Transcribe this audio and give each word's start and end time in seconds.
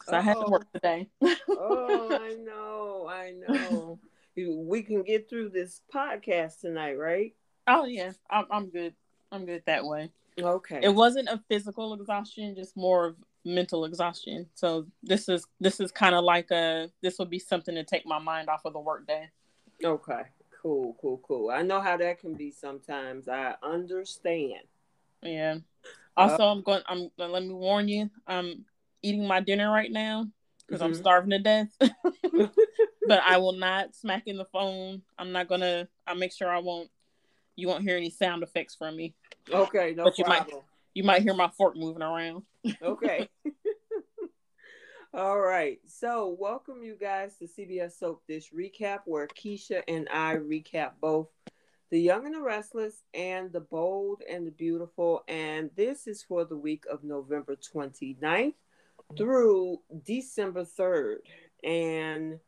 because 0.00 0.14
I 0.14 0.20
had 0.20 0.34
to 0.34 0.44
Oh. 0.46 0.50
work 0.50 0.72
today. 0.72 1.08
oh, 1.48 2.18
I 2.20 2.34
know, 2.34 3.08
I 3.08 3.32
know. 3.32 3.98
We 4.36 4.82
can 4.82 5.02
get 5.02 5.28
through 5.28 5.50
this 5.50 5.82
podcast 5.94 6.60
tonight, 6.60 6.94
right? 6.98 7.34
oh 7.66 7.84
yeah, 7.84 8.12
I'm, 8.30 8.46
I'm 8.50 8.70
good. 8.70 8.94
I'm 9.30 9.44
good 9.46 9.62
that 9.66 9.84
way. 9.84 10.10
Okay. 10.40 10.80
It 10.82 10.94
wasn't 10.94 11.28
a 11.28 11.40
physical 11.48 11.92
exhaustion, 11.94 12.54
just 12.56 12.76
more 12.76 13.06
of 13.08 13.16
mental 13.44 13.84
exhaustion. 13.84 14.46
So 14.54 14.86
this 15.02 15.28
is 15.28 15.46
this 15.60 15.78
is 15.78 15.92
kind 15.92 16.14
of 16.14 16.24
like 16.24 16.50
a 16.50 16.90
this 17.02 17.18
would 17.18 17.30
be 17.30 17.38
something 17.38 17.74
to 17.74 17.84
take 17.84 18.06
my 18.06 18.18
mind 18.18 18.48
off 18.48 18.64
of 18.64 18.72
the 18.72 18.80
workday. 18.80 19.28
Okay. 19.84 20.22
Cool, 20.62 20.96
cool, 21.00 21.20
cool. 21.26 21.50
I 21.50 21.62
know 21.62 21.80
how 21.80 21.96
that 21.98 22.18
can 22.18 22.34
be 22.34 22.50
sometimes. 22.50 23.28
I 23.28 23.54
understand. 23.62 24.64
Yeah. 25.22 25.58
Also, 26.16 26.42
I'm 26.44 26.62
going. 26.62 26.82
I'm. 26.86 27.10
Let 27.18 27.42
me 27.42 27.52
warn 27.54 27.88
you. 27.88 28.10
I'm 28.26 28.64
eating 29.02 29.26
my 29.26 29.40
dinner 29.40 29.70
right 29.70 29.90
now 29.90 30.26
because 30.66 30.82
I'm 30.82 30.92
Mhm. 30.92 30.96
starving 30.96 31.30
to 31.30 31.38
death. 31.38 31.68
but 33.06 33.20
I 33.26 33.38
will 33.38 33.52
not 33.52 33.94
smack 33.94 34.24
in 34.26 34.36
the 34.36 34.44
phone. 34.46 35.02
I'm 35.18 35.32
not 35.32 35.48
gonna. 35.48 35.88
I'll 36.06 36.14
make 36.14 36.32
sure 36.32 36.48
I 36.48 36.58
won't. 36.58 36.90
You 37.56 37.68
won't 37.68 37.82
hear 37.82 37.96
any 37.96 38.10
sound 38.10 38.42
effects 38.42 38.74
from 38.74 38.96
me. 38.96 39.14
Okay, 39.52 39.94
no 39.96 40.04
But 40.04 40.18
you 40.18 40.24
might- 40.26 40.40
problem. 40.42 40.64
You 40.94 41.04
might 41.04 41.22
hear 41.22 41.34
my 41.34 41.48
fork 41.56 41.76
moving 41.76 42.02
around. 42.02 42.42
Okay. 42.82 43.28
All 45.14 45.40
right. 45.40 45.78
So, 45.86 46.36
welcome 46.38 46.82
you 46.82 46.94
guys 46.94 47.36
to 47.38 47.46
CBS 47.46 47.98
Soap 47.98 48.22
Dish 48.28 48.50
Recap, 48.52 49.00
where 49.06 49.26
Keisha 49.28 49.82
and 49.88 50.08
I 50.12 50.36
recap 50.36 50.92
both 51.00 51.28
The 51.90 52.00
Young 52.00 52.26
and 52.26 52.34
the 52.34 52.40
Restless 52.40 53.02
and 53.14 53.52
The 53.52 53.60
Bold 53.60 54.22
and 54.28 54.46
the 54.46 54.50
Beautiful. 54.52 55.22
And 55.28 55.70
this 55.76 56.06
is 56.06 56.22
for 56.22 56.44
the 56.44 56.56
week 56.56 56.84
of 56.90 57.02
November 57.04 57.56
29th 57.56 58.54
through 59.16 59.78
December 60.04 60.64
3rd. 60.64 61.18
And 61.64 62.38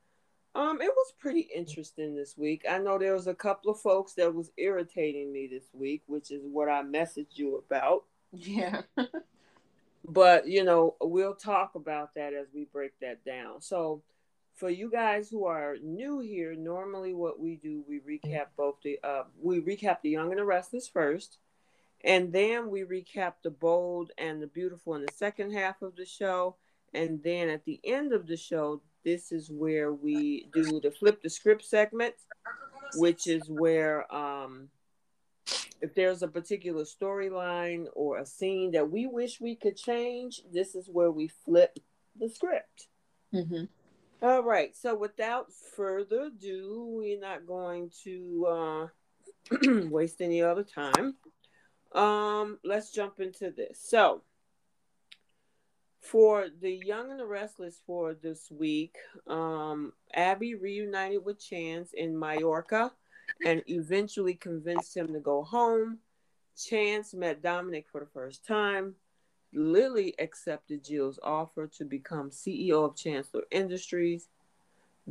um, 0.54 0.80
it 0.80 0.90
was 0.94 1.12
pretty 1.18 1.48
interesting 1.54 2.14
this 2.14 2.36
week. 2.36 2.64
I 2.68 2.78
know 2.78 2.98
there 2.98 3.14
was 3.14 3.26
a 3.26 3.34
couple 3.34 3.70
of 3.70 3.80
folks 3.80 4.14
that 4.14 4.34
was 4.34 4.50
irritating 4.56 5.32
me 5.32 5.48
this 5.50 5.68
week, 5.72 6.02
which 6.06 6.30
is 6.30 6.42
what 6.44 6.68
I 6.68 6.82
messaged 6.82 7.36
you 7.36 7.56
about 7.56 8.04
Yeah. 8.32 8.82
but 10.04 10.48
you 10.48 10.64
know 10.64 10.96
we'll 11.00 11.34
talk 11.34 11.74
about 11.74 12.14
that 12.14 12.32
as 12.34 12.48
we 12.52 12.64
break 12.72 12.92
that 13.00 13.24
down 13.24 13.60
so 13.60 14.02
for 14.54 14.68
you 14.68 14.90
guys 14.90 15.28
who 15.28 15.44
are 15.44 15.76
new 15.82 16.20
here 16.20 16.54
normally 16.54 17.14
what 17.14 17.38
we 17.38 17.56
do 17.56 17.84
we 17.88 18.00
recap 18.00 18.46
both 18.56 18.76
the 18.82 18.98
uh, 19.04 19.22
we 19.40 19.60
recap 19.60 19.98
the 20.02 20.10
young 20.10 20.30
and 20.30 20.38
the 20.38 20.44
restless 20.44 20.88
first 20.88 21.38
and 22.04 22.32
then 22.32 22.70
we 22.70 22.82
recap 22.82 23.34
the 23.42 23.50
bold 23.50 24.10
and 24.18 24.42
the 24.42 24.46
beautiful 24.46 24.94
in 24.94 25.02
the 25.02 25.12
second 25.14 25.52
half 25.52 25.82
of 25.82 25.96
the 25.96 26.06
show 26.06 26.56
and 26.94 27.22
then 27.22 27.48
at 27.48 27.64
the 27.64 27.80
end 27.84 28.12
of 28.12 28.26
the 28.26 28.36
show 28.36 28.80
this 29.04 29.32
is 29.32 29.50
where 29.50 29.92
we 29.92 30.48
do 30.52 30.80
the 30.80 30.90
flip 30.90 31.22
the 31.22 31.30
script 31.30 31.64
segment 31.64 32.14
which 32.96 33.26
is 33.26 33.48
where 33.48 34.12
um 34.14 34.68
if 35.82 35.94
there's 35.94 36.22
a 36.22 36.28
particular 36.28 36.84
storyline 36.84 37.86
or 37.94 38.18
a 38.18 38.24
scene 38.24 38.70
that 38.70 38.90
we 38.90 39.06
wish 39.06 39.40
we 39.40 39.56
could 39.56 39.76
change, 39.76 40.40
this 40.52 40.74
is 40.74 40.88
where 40.88 41.10
we 41.10 41.28
flip 41.28 41.78
the 42.18 42.28
script. 42.28 42.86
hmm 43.32 43.64
All 44.22 44.44
right. 44.44 44.76
So 44.76 44.94
without 44.94 45.48
further 45.76 46.30
ado, 46.34 46.86
we're 46.88 47.20
not 47.20 47.46
going 47.46 47.90
to 48.04 48.46
uh, 48.48 48.86
waste 49.90 50.20
any 50.20 50.40
other 50.40 50.62
time. 50.62 51.16
Um, 51.94 52.58
let's 52.64 52.90
jump 52.90 53.20
into 53.20 53.50
this. 53.50 53.78
So 53.82 54.22
for 56.00 56.48
the 56.60 56.72
Young 56.72 57.10
and 57.10 57.20
the 57.20 57.26
Restless 57.26 57.80
for 57.86 58.14
this 58.14 58.50
week, 58.50 58.96
um, 59.26 59.92
Abby 60.14 60.54
reunited 60.54 61.24
with 61.24 61.38
Chance 61.38 61.92
in 61.92 62.18
Mallorca 62.18 62.92
and 63.44 63.62
eventually 63.66 64.34
convinced 64.34 64.96
him 64.96 65.12
to 65.12 65.20
go 65.20 65.42
home. 65.42 65.98
Chance 66.56 67.14
met 67.14 67.42
Dominic 67.42 67.86
for 67.90 68.00
the 68.00 68.06
first 68.06 68.44
time. 68.46 68.94
Lily 69.54 70.14
accepted 70.18 70.84
Jill's 70.84 71.18
offer 71.22 71.66
to 71.66 71.84
become 71.84 72.30
CEO 72.30 72.88
of 72.88 72.96
Chancellor 72.96 73.42
Industries. 73.50 74.28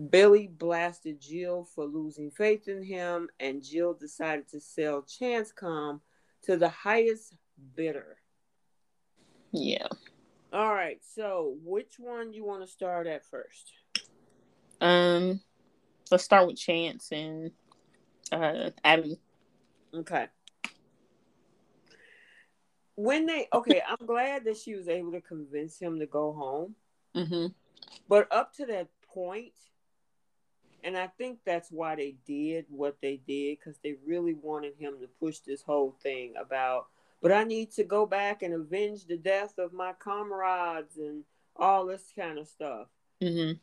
Billy 0.10 0.48
blasted 0.48 1.22
Jill 1.22 1.68
for 1.76 1.86
losing 1.86 2.32
faith 2.32 2.68
in 2.68 2.82
him, 2.82 3.30
and 3.40 3.64
Jill 3.64 3.94
decided 3.94 4.48
to 4.50 4.60
sell 4.60 5.02
ChanceCom 5.02 6.00
to 6.44 6.58
the 6.58 6.70
highest 6.70 7.34
bidder. 7.76 8.18
Yeah. 9.52 9.88
All 10.54 10.74
right, 10.74 11.00
so 11.04 11.56
which 11.64 11.96
one 11.98 12.34
you 12.34 12.46
want 12.46 12.62
to 12.62 12.68
start 12.68 13.08
at 13.08 13.26
first? 13.26 13.72
Um. 14.80 15.42
Let's 16.12 16.26
start 16.26 16.46
with 16.46 16.58
Chance 16.58 17.14
and 17.14 17.52
uh 18.34 18.72
Abby. 18.84 19.18
Okay. 19.94 20.28
When 22.96 23.26
they 23.26 23.48
okay, 23.54 23.82
I'm 23.88 24.06
glad 24.06 24.44
that 24.44 24.58
she 24.58 24.76
was 24.76 24.90
able 24.90 25.14
to 25.14 25.22
convince 25.22 25.80
him 25.80 26.00
to 26.00 26.06
go 26.06 26.34
home. 26.34 26.76
hmm 27.16 27.48
But 28.10 28.28
up 28.32 28.54
to 28.56 28.66
that 28.66 28.90
point, 29.14 29.54
and 30.84 30.98
I 30.98 31.08
think 31.08 31.40
that's 31.46 31.70
why 31.72 31.96
they 31.96 32.16
did 32.26 32.66
what 32.70 32.98
they 33.02 33.22
did 33.28 33.60
because 33.60 33.78
they 33.84 33.96
really 34.06 34.34
wanted 34.34 34.74
him 34.78 34.96
to 35.02 35.08
push 35.20 35.40
this 35.40 35.62
whole 35.62 35.96
thing 36.02 36.34
about, 36.40 36.88
but 37.22 37.32
I 37.32 37.44
need 37.44 37.72
to 37.74 37.84
go 37.84 38.06
back 38.06 38.42
and 38.42 38.54
avenge 38.54 39.06
the 39.06 39.18
death 39.18 39.58
of 39.58 39.74
my 39.74 39.94
comrades 39.94 40.98
and 40.98 41.24
all 41.56 41.86
this 41.86 42.12
kind 42.16 42.40
of 42.40 42.48
stuff. 42.48 42.88
Mm-hmm. 43.22 43.58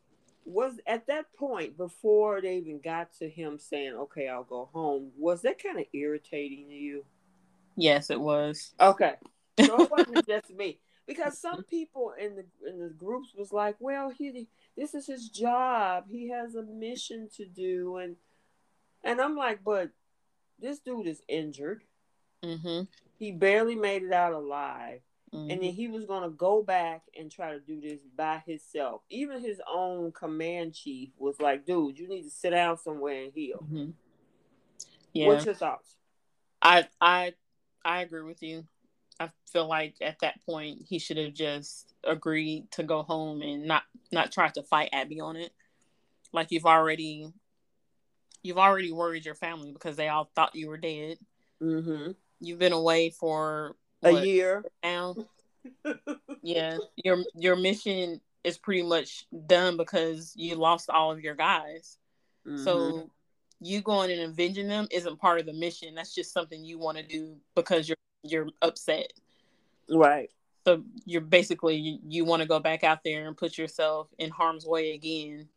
Was 0.44 0.80
at 0.86 1.06
that 1.08 1.26
point 1.34 1.76
before 1.76 2.40
they 2.40 2.56
even 2.56 2.80
got 2.80 3.12
to 3.18 3.28
him 3.28 3.58
saying, 3.58 3.94
"Okay, 3.94 4.28
I'll 4.28 4.44
go 4.44 4.70
home." 4.72 5.10
Was 5.18 5.42
that 5.42 5.62
kind 5.62 5.78
of 5.78 5.84
irritating 5.92 6.68
to 6.68 6.74
you? 6.74 7.04
Yes, 7.76 8.08
it 8.08 8.18
was. 8.18 8.72
Okay, 8.80 9.14
so 9.60 9.82
it 9.82 9.90
wasn't 9.90 10.26
just 10.26 10.50
me 10.54 10.78
because 11.08 11.38
some 11.38 11.64
people 11.64 12.12
in 12.20 12.36
the 12.36 12.44
in 12.69 12.78
the 12.78 12.91
groups 12.91 13.34
was 13.34 13.52
like, 13.52 13.76
"Well, 13.80 14.10
he 14.10 14.46
this 14.76 14.94
is 14.94 15.06
his 15.06 15.28
job. 15.28 16.04
He 16.10 16.28
has 16.28 16.54
a 16.54 16.62
mission 16.62 17.28
to 17.36 17.46
do," 17.46 17.96
and 17.96 18.16
and 19.02 19.20
I'm 19.20 19.34
like, 19.34 19.64
"But 19.64 19.91
this 20.60 20.78
dude 20.78 21.08
is 21.08 21.22
injured. 21.26 21.84
hmm 22.44 22.82
He 23.18 23.32
barely 23.32 23.74
made 23.74 24.04
it 24.04 24.12
out 24.12 24.34
alive, 24.34 25.00
hmm 25.32 25.50
and 25.50 25.62
then 25.62 25.72
he 25.72 25.88
was 25.88 26.04
gonna 26.04 26.30
go 26.30 26.62
back 26.62 27.02
and 27.18 27.32
try 27.32 27.52
to 27.54 27.60
do 27.60 27.80
this 27.80 28.00
by 28.16 28.42
himself. 28.47 29.02
Even 29.08 29.41
his 29.41 29.60
own 29.66 30.12
command 30.12 30.74
chief 30.74 31.10
was 31.18 31.41
like, 31.41 31.64
"Dude, 31.64 31.98
you 31.98 32.06
need 32.06 32.24
to 32.24 32.30
sit 32.30 32.50
down 32.50 32.76
somewhere 32.76 33.24
and 33.24 33.32
heal." 33.32 33.58
hmm 33.58 33.91
Yeah. 35.14 35.28
What's 35.28 35.47
your 35.47 35.54
thoughts? 35.54 35.97
I 36.62 36.88
I 37.00 37.34
I 37.84 38.02
agree 38.02 38.22
with 38.22 38.42
you. 38.42 38.66
I 39.20 39.30
feel 39.52 39.66
like 39.68 39.96
at 40.00 40.18
that 40.20 40.44
point 40.46 40.82
he 40.88 40.98
should 40.98 41.16
have 41.16 41.34
just 41.34 41.92
agreed 42.04 42.70
to 42.72 42.82
go 42.82 43.02
home 43.02 43.42
and 43.42 43.66
not 43.66 43.82
not 44.12 44.32
try 44.32 44.48
to 44.50 44.62
fight 44.62 44.91
Abby 44.92 45.20
on 45.20 45.36
it. 45.36 45.53
Like 46.32 46.50
you've 46.50 46.66
already 46.66 47.32
you've 48.42 48.59
already 48.59 48.92
worried 48.92 49.24
your 49.24 49.34
family 49.34 49.72
because 49.72 49.97
they 49.97 50.09
all 50.09 50.30
thought 50.34 50.54
you 50.54 50.68
were 50.68 50.78
dead. 50.78 51.18
Mm-hmm. 51.62 52.12
You've 52.41 52.59
been 52.59 52.72
away 52.72 53.10
for 53.10 53.76
A 54.03 54.12
year. 54.24 54.65
now. 54.82 55.16
Yeah, 56.41 56.78
your 57.04 57.24
your 57.34 57.56
mission 57.56 58.21
is 58.44 58.56
pretty 58.59 58.82
much 58.82 59.26
done 59.47 59.76
because 59.76 60.32
you 60.36 60.54
lost 60.54 60.88
all 60.88 61.10
of 61.10 61.21
your 61.21 61.34
guys. 61.34 61.98
Mhm. 62.47 62.64
So 62.64 63.10
you 63.60 63.82
going 63.82 64.10
and 64.12 64.21
avenging 64.22 64.68
them 64.68 64.86
isn't 64.92 65.18
part 65.18 65.41
of 65.41 65.47
the 65.47 65.53
mission. 65.53 65.94
That's 65.97 66.14
just 66.14 66.32
something 66.32 66.64
you 66.64 66.78
want 66.78 66.97
to 66.97 67.03
do 67.03 67.36
because 67.56 67.88
you're 67.88 67.97
you're 68.22 68.48
upset. 68.62 69.12
right. 69.91 70.30
So 70.66 70.82
you're 71.06 71.22
basically 71.22 71.76
you, 71.76 71.98
you 72.06 72.24
want 72.24 72.42
to 72.42 72.48
go 72.48 72.60
back 72.60 72.84
out 72.84 73.00
there 73.04 73.26
and 73.26 73.36
put 73.36 73.56
yourself 73.56 74.09
in 74.18 74.30
harm's 74.30 74.66
way 74.66 74.92
again 74.92 75.48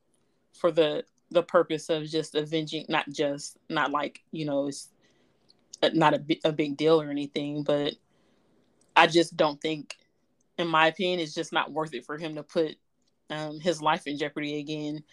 for 0.54 0.72
the 0.72 1.04
the 1.32 1.44
purpose 1.44 1.90
of 1.90 2.06
just 2.06 2.36
avenging 2.36 2.86
not 2.90 3.10
just 3.10 3.58
not 3.70 3.92
like 3.92 4.22
you 4.32 4.46
know 4.46 4.68
it's 4.68 4.90
not 5.94 6.14
a, 6.14 6.22
a 6.44 6.52
big 6.52 6.76
deal 6.76 7.02
or 7.02 7.10
anything 7.10 7.64
but 7.64 7.94
i 8.98 9.08
just 9.08 9.38
don't 9.38 9.62
think 9.62 9.96
in 10.58 10.68
my 10.68 10.88
opinion 10.88 11.22
it's 11.22 11.34
just 11.34 11.54
not 11.54 11.72
worth 11.72 11.94
it 11.94 12.06
for 12.06 12.18
him 12.18 12.36
to 12.36 12.44
put 12.44 12.76
um, 13.32 13.60
his 13.60 13.82
life 13.82 14.06
in 14.06 14.18
jeopardy 14.18 14.60
again, 14.60 15.04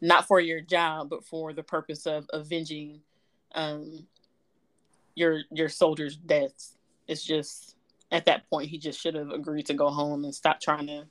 not 0.00 0.26
for 0.26 0.40
your 0.40 0.60
job, 0.60 1.08
but 1.10 1.24
for 1.24 1.52
the 1.52 1.62
purpose 1.62 2.06
of 2.06 2.26
avenging 2.32 3.00
um, 3.54 4.06
your 5.14 5.40
your 5.50 5.68
soldiers' 5.68 6.16
deaths. 6.16 6.76
It's 7.12 7.24
just 7.24 7.76
at 8.10 8.24
that 8.26 8.48
point 8.50 8.68
he 8.70 8.78
just 8.78 9.00
should 9.00 9.14
have 9.14 9.30
agreed 9.30 9.66
to 9.66 9.74
go 9.74 9.90
home 9.90 10.24
and 10.24 10.34
stop 10.34 10.60
trying 10.60 10.86
to 10.86 11.04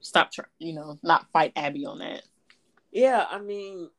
stop 0.00 0.32
trying, 0.32 0.48
you 0.58 0.72
know, 0.72 0.98
not 1.02 1.30
fight 1.32 1.52
Abby 1.56 1.86
on 1.86 1.98
that. 1.98 2.22
Yeah, 2.90 3.24
I 3.30 3.38
mean, 3.38 3.90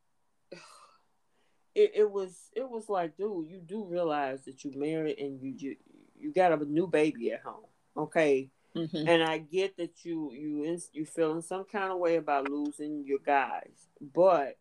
it, 1.74 1.92
it 1.96 2.12
was 2.12 2.50
it 2.56 2.70
was 2.70 2.90
like, 2.90 3.18
dude, 3.18 3.50
you 3.50 3.62
do 3.66 3.86
realize 3.86 4.44
that 4.46 4.64
you 4.64 4.74
married 4.76 5.20
and 5.20 5.42
you 5.42 5.54
you, 5.58 5.76
you 6.20 6.34
got 6.34 6.52
a 6.52 6.66
new 6.66 6.88
baby 6.88 7.32
at 7.32 7.42
home, 7.42 7.66
okay? 7.96 8.50
Mm-hmm. 8.76 9.08
And 9.08 9.24
I 9.24 9.38
get 9.38 9.78
that 9.78 10.04
you 10.04 10.32
you 10.34 10.80
you 10.94 11.06
feeling 11.06 11.42
some 11.42 11.66
kind 11.66 11.92
of 11.92 12.00
way 12.00 12.16
about 12.16 12.50
losing 12.50 13.04
your 13.06 13.20
guys, 13.20 13.88
but 14.14 14.58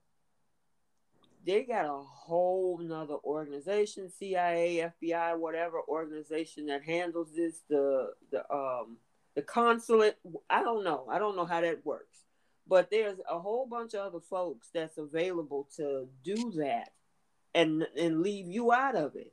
they 1.47 1.63
got 1.63 1.87
a 1.87 2.03
whole 2.03 2.79
nother 2.79 3.17
organization, 3.25 4.11
CIA, 4.11 4.91
FBI, 5.03 5.39
whatever 5.39 5.81
organization 5.89 6.67
that 6.67 6.85
handles 6.85 7.31
this. 7.35 7.61
The 7.69 8.13
the 8.31 8.51
um 8.53 8.99
the 9.35 9.43
consulate. 9.43 10.19
I 10.49 10.63
don't 10.63 10.85
know. 10.85 11.07
I 11.11 11.19
don't 11.19 11.37
know 11.37 11.47
how 11.47 11.61
that 11.61 11.85
works, 11.85 12.19
but 12.67 12.91
there's 12.91 13.19
a 13.29 13.39
whole 13.39 13.67
bunch 13.67 13.95
of 13.95 14.01
other 14.01 14.21
folks 14.21 14.69
that's 14.73 14.99
available 14.99 15.69
to 15.77 16.09
do 16.23 16.53
that, 16.57 16.91
and 17.55 17.87
and 17.97 18.23
leave 18.23 18.49
you 18.49 18.73
out 18.73 18.97
of 18.97 19.17
it. 19.17 19.33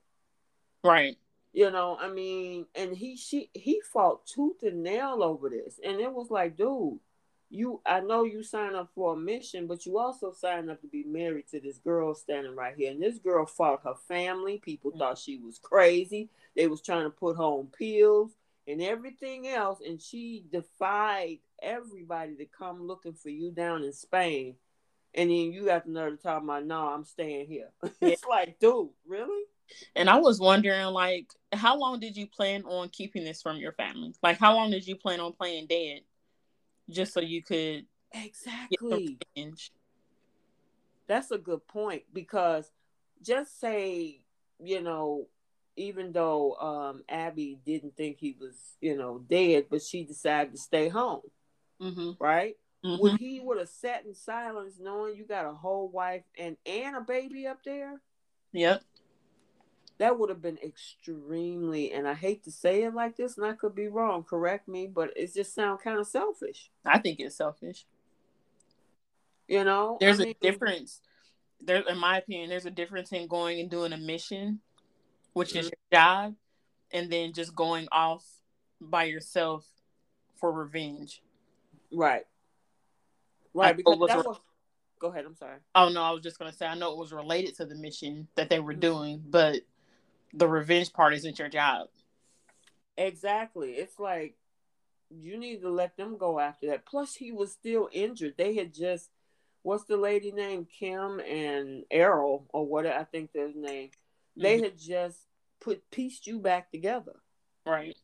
Right. 0.83 1.17
You 1.53 1.71
know, 1.71 1.97
I 1.99 2.09
mean, 2.09 2.67
and 2.75 2.95
he 2.95 3.17
she 3.17 3.49
he 3.53 3.81
fought 3.81 4.27
tooth 4.27 4.63
and 4.63 4.83
nail 4.83 5.23
over 5.23 5.49
this, 5.49 5.79
and 5.83 5.99
it 5.99 6.13
was 6.13 6.29
like, 6.29 6.55
dude, 6.55 6.99
you 7.49 7.81
I 7.85 8.01
know 8.01 8.23
you 8.23 8.43
signed 8.43 8.75
up 8.75 8.89
for 8.93 9.13
a 9.13 9.17
mission, 9.17 9.67
but 9.67 9.85
you 9.85 9.97
also 9.97 10.33
signed 10.33 10.69
up 10.69 10.81
to 10.81 10.87
be 10.87 11.03
married 11.03 11.47
to 11.49 11.59
this 11.59 11.77
girl 11.77 12.13
standing 12.13 12.55
right 12.55 12.75
here. 12.75 12.91
And 12.91 13.01
this 13.01 13.19
girl 13.19 13.45
fought 13.45 13.81
her 13.83 13.95
family. 14.07 14.57
People 14.57 14.91
mm-hmm. 14.91 14.99
thought 14.99 15.17
she 15.17 15.37
was 15.37 15.59
crazy. 15.59 16.29
They 16.55 16.67
was 16.67 16.81
trying 16.81 17.03
to 17.03 17.09
put 17.09 17.37
her 17.37 17.43
on 17.43 17.67
pills 17.67 18.31
and 18.67 18.81
everything 18.81 19.47
else, 19.47 19.79
and 19.85 20.01
she 20.01 20.43
defied 20.51 21.39
everybody 21.61 22.35
to 22.35 22.45
come 22.45 22.85
looking 22.85 23.13
for 23.13 23.29
you 23.29 23.51
down 23.51 23.83
in 23.83 23.93
Spain. 23.93 24.55
And 25.15 25.29
then 25.29 25.51
you 25.51 25.65
got 25.65 25.85
the 25.85 25.91
nerve 25.91 26.17
to 26.17 26.23
talk 26.23 26.43
about, 26.43 26.65
no, 26.65 26.87
I'm 26.89 27.05
staying 27.05 27.47
here. 27.47 27.69
it's 28.01 28.25
like, 28.25 28.59
dude, 28.59 28.89
really? 29.07 29.45
And 29.95 30.09
I 30.09 30.17
was 30.17 30.39
wondering, 30.39 30.85
like, 30.87 31.27
how 31.53 31.77
long 31.77 31.99
did 31.99 32.15
you 32.15 32.27
plan 32.27 32.63
on 32.65 32.89
keeping 32.89 33.23
this 33.23 33.41
from 33.41 33.57
your 33.57 33.71
family? 33.71 34.13
Like, 34.21 34.37
how 34.37 34.55
long 34.55 34.69
did 34.69 34.85
you 34.85 34.95
plan 34.95 35.19
on 35.19 35.33
playing 35.33 35.67
dead, 35.67 36.01
just 36.89 37.13
so 37.13 37.21
you 37.21 37.41
could 37.43 37.85
exactly? 38.13 39.17
That's 41.07 41.31
a 41.31 41.37
good 41.37 41.65
point 41.67 42.03
because 42.13 42.69
just 43.21 43.59
say, 43.59 44.21
you 44.59 44.81
know, 44.81 45.27
even 45.77 46.11
though 46.11 46.55
um, 46.55 47.03
Abby 47.07 47.59
didn't 47.65 47.95
think 47.95 48.17
he 48.19 48.35
was, 48.39 48.75
you 48.81 48.97
know, 48.97 49.19
dead, 49.29 49.67
but 49.69 49.81
she 49.81 50.03
decided 50.03 50.53
to 50.53 50.59
stay 50.59 50.89
home, 50.89 51.21
mm-hmm. 51.81 52.11
right? 52.19 52.55
Mm-hmm. 52.83 53.01
Would 53.01 53.19
he 53.19 53.39
would 53.39 53.57
have 53.57 53.69
sat 53.69 54.05
in 54.05 54.13
silence, 54.13 54.75
knowing 54.79 55.15
you 55.15 55.25
got 55.25 55.45
a 55.45 55.53
whole 55.53 55.87
wife 55.87 56.23
and 56.37 56.57
and 56.65 56.95
a 56.95 57.01
baby 57.01 57.47
up 57.47 57.63
there? 57.63 58.01
Yep 58.51 58.81
that 59.99 60.17
would 60.17 60.29
have 60.29 60.41
been 60.41 60.57
extremely 60.63 61.91
and 61.91 62.07
i 62.07 62.13
hate 62.13 62.43
to 62.43 62.51
say 62.51 62.83
it 62.83 62.93
like 62.93 63.15
this 63.17 63.37
and 63.37 63.45
i 63.45 63.53
could 63.53 63.75
be 63.75 63.87
wrong 63.87 64.23
correct 64.23 64.67
me 64.67 64.87
but 64.87 65.11
it 65.15 65.33
just 65.33 65.53
sounds 65.53 65.81
kind 65.83 65.99
of 65.99 66.07
selfish. 66.07 66.69
I 66.85 66.99
think 66.99 67.19
it's 67.19 67.37
selfish. 67.37 67.85
You 69.47 69.63
know 69.63 69.97
there's 69.99 70.19
I 70.19 70.25
mean, 70.25 70.35
a 70.41 70.43
difference. 70.43 71.01
There 71.61 71.83
in 71.87 71.97
my 71.97 72.17
opinion 72.17 72.49
there's 72.49 72.65
a 72.65 72.71
difference 72.71 73.11
in 73.11 73.27
going 73.27 73.59
and 73.59 73.69
doing 73.69 73.93
a 73.93 73.97
mission 73.97 74.59
which 75.33 75.49
mm-hmm. 75.49 75.59
is 75.59 75.65
your 75.65 75.99
job 75.99 76.35
and 76.91 77.11
then 77.11 77.33
just 77.33 77.55
going 77.55 77.87
off 77.91 78.25
by 78.81 79.05
yourself 79.05 79.65
for 80.35 80.51
revenge. 80.51 81.21
Right. 81.91 82.25
Right 83.53 83.75
because 83.75 83.97
that 84.07 84.25
was 84.25 84.39
go 84.99 85.09
ahead 85.09 85.25
i'm 85.25 85.35
sorry. 85.35 85.57
Oh 85.75 85.89
no 85.89 86.01
i 86.01 86.11
was 86.11 86.23
just 86.23 86.39
going 86.39 86.51
to 86.51 86.57
say 86.57 86.65
i 86.65 86.75
know 86.75 86.91
it 86.91 86.97
was 86.97 87.13
related 87.13 87.55
to 87.57 87.65
the 87.65 87.75
mission 87.75 88.27
that 88.35 88.49
they 88.49 88.59
were 88.59 88.73
mm-hmm. 88.73 88.79
doing 88.81 89.23
but 89.29 89.61
the 90.37 90.47
revenge 90.47 90.93
part 90.93 91.13
isn't 91.13 91.39
your 91.39 91.49
job. 91.49 91.87
Exactly. 92.97 93.71
It's 93.71 93.99
like 93.99 94.35
you 95.09 95.37
need 95.37 95.61
to 95.61 95.69
let 95.69 95.97
them 95.97 96.17
go 96.17 96.39
after 96.39 96.67
that. 96.67 96.85
Plus, 96.85 97.15
he 97.15 97.31
was 97.31 97.51
still 97.51 97.89
injured. 97.91 98.35
They 98.37 98.55
had 98.55 98.73
just 98.73 99.09
what's 99.63 99.85
the 99.85 99.97
lady 99.97 100.31
name 100.31 100.65
Kim 100.79 101.19
and 101.19 101.83
Errol 101.91 102.47
or 102.49 102.65
what 102.65 102.85
I 102.85 103.03
think 103.03 103.31
their 103.31 103.51
name. 103.53 103.89
Mm-hmm. 103.89 104.41
They 104.41 104.61
had 104.61 104.77
just 104.77 105.19
put 105.59 105.89
pieced 105.91 106.27
you 106.27 106.39
back 106.39 106.71
together, 106.71 107.15
right? 107.65 107.97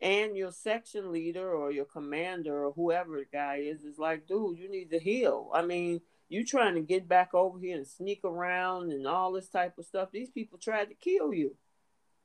And 0.00 0.36
your 0.36 0.50
section 0.50 1.12
leader 1.12 1.52
or 1.52 1.70
your 1.70 1.84
commander 1.84 2.64
or 2.64 2.72
whoever 2.72 3.18
the 3.18 3.26
guy 3.32 3.56
is 3.56 3.84
is 3.84 3.98
like, 3.98 4.26
dude, 4.26 4.58
you 4.58 4.68
need 4.68 4.90
to 4.90 4.98
heal. 4.98 5.50
I 5.54 5.62
mean, 5.62 6.00
you 6.28 6.44
trying 6.44 6.74
to 6.74 6.80
get 6.80 7.06
back 7.06 7.34
over 7.34 7.58
here 7.58 7.76
and 7.76 7.86
sneak 7.86 8.24
around 8.24 8.90
and 8.90 9.06
all 9.06 9.32
this 9.32 9.48
type 9.48 9.78
of 9.78 9.84
stuff. 9.84 10.08
These 10.10 10.30
people 10.30 10.58
tried 10.58 10.88
to 10.88 10.94
kill 10.94 11.32
you. 11.32 11.54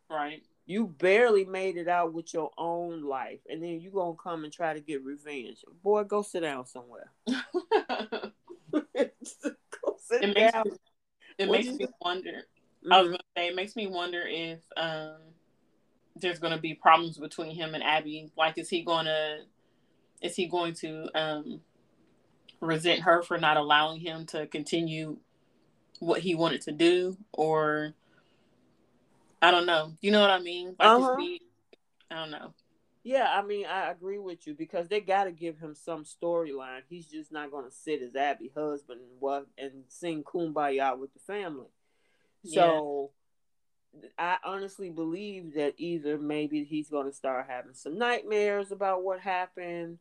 Right. 0.09 0.43
You 0.65 0.87
barely 0.87 1.45
made 1.45 1.77
it 1.77 1.87
out 1.87 2.13
with 2.13 2.33
your 2.33 2.51
own 2.57 3.03
life, 3.03 3.39
and 3.49 3.63
then 3.63 3.79
you 3.79 3.89
gonna 3.89 4.15
come 4.21 4.43
and 4.43 4.51
try 4.51 4.73
to 4.73 4.81
get 4.81 5.03
revenge. 5.03 5.63
Boy, 5.83 6.03
go 6.03 6.21
sit 6.21 6.41
down 6.41 6.65
somewhere. 6.65 7.11
go 7.27 8.29
sit 8.71 10.23
it 10.23 10.35
makes 10.35 10.51
down. 10.51 10.63
Me, 10.65 10.71
it 11.37 11.47
what 11.47 11.57
makes 11.65 11.77
me 11.77 11.87
wonder. 12.01 12.31
Mm-hmm. 12.83 12.93
I 12.93 13.01
was 13.01 13.07
gonna 13.09 13.23
say 13.35 13.47
it 13.47 13.55
makes 13.55 13.75
me 13.75 13.87
wonder 13.87 14.23
if 14.25 14.59
um, 14.75 15.17
there's 16.15 16.39
gonna 16.39 16.59
be 16.59 16.73
problems 16.73 17.17
between 17.17 17.55
him 17.55 17.73
and 17.73 17.83
Abby. 17.83 18.31
Like, 18.37 18.57
is 18.57 18.69
he 18.69 18.83
gonna 18.83 19.39
is 20.21 20.35
he 20.35 20.47
going 20.47 20.73
to 20.73 21.09
um, 21.15 21.61
resent 22.59 23.01
her 23.01 23.21
for 23.21 23.37
not 23.37 23.57
allowing 23.57 23.99
him 23.99 24.25
to 24.27 24.47
continue 24.47 25.17
what 25.99 26.21
he 26.21 26.35
wanted 26.35 26.61
to 26.61 26.71
do, 26.71 27.17
or 27.31 27.93
I 29.41 29.51
don't 29.51 29.65
know. 29.65 29.93
You 30.01 30.11
know 30.11 30.21
what 30.21 30.29
I 30.29 30.39
mean? 30.39 30.75
Like 30.79 30.89
uh-huh. 30.89 31.15
be, 31.15 31.41
I 32.09 32.15
don't 32.15 32.31
know. 32.31 32.53
Yeah, 33.03 33.27
I 33.29 33.41
mean, 33.41 33.65
I 33.65 33.89
agree 33.89 34.17
with 34.17 34.45
you 34.47 34.53
because 34.53 34.89
they 34.89 34.99
got 34.99 35.25
to 35.25 35.31
give 35.31 35.57
him 35.59 35.75
some 35.75 36.03
storyline. 36.03 36.81
He's 36.89 37.05
just 37.05 37.31
not 37.31 37.51
going 37.51 37.63
to 37.63 37.71
sit 37.71 38.01
as 38.01 38.15
Abby 38.15 38.51
husband 38.53 38.99
and 38.99 39.21
what 39.21 39.47
and 39.57 39.83
sing 39.87 40.23
"Kumbaya" 40.23 40.97
with 40.97 41.13
the 41.13 41.19
family. 41.19 41.69
So, 42.43 43.11
yeah. 43.93 44.09
I 44.19 44.37
honestly 44.43 44.89
believe 44.89 45.53
that 45.55 45.75
either 45.77 46.17
maybe 46.17 46.65
he's 46.65 46.89
going 46.89 47.07
to 47.07 47.13
start 47.15 47.45
having 47.47 47.73
some 47.73 47.97
nightmares 47.97 48.71
about 48.71 49.03
what 49.03 49.21
happened, 49.21 49.99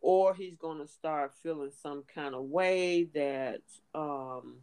or 0.00 0.34
he's 0.34 0.56
going 0.56 0.78
to 0.78 0.88
start 0.88 1.32
feeling 1.42 1.70
some 1.82 2.02
kind 2.12 2.34
of 2.34 2.44
way 2.44 3.04
that 3.14 3.62
um 3.94 4.56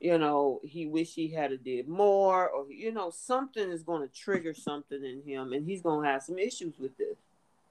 you 0.00 0.18
know 0.18 0.60
he 0.62 0.86
wish 0.86 1.14
he 1.14 1.28
had 1.28 1.52
a 1.52 1.56
did 1.56 1.88
more 1.88 2.48
or 2.50 2.70
you 2.70 2.92
know 2.92 3.10
something 3.10 3.70
is 3.70 3.82
going 3.82 4.02
to 4.02 4.14
trigger 4.14 4.52
something 4.52 5.02
in 5.04 5.22
him 5.22 5.52
and 5.52 5.66
he's 5.66 5.82
going 5.82 6.02
to 6.02 6.08
have 6.08 6.22
some 6.22 6.38
issues 6.38 6.74
with 6.78 6.96
this 6.98 7.16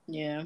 yeah 0.08 0.44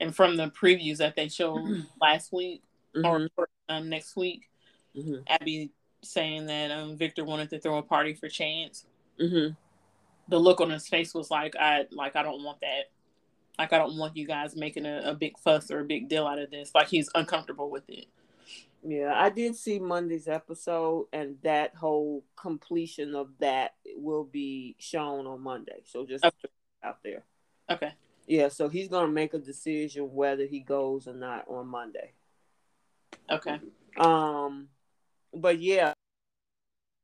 and 0.00 0.14
from 0.14 0.36
the 0.36 0.48
previews 0.48 0.98
that 0.98 1.16
they 1.16 1.28
showed 1.28 1.86
last 2.00 2.32
week 2.32 2.62
mm-hmm. 2.94 3.26
or 3.36 3.48
um, 3.68 3.88
next 3.88 4.16
week 4.16 4.48
mm-hmm. 4.96 5.22
abby 5.26 5.70
saying 6.02 6.46
that 6.46 6.70
um, 6.70 6.96
victor 6.96 7.24
wanted 7.24 7.50
to 7.50 7.58
throw 7.58 7.78
a 7.78 7.82
party 7.82 8.14
for 8.14 8.28
chance 8.28 8.86
mm-hmm. 9.20 9.52
the 10.28 10.38
look 10.38 10.60
on 10.60 10.70
his 10.70 10.88
face 10.88 11.14
was 11.14 11.30
like 11.30 11.54
i 11.56 11.84
like 11.90 12.14
i 12.14 12.22
don't 12.22 12.44
want 12.44 12.60
that 12.60 12.90
like 13.58 13.72
i 13.72 13.78
don't 13.78 13.96
want 13.96 14.16
you 14.16 14.26
guys 14.26 14.54
making 14.54 14.86
a, 14.86 15.02
a 15.04 15.14
big 15.14 15.36
fuss 15.38 15.70
or 15.70 15.80
a 15.80 15.84
big 15.84 16.08
deal 16.08 16.26
out 16.28 16.38
of 16.38 16.50
this 16.52 16.70
like 16.76 16.88
he's 16.88 17.10
uncomfortable 17.16 17.70
with 17.70 17.88
it 17.88 18.06
yeah, 18.84 19.12
I 19.14 19.30
did 19.30 19.54
see 19.54 19.78
Monday's 19.78 20.26
episode, 20.26 21.06
and 21.12 21.36
that 21.42 21.74
whole 21.74 22.24
completion 22.36 23.14
of 23.14 23.28
that 23.38 23.74
will 23.96 24.24
be 24.24 24.74
shown 24.78 25.26
on 25.26 25.40
Monday. 25.40 25.82
So 25.84 26.04
just 26.04 26.24
okay. 26.24 26.48
out 26.82 26.98
there. 27.04 27.22
Okay. 27.70 27.92
Yeah, 28.26 28.48
so 28.48 28.68
he's 28.68 28.88
gonna 28.88 29.12
make 29.12 29.34
a 29.34 29.38
decision 29.38 30.12
whether 30.12 30.46
he 30.46 30.60
goes 30.60 31.06
or 31.06 31.14
not 31.14 31.46
on 31.48 31.68
Monday. 31.68 32.12
Okay. 33.30 33.60
Um, 33.98 34.68
but 35.32 35.60
yeah, 35.60 35.92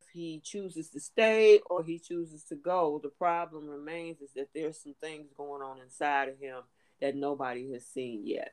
if 0.02 0.08
he 0.12 0.40
chooses 0.40 0.90
to 0.90 1.00
stay 1.00 1.60
or 1.70 1.84
he 1.84 1.98
chooses 1.98 2.42
to 2.44 2.56
go, 2.56 3.00
the 3.02 3.08
problem 3.08 3.68
remains 3.68 4.20
is 4.20 4.32
that 4.34 4.48
there's 4.52 4.78
some 4.82 4.94
things 5.00 5.28
going 5.36 5.62
on 5.62 5.80
inside 5.80 6.28
of 6.28 6.38
him 6.40 6.62
that 7.00 7.14
nobody 7.14 7.72
has 7.72 7.86
seen 7.86 8.26
yet. 8.26 8.52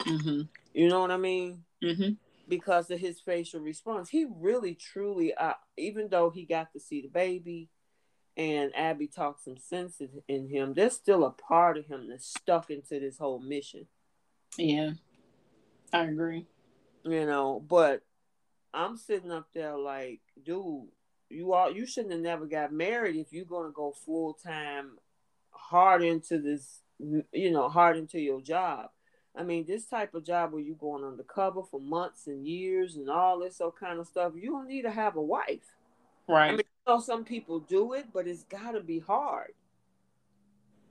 Mm-hmm. 0.00 0.42
You 0.72 0.88
know 0.88 1.00
what 1.00 1.10
I 1.10 1.16
mean? 1.18 1.64
Mm-hmm. 1.82 2.12
Because 2.48 2.90
of 2.90 2.98
his 2.98 3.20
facial 3.20 3.60
response, 3.60 4.10
he 4.10 4.26
really, 4.28 4.74
truly, 4.74 5.32
uh, 5.34 5.54
even 5.76 6.08
though 6.08 6.30
he 6.30 6.44
got 6.44 6.72
to 6.72 6.80
see 6.80 7.00
the 7.00 7.08
baby, 7.08 7.70
and 8.36 8.72
Abby 8.74 9.06
talked 9.06 9.44
some 9.44 9.58
sense 9.58 10.00
in 10.28 10.48
him, 10.48 10.74
there's 10.74 10.94
still 10.94 11.24
a 11.24 11.30
part 11.30 11.76
of 11.76 11.86
him 11.86 12.08
that's 12.08 12.26
stuck 12.26 12.70
into 12.70 12.98
this 12.98 13.18
whole 13.18 13.38
mission. 13.38 13.86
Yeah. 14.56 14.92
I 15.92 16.04
agree. 16.04 16.46
You 17.04 17.26
know, 17.26 17.62
but 17.66 18.02
I'm 18.72 18.96
sitting 18.96 19.30
up 19.30 19.48
there 19.52 19.76
like, 19.76 20.20
dude, 20.44 20.88
you 21.28 21.52
all 21.52 21.70
you 21.70 21.86
shouldn't 21.86 22.12
have 22.12 22.20
never 22.20 22.46
got 22.46 22.72
married 22.72 23.16
if 23.16 23.32
you're 23.32 23.44
gonna 23.44 23.72
go 23.72 23.92
full 23.92 24.34
time 24.34 24.98
hard 25.50 26.02
into 26.02 26.38
this 26.38 26.80
you 26.98 27.50
know, 27.50 27.68
hard 27.68 27.96
into 27.96 28.20
your 28.20 28.40
job. 28.40 28.90
I 29.34 29.42
mean, 29.42 29.64
this 29.66 29.86
type 29.86 30.14
of 30.14 30.24
job 30.24 30.52
where 30.52 30.62
you're 30.62 30.76
going 30.76 31.04
undercover 31.04 31.62
for 31.62 31.80
months 31.80 32.26
and 32.26 32.46
years 32.46 32.96
and 32.96 33.08
all 33.08 33.38
this 33.38 33.56
so 33.56 33.72
kind 33.78 33.98
of 33.98 34.06
stuff, 34.06 34.32
you 34.36 34.50
don't 34.50 34.68
need 34.68 34.82
to 34.82 34.90
have 34.90 35.16
a 35.16 35.22
wife. 35.22 35.76
Right. 36.28 36.48
I 36.48 36.50
mean, 36.50 36.58
you 36.58 36.92
know, 36.92 37.00
some 37.00 37.24
people 37.24 37.60
do 37.60 37.94
it, 37.94 38.06
but 38.12 38.26
it's 38.26 38.44
got 38.44 38.72
to 38.72 38.80
be 38.80 38.98
hard. 38.98 39.52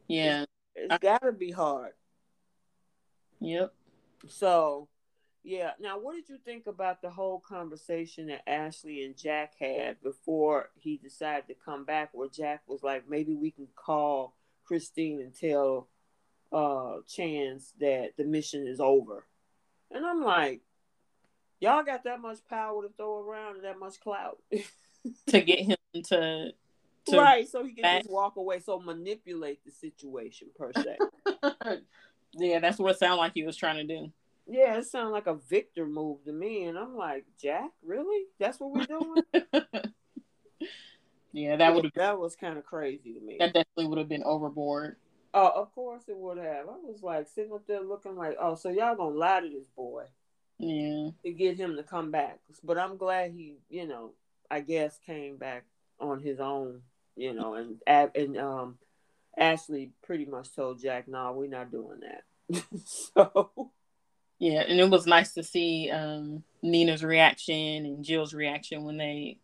Yeah. 0.08 0.46
it's, 0.76 0.94
it's 0.94 0.98
got 1.04 1.22
to 1.22 1.32
be 1.32 1.52
hard. 1.52 1.94
Yep. 3.40 3.74
So, 4.28 4.88
yeah. 5.44 5.72
Now, 5.80 6.00
what 6.00 6.16
did 6.16 6.30
you 6.30 6.38
think 6.44 6.66
about 6.66 7.02
the 7.02 7.10
whole 7.10 7.40
conversation 7.40 8.28
that 8.28 8.48
Ashley 8.50 9.04
and 9.06 9.16
Jack 9.16 9.54
had 9.60 10.02
before 10.02 10.70
he 10.80 10.98
decided 10.98 11.48
to 11.48 11.56
come 11.64 11.86
back? 11.86 12.10
Where 12.14 12.28
Jack 12.28 12.62
was 12.68 12.82
like, 12.82 13.08
maybe 13.08 13.36
we 13.36 13.52
can 13.52 13.68
call 13.76 14.36
Christine 14.66 15.22
and 15.22 15.34
tell 15.34 15.88
uh 16.52 16.98
Chance 17.08 17.74
that 17.80 18.12
the 18.18 18.24
mission 18.24 18.68
is 18.68 18.80
over. 18.80 19.26
And 19.92 20.06
I'm 20.06 20.24
like, 20.24 20.62
y'all 21.60 21.84
got 21.84 22.04
that 22.04 22.22
much 22.22 22.40
power 22.50 22.84
to 22.84 22.90
throw 22.96 23.22
around 23.22 23.58
and 23.58 23.66
that 23.66 23.80
much 23.80 24.00
clout 24.00 24.38
to 25.28 25.42
get 25.42 25.60
him 25.60 25.78
to, 25.94 26.52
to 27.08 27.18
right, 27.18 27.48
so 27.48 27.64
he 27.64 27.74
can 27.74 27.84
back. 27.84 28.02
just 28.02 28.12
walk 28.12 28.36
away, 28.36 28.60
so 28.60 28.80
manipulate 28.80 29.64
the 29.66 29.72
situation 29.72 30.50
per 30.58 30.72
se. 30.74 30.98
yeah, 32.34 32.60
that's 32.60 32.78
what 32.78 32.92
it 32.92 33.00
sounded 33.00 33.18
like 33.18 33.34
he 33.34 33.44
was 33.44 33.58
trying 33.58 33.88
to 33.88 33.96
do. 33.96 34.12
Yeah, 34.48 34.78
it 34.78 34.86
sounded 34.86 35.12
like 35.12 35.28
a 35.28 35.36
Victor 35.36 35.86
move 35.86 36.24
to 36.26 36.34
me, 36.34 36.66
and 36.66 36.78
I'm 36.78 36.96
like, 36.96 37.26
Jack, 37.42 37.72
really? 37.86 38.26
That's 38.40 38.60
what 38.60 38.72
we're 38.72 38.86
doing? 38.86 39.24
yeah, 41.32 41.56
that 41.56 41.74
would 41.74 41.92
that 41.96 42.20
was 42.20 42.36
kind 42.36 42.58
of 42.58 42.66
crazy 42.66 43.14
to 43.14 43.22
me. 43.22 43.38
That 43.40 43.54
definitely 43.54 43.88
would 43.88 44.00
have 44.00 44.10
been 44.10 44.24
overboard. 44.24 44.98
Oh, 45.34 45.52
of 45.56 45.74
course 45.74 46.04
it 46.08 46.18
would 46.18 46.38
have. 46.38 46.68
I 46.68 46.76
was 46.84 47.02
like 47.02 47.28
sitting 47.28 47.54
up 47.54 47.66
there 47.68 47.82
looking 47.82 48.16
like, 48.16 48.36
oh, 48.40 48.56
so 48.56 48.70
y'all 48.70 48.96
gonna 48.96 49.16
lie 49.16 49.40
to 49.40 49.50
this 49.50 49.68
boy, 49.76 50.04
yeah, 50.58 51.12
to 51.24 51.32
get 51.32 51.58
him 51.58 51.78
to 51.78 51.84
come 51.84 52.12
back. 52.12 52.40
But 52.64 52.78
I'm 52.78 52.98
glad 52.98 53.32
he, 53.32 53.56
you 53.70 53.88
know, 53.88 54.12
I 54.50 54.60
guess 54.60 55.00
came 55.06 55.38
back 55.38 55.64
on 56.00 56.22
his 56.22 56.40
own, 56.40 56.82
you 57.16 57.34
know, 57.34 57.54
and 57.54 57.78
and 57.88 58.38
um, 58.38 58.78
Ashley 59.38 59.92
pretty 60.04 60.26
much 60.26 60.54
told 60.54 60.82
Jack, 60.82 61.08
"No, 61.08 61.24
nah, 61.24 61.32
we're 61.32 61.50
not 61.50 61.72
doing 61.72 62.02
that." 62.02 62.64
so, 62.86 63.72
yeah, 64.38 64.64
and 64.68 64.80
it 64.80 64.90
was 64.90 65.08
nice 65.08 65.34
to 65.34 65.44
see 65.44 65.90
um, 65.92 66.44
Nina's 66.62 67.04
reaction 67.04 67.86
and 67.86 68.04
Jill's 68.04 68.34
reaction 68.34 68.84
when 68.84 68.98
they 68.98 69.38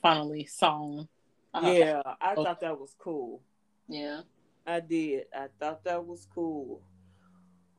finally 0.00 0.44
saw 0.44 1.00
him. 1.00 1.08
Uh, 1.52 1.72
yeah, 1.74 2.02
I 2.20 2.36
thought 2.36 2.60
that 2.60 2.78
was 2.78 2.94
cool. 2.98 3.42
Yeah. 3.88 4.20
I 4.68 4.80
did. 4.80 5.24
I 5.34 5.46
thought 5.58 5.84
that 5.84 6.06
was 6.06 6.26
cool. 6.34 6.82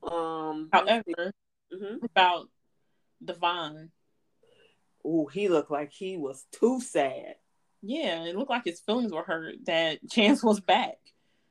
Um, 0.02 0.70
however, 0.74 1.34
mm-hmm. 1.72 2.04
about 2.04 2.48
Devon. 3.24 3.92
Oh, 5.06 5.28
he 5.28 5.48
looked 5.50 5.72
like 5.72 5.92
he 5.92 6.18
was 6.18 6.46
too 6.52 6.82
sad. 6.82 7.36
Yeah, 7.82 8.24
it 8.26 8.36
looked 8.36 8.50
like 8.50 8.66
his 8.66 8.82
feelings 8.82 9.12
were 9.12 9.24
hurt 9.24 9.56
that 9.66 10.00
Chance 10.10 10.44
was 10.44 10.60
back. 10.60 10.98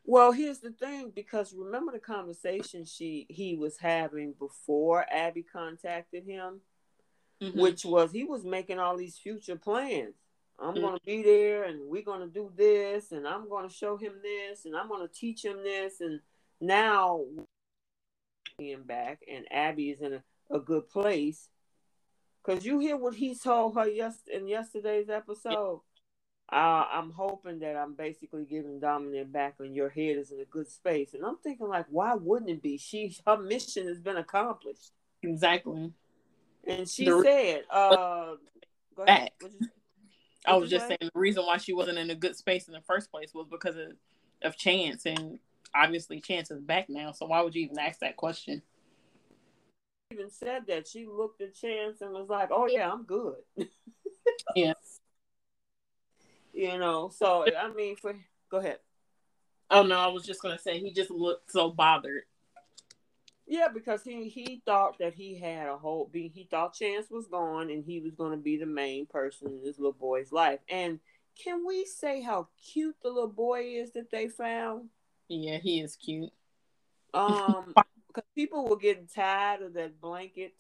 Well, 0.04 0.33
here's 0.33 0.59
the 0.59 0.73
thing, 0.73 1.12
because 1.14 1.54
remember 1.54 1.92
the 1.92 1.99
conversation 1.99 2.85
she 2.85 3.26
he 3.28 3.54
was 3.54 3.78
having 3.78 4.35
before 4.38 5.07
Abby 5.11 5.45
contacted 5.45 6.25
him, 6.25 6.61
mm-hmm. 7.40 7.61
which 7.61 7.85
was 7.85 8.11
he 8.11 8.25
was 8.25 8.45
making 8.45 8.78
all 8.78 8.97
these 8.97 9.18
future 9.18 9.57
plans. 9.57 10.14
I'm 10.60 10.74
mm-hmm. 10.74 10.80
going 10.80 10.98
to 10.98 11.04
be 11.04 11.22
there 11.22 11.64
and 11.64 11.88
we're 11.88 12.02
going 12.02 12.20
to 12.20 12.32
do 12.32 12.50
this 12.56 13.12
and 13.12 13.26
I'm 13.26 13.48
going 13.48 13.68
to 13.68 13.74
show 13.74 13.96
him 13.96 14.14
this 14.22 14.64
and 14.64 14.76
I'm 14.76 14.88
going 14.88 15.06
to 15.06 15.14
teach 15.14 15.44
him 15.44 15.62
this. 15.62 16.00
And 16.00 16.20
now 16.60 17.24
him 18.58 18.82
back 18.82 19.22
and 19.32 19.44
Abby 19.52 19.90
is 19.90 20.00
in 20.00 20.14
a, 20.14 20.22
a 20.50 20.58
good 20.58 20.88
place. 20.88 21.48
Because 22.44 22.64
you 22.64 22.78
hear 22.78 22.96
what 22.96 23.14
he 23.14 23.34
told 23.34 23.76
her 23.76 23.86
yes 23.86 24.18
in 24.32 24.48
yesterday's 24.48 25.10
episode. 25.10 25.80
Uh, 26.50 26.84
I'm 26.90 27.10
hoping 27.10 27.58
that 27.58 27.76
I'm 27.76 27.94
basically 27.94 28.46
giving 28.46 28.80
Dominic 28.80 29.30
back 29.30 29.56
on 29.60 29.74
your 29.74 29.90
head 29.90 30.16
is 30.16 30.32
in 30.32 30.40
a 30.40 30.46
good 30.46 30.66
space. 30.66 31.12
And 31.12 31.24
I'm 31.24 31.36
thinking 31.36 31.68
like, 31.68 31.84
why 31.90 32.14
wouldn't 32.14 32.50
it 32.50 32.62
be? 32.62 32.78
She 32.78 33.14
her 33.26 33.36
mission 33.36 33.86
has 33.86 34.00
been 34.00 34.16
accomplished. 34.16 34.92
Exactly. 35.22 35.92
And 36.66 36.88
she 36.88 37.04
the, 37.04 37.22
said, 37.22 37.62
uh, 37.70 38.36
go 38.96 39.02
ahead. 39.06 39.30
I 40.47 40.57
was 40.57 40.71
just 40.71 40.87
saying 40.87 40.99
the 41.00 41.11
reason 41.14 41.45
why 41.45 41.57
she 41.59 41.73
wasn't 41.73 41.99
in 41.99 42.11
a 42.11 42.14
good 42.14 42.37
space 42.37 42.68
in 42.68 42.75
the 42.75 42.80
first 42.80 43.11
place 43.11 43.35
was 43.35 43.47
because 43.50 43.76
of, 43.76 43.92
of 44.42 44.57
Chance, 44.57 45.07
and 45.07 45.38
obviously 45.75 46.21
Chance 46.21 46.50
is 46.50 46.61
back 46.61 46.88
now. 46.88 47.12
So 47.12 47.26
why 47.26 47.42
would 47.42 47.54
you 47.54 47.64
even 47.64 47.78
ask 47.78 48.00
that 48.00 48.16
question? 48.16 48.62
Even 50.12 50.30
said 50.30 50.62
that 50.68 50.88
she 50.88 51.07
looked 51.07 51.40
at 51.42 51.54
Chance 51.54 52.00
and 52.00 52.12
was 52.12 52.28
like, 52.28 52.49
"Oh 52.50 52.66
yeah, 52.66 52.90
I'm 52.90 53.04
good." 53.04 53.37
yeah. 54.57 54.75
You 56.52 56.78
know, 56.78 57.11
so 57.14 57.45
I 57.57 57.73
mean, 57.73 57.97
for 57.97 58.14
go 58.50 58.59
ahead. 58.59 58.78
Oh 59.71 59.83
no, 59.83 59.99
I 59.99 60.07
was 60.09 60.25
just 60.25 60.40
gonna 60.40 60.59
say 60.59 60.78
he 60.78 60.92
just 60.92 61.11
looked 61.11 61.50
so 61.50 61.71
bothered. 61.71 62.23
Yeah, 63.50 63.69
because 63.73 64.05
he 64.05 64.28
he 64.28 64.61
thought 64.67 64.99
that 64.99 65.14
he 65.14 65.38
had 65.38 65.69
a 65.69 65.78
whole 65.78 66.07
be 66.12 66.28
he 66.28 66.45
thought 66.50 66.75
Chance 66.75 67.11
was 67.11 67.26
gone 67.26 67.71
and 67.71 67.83
he 67.83 67.99
was 67.99 68.14
going 68.14 68.33
to 68.33 68.37
be 68.37 68.59
the 68.59 68.67
main 68.67 69.07
person 69.07 69.49
in 69.49 69.64
this 69.64 69.78
little 69.78 69.93
boy's 69.95 70.31
life. 70.31 70.61
And 70.69 71.00
can 71.43 71.67
we 71.67 71.87
say 71.87 72.21
how 72.21 72.49
cute 72.62 72.97
the 73.02 73.09
little 73.09 73.26
boy 73.26 73.62
is 73.62 73.93
that 73.93 74.11
they 74.11 74.28
found? 74.28 74.90
Yeah, 75.28 75.57
he 75.57 75.81
is 75.81 75.97
cute. 75.97 76.31
Um, 77.14 77.75
because 78.09 78.28
people 78.35 78.69
were 78.69 78.76
getting 78.76 79.07
tired 79.07 79.62
of 79.62 79.73
that 79.75 79.99
blanket. 79.99 80.52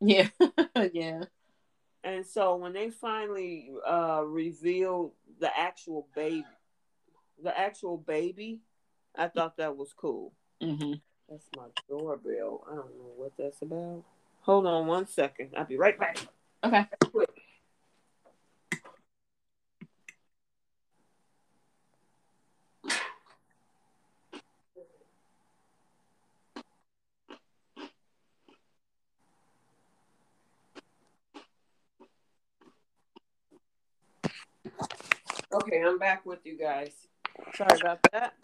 Yeah, 0.00 0.28
yeah. 0.92 1.24
And 2.04 2.24
so 2.24 2.54
when 2.54 2.72
they 2.72 2.90
finally 2.90 3.72
uh 3.84 4.22
revealed 4.24 5.10
the 5.40 5.50
actual 5.58 6.06
baby, 6.14 6.46
the 7.42 7.58
actual 7.58 7.96
baby, 7.96 8.60
I 9.16 9.26
thought 9.26 9.56
that 9.56 9.76
was 9.76 9.92
cool. 9.92 10.34
Mm-hmm. 10.62 10.94
That's 11.28 11.44
my 11.56 11.64
doorbell. 11.88 12.64
I 12.70 12.74
don't 12.74 12.96
know 12.98 13.12
what 13.16 13.32
that's 13.38 13.60
about. 13.60 14.02
Hold 14.42 14.66
on 14.66 14.86
one 14.86 15.06
second. 15.06 15.50
I'll 15.56 15.66
be 15.66 15.76
right 15.76 15.98
back. 15.98 16.18
Okay. 16.64 16.86
Quick. 17.10 17.28
Okay, 35.52 35.82
I'm 35.82 35.98
back 35.98 36.24
with 36.24 36.40
you 36.44 36.58
guys. 36.58 36.92
Sorry 37.54 37.78
about 37.80 37.98
that. 38.12 38.34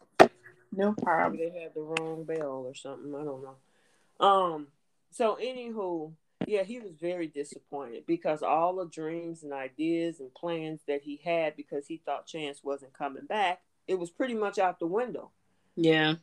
No 0.77 0.93
problem. 0.93 1.39
Maybe 1.39 1.51
they 1.51 1.61
had 1.61 1.75
the 1.75 1.83
wrong 1.83 2.25
bell 2.25 2.65
or 2.67 2.75
something. 2.75 3.15
I 3.15 3.25
don't 3.25 3.43
know. 3.43 4.27
Um. 4.27 4.69
So, 5.11 5.39
anywho, 5.41 6.13
yeah, 6.47 6.65
he 6.65 6.81
was 6.81 6.93
very 7.01 7.29
disappointed 7.29 8.05
because 8.07 8.43
all 8.43 8.75
the 8.75 8.87
dreams 8.87 9.43
and 9.43 9.53
ideas 9.53 10.21
and 10.21 10.35
plans 10.35 10.81
that 10.89 11.03
he 11.03 11.21
had 11.25 11.57
because 11.57 11.87
he 11.87 12.03
thought 12.05 12.27
Chance 12.27 12.63
wasn't 12.65 12.93
coming 12.93 13.27
back, 13.27 13.61
it 13.87 13.99
was 13.99 14.11
pretty 14.11 14.35
much 14.35 14.59
out 14.59 14.81
the 14.81 14.87
window. 14.87 15.31
Yeah. 15.77 16.15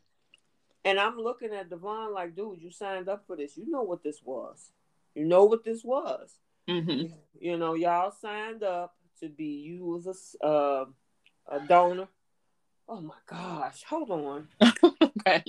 And 0.84 1.00
I'm 1.00 1.18
looking 1.18 1.54
at 1.54 1.70
Devon 1.70 2.14
like, 2.14 2.36
dude, 2.36 2.62
you 2.62 2.72
signed 2.72 3.08
up 3.08 3.24
for 3.28 3.36
this. 3.36 3.56
You 3.56 3.70
know 3.70 3.84
what 3.84 4.04
this 4.04 4.22
was. 4.24 4.72
You 5.16 5.26
know 5.26 5.46
what 5.46 5.64
this 5.64 5.84
was. 5.84 6.34
Mm-hmm. 6.68 7.14
You 7.40 7.58
know, 7.58 7.76
y'all 7.76 8.12
signed 8.12 8.64
up 8.64 8.96
to 9.20 9.30
be 9.30 9.46
you 9.46 9.98
as 9.98 10.36
a 10.42 10.46
uh, 10.46 10.86
a 11.48 11.60
donor 11.68 12.08
Oh 12.88 13.02
my 13.02 13.16
gosh, 13.28 13.84
hold 13.90 14.12
on. 14.12 14.48
okay. 15.04 15.44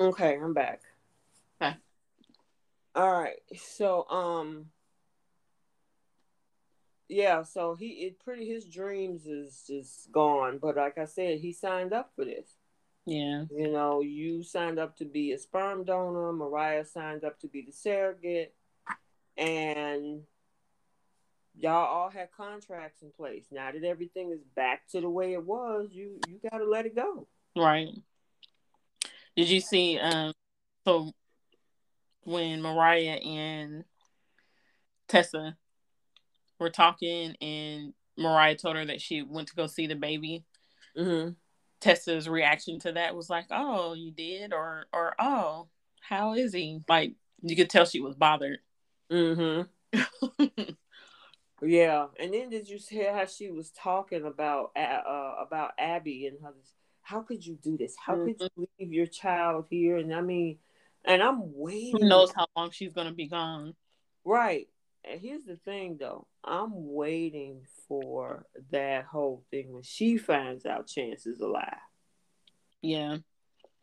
Okay, 0.00 0.38
I'm 0.42 0.54
back. 0.54 0.82
All 2.94 3.12
right. 3.12 3.40
So 3.56 4.06
um 4.08 4.66
yeah, 7.08 7.42
so 7.42 7.74
he 7.74 7.88
it 8.06 8.20
pretty 8.20 8.48
his 8.48 8.64
dreams 8.64 9.26
is 9.26 9.64
just 9.66 10.10
gone. 10.12 10.58
But 10.60 10.76
like 10.76 10.98
I 10.98 11.04
said, 11.04 11.38
he 11.38 11.52
signed 11.52 11.92
up 11.92 12.12
for 12.16 12.24
this. 12.24 12.56
Yeah. 13.04 13.44
You 13.50 13.70
know, 13.70 14.00
you 14.00 14.42
signed 14.42 14.78
up 14.78 14.96
to 14.98 15.04
be 15.04 15.32
a 15.32 15.38
sperm 15.38 15.84
donor. 15.84 16.32
Mariah 16.32 16.84
signed 16.84 17.24
up 17.24 17.38
to 17.40 17.48
be 17.48 17.62
the 17.62 17.72
surrogate, 17.72 18.54
and 19.36 20.22
y'all 21.58 21.86
all 21.86 22.10
had 22.10 22.30
contracts 22.32 23.02
in 23.02 23.10
place. 23.10 23.46
Now 23.50 23.72
that 23.72 23.84
everything 23.84 24.30
is 24.30 24.42
back 24.54 24.88
to 24.90 25.00
the 25.00 25.10
way 25.10 25.32
it 25.32 25.44
was, 25.44 25.88
you 25.92 26.20
you 26.28 26.38
got 26.50 26.58
to 26.58 26.64
let 26.64 26.86
it 26.86 26.94
go. 26.94 27.26
Right. 27.56 27.88
Did 29.36 29.48
you 29.48 29.60
see? 29.60 29.98
Um. 29.98 30.32
So 30.84 31.12
when 32.24 32.62
Mariah 32.62 33.18
and 33.24 33.84
Tessa 35.08 35.56
were 36.58 36.70
talking, 36.70 37.36
and 37.40 37.92
Mariah 38.16 38.56
told 38.56 38.76
her 38.76 38.86
that 38.86 39.00
she 39.00 39.22
went 39.22 39.48
to 39.48 39.56
go 39.56 39.66
see 39.66 39.86
the 39.86 39.94
baby. 39.94 40.44
Mm-hmm. 40.96 41.30
Tessa's 41.80 42.28
reaction 42.28 42.78
to 42.80 42.92
that 42.92 43.16
was 43.16 43.28
like, 43.28 43.46
"Oh, 43.50 43.94
you 43.94 44.12
did," 44.12 44.52
or 44.52 44.86
"or 44.92 45.14
Oh, 45.18 45.68
how 46.00 46.34
is 46.34 46.52
he?" 46.52 46.80
Like 46.88 47.14
you 47.42 47.56
could 47.56 47.70
tell 47.70 47.84
she 47.84 48.00
was 48.00 48.14
bothered. 48.14 48.58
Mm-hmm. 49.10 49.98
yeah, 51.62 52.06
and 52.18 52.32
then 52.32 52.50
did 52.50 52.68
you 52.68 52.78
hear 52.88 53.12
how 53.12 53.26
she 53.26 53.50
was 53.50 53.70
talking 53.70 54.24
about 54.24 54.70
uh, 54.76 55.34
about 55.40 55.72
Abby 55.78 56.26
and 56.26 56.38
how 56.42 56.52
how 57.02 57.20
could 57.20 57.44
you 57.44 57.58
do 57.62 57.76
this? 57.76 57.94
How 57.98 58.14
mm-hmm. 58.14 58.26
could 58.26 58.50
you 58.56 58.68
leave 58.78 58.92
your 58.92 59.06
child 59.06 59.66
here? 59.68 59.96
And 59.96 60.14
I 60.14 60.20
mean, 60.20 60.58
and 61.04 61.22
I'm 61.22 61.40
waiting. 61.54 62.00
Who 62.00 62.08
knows 62.08 62.32
how 62.32 62.46
long 62.56 62.70
she's 62.70 62.92
gonna 62.92 63.12
be 63.12 63.28
gone? 63.28 63.74
Right. 64.24 64.68
And 65.04 65.20
here's 65.20 65.44
the 65.44 65.56
thing, 65.56 65.96
though. 65.98 66.26
I'm 66.44 66.70
waiting 66.74 67.62
for 67.88 68.46
that 68.70 69.04
whole 69.04 69.44
thing 69.50 69.72
when 69.72 69.82
she 69.82 70.16
finds 70.16 70.64
out 70.64 70.86
Chance 70.86 71.26
is 71.26 71.40
alive. 71.40 71.76
Yeah. 72.82 73.18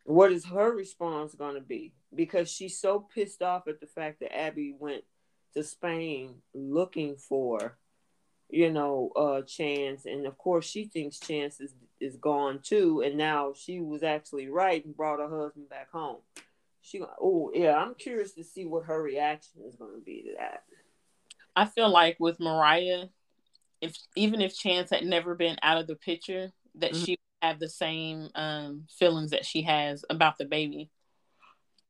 What 0.04 0.32
is 0.32 0.46
her 0.46 0.74
response 0.74 1.34
going 1.34 1.54
to 1.56 1.60
be? 1.60 1.92
Because 2.14 2.50
she's 2.50 2.78
so 2.78 3.06
pissed 3.14 3.42
off 3.42 3.68
at 3.68 3.80
the 3.80 3.86
fact 3.86 4.20
that 4.20 4.36
Abby 4.36 4.74
went 4.78 5.04
to 5.54 5.62
Spain 5.62 6.36
looking 6.54 7.16
for, 7.16 7.78
you 8.48 8.70
know, 8.72 9.10
uh 9.14 9.42
Chance, 9.42 10.06
and 10.06 10.26
of 10.26 10.38
course 10.38 10.66
she 10.66 10.84
thinks 10.84 11.18
Chance 11.18 11.60
is 11.60 11.74
is 12.00 12.16
gone 12.16 12.60
too, 12.62 13.02
and 13.02 13.16
now 13.16 13.52
she 13.54 13.80
was 13.80 14.02
actually 14.02 14.48
right 14.48 14.84
and 14.84 14.96
brought 14.96 15.18
her 15.18 15.28
husband 15.28 15.68
back 15.68 15.90
home. 15.90 16.18
She, 16.82 17.02
oh 17.20 17.50
yeah, 17.54 17.76
I'm 17.76 17.94
curious 17.94 18.32
to 18.32 18.44
see 18.44 18.64
what 18.64 18.86
her 18.86 19.02
reaction 19.02 19.62
is 19.68 19.76
going 19.76 19.94
to 19.94 20.04
be 20.04 20.22
to 20.22 20.34
that. 20.38 20.62
I 21.54 21.66
feel 21.66 21.90
like 21.90 22.16
with 22.18 22.40
Mariah, 22.40 23.06
if 23.80 23.96
even 24.16 24.40
if 24.40 24.56
Chance 24.56 24.90
had 24.90 25.04
never 25.04 25.34
been 25.34 25.56
out 25.62 25.78
of 25.78 25.86
the 25.86 25.96
picture, 25.96 26.52
that 26.76 26.92
mm-hmm. 26.92 27.04
she 27.04 27.10
would 27.12 27.48
have 27.48 27.58
the 27.58 27.68
same 27.68 28.28
um, 28.34 28.86
feelings 28.90 29.30
that 29.30 29.44
she 29.44 29.62
has 29.62 30.04
about 30.08 30.38
the 30.38 30.44
baby. 30.44 30.90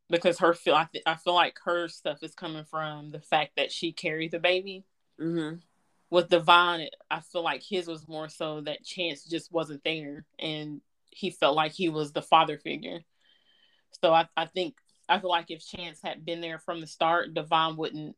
Because 0.09 0.41
her 0.41 0.55
feel, 0.55 0.75
I, 0.75 0.89
th- 0.91 1.05
I 1.07 1.15
feel 1.15 1.35
like 1.35 1.57
her 1.65 1.87
stuff 1.87 2.23
is 2.23 2.35
coming 2.35 2.65
from 2.65 3.13
the 3.13 3.21
fact 3.21 3.53
that 3.57 3.71
she 3.71 3.93
carried 3.93 4.33
the 4.33 4.41
baby. 4.41 4.85
Mm-hmm. 5.21 5.59
With 6.11 6.29
Devon, 6.29 6.89
I 7.09 7.21
feel 7.21 7.45
like 7.45 7.63
his 7.63 7.87
was 7.87 8.09
more 8.09 8.29
so 8.29 8.63
that 8.63 8.85
Chance 8.85 9.25
just 9.25 9.53
wasn't 9.53 9.85
there, 9.85 10.25
and 10.41 10.81
he 11.11 11.31
felt 11.31 11.55
like 11.55 11.73
he 11.73 11.89
was 11.89 12.11
the 12.11 12.23
father 12.23 12.59
figure. 12.59 13.01
So 14.03 14.13
I, 14.13 14.29
I 14.37 14.47
think 14.47 14.75
I 15.09 15.19
feel 15.19 15.31
like 15.31 15.51
if 15.51 15.67
Chance 15.67 16.01
had 16.03 16.25
been 16.25 16.41
there 16.41 16.59
from 16.59 16.81
the 16.81 16.87
start, 16.87 17.35
Devon 17.35 17.77
wouldn't 17.77 18.17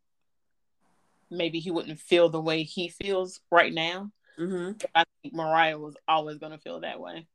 maybe 1.33 1.59
he 1.59 1.71
wouldn't 1.71 1.99
feel 1.99 2.29
the 2.29 2.41
way 2.41 2.63
he 2.63 2.89
feels 2.89 3.41
right 3.51 3.73
now. 3.73 4.11
Mm-hmm. 4.39 4.73
I 4.95 5.05
think 5.23 5.35
Mariah 5.35 5.79
was 5.79 5.97
always 6.07 6.39
going 6.39 6.53
to 6.53 6.59
feel 6.59 6.81
that 6.81 7.01
way. 7.01 7.27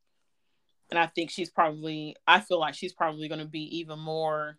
And 0.89 0.99
I 0.99 1.07
think 1.07 1.31
she's 1.31 1.49
probably, 1.49 2.15
I 2.25 2.39
feel 2.39 2.59
like 2.59 2.75
she's 2.75 2.93
probably 2.93 3.27
going 3.27 3.39
to 3.39 3.45
be 3.45 3.79
even 3.79 3.99
more, 3.99 4.57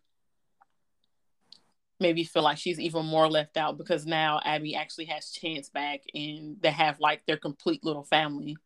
maybe 2.01 2.25
feel 2.25 2.43
like 2.43 2.59
she's 2.59 2.79
even 2.79 3.07
more 3.07 3.29
left 3.29 3.57
out 3.57 3.79
because 3.79 4.05
now 4.05 4.41
Abby 4.45 4.75
actually 4.75 5.07
has 5.07 5.31
Chance 5.31 5.71
back 5.71 6.01
and 6.15 6.57
they 6.61 6.71
have 6.71 7.01
like 7.01 7.23
their 7.27 7.39
complete 7.39 7.85
little 7.85 8.05
family. 8.05 8.57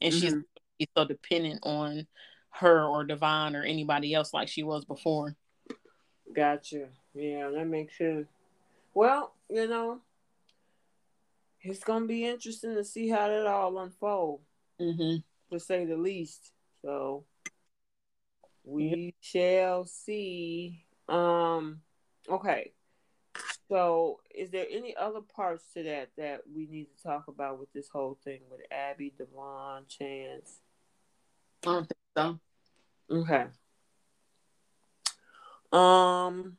And 0.00 0.14
mm-hmm. 0.14 0.40
she's 0.78 0.88
so 0.96 1.04
dependent 1.04 1.60
on 1.62 2.06
her 2.50 2.84
or 2.84 3.04
Devon 3.04 3.56
or 3.56 3.62
anybody 3.62 4.14
else 4.14 4.34
like 4.34 4.48
she 4.48 4.62
was 4.62 4.84
before. 4.84 5.36
Gotcha. 6.34 6.88
Yeah, 7.14 7.50
that 7.50 7.66
makes 7.66 7.96
sense. 7.98 8.28
Well, 8.94 9.34
you 9.48 9.66
know, 9.68 10.00
it's 11.62 11.84
gonna 11.84 12.06
be 12.06 12.26
interesting 12.26 12.74
to 12.74 12.84
see 12.84 13.08
how 13.08 13.28
that 13.28 13.46
all 13.46 13.78
unfold, 13.78 14.40
mm-hmm. 14.80 15.16
to 15.52 15.60
say 15.60 15.84
the 15.84 15.96
least. 15.96 16.52
So 16.82 17.24
we 18.64 19.14
shall 19.20 19.84
see. 19.84 20.84
Um, 21.08 21.80
okay. 22.28 22.72
So, 23.68 24.20
is 24.34 24.50
there 24.50 24.66
any 24.68 24.96
other 24.96 25.20
parts 25.20 25.64
to 25.74 25.82
that 25.84 26.10
that 26.16 26.42
we 26.52 26.66
need 26.66 26.88
to 26.96 27.02
talk 27.02 27.28
about 27.28 27.60
with 27.60 27.72
this 27.72 27.88
whole 27.88 28.18
thing 28.24 28.40
with 28.50 28.60
Abby, 28.70 29.12
Devon, 29.16 29.84
Chance? 29.88 30.58
I 31.64 31.72
don't 31.72 31.88
think 31.88 31.99
so. 32.16 32.38
Okay. 33.10 33.46
Um, 35.72 36.56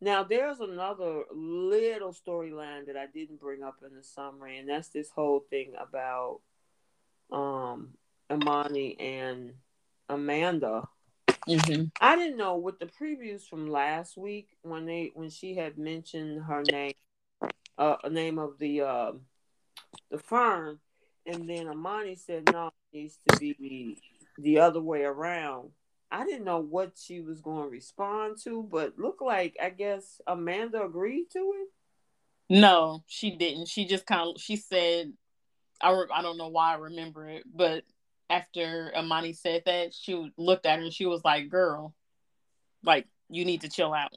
now, 0.00 0.24
there's 0.24 0.60
another 0.60 1.24
little 1.32 2.12
storyline 2.12 2.86
that 2.86 2.96
I 2.96 3.06
didn't 3.06 3.40
bring 3.40 3.62
up 3.62 3.78
in 3.86 3.94
the 3.94 4.02
summary, 4.02 4.58
and 4.58 4.68
that's 4.68 4.88
this 4.88 5.10
whole 5.10 5.44
thing 5.50 5.72
about 5.78 6.40
um 7.30 7.90
Imani 8.30 8.98
and 8.98 9.52
Amanda. 10.08 10.88
Mm-hmm. 11.48 11.84
I 12.00 12.16
didn't 12.16 12.36
know 12.36 12.56
with 12.56 12.78
the 12.78 12.86
previews 12.86 13.42
from 13.42 13.70
last 13.70 14.16
week 14.16 14.48
when 14.62 14.86
they 14.86 15.10
when 15.14 15.30
she 15.30 15.54
had 15.54 15.78
mentioned 15.78 16.44
her 16.44 16.62
name, 16.70 16.92
uh, 17.78 17.96
name 18.10 18.38
of 18.38 18.58
the 18.58 18.82
uh, 18.82 19.12
the 20.10 20.18
firm, 20.18 20.80
and 21.26 21.48
then 21.48 21.70
Imani 21.70 22.16
said 22.16 22.50
no, 22.52 22.68
it 22.92 22.96
needs 22.96 23.18
to 23.28 23.38
be 23.38 23.98
the 24.42 24.60
other 24.60 24.80
way 24.80 25.02
around. 25.02 25.70
I 26.10 26.24
didn't 26.24 26.44
know 26.44 26.58
what 26.58 26.92
she 26.96 27.20
was 27.20 27.40
going 27.40 27.64
to 27.64 27.70
respond 27.70 28.38
to, 28.44 28.66
but 28.70 28.98
look 28.98 29.20
like 29.20 29.56
I 29.62 29.70
guess 29.70 30.20
Amanda 30.26 30.82
agreed 30.82 31.26
to 31.32 31.54
it. 31.56 31.68
No, 32.50 33.04
she 33.06 33.36
didn't. 33.36 33.68
She 33.68 33.84
just 33.84 34.06
kind 34.06 34.30
of 34.34 34.40
she 34.40 34.56
said, 34.56 35.12
I 35.80 35.92
re- 35.92 36.08
I 36.12 36.20
don't 36.22 36.36
know 36.36 36.48
why 36.48 36.72
I 36.72 36.78
remember 36.78 37.28
it, 37.28 37.44
but 37.52 37.84
after 38.28 38.92
Imani 38.96 39.32
said 39.32 39.62
that, 39.66 39.94
she 39.94 40.32
looked 40.36 40.66
at 40.66 40.78
her 40.78 40.84
and 40.84 40.92
she 40.92 41.06
was 41.06 41.24
like, 41.24 41.48
"Girl, 41.48 41.94
like 42.84 43.06
you 43.28 43.44
need 43.44 43.60
to 43.62 43.68
chill 43.68 43.94
out." 43.94 44.10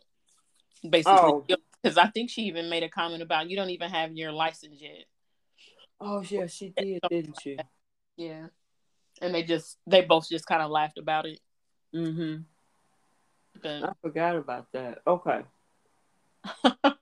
Basically, 0.88 1.42
because 1.82 1.98
oh. 1.98 2.02
I 2.02 2.08
think 2.08 2.32
she 2.32 2.44
even 2.44 2.70
made 2.70 2.84
a 2.84 2.90
comment 2.90 3.22
about 3.22 3.50
you 3.50 3.56
don't 3.56 3.70
even 3.70 3.92
have 3.92 4.14
your 4.14 4.32
license 4.32 4.82
yet. 4.82 5.06
Oh 6.02 6.22
yeah, 6.22 6.48
she 6.48 6.70
did, 6.70 7.02
didn't 7.10 7.40
she? 7.42 7.58
Yeah, 8.18 8.48
and 9.22 9.34
they 9.34 9.44
just 9.44 9.78
they 9.88 10.02
both 10.02 10.28
just 10.30 10.46
kind 10.46 10.62
of 10.62 10.72
laughed 10.72 10.98
about 10.98 11.26
it. 11.26 11.40
Mm-hmm. 11.94 12.42
But... 13.62 13.84
I 13.84 13.92
forgot 14.02 14.36
about 14.36 14.72
that. 14.74 15.00
Okay. 15.06 15.42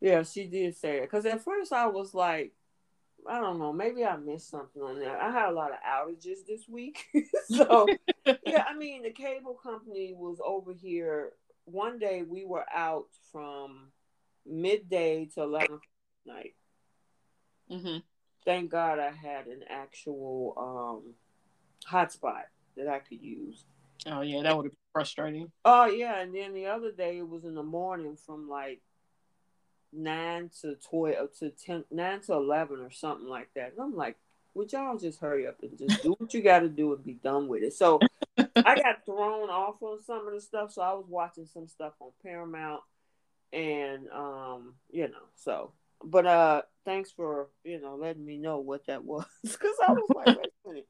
yeah, 0.00 0.22
she 0.22 0.44
did 0.46 0.76
say 0.76 0.98
it. 0.98 1.02
Because 1.02 1.26
at 1.26 1.42
first 1.42 1.72
I 1.72 1.86
was 1.86 2.14
like, 2.14 2.52
I 3.28 3.40
don't 3.40 3.58
know, 3.58 3.72
maybe 3.72 4.04
I 4.04 4.16
missed 4.16 4.50
something 4.50 4.82
on 4.82 4.98
there. 4.98 5.20
I 5.20 5.30
had 5.30 5.50
a 5.50 5.52
lot 5.52 5.72
of 5.72 5.78
outages 5.86 6.46
this 6.46 6.68
week. 6.68 7.06
so, 7.48 7.86
yeah, 8.46 8.64
I 8.68 8.74
mean, 8.74 9.02
the 9.02 9.10
cable 9.10 9.54
company 9.54 10.14
was 10.16 10.38
over 10.44 10.72
here. 10.72 11.32
One 11.64 11.98
day 11.98 12.22
we 12.22 12.44
were 12.44 12.64
out 12.74 13.08
from 13.30 13.92
midday 14.46 15.26
to 15.34 15.42
11 15.42 15.80
night. 16.26 16.54
Mm-hmm. 17.70 17.98
Thank 18.44 18.70
God 18.70 18.98
I 18.98 19.10
had 19.10 19.46
an 19.46 19.62
actual 19.68 20.54
um, 20.56 21.14
hotspot 21.88 22.42
that 22.76 22.88
I 22.88 22.98
could 22.98 23.20
use. 23.20 23.64
Oh 24.06 24.22
yeah, 24.22 24.42
that 24.42 24.56
would 24.56 24.66
have 24.66 24.72
been 24.72 24.92
frustrating. 24.92 25.50
Oh 25.64 25.86
yeah, 25.86 26.20
and 26.20 26.34
then 26.34 26.54
the 26.54 26.66
other 26.66 26.90
day 26.90 27.18
it 27.18 27.28
was 27.28 27.44
in 27.44 27.54
the 27.54 27.62
morning 27.62 28.16
from 28.16 28.48
like 28.48 28.80
nine 29.92 30.50
to 30.60 30.76
twelve 30.76 31.36
to 31.38 31.50
ten, 31.50 31.84
nine 31.90 32.20
to 32.22 32.32
eleven 32.34 32.80
or 32.80 32.90
something 32.90 33.28
like 33.28 33.50
that. 33.54 33.72
And 33.72 33.80
I'm 33.80 33.94
like, 33.94 34.16
would 34.54 34.72
y'all 34.72 34.96
just 34.96 35.20
hurry 35.20 35.46
up 35.46 35.56
and 35.62 35.78
just 35.78 36.02
do 36.02 36.14
what 36.18 36.32
you 36.32 36.42
got 36.42 36.60
to 36.60 36.68
do 36.68 36.94
and 36.94 37.04
be 37.04 37.14
done 37.14 37.48
with 37.48 37.62
it? 37.62 37.74
So 37.74 38.00
I 38.38 38.76
got 38.76 39.04
thrown 39.04 39.50
off 39.50 39.82
on 39.82 40.02
some 40.02 40.26
of 40.26 40.32
the 40.32 40.40
stuff. 40.40 40.72
So 40.72 40.82
I 40.82 40.92
was 40.94 41.06
watching 41.08 41.46
some 41.46 41.68
stuff 41.68 41.92
on 42.00 42.10
Paramount, 42.22 42.82
and 43.52 44.08
um, 44.10 44.74
you 44.90 45.08
know, 45.08 45.28
so. 45.36 45.72
But 46.02 46.26
uh, 46.26 46.62
thanks 46.86 47.10
for 47.10 47.48
you 47.62 47.78
know 47.78 47.96
letting 47.96 48.24
me 48.24 48.38
know 48.38 48.58
what 48.58 48.86
that 48.86 49.04
was 49.04 49.26
because 49.42 49.76
I 49.86 49.92
was 49.92 50.08
like, 50.14 50.26
wait 50.28 50.36
a 50.64 50.68
minute. 50.68 50.88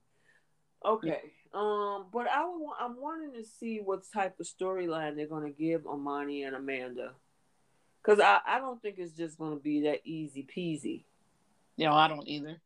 Okay. 0.84 1.20
Um, 1.52 2.06
but 2.12 2.26
I 2.28 2.44
would, 2.46 2.72
I'm 2.78 3.00
wanting 3.00 3.32
to 3.32 3.44
see 3.44 3.78
what 3.78 4.04
type 4.12 4.38
of 4.38 4.46
storyline 4.46 5.16
they're 5.16 5.26
gonna 5.26 5.50
give 5.50 5.82
Imani 5.84 6.44
and 6.44 6.54
Amanda, 6.54 7.12
because 8.02 8.20
I, 8.20 8.38
I 8.46 8.58
don't 8.60 8.80
think 8.80 8.96
it's 8.98 9.16
just 9.16 9.36
gonna 9.38 9.56
be 9.56 9.82
that 9.82 10.00
easy 10.04 10.46
peasy. 10.56 11.04
You 11.76 11.86
know, 11.86 11.94
I 11.94 12.08
don't 12.08 12.28
either. 12.28 12.60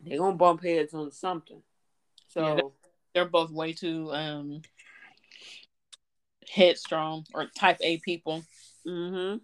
They're 0.00 0.18
gonna 0.18 0.36
bump 0.36 0.62
heads 0.62 0.94
on 0.94 1.10
something. 1.12 1.62
So 2.28 2.42
Yeah, 2.42 2.54
they're, 2.54 2.64
they're 3.14 3.30
both 3.30 3.50
way 3.50 3.72
too 3.72 4.12
um 4.12 4.62
headstrong 6.50 7.26
or 7.34 7.46
type 7.58 7.78
A 7.80 7.98
people 7.98 8.44
hmm 8.84 9.36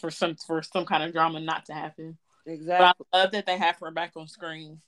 for 0.00 0.10
some 0.10 0.36
for 0.46 0.62
some 0.62 0.84
kind 0.84 1.02
of 1.02 1.12
drama 1.12 1.40
not 1.40 1.66
to 1.66 1.74
happen. 1.74 2.18
exactly. 2.46 2.94
But 3.10 3.16
I 3.16 3.22
love 3.22 3.32
that 3.32 3.46
they 3.46 3.58
have 3.58 3.78
her 3.80 3.90
back 3.90 4.12
on 4.16 4.28
screen. 4.28 4.80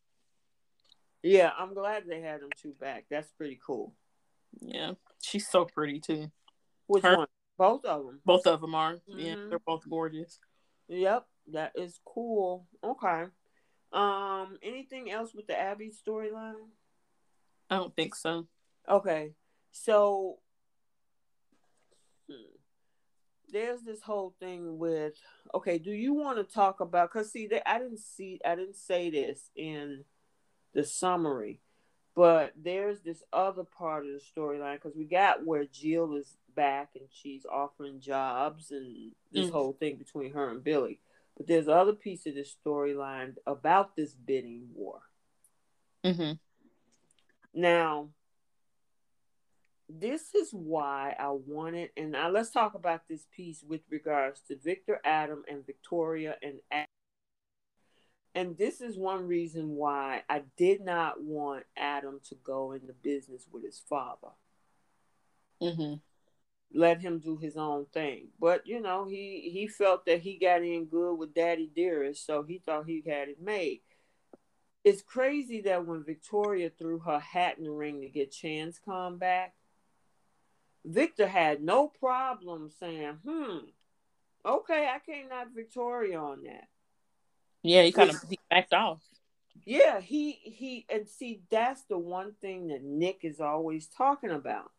Yeah, 1.25 1.53
I'm 1.59 1.73
glad 1.73 2.05
they 2.07 2.21
had 2.21 2.43
them 2.43 2.51
two 2.61 2.75
back. 2.79 3.07
That's 3.11 3.33
pretty 3.33 3.59
cool. 3.67 3.95
Yeah, 4.61 4.93
she's 5.23 5.49
so 5.49 5.65
pretty 5.65 5.99
too. 5.99 6.31
Which 6.87 7.03
Her- 7.03 7.17
one? 7.17 7.29
Both 7.57 7.85
of 7.87 8.05
them. 8.05 8.21
Both 8.27 8.47
of 8.47 8.61
them 8.61 8.75
are. 8.75 9.01
Yeah, 9.07 9.37
Mhm. 9.37 9.49
they're 9.49 9.59
both 9.59 9.89
gorgeous. 9.89 10.39
Yep, 10.89 11.27
that 11.53 11.73
is 11.77 11.99
cool. 12.05 12.69
Okay. 12.83 13.27
Um, 13.93 14.59
anything 14.61 15.11
else 15.11 15.33
with 15.33 15.47
the 15.47 15.59
Abby 15.59 15.91
storyline? 15.91 16.69
I 17.71 17.77
don't 17.77 17.95
think 17.97 18.15
so. 18.17 18.49
Okay, 18.87 19.35
so 19.71 20.41
hmm, 22.29 22.35
there's 23.49 23.83
this 23.83 24.03
whole 24.03 24.35
thing 24.41 24.79
with. 24.79 25.15
Okay, 25.55 25.79
do 25.79 25.91
you 25.93 26.13
want 26.13 26.37
to 26.37 26.45
talk 26.55 26.81
about? 26.81 27.11
Cause 27.11 27.31
see, 27.33 27.47
they, 27.47 27.63
I 27.65 27.79
didn't 27.79 28.01
see, 28.01 28.41
I 28.45 28.57
didn't 28.57 28.77
say 28.77 29.09
this 29.11 29.51
in 29.57 30.05
the 30.75 30.85
summary, 30.85 31.61
but 32.15 32.53
there's 32.57 33.01
this 33.01 33.23
other 33.33 33.65
part 33.65 34.05
of 34.05 34.13
the 34.13 34.21
storyline 34.21 34.75
because 34.75 34.97
we 34.97 35.05
got 35.05 35.45
where 35.45 35.65
Jill 35.65 36.15
is 36.17 36.37
back 36.55 36.91
and 36.95 37.09
she's 37.11 37.47
offering 37.47 38.01
jobs 38.01 38.71
and 38.71 39.13
this 39.33 39.49
Mm. 39.49 39.53
whole 39.53 39.73
thing 39.73 39.97
between 39.97 40.33
her 40.33 40.51
and 40.51 40.63
Billy. 40.63 41.01
But 41.37 41.47
there's 41.47 41.69
other 41.69 41.95
piece 41.95 42.27
of 42.27 42.35
this 42.35 42.55
storyline 42.65 43.37
about 43.47 43.97
this 43.97 44.15
bidding 44.15 44.69
war. 44.75 45.01
hmm 46.05 46.33
Now, 47.53 48.11
this 49.89 50.35
is 50.35 50.51
why 50.53 51.15
I 51.19 51.31
wanted, 51.31 51.91
and 51.97 52.13
now 52.13 52.29
let's 52.31 52.51
talk 52.51 52.75
about 52.75 53.07
this 53.09 53.27
piece 53.31 53.63
with 53.63 53.83
regards 53.91 54.41
to 54.49 54.57
Victor, 54.57 55.01
Adam, 55.05 55.45
and 55.49 55.65
Victoria, 55.67 56.37
and. 56.43 56.61
And 58.35 58.57
this 58.59 58.81
is 58.81 58.97
one 58.99 59.27
reason 59.29 59.71
why 59.77 60.23
I 60.29 60.43
did 60.57 60.81
not 60.81 61.23
want 61.23 61.65
Adam 61.77 62.21
to 62.29 62.35
go 62.37 62.73
into 62.73 62.93
business 62.93 63.47
with 63.51 63.65
his 63.65 63.81
father. 63.89 64.31
hmm 65.61 65.95
Let 66.73 67.01
him 67.01 67.21
do 67.21 67.37
his 67.37 67.57
own 67.57 67.87
thing, 67.87 68.29
but 68.41 68.67
you 68.67 68.81
know 68.81 69.07
he 69.07 69.51
he 69.53 69.69
felt 69.69 70.07
that 70.07 70.21
he 70.23 70.39
got 70.39 70.63
in 70.63 70.87
good 70.87 71.15
with 71.15 71.35
Daddy 71.35 71.71
Dearest, 71.75 72.27
so 72.27 72.43
he 72.43 72.59
thought 72.59 72.87
he 72.87 73.03
had 73.07 73.29
it 73.29 73.41
made. 73.41 73.83
It's 74.85 75.03
crazy 75.03 75.63
that 75.63 75.87
when 75.87 76.05
Victoria 76.05 76.71
threw 76.71 76.99
her 77.01 77.19
hat 77.19 77.59
in 77.59 77.65
the 77.65 77.71
ring 77.71 78.01
to 78.03 78.09
get 78.09 78.33
Chance 78.33 78.81
come 78.85 79.19
back, 79.19 79.55
Victor 80.85 81.27
had 81.29 81.63
no 81.63 81.89
problem 81.89 82.71
saying, 82.71 83.21
"Hmm, 83.25 83.59
okay, 84.45 84.89
I 84.89 84.99
can't 84.99 85.31
knock 85.31 85.49
Victoria 85.55 86.21
on 86.21 86.43
that." 86.45 86.69
Yeah, 87.65 87.83
he 87.83 87.93
kind 87.93 88.11
of 88.11 88.23
he 88.29 88.39
backed 88.51 88.75
off. 88.75 89.01
Yeah, 89.65 90.01
he 90.01 90.33
he 90.33 90.85
and 90.91 91.09
see 91.09 91.41
that's 91.51 91.83
the 91.85 91.99
one 91.99 92.35
thing 92.41 92.69
that 92.69 92.83
Nick 92.85 93.21
is 93.23 93.41
always 93.41 93.87
talking 93.87 94.31
about. 94.31 94.71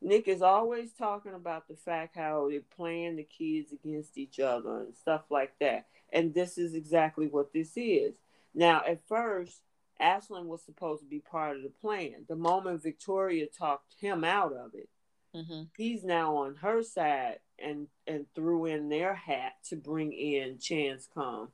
Nick 0.00 0.26
is 0.26 0.42
always 0.42 0.92
talking 0.92 1.34
about 1.34 1.68
the 1.68 1.76
fact 1.76 2.16
how 2.16 2.48
they're 2.48 2.60
playing 2.74 3.16
the 3.16 3.22
kids 3.24 3.72
against 3.72 4.18
each 4.18 4.40
other 4.40 4.80
and 4.80 4.96
stuff 4.96 5.22
like 5.30 5.52
that. 5.60 5.86
And 6.12 6.34
this 6.34 6.58
is 6.58 6.74
exactly 6.74 7.28
what 7.28 7.52
this 7.52 7.72
is. 7.76 8.14
Now, 8.54 8.82
at 8.86 9.06
first, 9.06 9.60
Ashland 10.00 10.48
was 10.48 10.62
supposed 10.64 11.02
to 11.02 11.08
be 11.08 11.20
part 11.20 11.56
of 11.56 11.62
the 11.62 11.70
plan. 11.70 12.24
The 12.28 12.36
moment 12.36 12.82
Victoria 12.82 13.46
talked 13.46 13.94
him 14.00 14.24
out 14.24 14.52
of 14.52 14.74
it, 14.74 14.88
hmm 15.34 15.62
he's 15.76 16.02
now 16.02 16.36
on 16.36 16.56
her 16.56 16.82
side 16.82 17.38
and 17.62 17.86
and 18.06 18.26
threw 18.34 18.66
in 18.66 18.88
their 18.88 19.14
hat 19.14 19.52
to 19.68 19.76
bring 19.76 20.12
in 20.12 20.58
Chance 20.58 21.08
Com. 21.14 21.48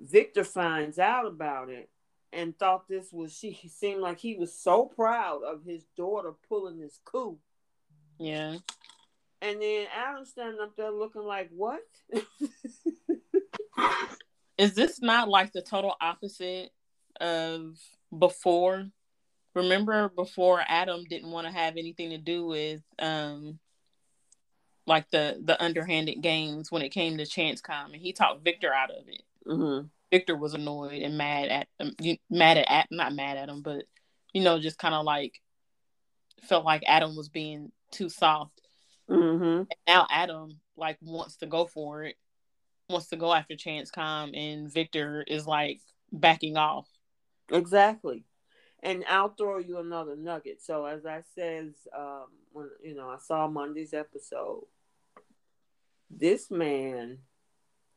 Victor 0.00 0.44
finds 0.44 0.98
out 0.98 1.26
about 1.26 1.68
it 1.70 1.88
and 2.32 2.58
thought 2.58 2.88
this 2.88 3.12
was 3.12 3.32
she 3.32 3.58
seemed 3.68 4.00
like 4.00 4.18
he 4.18 4.34
was 4.34 4.52
so 4.54 4.84
proud 4.84 5.42
of 5.44 5.64
his 5.64 5.84
daughter 5.96 6.32
pulling 6.48 6.78
this 6.78 6.98
coup. 7.04 7.38
Yeah. 8.18 8.56
And 9.40 9.60
then 9.60 9.86
Adam 9.94 10.24
standing 10.24 10.60
up 10.60 10.74
there 10.76 10.90
looking 10.90 11.22
like 11.22 11.50
what? 11.54 11.82
Is 14.58 14.74
this 14.74 15.02
not 15.02 15.28
like 15.28 15.52
the 15.52 15.62
total 15.62 15.94
opposite 16.00 16.70
of 17.20 17.76
before? 18.16 18.86
Remember 19.54 20.08
before 20.08 20.62
Adam 20.66 21.04
didn't 21.04 21.30
want 21.30 21.46
to 21.46 21.52
have 21.52 21.76
anything 21.76 22.10
to 22.10 22.18
do 22.18 22.46
with 22.46 22.82
um 22.98 23.58
like 24.86 25.10
the 25.10 25.40
the 25.42 25.62
underhanded 25.62 26.20
games 26.20 26.70
when 26.70 26.82
it 26.82 26.90
came 26.90 27.16
to 27.18 27.26
Chance 27.26 27.60
Com 27.60 27.92
and 27.92 28.02
he 28.02 28.12
talked 28.12 28.44
Victor 28.44 28.72
out 28.72 28.90
of 28.90 29.08
it. 29.08 29.22
mm-hmm. 29.46 29.86
Victor 30.10 30.36
was 30.36 30.54
annoyed 30.54 31.02
and 31.02 31.18
mad 31.18 31.48
at 31.48 31.68
um, 31.80 31.94
mad 32.30 32.58
at, 32.58 32.70
at 32.70 32.86
not 32.90 33.14
mad 33.14 33.36
at 33.36 33.48
him, 33.48 33.62
but 33.62 33.84
you 34.32 34.42
know, 34.42 34.60
just 34.60 34.78
kind 34.78 34.94
of 34.94 35.04
like 35.04 35.40
felt 36.42 36.64
like 36.64 36.82
Adam 36.86 37.16
was 37.16 37.28
being 37.28 37.72
too 37.90 38.08
soft. 38.08 38.60
Mm-hmm. 39.08 39.44
And 39.44 39.68
now 39.86 40.06
Adam 40.10 40.60
like 40.76 40.98
wants 41.00 41.36
to 41.36 41.46
go 41.46 41.66
for 41.66 42.04
it, 42.04 42.16
wants 42.88 43.08
to 43.08 43.16
go 43.16 43.32
after 43.32 43.56
Chance 43.56 43.90
Com, 43.90 44.34
and 44.34 44.72
Victor 44.72 45.24
is 45.26 45.46
like 45.46 45.80
backing 46.12 46.56
off. 46.56 46.86
Exactly. 47.50 48.24
And 48.82 49.04
I'll 49.08 49.30
throw 49.30 49.58
you 49.58 49.78
another 49.78 50.14
nugget. 50.14 50.62
So 50.62 50.84
as 50.84 51.06
I 51.06 51.22
says, 51.34 51.72
um, 51.96 52.26
when 52.52 52.68
you 52.82 52.94
know, 52.94 53.08
I 53.08 53.18
saw 53.18 53.48
Monday's 53.48 53.94
episode, 53.94 54.64
this 56.18 56.50
man 56.50 57.18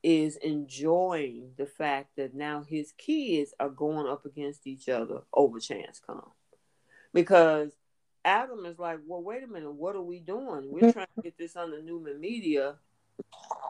is 0.03 0.37
enjoying 0.37 1.51
the 1.57 1.65
fact 1.65 2.11
that 2.17 2.33
now 2.33 2.63
his 2.67 2.93
kids 2.97 3.53
are 3.59 3.69
going 3.69 4.07
up 4.07 4.25
against 4.25 4.67
each 4.67 4.87
other 4.89 5.21
over 5.33 5.59
Chance 5.59 5.99
Com. 6.05 6.31
Because 7.13 7.71
Adam 8.23 8.65
is 8.65 8.77
like, 8.77 8.99
well, 9.05 9.21
wait 9.21 9.43
a 9.43 9.47
minute, 9.47 9.71
what 9.71 9.95
are 9.95 10.01
we 10.01 10.19
doing? 10.19 10.69
We're 10.71 10.91
trying 10.91 11.07
to 11.15 11.21
get 11.23 11.37
this 11.37 11.55
on 11.55 11.71
the 11.71 11.81
Newman 11.81 12.19
Media. 12.19 12.75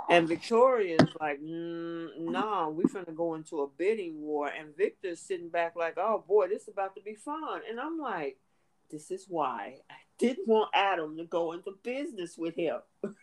And 0.09 0.27
Victoria 0.27 0.97
is 0.99 1.09
like, 1.19 1.41
mm, 1.41 2.09
nah, 2.19 2.69
we're 2.69 2.83
finna 2.83 3.15
go 3.15 3.35
into 3.35 3.61
a 3.61 3.67
bidding 3.67 4.21
war. 4.21 4.47
And 4.47 4.75
Victor's 4.75 5.19
sitting 5.19 5.49
back 5.49 5.75
like, 5.75 5.97
oh 5.97 6.23
boy, 6.27 6.47
this 6.47 6.63
is 6.63 6.69
about 6.69 6.95
to 6.95 7.01
be 7.01 7.15
fun. 7.15 7.61
And 7.69 7.79
I'm 7.79 7.97
like, 7.99 8.37
this 8.89 9.11
is 9.11 9.25
why 9.27 9.77
I 9.89 9.95
didn't 10.17 10.47
want 10.47 10.71
Adam 10.73 11.17
to 11.17 11.25
go 11.25 11.53
into 11.53 11.71
business 11.83 12.37
with 12.37 12.55
him. 12.55 12.79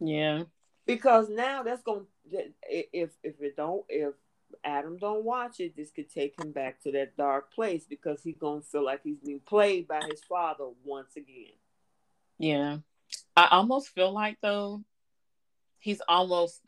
Yeah. 0.00 0.44
because 0.86 1.28
now 1.28 1.62
that's 1.62 1.82
going 1.82 2.06
to 2.30 2.44
if 2.68 3.10
if 3.22 3.40
it 3.40 3.56
don't 3.56 3.84
if 3.88 4.14
Adam 4.64 4.98
don't 4.98 5.24
watch 5.24 5.60
it, 5.60 5.76
this 5.76 5.90
could 5.90 6.10
take 6.10 6.38
him 6.40 6.52
back 6.52 6.80
to 6.82 6.92
that 6.92 7.16
dark 7.16 7.52
place 7.52 7.84
because 7.88 8.22
he's 8.22 8.36
gonna 8.38 8.60
feel 8.62 8.84
like 8.84 9.00
he's 9.02 9.18
being 9.18 9.40
played 9.40 9.88
by 9.88 10.00
his 10.08 10.20
father 10.28 10.66
once 10.84 11.16
again. 11.16 11.54
Yeah. 12.38 12.78
I 13.36 13.48
almost 13.50 13.88
feel 13.90 14.12
like 14.12 14.38
though 14.42 14.82
he's 15.78 16.00
almost 16.08 16.60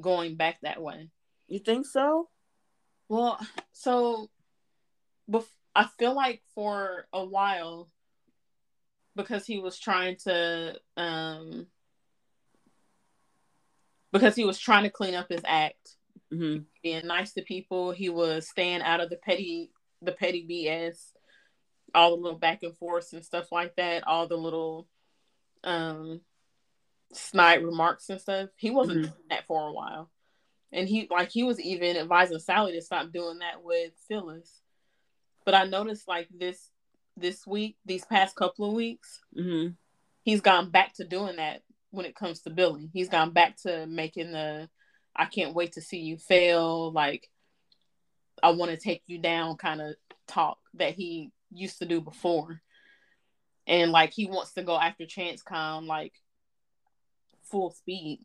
going 0.00 0.36
back 0.36 0.58
that 0.62 0.80
way. 0.80 1.10
You 1.48 1.58
think 1.58 1.86
so? 1.86 2.28
Well, 3.08 3.38
so 3.72 4.30
bef- 5.30 5.44
I 5.74 5.86
feel 5.98 6.14
like 6.14 6.42
for 6.54 7.06
a 7.12 7.24
while 7.24 7.88
because 9.16 9.46
he 9.46 9.58
was 9.58 9.78
trying 9.78 10.16
to 10.24 10.78
um 10.96 11.66
because 14.12 14.34
he 14.36 14.44
was 14.44 14.58
trying 14.58 14.84
to 14.84 14.90
clean 14.90 15.14
up 15.14 15.28
his 15.28 15.42
act, 15.44 15.96
Mm-hmm. 16.32 16.62
being 16.82 17.06
nice 17.08 17.32
to 17.32 17.42
people, 17.42 17.90
he 17.90 18.08
was 18.08 18.48
staying 18.48 18.82
out 18.82 19.00
of 19.00 19.10
the 19.10 19.16
petty 19.16 19.72
the 20.00 20.12
petty 20.12 20.46
BS, 20.48 21.10
all 21.92 22.10
the 22.16 22.22
little 22.22 22.38
back 22.38 22.62
and 22.62 22.76
forths 22.78 23.12
and 23.12 23.24
stuff 23.24 23.50
like 23.50 23.74
that, 23.76 24.06
all 24.06 24.28
the 24.28 24.36
little 24.36 24.86
um 25.64 26.20
snide 27.12 27.64
remarks 27.64 28.08
and 28.08 28.20
stuff. 28.20 28.50
He 28.56 28.70
wasn't 28.70 28.98
Mhm. 28.98 29.02
doing 29.02 29.28
that 29.30 29.46
for 29.46 29.66
a 29.68 29.72
while. 29.72 30.10
And 30.72 30.88
he 30.88 31.08
like 31.10 31.30
he 31.32 31.42
was 31.42 31.58
even 31.60 31.96
advising 31.96 32.38
Sally 32.38 32.72
to 32.72 32.80
stop 32.80 33.10
doing 33.10 33.38
that 33.40 33.62
with 33.64 33.92
Phyllis. 34.06 34.62
But 35.44 35.54
I 35.54 35.64
noticed 35.64 36.06
like 36.06 36.28
this 36.30 36.70
this 37.16 37.44
week, 37.46 37.76
these 37.84 38.04
past 38.06 38.36
couple 38.36 38.66
of 38.68 38.72
weeks, 38.74 39.20
Mm-hmm. 39.36 39.72
he's 40.22 40.40
gone 40.40 40.70
back 40.70 40.94
to 40.94 41.04
doing 41.04 41.36
that 41.36 41.62
when 41.90 42.06
it 42.06 42.14
comes 42.14 42.40
to 42.42 42.50
Billy. 42.50 42.88
He's 42.92 43.08
gone 43.08 43.32
back 43.32 43.56
to 43.62 43.86
making 43.86 44.32
the 44.32 44.68
I 45.14 45.24
can't 45.26 45.54
wait 45.54 45.72
to 45.72 45.80
see 45.82 45.98
you 45.98 46.16
fail, 46.18 46.92
like 46.92 47.28
I 48.42 48.50
want 48.50 48.70
to 48.70 48.76
take 48.76 49.02
you 49.06 49.18
down 49.18 49.56
kind 49.56 49.80
of 49.80 49.94
talk 50.26 50.58
that 50.74 50.94
he 50.94 51.32
used 51.52 51.78
to 51.80 51.84
do 51.86 52.00
before. 52.00 52.62
And 53.66 53.92
like 53.92 54.12
he 54.12 54.26
wants 54.26 54.52
to 54.54 54.62
go 54.62 54.78
after 54.78 55.06
Chance 55.06 55.42
Com 55.42 55.86
like 55.86 56.14
full 57.50 57.70
speed. 57.70 58.20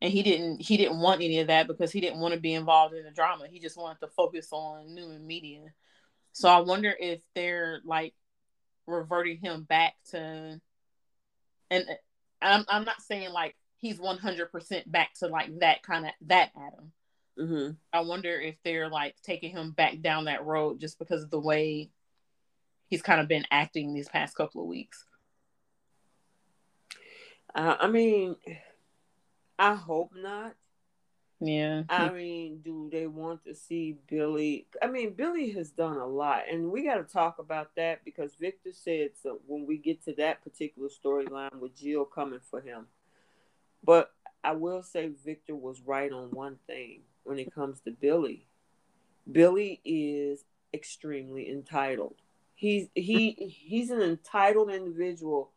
and 0.00 0.12
he 0.12 0.22
didn't 0.22 0.62
he 0.62 0.76
didn't 0.76 1.00
want 1.00 1.20
any 1.20 1.40
of 1.40 1.48
that 1.48 1.66
because 1.66 1.92
he 1.92 2.00
didn't 2.00 2.20
want 2.20 2.34
to 2.34 2.40
be 2.40 2.54
involved 2.54 2.94
in 2.94 3.04
the 3.04 3.10
drama. 3.10 3.46
He 3.50 3.60
just 3.60 3.76
wanted 3.76 4.00
to 4.00 4.08
focus 4.08 4.48
on 4.52 4.94
Newman 4.94 5.26
Media. 5.26 5.66
So 6.32 6.48
I 6.48 6.60
wonder 6.60 6.94
if 6.98 7.20
they're 7.34 7.80
like 7.84 8.14
reverting 8.86 9.38
him 9.38 9.64
back 9.64 9.94
to, 10.10 10.60
and 11.70 11.84
I'm 12.42 12.64
I'm 12.68 12.84
not 12.84 13.02
saying 13.02 13.30
like 13.30 13.56
he's 13.78 13.98
100 13.98 14.52
percent 14.52 14.90
back 14.90 15.14
to 15.20 15.26
like 15.26 15.58
that 15.60 15.82
kind 15.82 16.06
of 16.06 16.12
that 16.26 16.50
Adam. 16.56 16.92
Mm-hmm. 17.38 17.70
I 17.92 18.00
wonder 18.00 18.38
if 18.38 18.56
they're 18.64 18.88
like 18.88 19.16
taking 19.22 19.50
him 19.50 19.70
back 19.70 20.00
down 20.00 20.24
that 20.26 20.44
road 20.44 20.80
just 20.80 20.98
because 20.98 21.22
of 21.22 21.30
the 21.30 21.40
way 21.40 21.90
he's 22.88 23.02
kind 23.02 23.20
of 23.20 23.28
been 23.28 23.46
acting 23.50 23.94
these 23.94 24.08
past 24.08 24.36
couple 24.36 24.60
of 24.60 24.68
weeks. 24.68 25.06
Uh, 27.54 27.76
I 27.80 27.88
mean, 27.88 28.36
I 29.58 29.74
hope 29.74 30.12
not. 30.14 30.54
Yeah. 31.40 31.84
I 31.88 32.10
mean, 32.10 32.60
do 32.62 32.90
they 32.92 33.06
want 33.06 33.44
to 33.44 33.54
see 33.54 33.96
Billy? 34.08 34.66
I 34.82 34.88
mean, 34.88 35.14
Billy 35.14 35.50
has 35.52 35.70
done 35.70 35.96
a 35.96 36.06
lot, 36.06 36.42
and 36.50 36.70
we 36.70 36.84
got 36.84 36.96
to 36.96 37.04
talk 37.04 37.38
about 37.38 37.74
that 37.76 38.04
because 38.04 38.34
Victor 38.34 38.72
said 38.72 39.12
so 39.20 39.40
when 39.46 39.66
we 39.66 39.78
get 39.78 40.04
to 40.04 40.12
that 40.14 40.44
particular 40.44 40.88
storyline 40.88 41.58
with 41.58 41.74
Jill 41.74 42.04
coming 42.04 42.40
for 42.50 42.60
him. 42.60 42.86
But 43.82 44.12
I 44.44 44.52
will 44.52 44.82
say 44.82 45.10
Victor 45.24 45.54
was 45.54 45.80
right 45.80 46.12
on 46.12 46.30
one 46.30 46.58
thing 46.66 47.00
when 47.24 47.38
it 47.38 47.54
comes 47.54 47.80
to 47.80 47.90
Billy. 47.90 48.46
Billy 49.30 49.80
is 49.84 50.44
extremely 50.74 51.50
entitled. 51.50 52.16
He's 52.54 52.88
he 52.94 53.32
he's 53.32 53.90
an 53.90 54.02
entitled 54.02 54.70
individual 54.70 55.52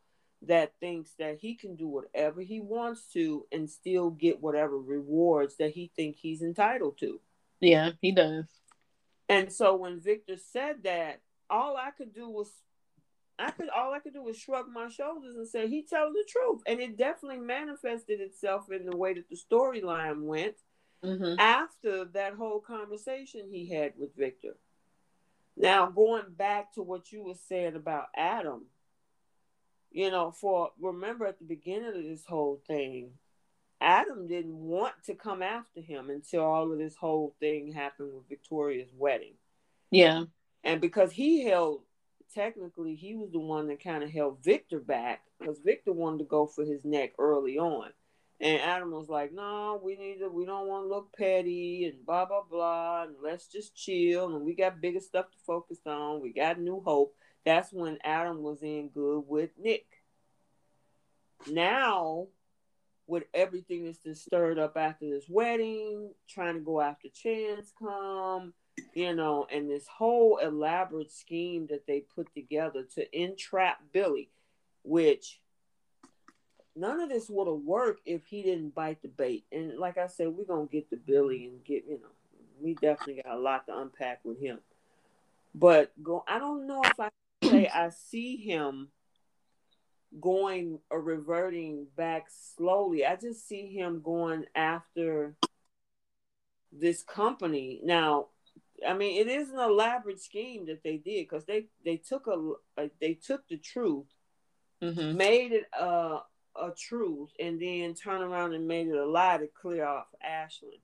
that 0.48 0.74
thinks 0.80 1.12
that 1.20 1.38
he 1.40 1.56
can 1.56 1.76
do 1.76 1.88
whatever 1.88 2.42
he 2.42 2.60
wants 2.60 3.08
to 3.14 3.46
and 3.52 3.70
still 3.70 4.10
get 4.10 4.42
whatever 4.42 4.78
rewards 4.78 5.58
that 5.58 5.72
he 5.72 5.92
think 5.96 6.18
he's 6.18 6.42
entitled 6.42 6.98
to. 7.00 7.20
Yeah, 7.60 7.92
he 8.02 8.12
does. 8.12 8.46
And 9.30 9.52
so 9.52 9.76
when 9.76 10.00
Victor 10.00 10.36
said 10.38 10.84
that, 10.84 11.22
all 11.50 11.78
I 11.78 11.92
could 11.92 12.14
do 12.14 12.30
was 12.30 12.52
I 13.40 13.52
could 13.52 13.70
all 13.70 13.94
I 13.94 14.00
could 14.00 14.14
do 14.14 14.24
was 14.24 14.38
shrug 14.38 14.68
my 14.72 14.90
shoulders 14.90 15.36
and 15.36 15.48
say 15.48 15.68
he 15.68 15.84
tells 15.84 16.14
the 16.14 16.26
truth. 16.28 16.62
And 16.68 16.80
it 16.80 16.98
definitely 16.98 17.40
manifested 17.40 18.20
itself 18.20 18.72
in 18.72 18.86
the 18.86 18.96
way 18.96 19.14
that 19.14 19.30
the 19.30 19.38
storyline 19.38 20.24
went 20.24 20.56
mm-hmm. 21.04 21.40
after 21.40 22.06
that 22.06 22.34
whole 22.34 22.60
conversation 22.60 23.50
he 23.52 23.70
had 23.70 23.94
with 23.98 24.16
Victor. 24.16 24.56
Now 25.56 25.90
going 25.90 26.26
back 26.30 26.74
to 26.74 26.82
what 26.82 27.12
you 27.12 27.24
were 27.24 27.36
saying 27.48 27.76
about 27.76 28.08
Adam, 28.16 28.66
you 29.94 30.10
know, 30.10 30.32
for 30.32 30.72
remember 30.82 31.28
at 31.28 31.40
the 31.40 31.46
beginning 31.46 31.90
of 31.90 32.04
this 32.04 32.26
whole 32.26 32.62
thing, 32.68 33.12
Adam 33.80 34.28
didn't 34.28 34.58
want 34.58 34.94
to 35.06 35.14
come 35.14 35.42
after 35.44 35.82
him 35.82 36.10
until 36.10 36.44
all 36.44 36.72
of 36.72 36.80
this 36.80 36.96
whole 36.96 37.36
thing 37.40 37.72
happened 37.72 38.12
with 38.14 38.28
Victoria's 38.28 38.90
wedding. 38.98 39.36
Yeah. 39.92 40.24
And 40.64 40.82
because 40.82 41.12
he 41.12 41.44
held, 41.44 41.82
technically, 42.34 42.96
he 42.96 43.16
was 43.16 43.32
the 43.32 43.40
one 43.40 43.68
that 43.68 43.84
kind 43.84 44.04
of 44.04 44.10
held 44.10 44.44
Victor 44.44 44.80
back 44.80 45.22
because 45.40 45.60
Victor 45.60 45.94
wanted 45.94 46.20
to 46.20 46.26
go 46.26 46.48
for 46.48 46.66
his 46.66 46.84
neck 46.84 47.12
early 47.20 47.60
on. 47.60 47.90
And 48.40 48.62
Adam 48.62 48.92
was 48.92 49.10
like, 49.10 49.32
no, 49.32 49.80
we 49.84 49.96
need 49.96 50.20
to, 50.20 50.30
we 50.30 50.46
don't 50.46 50.68
want 50.68 50.86
to 50.86 50.90
look 50.90 51.16
petty 51.16 51.86
and 51.86 52.04
blah, 52.06 52.26
blah, 52.26 52.44
blah. 52.50 53.04
And 53.04 53.16
let's 53.22 53.48
just 53.48 53.76
chill. 53.76 54.36
And 54.36 54.44
we 54.44 54.56
got 54.56 54.82
bigger 54.82 55.00
stuff 55.00 55.30
to 55.30 55.38
focus 55.46 55.80
on. 55.86 56.22
We 56.22 56.34
got 56.34 56.60
new 56.60 56.82
hope 56.84 57.16
that's 57.46 57.72
when 57.74 57.98
Adam 58.04 58.42
was 58.42 58.62
in 58.62 58.90
good 58.90 59.24
with 59.28 59.52
Nick. 59.58 59.86
Now, 61.50 62.28
with 63.08 63.24
everything 63.34 63.86
that's 63.86 63.98
just 63.98 64.24
stirred 64.26 64.58
up 64.58 64.78
after 64.78 65.10
this 65.10 65.26
wedding, 65.28 66.12
trying 66.28 66.56
to 66.56 66.62
go 66.62 66.80
after 66.80 67.10
Chance 67.10 67.74
Com, 67.78 68.54
you 68.94 69.14
know, 69.14 69.46
and 69.52 69.70
this 69.70 69.88
whole 69.88 70.38
elaborate 70.38 71.12
scheme 71.12 71.68
that 71.70 71.86
they 71.86 72.06
put 72.16 72.34
together 72.34 72.86
to 72.96 73.18
entrap 73.18 73.80
Billy, 73.92 74.30
which 74.84 75.42
none 76.76 77.02
of 77.02 77.10
this 77.10 77.30
would 77.30 77.48
have 77.48 77.64
worked 77.66 78.02
if 78.06 78.26
he 78.26 78.42
didn't 78.42 78.74
bite 78.74 79.02
the 79.02 79.10
bait. 79.10 79.46
And 79.52 79.78
like 79.78 79.98
I 79.98 80.08
said, 80.08 80.30
we're 80.30 80.46
gonna 80.46 80.68
get 80.68 80.90
to 80.90 80.98
Billy 80.98 81.46
and 81.46 81.64
get, 81.64 81.84
you 81.88 82.00
know, 82.00 82.10
we 82.62 82.74
definitely 82.76 83.22
got 83.22 83.36
a 83.36 83.40
lot 83.40 83.68
to 83.68 83.78
unpack 83.78 84.22
with 84.24 84.40
him. 84.40 84.60
But 85.54 85.92
go 86.02 86.24
I 86.28 86.40
don't 86.40 86.66
know 86.66 86.82
if 86.84 87.00
I 87.00 87.10
say 87.44 87.70
I 87.74 87.90
see 87.90 88.38
him 88.38 88.90
going 90.20 90.80
or 90.90 91.02
reverting 91.02 91.88
back 91.96 92.28
slowly. 92.56 93.06
I 93.06 93.16
just 93.16 93.48
see 93.48 93.74
him 93.74 94.02
going 94.04 94.46
after 94.56 95.36
this 96.72 97.04
company. 97.04 97.80
Now, 97.84 98.28
I 98.88 98.94
mean, 98.94 99.20
it 99.20 99.30
is 99.30 99.50
an 99.50 99.60
elaborate 99.60 100.22
scheme 100.22 100.66
that 100.68 100.84
they 100.84 100.98
did 100.98 101.28
because 101.28 101.46
they 101.46 101.68
they 101.86 101.98
took 101.98 102.28
a, 102.28 102.82
a, 102.82 102.90
they 103.00 103.14
took 103.14 103.48
the 103.48 103.58
truth, 103.58 104.08
mm-hmm. 104.82 105.18
made 105.18 105.52
it 105.52 105.66
a 105.78 106.20
a 106.56 106.72
truth, 106.78 107.30
and 107.40 107.62
then 107.62 107.94
turn 107.94 108.22
around 108.22 108.54
and 108.54 108.68
made 108.68 108.88
it 108.88 108.96
a 108.96 109.06
lie 109.06 109.38
to 109.38 109.48
clear 109.48 109.86
off 109.86 110.08
Ashland. 110.22 110.78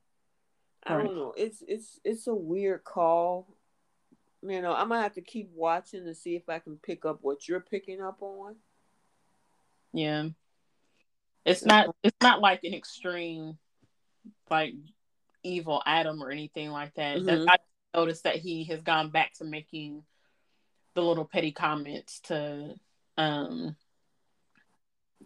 I 0.84 0.98
don't 0.98 1.16
know. 1.16 1.34
It's 1.36 1.62
it's 1.68 2.00
it's 2.04 2.28
a 2.28 2.34
weird 2.34 2.84
call 2.84 3.48
you 4.42 4.62
know, 4.62 4.74
I'm 4.74 4.90
gonna 4.90 5.02
have 5.02 5.14
to 5.14 5.22
keep 5.22 5.50
watching 5.54 6.06
to 6.06 6.16
see 6.16 6.36
if 6.36 6.48
I 6.48 6.60
can 6.60 6.78
pick 6.78 7.06
up 7.06 7.20
what 7.22 7.48
you're 7.48 7.60
picking 7.60 8.02
up 8.02 8.22
on. 8.22 8.56
Yeah. 9.94 10.30
It's 11.46 11.66
not 11.66 11.96
it's 12.04 12.18
not 12.22 12.42
like 12.42 12.64
an 12.64 12.74
extreme 12.74 13.58
like 14.50 14.74
evil 15.44 15.82
Adam 15.86 16.22
or 16.22 16.32
anything 16.32 16.70
like 16.70 16.94
that. 16.96 17.18
Mm-hmm. 17.18 17.50
I 17.50 17.58
noticed 17.96 18.24
that 18.24 18.36
he 18.36 18.66
has 18.66 18.82
gone 18.82 19.10
back 19.10 19.34
to 19.36 19.46
making 19.46 20.04
the 20.96 21.02
little 21.02 21.26
petty 21.26 21.52
comments 21.52 22.20
to 22.22 22.76
um 23.18 23.76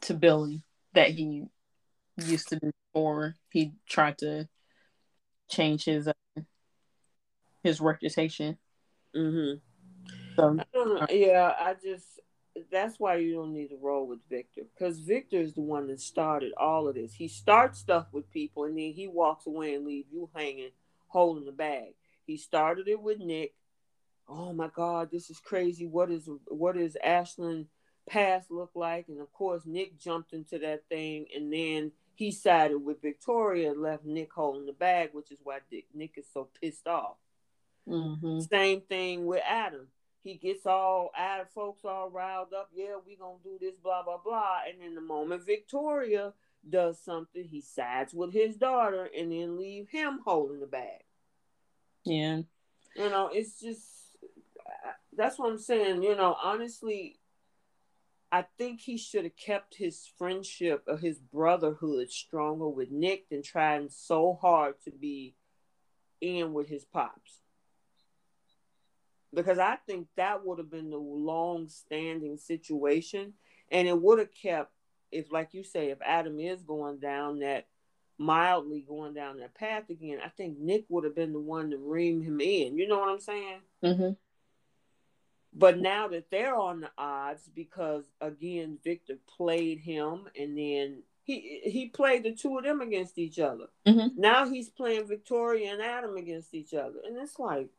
to 0.02 0.13
Billy 0.13 0.63
that 0.93 1.10
he 1.10 1.45
used 2.17 2.49
to 2.49 2.60
do 2.60 2.71
before 2.93 3.36
he 3.52 3.73
tried 3.88 4.17
to 4.19 4.47
change 5.49 5.86
his 5.86 6.08
uh, 6.08 6.41
his 7.63 7.82
reputation. 7.82 8.58
Mm-hmm. 9.15 9.60
So, 10.36 10.60
I 11.02 11.12
yeah, 11.12 11.54
I 11.60 11.76
just 11.82 12.19
that's 12.71 12.99
why 12.99 13.15
you 13.15 13.34
don't 13.34 13.54
need 13.54 13.69
to 13.69 13.78
roll 13.82 14.08
with 14.08 14.19
Victor 14.30 14.62
because 14.73 14.99
Victor 14.99 15.38
is 15.38 15.54
the 15.54 15.62
one 15.62 15.88
that 15.88 15.99
started 15.99 16.54
all 16.58 16.88
of 16.88 16.95
this. 16.95 17.13
He 17.13 17.28
starts 17.28 17.80
stuff 17.80 18.08
with 18.12 18.30
people 18.32 18.65
and 18.65 18.78
then 18.78 18.91
he 18.91 19.08
walks 19.08 19.47
away 19.47 19.73
and 19.73 19.86
leave 19.86 20.06
you 20.12 20.30
hanging, 20.36 20.71
holding 21.08 21.45
the 21.45 21.52
bag. 21.52 21.93
He 22.26 22.38
started 22.38 22.88
it 22.88 23.02
with 23.02 23.19
Nick. 23.19 23.54
Oh 24.28 24.54
my 24.54 24.69
God, 24.73 25.10
this 25.12 25.30
is 25.30 25.39
crazy. 25.39 25.86
What 25.86 26.12
is 26.12 26.30
what 26.47 26.78
is 26.78 26.97
Ashland 27.04 27.67
past 28.08 28.52
look 28.52 28.71
like? 28.76 29.08
And 29.08 29.19
of 29.19 29.32
course, 29.34 29.63
Nick 29.65 29.99
jumped 29.99 30.34
into 30.34 30.60
that 30.60 30.88
thing 30.89 31.26
and 31.36 31.52
then 31.52 31.91
he 32.15 32.32
sided 32.32 32.78
with 32.78 33.02
Victoria 33.02 33.71
and 33.71 33.82
left 33.82 34.06
Nick 34.06 34.32
holding 34.32 34.67
the 34.67 34.73
bag, 34.73 35.10
which 35.13 35.32
is 35.32 35.39
why 35.43 35.60
Nick 35.93 36.13
is 36.17 36.28
so 36.32 36.49
pissed 36.62 36.88
off. 36.88 37.17
Mm-hmm. 37.88 38.39
Same 38.41 38.82
thing 38.82 39.26
with 39.26 39.41
Adam. 39.48 39.88
He 40.24 40.36
gets 40.36 40.65
all 40.65 41.12
Adam 41.17 41.48
folks 41.54 41.84
all 41.84 42.10
riled 42.10 42.54
up. 42.54 42.69
Yeah, 42.74 42.96
we 43.06 43.17
gonna 43.17 43.38
do 43.43 43.58
this, 43.60 43.76
blah 43.76 44.04
blah 44.04 44.19
blah. 44.24 44.60
And 44.67 44.82
in 44.82 44.96
the 44.96 45.02
moment 45.02 45.46
Victoria 45.46 46.34
does 46.67 46.98
something, 47.04 47.43
he 47.43 47.60
sides 47.60 48.13
with 48.13 48.34
his 48.34 48.56
daughter 48.56 49.10
and 49.17 49.32
then 49.32 49.58
leave 49.58 49.89
him 49.89 50.22
holding 50.24 50.62
the 50.62 50.67
bag. 50.67 51.04
Yeah. 52.06 52.41
You 52.96 53.10
know, 53.10 53.30
it's 53.34 53.60
just 53.60 53.82
that's 55.15 55.38
what 55.38 55.52
I'm 55.52 55.58
saying. 55.58 56.04
You 56.04 56.15
know, 56.15 56.38
honestly, 56.41 57.19
I 58.32 58.46
think 58.58 58.80
he 58.80 58.98
should 58.98 59.26
have 59.26 59.36
kept 59.36 59.76
his 59.76 60.10
friendship 60.17 60.86
or 60.88 60.98
his 60.98 61.19
brotherhood 61.19 62.10
stronger 62.10 62.69
with 62.69 62.91
Nick 62.91 63.30
than 63.30 63.43
trying 63.43 63.89
so 63.89 64.38
hard 64.41 64.76
to 64.86 64.91
be 64.91 65.36
in 66.22 66.54
with 66.54 66.69
his 66.69 66.86
pops 66.86 67.42
because 69.34 69.60
I 69.60 69.78
think 69.88 70.08
that 70.15 70.46
would 70.46 70.60
have 70.60 70.69
been 70.69 70.89
the 70.89 70.98
long 70.98 71.67
standing 71.69 72.38
situation. 72.38 73.34
And 73.72 73.88
it 73.88 74.00
would 74.00 74.19
have 74.19 74.34
kept 74.34 74.72
if 75.12 75.32
like 75.32 75.54
you 75.54 75.63
say 75.63 75.89
if 75.89 76.00
Adam 76.02 76.39
is 76.39 76.62
going 76.63 77.00
down 77.00 77.39
that 77.39 77.67
mildly 78.17 78.86
going 78.88 79.13
down 79.13 79.38
that 79.38 79.56
path 79.56 79.89
again 79.89 80.19
I 80.24 80.30
think 80.30 80.60
Nick 80.60 80.86
would 80.89 81.04
have 81.04 81.15
been 81.15 81.34
the 81.34 81.39
one 81.39 81.72
to 81.72 81.78
ream 81.78 82.22
him 82.22 82.39
in. 82.41 82.78
You 82.78 82.88
know 82.88 83.00
what 83.00 83.10
I'm 83.10 83.19
saying? 83.19 83.60
Mm-hmm. 83.84 84.12
but 85.54 85.80
now 85.80 86.08
that 86.08 86.30
they're 86.32 86.56
on 86.56 86.82
the 86.82 86.91
odds 86.98 87.50
because 87.54 88.06
again 88.22 88.78
Victor 88.84 89.17
played 89.36 89.80
him 89.80 90.28
and 90.39 90.58
then 90.58 91.04
he 91.24 91.62
he 91.63 91.88
played 91.88 92.24
the 92.24 92.34
two 92.34 92.58
of 92.58 92.63
them 92.63 92.82
against 92.82 93.17
each 93.17 93.39
other. 93.39 93.65
Mm-hmm. 93.88 94.19
now 94.19 94.48
he's 94.48 94.69
playing 94.69 95.08
Victoria 95.08 95.74
and 95.74 95.82
Adam 95.82 96.15
against 96.15 96.54
each 96.54 96.74
other. 96.74 97.00
And 97.06 97.17
it's 97.17 97.39
like 97.39 97.69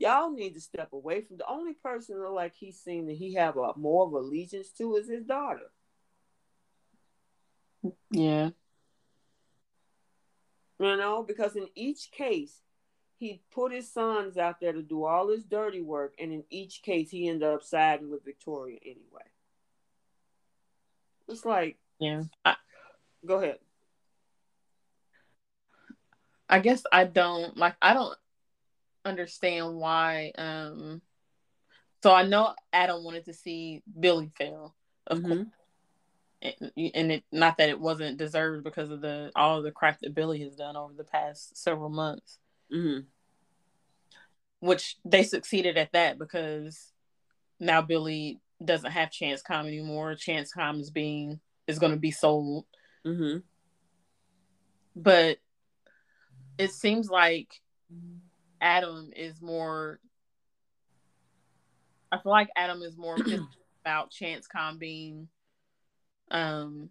y'all 0.00 0.32
need 0.32 0.54
to 0.54 0.60
step 0.60 0.92
away 0.94 1.20
from 1.20 1.36
the 1.36 1.46
only 1.46 1.74
person 1.74 2.18
that 2.18 2.30
like 2.30 2.54
he's 2.56 2.80
seen 2.80 3.06
that 3.06 3.16
he 3.16 3.34
have 3.34 3.58
a 3.58 3.72
more 3.76 4.06
of 4.06 4.12
allegiance 4.14 4.70
to 4.70 4.96
is 4.96 5.08
his 5.08 5.24
daughter. 5.24 5.70
Yeah. 8.10 8.50
You 10.78 10.96
know, 10.96 11.22
because 11.22 11.54
in 11.54 11.68
each 11.74 12.10
case, 12.12 12.62
he 13.18 13.42
put 13.52 13.72
his 13.72 13.92
sons 13.92 14.38
out 14.38 14.60
there 14.60 14.72
to 14.72 14.80
do 14.80 15.04
all 15.04 15.28
his 15.28 15.44
dirty 15.44 15.82
work, 15.82 16.14
and 16.18 16.32
in 16.32 16.44
each 16.48 16.80
case, 16.80 17.10
he 17.10 17.28
ended 17.28 17.46
up 17.46 17.62
siding 17.62 18.10
with 18.10 18.24
Victoria 18.24 18.78
anyway. 18.82 19.28
It's 21.28 21.44
like, 21.44 21.76
yeah. 21.98 22.22
I, 22.42 22.56
go 23.26 23.36
ahead. 23.36 23.58
I 26.48 26.60
guess 26.60 26.82
I 26.90 27.04
don't 27.04 27.58
like. 27.58 27.76
I 27.82 27.92
don't 27.92 28.16
understand 29.04 29.76
why. 29.76 30.32
Um, 30.36 31.02
so 32.02 32.14
I 32.14 32.26
know 32.26 32.54
Adam 32.72 33.04
wanted 33.04 33.26
to 33.26 33.34
see 33.34 33.82
Billy 33.98 34.30
fail, 34.36 34.74
of 35.06 35.18
mm-hmm. 35.18 35.28
course, 35.28 35.46
and, 36.42 36.72
and 36.94 37.12
it 37.12 37.24
not 37.30 37.58
that 37.58 37.68
it 37.68 37.78
wasn't 37.78 38.18
deserved 38.18 38.64
because 38.64 38.90
of 38.90 39.00
the 39.00 39.30
all 39.36 39.58
of 39.58 39.64
the 39.64 39.70
crap 39.70 40.00
that 40.00 40.14
Billy 40.14 40.40
has 40.42 40.56
done 40.56 40.76
over 40.76 40.94
the 40.94 41.04
past 41.04 41.56
several 41.56 41.90
months. 41.90 42.38
Mm-hmm. 42.72 43.00
Which 44.60 44.96
they 45.04 45.22
succeeded 45.22 45.78
at 45.78 45.92
that 45.92 46.18
because 46.18 46.92
now 47.58 47.82
Billy 47.82 48.40
doesn't 48.62 48.90
have 48.90 49.10
Chance 49.10 49.42
Com 49.42 49.66
anymore. 49.66 50.14
Chance 50.14 50.52
Com 50.52 50.80
is 50.80 50.90
being 50.90 51.40
is 51.66 51.78
going 51.78 51.92
to 51.92 51.98
be 51.98 52.10
sold. 52.10 52.66
Mm-hmm. 53.06 53.38
But 54.96 55.38
it 56.58 56.72
seems 56.72 57.08
like 57.08 57.48
Adam 58.60 59.10
is 59.14 59.40
more. 59.40 59.98
I 62.12 62.18
feel 62.18 62.32
like 62.32 62.50
Adam 62.56 62.82
is 62.82 62.96
more 62.96 63.16
about 63.84 64.10
Chance 64.10 64.46
Com 64.48 64.78
being, 64.78 65.28
um, 66.30 66.90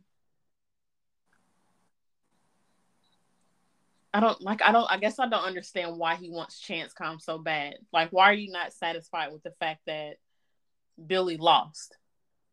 I 4.14 4.20
don't 4.20 4.42
like. 4.42 4.62
I 4.62 4.72
don't. 4.72 4.90
I 4.90 4.98
guess 4.98 5.20
I 5.20 5.28
don't 5.30 5.44
understand 5.44 5.98
why 5.98 6.16
he 6.16 6.30
wants 6.30 6.60
Chance 6.60 6.94
Com 6.94 7.20
so 7.20 7.38
bad. 7.38 7.76
Like, 7.94 8.10
why 8.12 8.30
are 8.30 8.34
you 8.34 8.52
not 8.52 8.74
satisfied 8.74 9.32
with 9.32 9.44
the 9.44 9.54
fact 9.60 9.82
that 9.86 10.18
Billy 11.06 11.38
lost, 11.38 11.96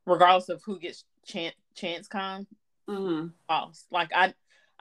regardless 0.05 0.51
of 0.51 0.63
who 0.65 0.79
gets 0.79 1.05
Chance 1.25 1.55
Chance 1.75 2.09
Com 2.09 2.47
mm-hmm. 2.89 3.29
lost? 3.49 3.87
Like, 3.91 4.11
I, 4.15 4.35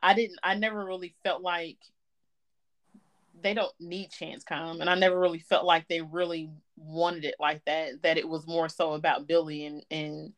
I 0.03 0.13
didn't. 0.15 0.39
I 0.43 0.55
never 0.55 0.83
really 0.83 1.15
felt 1.23 1.41
like 1.41 1.77
they 3.41 3.53
don't 3.53 3.73
need 3.79 4.11
Chance 4.11 4.43
Com, 4.43 4.81
and 4.81 4.89
I 4.89 4.95
never 4.95 5.19
really 5.19 5.39
felt 5.39 5.65
like 5.65 5.87
they 5.87 6.01
really 6.01 6.49
wanted 6.75 7.25
it 7.25 7.35
like 7.39 7.63
that. 7.65 8.01
That 8.03 8.17
it 8.17 8.27
was 8.27 8.47
more 8.47 8.69
so 8.69 8.93
about 8.93 9.27
Billy 9.27 9.65
and 9.65 9.83
and 9.91 10.33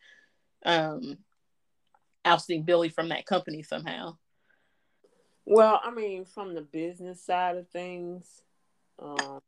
um 0.65 1.17
ousting 2.25 2.63
Billy 2.63 2.89
from 2.89 3.10
that 3.10 3.25
company 3.25 3.63
somehow. 3.63 4.17
Well, 5.45 5.79
I 5.83 5.91
mean, 5.91 6.25
from 6.25 6.55
the 6.55 6.62
business 6.62 7.23
side 7.23 7.55
of 7.55 7.69
things, 7.69 8.41
um, 8.99 9.39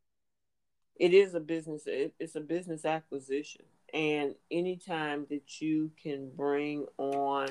it 0.96 1.14
is 1.14 1.34
a 1.34 1.42
business. 1.42 1.84
It, 1.88 2.14
it's 2.20 2.36
a 2.36 2.42
business 2.42 2.86
acquisition, 2.86 3.66
and 3.94 4.36
anytime 4.50 5.26
that 5.30 5.60
you 5.60 5.92
can 6.02 6.30
bring 6.30 6.86
on 6.98 7.50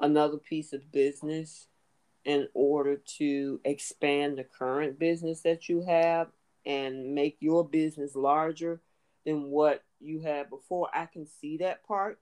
another 0.00 0.38
piece 0.38 0.72
of 0.72 0.90
business 0.90 1.68
in 2.24 2.48
order 2.54 2.96
to 2.96 3.60
expand 3.64 4.38
the 4.38 4.44
current 4.44 4.98
business 4.98 5.40
that 5.42 5.68
you 5.68 5.82
have 5.82 6.28
and 6.66 7.14
make 7.14 7.38
your 7.40 7.66
business 7.66 8.14
larger 8.14 8.80
than 9.24 9.50
what 9.50 9.82
you 10.00 10.20
had 10.20 10.50
before. 10.50 10.88
I 10.94 11.06
can 11.06 11.26
see 11.26 11.58
that 11.58 11.86
part 11.86 12.18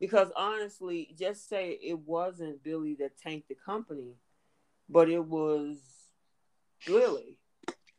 because 0.00 0.28
honestly, 0.36 1.14
just 1.18 1.48
say 1.48 1.78
it 1.82 1.98
wasn't 2.00 2.62
Billy 2.62 2.94
that 3.00 3.18
tanked 3.18 3.48
the 3.48 3.54
company, 3.54 4.14
but 4.88 5.08
it 5.08 5.24
was 5.24 5.76
Lily. 6.88 7.38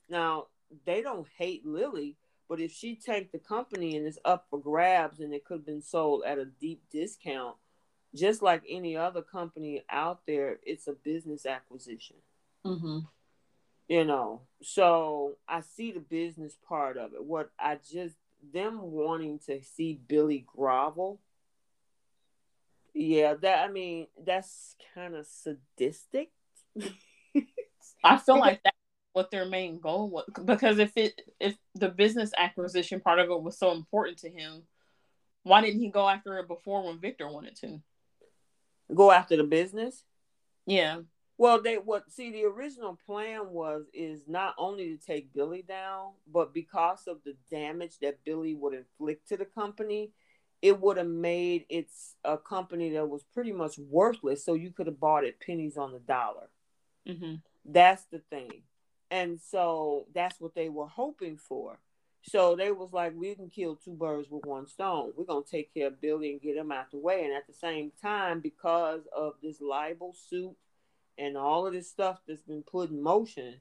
Now, 0.09 0.47
they 0.85 1.01
don't 1.01 1.27
hate 1.37 1.65
Lily, 1.65 2.17
but 2.49 2.59
if 2.59 2.71
she 2.71 2.95
tanked 2.95 3.31
the 3.31 3.39
company 3.39 3.95
and 3.95 4.05
it's 4.05 4.19
up 4.23 4.47
for 4.49 4.59
grabs 4.59 5.19
and 5.19 5.33
it 5.33 5.45
could 5.45 5.59
have 5.59 5.65
been 5.65 5.81
sold 5.81 6.23
at 6.25 6.39
a 6.39 6.45
deep 6.45 6.83
discount, 6.91 7.55
just 8.17 8.41
like 8.41 8.63
any 8.67 8.97
other 8.97 9.21
company 9.21 9.83
out 9.89 10.21
there, 10.25 10.59
it's 10.63 10.87
a 10.87 10.93
business 10.93 11.45
acquisition. 11.45 12.17
Mm-hmm. 12.65 12.99
You 13.87 14.03
know, 14.03 14.41
so 14.61 15.37
I 15.47 15.61
see 15.61 15.91
the 15.91 16.01
business 16.01 16.57
part 16.67 16.97
of 16.97 17.13
it. 17.13 17.23
What 17.23 17.51
I 17.57 17.77
just 17.89 18.15
them 18.53 18.79
wanting 18.81 19.39
to 19.47 19.61
see 19.63 19.99
Billy 20.07 20.45
grovel. 20.45 21.21
Yeah, 22.93 23.35
that 23.35 23.69
I 23.69 23.71
mean 23.71 24.07
that's 24.25 24.75
kind 24.93 25.15
of 25.15 25.25
sadistic. 25.25 26.31
I 28.03 28.17
feel 28.17 28.39
like 28.39 28.61
that's 28.63 28.75
what 29.13 29.31
their 29.31 29.45
main 29.45 29.79
goal 29.79 30.09
was 30.09 30.25
because 30.45 30.79
if 30.79 30.91
it 30.95 31.21
if 31.39 31.55
the 31.75 31.89
business 31.89 32.31
acquisition 32.37 32.99
part 32.99 33.19
of 33.19 33.29
it 33.29 33.41
was 33.41 33.57
so 33.57 33.71
important 33.71 34.17
to 34.19 34.29
him, 34.29 34.63
why 35.43 35.61
didn't 35.61 35.79
he 35.79 35.89
go 35.89 36.07
after 36.09 36.37
it 36.39 36.47
before 36.47 36.83
when 36.85 36.99
Victor 36.99 37.29
wanted 37.29 37.55
to? 37.57 37.81
Go 38.93 39.11
after 39.11 39.37
the 39.37 39.43
business. 39.43 40.03
Yeah. 40.65 41.01
Well, 41.37 41.61
they 41.61 41.75
what 41.75 42.11
see 42.11 42.31
the 42.31 42.45
original 42.45 42.97
plan 43.05 43.49
was 43.49 43.85
is 43.93 44.21
not 44.27 44.55
only 44.57 44.89
to 44.89 44.97
take 44.97 45.33
Billy 45.33 45.61
down, 45.61 46.13
but 46.31 46.53
because 46.53 47.07
of 47.07 47.19
the 47.23 47.35
damage 47.51 47.99
that 48.01 48.23
Billy 48.25 48.55
would 48.55 48.73
inflict 48.73 49.27
to 49.29 49.37
the 49.37 49.45
company, 49.45 50.11
it 50.63 50.79
would 50.81 50.97
have 50.97 51.07
made 51.07 51.65
it's 51.69 52.15
a 52.23 52.37
company 52.37 52.89
that 52.91 53.07
was 53.07 53.23
pretty 53.33 53.51
much 53.51 53.77
worthless. 53.77 54.43
So 54.43 54.55
you 54.55 54.71
could 54.71 54.87
have 54.87 54.99
bought 54.99 55.25
it 55.25 55.39
pennies 55.39 55.77
on 55.77 55.91
the 55.91 55.99
dollar. 55.99 56.49
Mm-hmm. 57.07 57.35
That's 57.65 58.05
the 58.05 58.19
thing, 58.31 58.63
and 59.11 59.39
so 59.39 60.07
that's 60.15 60.41
what 60.41 60.55
they 60.55 60.69
were 60.69 60.87
hoping 60.87 61.37
for. 61.37 61.77
So 62.29 62.57
they 62.57 62.71
was 62.71 62.91
like, 62.91 63.13
we 63.15 63.35
can 63.35 63.49
kill 63.49 63.77
two 63.77 63.93
birds 63.93 64.29
with 64.29 64.45
one 64.45 64.67
stone. 64.67 65.13
We're 65.15 65.23
gonna 65.23 65.45
take 65.49 65.73
care 65.73 65.87
of 65.87 66.01
Billy 66.01 66.31
and 66.31 66.41
get 66.41 66.57
him 66.57 66.73
out 66.73 66.91
the 66.91 66.97
way. 66.97 67.23
And 67.23 67.33
at 67.33 67.47
the 67.47 67.53
same 67.53 67.91
time, 68.01 68.41
because 68.41 69.01
of 69.15 69.35
this 69.41 69.61
libel 69.61 70.13
suit 70.13 70.55
and 71.17 71.37
all 71.37 71.65
of 71.65 71.73
this 71.73 71.89
stuff 71.89 72.19
that's 72.27 72.41
been 72.41 72.63
put 72.63 72.89
in 72.89 73.01
motion, 73.01 73.55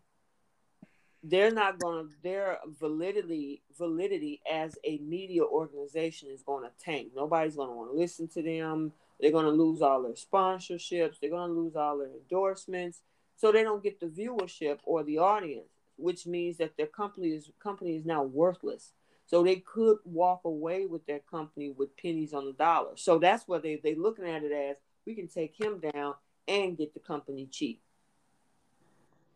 they're 1.23 1.53
not 1.53 1.79
gonna 1.79 2.09
their 2.25 2.59
validity 2.81 3.63
validity 3.79 4.41
as 4.51 4.77
a 4.85 4.99
media 4.99 5.45
organization 5.45 6.29
is 6.31 6.43
gonna 6.43 6.71
tank. 6.83 7.13
Nobody's 7.15 7.55
gonna 7.55 7.73
want 7.75 7.93
to 7.93 7.97
listen 7.97 8.27
to 8.29 8.43
them. 8.43 8.93
They're 9.21 9.31
gonna 9.31 9.49
lose 9.51 9.81
all 9.81 10.03
their 10.03 10.15
sponsorships. 10.15 11.21
They're 11.21 11.31
gonna 11.31 11.53
lose 11.53 11.77
all 11.77 11.99
their 11.99 12.11
endorsements. 12.11 13.03
So 13.37 13.53
they 13.53 13.63
don't 13.63 13.83
get 13.83 14.01
the 14.01 14.07
viewership 14.07 14.79
or 14.85 15.05
the 15.05 15.19
audience 15.19 15.76
which 15.97 16.27
means 16.27 16.59
that 16.59 16.77
their 16.77 16.87
company 16.87 17.29
is 17.29 17.51
company 17.63 17.97
is 17.97 18.05
now 18.05 18.23
worthless. 18.23 18.93
So 19.27 19.43
they 19.43 19.57
could 19.57 19.99
walk 20.05 20.43
away 20.45 20.87
with 20.87 21.05
their 21.07 21.19
company 21.19 21.71
with 21.77 21.97
pennies 21.97 22.33
on 22.33 22.47
the 22.47 22.53
dollar. 22.53 22.93
So 22.97 23.19
that's 23.19 23.49
what 23.49 23.63
they 23.63 23.81
they 23.83 23.95
looking 23.95 24.29
at 24.29 24.45
it 24.45 24.53
as 24.53 24.77
we 25.07 25.15
can 25.15 25.29
take 25.29 25.59
him 25.59 25.81
down 25.81 26.15
and 26.47 26.77
get 26.77 26.95
the 26.95 27.01
company 27.01 27.49
cheap. 27.51 27.83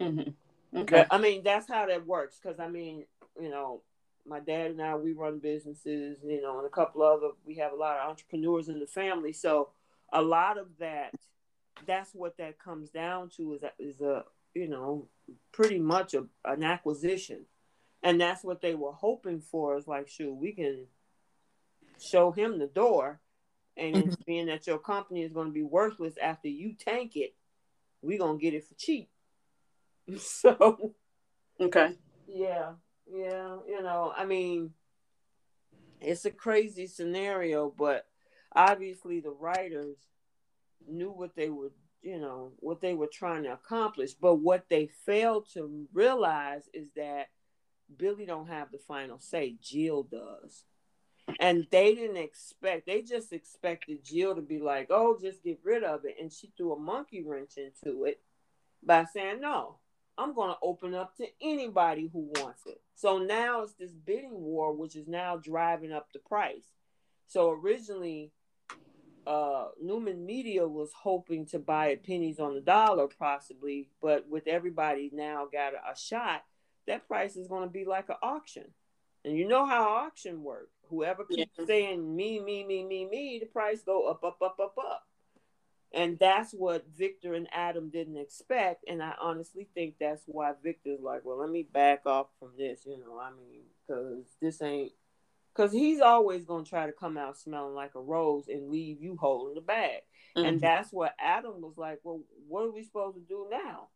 Mm-hmm. 0.00 0.78
Okay. 0.78 1.04
I 1.10 1.18
mean 1.18 1.42
that's 1.42 1.68
how 1.68 1.86
that 1.86 2.06
works 2.06 2.38
because 2.40 2.60
I 2.60 2.68
mean 2.68 3.04
you 3.40 3.50
know 3.50 3.82
my 4.26 4.40
dad 4.40 4.70
and 4.70 4.82
I 4.82 4.94
we 4.94 5.12
run 5.12 5.38
businesses 5.38 6.18
you 6.24 6.40
know 6.40 6.58
and 6.58 6.66
a 6.66 6.70
couple 6.70 7.02
other 7.02 7.30
we 7.44 7.56
have 7.56 7.72
a 7.72 7.76
lot 7.76 7.98
of 7.98 8.10
entrepreneurs 8.10 8.68
in 8.68 8.78
the 8.78 8.86
family 8.86 9.32
so 9.32 9.70
a 10.12 10.22
lot 10.22 10.58
of 10.58 10.68
that 10.78 11.14
that's 11.86 12.14
what 12.14 12.36
that 12.38 12.58
comes 12.58 12.90
down 12.90 13.30
to 13.36 13.54
is 13.54 13.62
is 13.78 14.00
a 14.00 14.24
you 14.54 14.68
know, 14.68 15.08
pretty 15.52 15.78
much 15.78 16.14
a, 16.14 16.24
an 16.44 16.62
acquisition. 16.62 17.46
And 18.02 18.20
that's 18.20 18.42
what 18.42 18.60
they 18.60 18.74
were 18.74 18.92
hoping 18.92 19.40
for 19.40 19.76
is 19.76 19.86
like, 19.86 20.08
shoot, 20.08 20.34
we 20.34 20.52
can 20.52 20.86
show 22.00 22.30
him 22.30 22.58
the 22.58 22.66
door. 22.66 23.20
And 23.76 23.96
mm-hmm. 23.96 24.14
being 24.26 24.46
that 24.46 24.66
your 24.66 24.78
company 24.78 25.22
is 25.22 25.32
going 25.32 25.48
to 25.48 25.52
be 25.52 25.62
worthless 25.62 26.14
after 26.20 26.48
you 26.48 26.74
tank 26.74 27.12
it, 27.14 27.34
we're 28.02 28.18
going 28.18 28.38
to 28.38 28.42
get 28.42 28.54
it 28.54 28.66
for 28.66 28.74
cheap. 28.74 29.08
So, 30.18 30.94
okay. 31.60 31.96
Yeah. 32.26 32.72
Yeah. 33.06 33.58
You 33.68 33.80
know, 33.80 34.12
I 34.16 34.24
mean, 34.24 34.72
it's 36.00 36.24
a 36.24 36.30
crazy 36.32 36.88
scenario, 36.88 37.72
but 37.76 38.06
obviously 38.52 39.20
the 39.20 39.30
writers 39.30 39.96
knew 40.88 41.10
what 41.10 41.36
they 41.36 41.48
were 41.48 41.70
you 42.02 42.18
know 42.18 42.52
what 42.58 42.80
they 42.80 42.94
were 42.94 43.10
trying 43.12 43.44
to 43.44 43.52
accomplish. 43.52 44.12
But 44.14 44.36
what 44.36 44.68
they 44.68 44.88
failed 45.06 45.48
to 45.54 45.86
realize 45.92 46.68
is 46.72 46.88
that 46.96 47.28
billy 47.96 48.26
don't 48.26 48.48
have 48.48 48.70
the 48.70 48.78
final 48.78 49.18
say. 49.18 49.56
Jill 49.60 50.04
does. 50.04 50.64
And 51.38 51.66
they 51.70 51.94
didn't 51.94 52.16
expect 52.16 52.86
they 52.86 53.02
just 53.02 53.32
expected 53.32 54.04
jill 54.04 54.34
to 54.34 54.42
be 54.42 54.58
like 54.58 54.88
oh 54.90 55.18
just 55.20 55.44
get 55.44 55.60
rid 55.62 55.84
of 55.84 56.04
it. 56.04 56.16
And 56.20 56.32
she 56.32 56.52
threw 56.56 56.72
a 56.72 56.78
monkey 56.78 57.22
wrench 57.22 57.52
into 57.56 58.04
it 58.04 58.20
by 58.82 59.04
saying 59.04 59.40
no 59.40 59.76
i'm 60.16 60.34
going 60.34 60.48
to 60.48 60.56
open 60.62 60.94
up 60.94 61.14
to 61.16 61.26
anybody 61.40 62.08
who 62.12 62.30
wants 62.36 62.62
it. 62.66 62.80
So 62.94 63.18
now 63.18 63.62
it's 63.62 63.74
this 63.74 63.92
bidding 63.92 64.40
war 64.40 64.72
which 64.72 64.96
is 64.96 65.06
now 65.06 65.36
driving 65.36 65.92
up 65.92 66.08
the 66.12 66.18
price. 66.18 66.64
So 67.26 67.50
originally 67.50 68.32
uh, 69.26 69.68
Newman 69.80 70.24
Media 70.24 70.66
was 70.66 70.90
hoping 70.92 71.46
to 71.46 71.58
buy 71.58 71.92
at 71.92 72.04
pennies 72.04 72.40
on 72.40 72.54
the 72.54 72.60
dollar, 72.60 73.06
possibly, 73.06 73.88
but 74.00 74.28
with 74.28 74.46
everybody 74.46 75.10
now 75.12 75.46
got 75.50 75.74
a, 75.74 75.92
a 75.92 75.96
shot, 75.96 76.44
that 76.86 77.06
price 77.06 77.36
is 77.36 77.48
going 77.48 77.68
to 77.68 77.72
be 77.72 77.84
like 77.84 78.08
an 78.08 78.16
auction. 78.22 78.64
And 79.24 79.36
you 79.36 79.46
know 79.46 79.66
how 79.66 79.90
auction 79.90 80.42
works. 80.42 80.72
Whoever 80.88 81.24
keeps 81.24 81.52
yeah. 81.58 81.66
saying 81.66 82.16
me, 82.16 82.40
me, 82.40 82.64
me, 82.64 82.84
me, 82.84 83.06
me, 83.06 83.38
the 83.38 83.46
price 83.46 83.82
go 83.82 84.08
up, 84.08 84.24
up, 84.24 84.38
up, 84.42 84.58
up, 84.60 84.76
up. 84.78 85.06
And 85.92 86.18
that's 86.18 86.52
what 86.52 86.86
Victor 86.96 87.34
and 87.34 87.48
Adam 87.52 87.90
didn't 87.90 88.16
expect. 88.16 88.84
And 88.88 89.02
I 89.02 89.14
honestly 89.20 89.68
think 89.74 89.96
that's 89.98 90.22
why 90.26 90.52
Victor's 90.62 91.00
like, 91.00 91.24
well, 91.24 91.38
let 91.38 91.50
me 91.50 91.64
back 91.64 92.06
off 92.06 92.28
from 92.38 92.50
this, 92.56 92.82
you 92.86 92.98
know, 92.98 93.18
I 93.20 93.30
mean, 93.30 93.62
because 93.86 94.24
this 94.40 94.62
ain't, 94.62 94.92
because 95.54 95.72
he's 95.72 96.00
always 96.00 96.44
going 96.44 96.64
to 96.64 96.70
try 96.70 96.86
to 96.86 96.92
come 96.92 97.16
out 97.16 97.38
smelling 97.38 97.74
like 97.74 97.94
a 97.94 98.00
rose 98.00 98.48
and 98.48 98.70
leave 98.70 99.02
you 99.02 99.16
holding 99.16 99.54
the 99.54 99.60
bag. 99.60 100.00
Mm-hmm. 100.36 100.46
And 100.46 100.60
that's 100.60 100.92
what 100.92 101.14
Adam 101.18 101.60
was 101.60 101.76
like, 101.76 102.00
well, 102.04 102.20
what 102.48 102.64
are 102.64 102.72
we 102.72 102.84
supposed 102.84 103.16
to 103.16 103.22
do 103.22 103.46
now? 103.50 103.88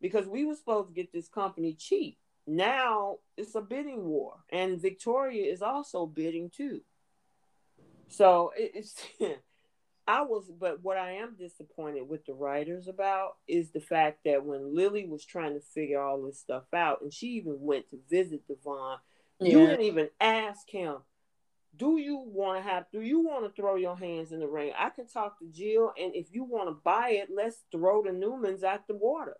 Because 0.00 0.26
we 0.26 0.44
were 0.44 0.54
supposed 0.54 0.88
to 0.88 0.94
get 0.94 1.12
this 1.12 1.28
company 1.28 1.74
cheap. 1.74 2.18
Now 2.46 3.18
it's 3.36 3.54
a 3.54 3.60
bidding 3.60 4.04
war, 4.04 4.36
and 4.50 4.80
Victoria 4.80 5.52
is 5.52 5.62
also 5.62 6.06
bidding 6.06 6.50
too. 6.50 6.80
So 8.08 8.52
it's 8.56 8.96
I 10.10 10.22
was, 10.22 10.50
but 10.58 10.82
what 10.82 10.96
I 10.96 11.12
am 11.12 11.36
disappointed 11.38 12.08
with 12.08 12.26
the 12.26 12.32
writers 12.32 12.88
about 12.88 13.36
is 13.46 13.70
the 13.70 13.80
fact 13.80 14.20
that 14.24 14.44
when 14.44 14.74
Lily 14.74 15.06
was 15.06 15.24
trying 15.24 15.54
to 15.54 15.60
figure 15.60 16.00
all 16.00 16.22
this 16.22 16.40
stuff 16.40 16.64
out, 16.74 17.02
and 17.02 17.12
she 17.12 17.28
even 17.34 17.60
went 17.60 17.88
to 17.90 17.98
visit 18.10 18.48
Devon, 18.48 18.98
yeah. 19.40 19.52
you 19.52 19.66
didn't 19.66 19.84
even 19.84 20.08
ask 20.20 20.68
him, 20.68 20.96
"Do 21.76 21.98
you 21.98 22.16
want 22.16 22.58
to 22.58 22.70
have? 22.70 22.86
Do 22.92 23.00
you 23.00 23.20
want 23.20 23.44
to 23.44 23.50
throw 23.50 23.76
your 23.76 23.96
hands 23.96 24.32
in 24.32 24.40
the 24.40 24.48
ring? 24.48 24.72
I 24.78 24.90
can 24.90 25.06
talk 25.06 25.38
to 25.38 25.46
Jill, 25.46 25.92
and 26.00 26.14
if 26.14 26.28
you 26.32 26.44
want 26.44 26.68
to 26.68 26.72
buy 26.72 27.10
it, 27.10 27.28
let's 27.34 27.62
throw 27.72 28.02
the 28.02 28.10
Newmans 28.10 28.62
at 28.62 28.86
the 28.86 28.94
water." 28.94 29.36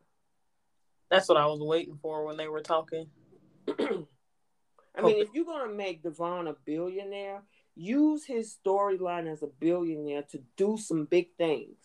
That's 1.11 1.28
what 1.28 1.38
I 1.38 1.46
was 1.46 1.61
waiting 1.61 1.98
for 2.01 2.24
when 2.24 2.36
they 2.36 2.46
were 2.46 2.61
talking. 2.61 3.09
I 3.68 5.03
mean, 5.03 5.20
if 5.20 5.28
you're 5.34 5.44
gonna 5.44 5.72
make 5.72 6.03
Devon 6.03 6.46
a 6.46 6.55
billionaire, 6.64 7.42
use 7.74 8.24
his 8.24 8.57
storyline 8.64 9.30
as 9.30 9.42
a 9.42 9.46
billionaire 9.46 10.22
to 10.30 10.42
do 10.57 10.76
some 10.76 11.05
big 11.05 11.28
things. 11.36 11.76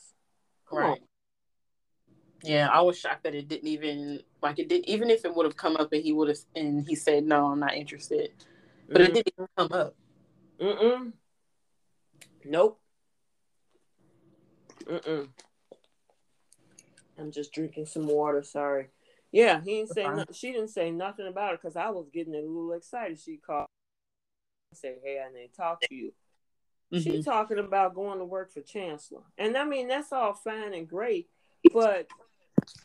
Come 0.70 0.80
right. 0.80 0.90
On. 0.90 0.98
Yeah, 2.46 2.70
I 2.70 2.82
was 2.82 3.00
shocked 3.00 3.24
that 3.24 3.36
it 3.36 3.48
didn't 3.48 3.68
even 3.68 4.22
like 4.42 4.60
it 4.60 4.70
did. 4.70 4.86
Even 4.86 5.10
if 5.10 5.26
it 5.26 5.34
would 5.34 5.46
have 5.46 5.58
come 5.58 5.76
up 5.78 5.92
and 5.94 6.04
he 6.04 6.14
would 6.14 6.30
have 6.30 6.38
and 6.56 6.86
he 6.88 6.96
said 6.96 7.26
no, 7.26 7.48
I'm 7.48 7.60
not 7.60 7.76
interested, 7.76 8.32
but 8.88 9.02
mm-hmm. 9.02 9.04
it 9.04 9.14
didn't 9.14 9.34
even 9.38 9.48
come 9.58 9.72
up. 9.72 9.96
Mm-mm. 10.60 11.14
Nope. 12.46 12.80
Mm-mm. 14.84 15.28
I'm 17.18 17.32
just 17.32 17.54
drinking 17.54 17.86
some 17.86 18.08
water. 18.08 18.44
Sorry. 18.44 18.88
Yeah, 19.32 19.62
he 19.64 19.78
didn't 19.78 19.94
say. 19.94 20.04
No, 20.04 20.26
she 20.32 20.52
didn't 20.52 20.70
say 20.70 20.92
nothing 20.92 21.28
about 21.28 21.54
it 21.54 21.62
because 21.62 21.76
I 21.76 21.90
was 21.90 22.10
getting 22.14 22.36
a 22.36 22.38
little 22.38 22.74
excited. 22.74 23.20
She 23.20 23.38
called 23.38 23.68
and 24.72 24.78
say, 24.78 24.96
"Hey, 25.04 25.20
I 25.20 25.34
need 25.34 25.50
to 25.50 25.56
talk 25.56 25.82
to 25.82 25.96
you." 25.96 26.14
Mm-hmm. 26.94 27.04
She's 27.04 27.26
talking 27.26 27.58
about 27.58 27.96
going 27.96 28.20
to 28.20 28.26
work 28.26 28.54
for 28.54 28.62
Chancellor, 28.62 29.24
and 29.38 29.58
I 29.58 29.66
mean 29.66 29.88
that's 29.88 30.12
all 30.12 30.34
fine 30.34 30.74
and 30.74 30.88
great, 30.88 31.28
but 31.74 32.08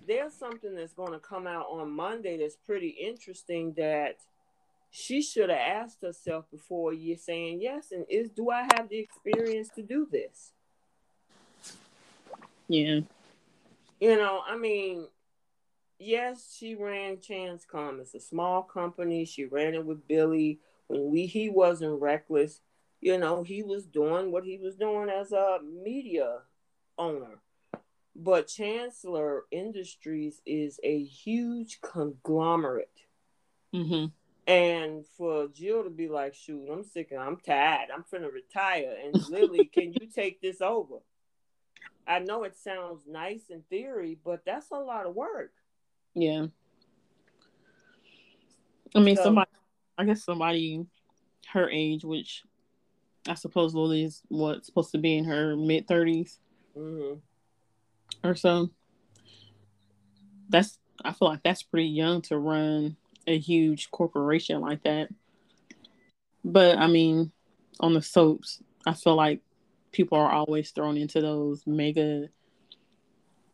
there's 0.07 0.35
something 0.35 0.75
that's 0.75 0.93
going 0.93 1.12
to 1.12 1.18
come 1.18 1.47
out 1.47 1.66
on 1.71 1.91
Monday 1.91 2.39
that's 2.39 2.57
pretty 2.57 2.89
interesting 2.89 3.73
that 3.77 4.16
she 4.91 5.23
should 5.23 5.51
have 5.51 5.59
asked 5.59 6.03
herself 6.03 6.51
before 6.51 6.93
you're 6.93 7.16
saying 7.16 7.61
yes 7.62 7.93
and 7.93 8.05
is 8.09 8.31
do 8.31 8.51
I 8.51 8.66
have 8.75 8.89
the 8.89 8.99
experience 8.99 9.68
to 9.77 9.83
do 9.83 10.09
this? 10.11 10.53
Yeah. 12.68 13.01
You 14.01 14.16
know, 14.16 14.43
I 14.47 14.57
mean, 14.57 15.07
yes, 15.99 16.57
she 16.59 16.75
ran 16.75 17.21
Chance 17.21 17.64
Com. 17.71 18.01
It's 18.01 18.14
a 18.14 18.21
small 18.21 18.62
company. 18.62 19.25
She 19.25 19.45
ran 19.45 19.75
it 19.75 19.85
with 19.85 20.07
Billy 20.09 20.61
when 20.91 21.11
we 21.11 21.27
he 21.27 21.49
wasn't 21.49 22.01
reckless, 22.01 22.61
you 23.01 23.16
know, 23.16 23.45
he 23.45 23.62
was 23.62 23.87
doing 23.87 24.33
what 24.33 24.45
he 24.45 24.59
was 24.59 24.75
doing 24.75 25.09
as 25.09 25.31
a 25.31 25.59
media 25.62 26.41
owner. 26.99 27.39
But 28.23 28.49
Chancellor 28.49 29.45
Industries 29.51 30.43
is 30.45 30.79
a 30.83 31.03
huge 31.03 31.81
conglomerate. 31.81 33.01
Mm-hmm. 33.75 34.07
And 34.47 35.07
for 35.16 35.49
Jill 35.49 35.85
to 35.85 35.91
be 35.91 36.09
like, 36.09 36.35
shoot, 36.35 36.68
I'm 36.71 36.85
sick 36.85 37.12
and 37.12 37.21
I'm 37.21 37.39
tired. 37.39 37.89
I'm 37.95 38.05
finna 38.05 38.31
retire. 38.31 38.95
And 39.03 39.14
Lily, 39.31 39.64
can 39.64 39.95
you 39.95 40.07
take 40.14 40.43
this 40.43 40.61
over? 40.61 40.97
I 42.07 42.18
know 42.18 42.45
it 42.45 42.59
sounds 42.59 43.05
nice 43.09 43.45
in 43.49 43.62
theory, 43.71 44.18
but 44.23 44.45
that's 44.45 44.71
a 44.71 44.77
lot 44.77 45.07
of 45.07 45.14
work. 45.14 45.53
Yeah. 46.14 46.49
I 48.95 48.99
mean, 48.99 49.16
so, 49.16 49.23
somebody 49.23 49.51
I 49.97 50.05
guess 50.05 50.25
somebody 50.25 50.85
her 51.53 51.71
age, 51.71 52.05
which 52.05 52.43
I 53.27 53.35
suppose 53.35 53.75
Lily's 53.75 54.21
what 54.29 54.66
supposed 54.66 54.93
to 54.93 54.99
be 54.99 55.16
in 55.16 55.25
her 55.25 55.57
mid 55.57 55.87
30s 55.87 56.37
mm-hmm. 56.77 57.18
Or 58.23 58.35
so. 58.35 58.71
That's 60.49 60.79
I 61.05 61.13
feel 61.13 61.29
like 61.29 61.43
that's 61.43 61.63
pretty 61.63 61.89
young 61.89 62.23
to 62.23 62.39
run 62.39 62.97
a 63.27 63.39
huge 63.39 63.91
corporation 63.91 64.61
like 64.61 64.83
that. 64.83 65.09
But 66.45 66.79
I 66.79 66.87
mean, 66.87 67.33
on 67.81 67.95
the 67.95 68.03
soaps, 68.03 68.63
I 68.87 68.95
feel 68.95 69.15
like 69.15 69.41
people 69.93 70.19
are 70.19 70.31
always 70.31 70.71
thrown 70.71 70.97
into 70.97 71.21
those 71.21 71.63
mega 71.67 72.29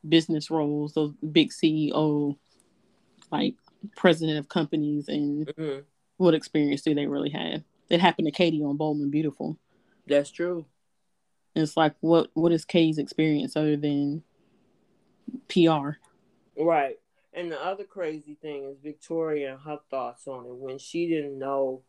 business 0.09 0.51
roles, 0.51 0.95
those 0.95 1.13
big 1.33 1.51
CEO, 1.51 2.37
like 3.31 3.55
president 3.97 4.39
of 4.39 4.49
companies, 4.49 5.09
and 5.09 5.47
mm-hmm 5.47 5.81
what 6.17 6.35
experience 6.35 6.83
do 6.83 6.95
they 6.95 7.07
really 7.07 7.31
have? 7.31 7.63
It 7.89 8.01
happened 8.01 8.27
to 8.27 8.33
Katie 8.33 8.63
on 8.63 8.77
Bold 8.77 8.99
and 8.99 9.11
Beautiful. 9.11 9.59
That's 10.07 10.31
true. 10.31 10.67
It's 11.55 11.77
like 11.77 11.95
what 12.01 12.29
what 12.35 12.53
is 12.53 12.65
Katie's 12.65 12.99
experience 12.99 13.57
other 13.57 13.77
than 13.77 14.23
PR? 15.49 15.99
Right. 16.59 16.97
And 17.33 17.53
the 17.53 17.63
other 17.63 17.85
crazy 17.85 18.35
thing 18.41 18.65
is 18.65 18.79
Victoria 18.83 19.53
and 19.53 19.61
her 19.61 19.79
thoughts 19.91 20.27
on 20.27 20.47
it 20.47 20.55
when 20.55 20.79
she 20.79 21.07
didn't 21.07 21.39
know. 21.39 21.83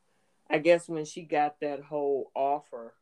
I 0.49 0.59
guess 0.59 0.89
when 0.89 1.05
she 1.05 1.23
got 1.23 1.59
that 1.61 1.81
whole 1.81 2.31
offer 2.35 2.93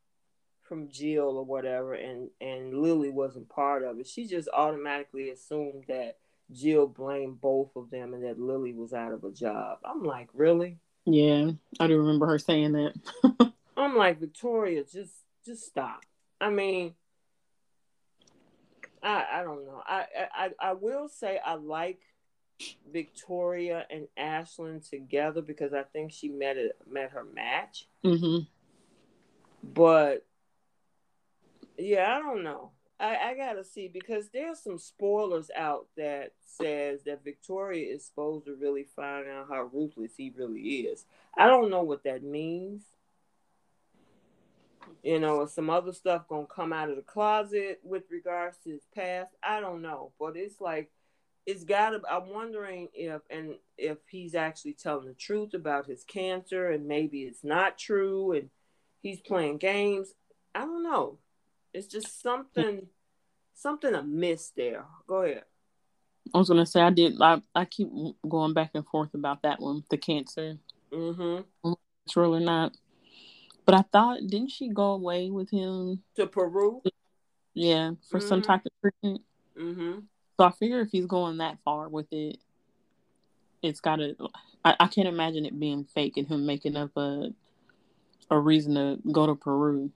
from 0.61 0.89
Jill 0.89 1.37
or 1.37 1.43
whatever, 1.43 1.93
and 1.93 2.29
and 2.41 2.81
Lily 2.81 3.09
wasn't 3.09 3.49
part 3.49 3.83
of 3.83 3.99
it, 3.99 4.07
she 4.07 4.27
just 4.27 4.47
automatically 4.53 5.29
assumed 5.29 5.85
that 5.87 6.17
Jill 6.51 6.87
blamed 6.87 7.41
both 7.41 7.75
of 7.75 7.89
them 7.89 8.13
and 8.13 8.23
that 8.23 8.39
Lily 8.39 8.73
was 8.73 8.93
out 8.93 9.11
of 9.11 9.23
a 9.23 9.31
job. 9.31 9.79
I'm 9.83 10.03
like, 10.03 10.29
really? 10.33 10.77
Yeah, 11.05 11.51
I 11.79 11.87
do 11.87 11.97
remember 11.97 12.27
her 12.27 12.39
saying 12.39 12.73
that. 12.73 13.53
I'm 13.77 13.95
like, 13.95 14.19
Victoria, 14.19 14.83
just 14.83 15.13
just 15.45 15.65
stop. 15.65 16.03
I 16.39 16.49
mean, 16.49 16.93
I 19.05 19.25
I 19.39 19.43
don't 19.43 19.65
know. 19.65 19.81
I 19.85 20.05
I 20.33 20.49
I 20.59 20.73
will 20.73 21.07
say 21.07 21.39
I 21.45 21.55
like 21.55 22.01
Victoria 22.91 23.85
and 23.89 24.07
Ashland 24.17 24.83
together 24.83 25.41
because 25.41 25.73
I 25.73 25.83
think 25.83 26.11
she 26.11 26.29
met 26.29 26.57
it 26.57 26.75
met 26.89 27.11
her 27.11 27.23
match. 27.23 27.87
Mm-hmm. 28.03 28.45
But 29.63 30.25
yeah, 31.77 32.15
I 32.17 32.19
don't 32.19 32.43
know. 32.43 32.71
I, 32.99 33.17
I 33.17 33.33
gotta 33.35 33.63
see 33.63 33.89
because 33.89 34.29
there's 34.29 34.59
some 34.59 34.79
spoilers 34.79 35.51
out 35.55 35.87
that 35.97 36.31
says 36.45 37.03
that 37.05 37.23
Victoria 37.23 37.93
is 37.93 38.05
supposed 38.05 38.45
to 38.45 38.55
really 38.55 38.87
find 38.95 39.27
out 39.27 39.47
how 39.49 39.69
ruthless 39.71 40.13
he 40.17 40.33
really 40.35 40.61
is. 40.61 41.05
I 41.37 41.47
don't 41.47 41.69
know 41.69 41.83
what 41.83 42.05
that 42.05 42.23
means. 42.23 42.83
You 45.03 45.19
know, 45.19 45.45
some 45.45 45.69
other 45.69 45.93
stuff 45.93 46.27
gonna 46.27 46.47
come 46.47 46.73
out 46.73 46.89
of 46.89 46.95
the 46.95 47.01
closet 47.01 47.79
with 47.83 48.03
regards 48.09 48.57
to 48.63 48.71
his 48.71 48.85
past. 48.93 49.31
I 49.43 49.59
don't 49.59 49.81
know, 49.81 50.11
but 50.19 50.35
it's 50.35 50.59
like 50.59 50.91
it's 51.45 51.63
gotta. 51.63 52.01
I'm 52.09 52.29
wondering 52.29 52.89
if 52.93 53.21
and 53.29 53.55
if 53.77 53.97
he's 54.09 54.35
actually 54.35 54.73
telling 54.73 55.07
the 55.07 55.13
truth 55.13 55.53
about 55.53 55.85
his 55.85 56.03
cancer, 56.03 56.71
and 56.71 56.87
maybe 56.87 57.23
it's 57.23 57.43
not 57.43 57.77
true, 57.77 58.31
and 58.31 58.49
he's 59.01 59.19
playing 59.19 59.57
games. 59.57 60.13
I 60.53 60.61
don't 60.61 60.83
know. 60.83 61.19
It's 61.73 61.87
just 61.87 62.21
something 62.21 62.87
something 63.53 63.93
amiss 63.93 64.51
there. 64.55 64.85
Go 65.07 65.21
ahead. 65.21 65.43
I 66.33 66.37
was 66.39 66.49
gonna 66.49 66.65
say 66.65 66.81
I 66.81 66.89
did. 66.89 67.21
I 67.21 67.41
I 67.53 67.65
keep 67.65 67.89
going 68.27 68.53
back 68.53 68.71
and 68.73 68.85
forth 68.85 69.13
about 69.13 69.43
that 69.43 69.59
one, 69.59 69.83
the 69.89 69.97
cancer. 69.97 70.57
Mm-hmm. 70.91 71.73
True 72.09 72.33
or 72.33 72.39
not? 72.39 72.75
But 73.65 73.75
I 73.75 73.83
thought 73.91 74.27
didn't 74.27 74.51
she 74.51 74.69
go 74.69 74.93
away 74.93 75.29
with 75.29 75.49
him 75.49 76.03
to 76.15 76.27
Peru? 76.27 76.81
Yeah, 77.53 77.91
for 78.09 78.19
mm-hmm. 78.19 78.27
some 78.27 78.41
type 78.41 78.61
of 78.65 78.71
treatment. 78.81 79.21
Mm-hmm. 79.57 79.99
So 80.37 80.45
I 80.45 80.51
figure 80.51 80.81
if 80.81 80.91
he's 80.91 81.05
going 81.05 81.37
that 81.37 81.57
far 81.63 81.89
with 81.89 82.07
it, 82.11 82.37
it's 83.61 83.79
gotta. 83.79 84.15
I, 84.63 84.75
I 84.79 84.87
can't 84.87 85.07
imagine 85.07 85.45
it 85.45 85.59
being 85.59 85.85
fake 85.85 86.17
and 86.17 86.27
him 86.27 86.45
making 86.45 86.75
up 86.75 86.91
a 86.95 87.29
a 88.29 88.39
reason 88.39 88.75
to 88.75 88.99
go 89.11 89.27
to 89.27 89.35
Peru. 89.35 89.91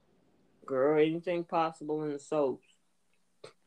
Girl, 0.66 1.00
anything 1.00 1.44
possible 1.44 2.02
in 2.04 2.12
the 2.12 2.18
soaps. 2.18 2.66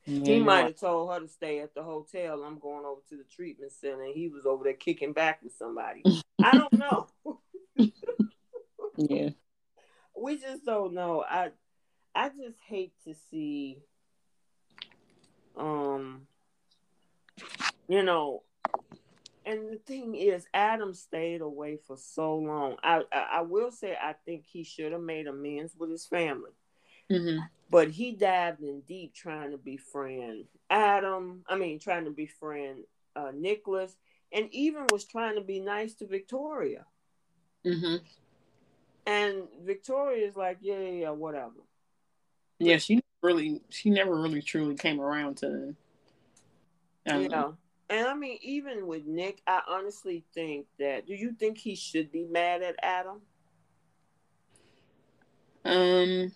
Yeah, 0.06 0.26
he 0.26 0.40
might 0.40 0.66
have 0.66 0.80
told 0.80 1.14
her 1.14 1.20
to 1.20 1.28
stay 1.28 1.60
at 1.60 1.74
the 1.74 1.84
hotel. 1.84 2.44
I'm 2.44 2.60
going 2.60 2.86
over 2.86 3.02
to 3.10 3.18
the 3.18 3.24
treatment 3.24 3.72
center. 3.72 4.04
And 4.04 4.14
he 4.14 4.28
was 4.28 4.46
over 4.46 4.64
there 4.64 4.74
kicking 4.74 5.14
back 5.14 5.42
with 5.42 5.54
somebody. 5.54 6.04
I 6.44 6.58
don't 6.58 6.74
know. 6.74 7.08
yeah. 8.98 9.30
We 10.24 10.38
just 10.38 10.66
don't 10.66 10.94
know. 10.94 11.24
I 11.30 11.50
I 12.16 12.30
just 12.30 12.58
hate 12.68 12.94
to 13.06 13.14
see 13.30 13.80
um 15.58 16.22
you 17.88 18.04
know 18.04 18.42
and 19.46 19.70
the 19.72 19.78
thing 19.86 20.16
is 20.16 20.48
adam 20.54 20.94
stayed 20.94 21.42
away 21.42 21.78
for 21.86 21.96
so 21.98 22.38
long 22.38 22.76
i 22.84 23.02
i, 23.12 23.28
I 23.34 23.42
will 23.42 23.72
say 23.72 23.96
i 24.02 24.16
think 24.26 24.46
he 24.46 24.64
should 24.64 24.92
have 24.94 25.02
made 25.02 25.28
amends 25.28 25.76
with 25.78 25.92
his 25.92 26.08
family 26.08 26.52
mm-hmm. 27.12 27.40
but 27.70 27.90
he 27.90 28.14
dived 28.14 28.62
in 28.62 28.82
deep 28.82 29.14
trying 29.14 29.52
to 29.52 29.58
befriend 29.58 30.46
adam 30.72 31.44
i 31.48 31.56
mean 31.56 31.78
trying 31.78 32.06
to 32.06 32.12
befriend 32.12 32.84
uh, 33.16 33.32
nicholas 33.34 33.96
and 34.32 34.48
even 34.52 34.88
was 34.92 35.06
trying 35.06 35.36
to 35.36 35.42
be 35.42 35.60
nice 35.60 35.94
to 35.94 36.08
victoria 36.08 36.86
mm-hmm. 37.64 37.98
And 39.06 39.44
victoria 39.64 40.28
is 40.28 40.36
like 40.36 40.58
yeah 40.62 40.80
yeah, 40.80 40.92
yeah 40.92 41.10
whatever 41.10 41.62
yeah 42.60 42.78
she 42.78 43.02
really 43.22 43.62
she 43.70 43.90
never 43.90 44.16
really 44.16 44.42
truly 44.42 44.76
came 44.76 45.02
around 45.02 45.38
to 45.38 45.76
you 47.06 47.28
know 47.28 47.58
and 47.94 48.08
I 48.08 48.16
mean, 48.16 48.40
even 48.42 48.88
with 48.88 49.06
Nick, 49.06 49.42
I 49.46 49.62
honestly 49.68 50.24
think 50.34 50.66
that. 50.80 51.06
Do 51.06 51.14
you 51.14 51.34
think 51.34 51.58
he 51.58 51.76
should 51.76 52.12
be 52.12 52.26
mad 52.26 52.64
at 52.64 52.76
Adam? 52.82 53.22
Um, 55.64 56.32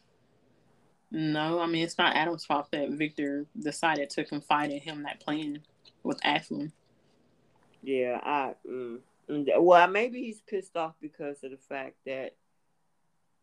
no. 1.09 1.59
I 1.59 1.65
mean, 1.65 1.83
it's 1.83 1.97
not 1.97 2.15
Adam's 2.15 2.45
fault 2.45 2.67
that 2.71 2.91
Victor 2.91 3.47
decided 3.59 4.09
to 4.11 4.23
confide 4.23 4.71
in 4.71 4.79
him 4.79 5.03
that 5.03 5.19
plan 5.19 5.61
with 6.03 6.19
Ashland. 6.23 6.73
Yeah, 7.81 8.19
I. 8.21 8.53
Mm, 8.69 8.99
mm 9.27 9.61
well, 9.61 9.87
maybe 9.87 10.21
he's 10.21 10.41
pissed 10.41 10.75
off 10.75 10.93
because 11.01 11.43
of 11.43 11.51
the 11.51 11.57
fact 11.57 11.95
that 12.05 12.35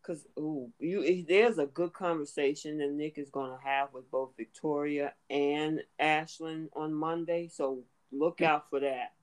because 0.05 0.25
ooh, 0.37 0.69
you 0.79 1.25
there's 1.27 1.57
a 1.57 1.65
good 1.65 1.93
conversation 1.93 2.77
that 2.79 2.91
Nick 2.91 3.17
is 3.17 3.29
going 3.29 3.51
to 3.51 3.63
have 3.63 3.93
with 3.93 4.09
both 4.11 4.31
Victoria 4.37 5.13
and 5.29 5.81
Ashland 5.99 6.69
on 6.75 6.93
Monday. 6.93 7.49
So 7.51 7.83
Look 8.17 8.41
out 8.41 8.69
for 8.69 8.79
that. 8.79 9.13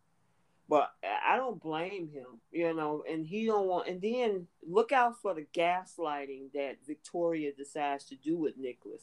But 0.68 0.90
I 1.26 1.36
don't 1.36 1.60
blame 1.60 2.08
him, 2.08 2.40
you 2.50 2.72
know, 2.72 3.04
and 3.08 3.26
he 3.26 3.46
don't 3.46 3.66
want. 3.66 3.88
And 3.88 4.00
then 4.00 4.46
look 4.66 4.92
out 4.92 5.20
for 5.20 5.34
the 5.34 5.46
gaslighting 5.54 6.52
that 6.54 6.78
Victoria 6.86 7.52
decides 7.52 8.04
to 8.06 8.16
do 8.16 8.36
with 8.36 8.56
Nicholas. 8.56 9.02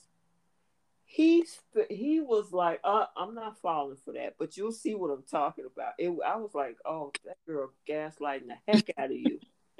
He's 1.05 1.59
he 1.89 2.21
was 2.21 2.51
like, 2.51 2.79
uh, 2.83 3.05
I'm 3.17 3.33
not 3.35 3.59
falling 3.59 3.97
for 4.05 4.13
that, 4.13 4.35
but 4.39 4.57
you'll 4.57 4.71
see 4.71 4.95
what 4.95 5.11
I'm 5.11 5.23
talking 5.29 5.65
about. 5.71 5.93
It, 5.97 6.11
I 6.25 6.37
was 6.37 6.51
like, 6.53 6.77
oh, 6.85 7.11
that 7.25 7.37
girl 7.47 7.71
gaslighting 7.87 8.47
the 8.47 8.71
heck 8.71 8.89
out 8.97 9.11
of 9.11 9.17
you, 9.17 9.39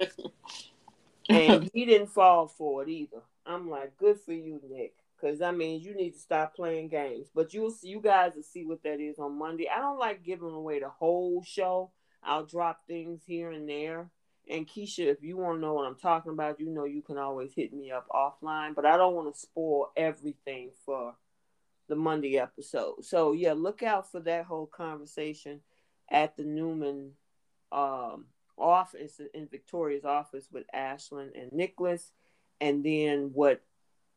and 1.30 1.70
he 1.74 1.84
didn't 1.84 2.08
fall 2.08 2.48
for 2.48 2.82
it 2.82 2.88
either. 2.88 3.22
I'm 3.46 3.70
like, 3.70 3.96
good 3.96 4.20
for 4.20 4.32
you, 4.32 4.60
Nick. 4.68 4.94
Cause 5.20 5.40
that 5.40 5.54
means 5.54 5.84
you 5.84 5.94
need 5.94 6.12
to 6.12 6.18
stop 6.18 6.56
playing 6.56 6.88
games. 6.88 7.28
But 7.34 7.52
you'll 7.52 7.70
see, 7.70 7.88
you 7.88 8.00
guys 8.00 8.32
will 8.34 8.42
see 8.42 8.64
what 8.64 8.82
that 8.84 9.00
is 9.00 9.18
on 9.18 9.38
Monday. 9.38 9.68
I 9.68 9.78
don't 9.78 9.98
like 9.98 10.24
giving 10.24 10.50
away 10.50 10.80
the 10.80 10.88
whole 10.88 11.42
show. 11.44 11.90
I'll 12.22 12.46
drop 12.46 12.86
things 12.86 13.20
here 13.26 13.50
and 13.50 13.68
there. 13.68 14.10
And 14.48 14.66
Keisha, 14.66 15.06
if 15.06 15.22
you 15.22 15.36
want 15.36 15.58
to 15.58 15.60
know 15.60 15.74
what 15.74 15.86
I'm 15.86 15.98
talking 15.98 16.32
about, 16.32 16.58
you 16.58 16.70
know 16.70 16.84
you 16.84 17.02
can 17.02 17.18
always 17.18 17.52
hit 17.52 17.74
me 17.74 17.90
up 17.90 18.08
offline. 18.08 18.74
But 18.74 18.86
I 18.86 18.96
don't 18.96 19.14
want 19.14 19.32
to 19.32 19.38
spoil 19.38 19.92
everything 19.94 20.70
for 20.86 21.14
the 21.88 21.96
Monday 21.96 22.38
episode. 22.38 23.04
So 23.04 23.32
yeah, 23.32 23.52
look 23.52 23.82
out 23.82 24.10
for 24.10 24.20
that 24.20 24.46
whole 24.46 24.66
conversation 24.66 25.60
at 26.10 26.34
the 26.38 26.44
Newman 26.44 27.12
um, 27.72 28.24
office 28.60 29.20
in 29.34 29.48
Victoria's 29.48 30.04
office 30.04 30.46
with 30.52 30.64
Ashland 30.72 31.32
and 31.34 31.52
Nicholas, 31.52 32.12
and 32.60 32.84
then 32.84 33.30
what 33.32 33.62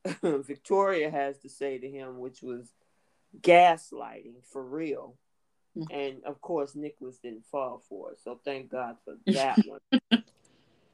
Victoria 0.22 1.10
has 1.10 1.38
to 1.40 1.50
say 1.50 1.78
to 1.78 1.90
him, 1.90 2.20
which 2.20 2.42
was 2.42 2.74
gaslighting 3.42 4.44
for 4.52 4.64
real. 4.64 5.16
Mm-hmm. 5.78 5.96
And 5.96 6.24
of 6.26 6.40
course, 6.42 6.76
Nicholas 6.76 7.18
didn't 7.18 7.46
fall 7.46 7.82
for 7.90 8.12
it, 8.12 8.20
so 8.24 8.40
thank 8.44 8.70
God 8.70 8.98
for 9.04 9.16
that 9.32 9.60
one. 9.66 10.24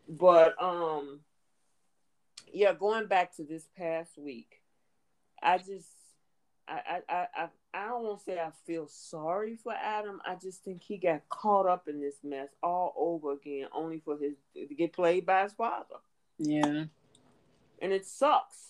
But 0.07 0.61
um, 0.61 1.19
yeah, 2.51 2.73
going 2.73 3.07
back 3.07 3.35
to 3.35 3.43
this 3.43 3.67
past 3.77 4.17
week, 4.17 4.61
I 5.41 5.57
just, 5.57 5.87
I, 6.69 7.01
I, 7.09 7.27
I, 7.35 7.49
I 7.73 7.87
don't 7.87 8.03
want 8.03 8.19
to 8.19 8.25
say 8.25 8.39
I 8.39 8.51
feel 8.65 8.87
sorry 8.87 9.55
for 9.55 9.73
Adam. 9.73 10.21
I 10.25 10.35
just 10.35 10.63
think 10.63 10.83
he 10.83 10.97
got 10.97 11.27
caught 11.29 11.67
up 11.67 11.87
in 11.87 11.99
this 11.99 12.17
mess 12.23 12.49
all 12.61 12.93
over 12.95 13.33
again, 13.33 13.67
only 13.73 13.99
for 13.99 14.17
his 14.17 14.35
to 14.55 14.75
get 14.75 14.93
played 14.93 15.25
by 15.25 15.43
his 15.43 15.53
father. 15.53 15.95
Yeah, 16.37 16.85
and 17.81 17.91
it 17.91 18.05
sucks 18.05 18.69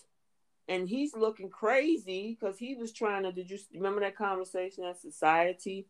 and 0.70 0.88
he's 0.88 1.16
looking 1.16 1.50
crazy 1.50 2.38
because 2.38 2.56
he 2.56 2.76
was 2.76 2.92
trying 2.92 3.24
to. 3.24 3.32
Did 3.32 3.50
you 3.50 3.58
remember 3.74 4.00
that 4.02 4.16
conversation 4.16 4.84
at 4.84 5.00
society 5.00 5.88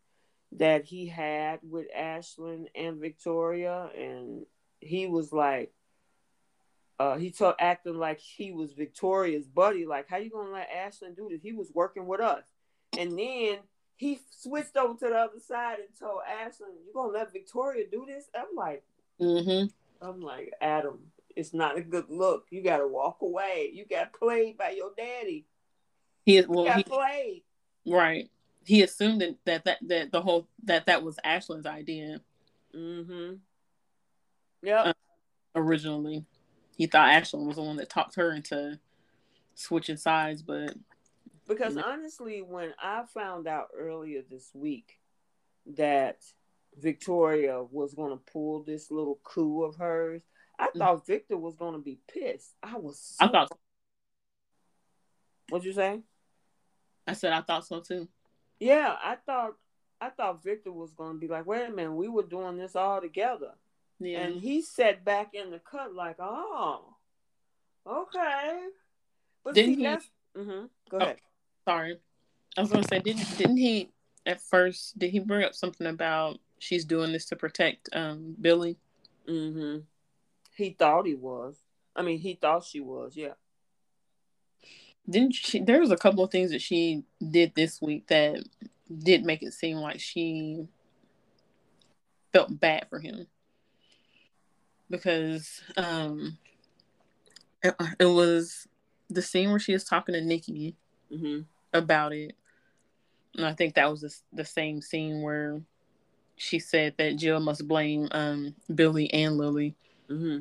that 0.53 0.85
he 0.85 1.05
had 1.05 1.59
with 1.61 1.85
Ashland 1.95 2.67
and 2.73 2.99
Victoria? 2.99 3.91
And 3.95 4.47
he 4.79 5.05
was 5.05 5.31
like, 5.31 5.71
uh, 7.01 7.17
he 7.17 7.31
told 7.31 7.55
acting 7.57 7.95
like 7.97 8.19
he 8.19 8.51
was 8.51 8.73
Victoria's 8.73 9.47
buddy. 9.47 9.87
Like, 9.87 10.07
how 10.07 10.17
you 10.17 10.29
gonna 10.29 10.51
let 10.51 10.69
Ashland 10.69 11.15
do 11.15 11.29
this? 11.31 11.41
He 11.41 11.51
was 11.51 11.71
working 11.73 12.05
with 12.05 12.21
us, 12.21 12.43
and 12.95 13.17
then 13.17 13.57
he 13.97 14.19
switched 14.29 14.77
over 14.77 14.93
to 14.99 15.09
the 15.09 15.15
other 15.15 15.39
side 15.39 15.79
and 15.79 15.87
told 15.99 16.21
Ashland, 16.45 16.73
"You 16.85 16.93
gonna 16.93 17.11
let 17.11 17.33
Victoria 17.33 17.85
do 17.91 18.05
this?" 18.07 18.25
I'm 18.35 18.55
like, 18.55 18.83
mm-hmm. 19.19 19.65
I'm 20.05 20.21
like, 20.21 20.53
Adam, 20.61 20.99
it's 21.35 21.55
not 21.55 21.75
a 21.75 21.81
good 21.81 22.05
look. 22.09 22.45
You 22.51 22.61
got 22.61 22.77
to 22.77 22.87
walk 22.87 23.17
away. 23.23 23.71
You 23.73 23.85
got 23.85 24.13
played 24.13 24.59
by 24.59 24.69
your 24.71 24.91
daddy. 24.95 25.47
He 26.23 26.39
well, 26.47 26.65
got 26.65 26.77
he, 26.77 26.83
played. 26.83 27.43
Right. 27.87 28.29
He 28.63 28.83
assumed 28.83 29.21
that, 29.21 29.37
that 29.45 29.65
that 29.65 29.77
that 29.87 30.11
the 30.11 30.21
whole 30.21 30.47
that 30.65 30.85
that 30.85 31.01
was 31.01 31.17
Ashland's 31.23 31.65
idea. 31.65 32.21
Mm-hmm. 32.75 33.37
Yeah. 34.61 34.81
Uh, 34.83 34.93
originally, 35.55 36.25
he 36.77 36.87
thought 36.87 37.09
Ashland 37.09 37.47
was 37.47 37.57
the 37.57 37.63
one 37.63 37.77
that 37.77 37.89
talked 37.89 38.15
her 38.15 38.31
into 38.31 38.79
switching 39.55 39.97
sides, 39.97 40.41
but 40.41 40.73
because 41.47 41.75
honestly, 41.77 42.41
when 42.41 42.73
I 42.81 43.03
found 43.13 43.47
out 43.47 43.67
earlier 43.77 44.21
this 44.29 44.51
week 44.53 44.99
that 45.75 46.17
Victoria 46.77 47.61
was 47.63 47.93
going 47.93 48.11
to 48.11 48.31
pull 48.31 48.63
this 48.63 48.89
little 48.89 49.19
coup 49.23 49.63
of 49.63 49.75
hers, 49.75 50.21
I 50.61 50.67
mm. 50.67 50.77
thought 50.77 51.05
Victor 51.07 51.37
was 51.37 51.55
gonna 51.55 51.79
be 51.79 51.99
pissed. 52.07 52.53
I 52.61 52.77
was. 52.77 52.99
So... 52.99 53.25
I 53.25 53.27
thought. 53.29 53.49
So. 53.49 53.57
What'd 55.49 55.65
you 55.65 55.73
say? 55.73 56.01
I 57.07 57.13
said 57.13 57.33
I 57.33 57.41
thought 57.41 57.65
so 57.65 57.81
too. 57.81 58.07
Yeah, 58.59 58.95
I 59.03 59.15
thought 59.25 59.55
I 59.99 60.09
thought 60.09 60.43
Victor 60.43 60.71
was 60.71 60.93
gonna 60.93 61.17
be 61.17 61.27
like, 61.27 61.47
wait 61.47 61.67
a 61.67 61.71
minute, 61.71 61.93
we 61.93 62.07
were 62.07 62.23
doing 62.23 62.57
this 62.57 62.75
all 62.75 63.01
together. 63.01 63.53
Yeah. 64.01 64.21
And 64.21 64.41
he 64.41 64.61
sat 64.61 65.05
back 65.05 65.33
in 65.33 65.51
the 65.51 65.59
cut 65.59 65.93
like, 65.93 66.15
oh, 66.19 66.95
okay. 67.85 68.59
But 69.43 69.53
didn't 69.53 69.75
see, 69.75 69.81
he? 69.81 70.39
Mm-hmm. 70.39 70.65
Go 70.89 70.97
oh, 70.97 70.97
ahead. 70.97 71.17
Sorry, 71.65 71.99
I 72.57 72.61
was 72.61 72.71
gonna 72.71 72.87
say, 72.87 72.99
didn't 72.99 73.37
didn't 73.37 73.57
he 73.57 73.89
at 74.25 74.41
first? 74.41 74.97
Did 74.97 75.11
he 75.11 75.19
bring 75.19 75.43
up 75.43 75.53
something 75.53 75.87
about 75.87 76.39
she's 76.59 76.85
doing 76.85 77.11
this 77.11 77.25
to 77.27 77.35
protect 77.35 77.89
um 77.93 78.35
Billy? 78.39 78.77
Mm-hmm. 79.27 79.79
He 80.55 80.71
thought 80.71 81.05
he 81.05 81.15
was. 81.15 81.57
I 81.95 82.01
mean, 82.01 82.19
he 82.19 82.33
thought 82.33 82.65
she 82.65 82.79
was. 82.79 83.15
Yeah. 83.15 83.33
Didn't 85.07 85.35
she? 85.35 85.59
There 85.59 85.79
was 85.79 85.91
a 85.91 85.97
couple 85.97 86.23
of 86.23 86.31
things 86.31 86.51
that 86.51 86.61
she 86.61 87.03
did 87.29 87.53
this 87.55 87.81
week 87.81 88.07
that 88.07 88.43
did 88.91 89.23
make 89.23 89.43
it 89.43 89.53
seem 89.53 89.77
like 89.77 89.99
she 89.99 90.67
felt 92.33 92.59
bad 92.59 92.87
for 92.89 92.99
him 92.99 93.27
because 94.91 95.61
um 95.77 96.37
it, 97.63 97.75
it 97.99 98.05
was 98.05 98.67
the 99.09 99.21
scene 99.21 99.49
where 99.49 99.59
she 99.59 99.73
was 99.73 99.83
talking 99.83 100.13
to 100.13 100.21
Nikki 100.21 100.75
mm-hmm. 101.11 101.41
about 101.73 102.13
it. 102.13 102.35
And 103.35 103.45
I 103.45 103.53
think 103.53 103.75
that 103.75 103.89
was 103.89 104.01
the, 104.01 104.15
the 104.33 104.45
same 104.45 104.81
scene 104.81 105.21
where 105.21 105.61
she 106.35 106.59
said 106.59 106.95
that 106.97 107.17
Jill 107.17 107.39
must 107.39 107.67
blame 107.67 108.07
um, 108.11 108.55
Billy 108.73 109.11
and 109.13 109.37
Lily. 109.37 109.75
Mm-hmm. 110.09 110.39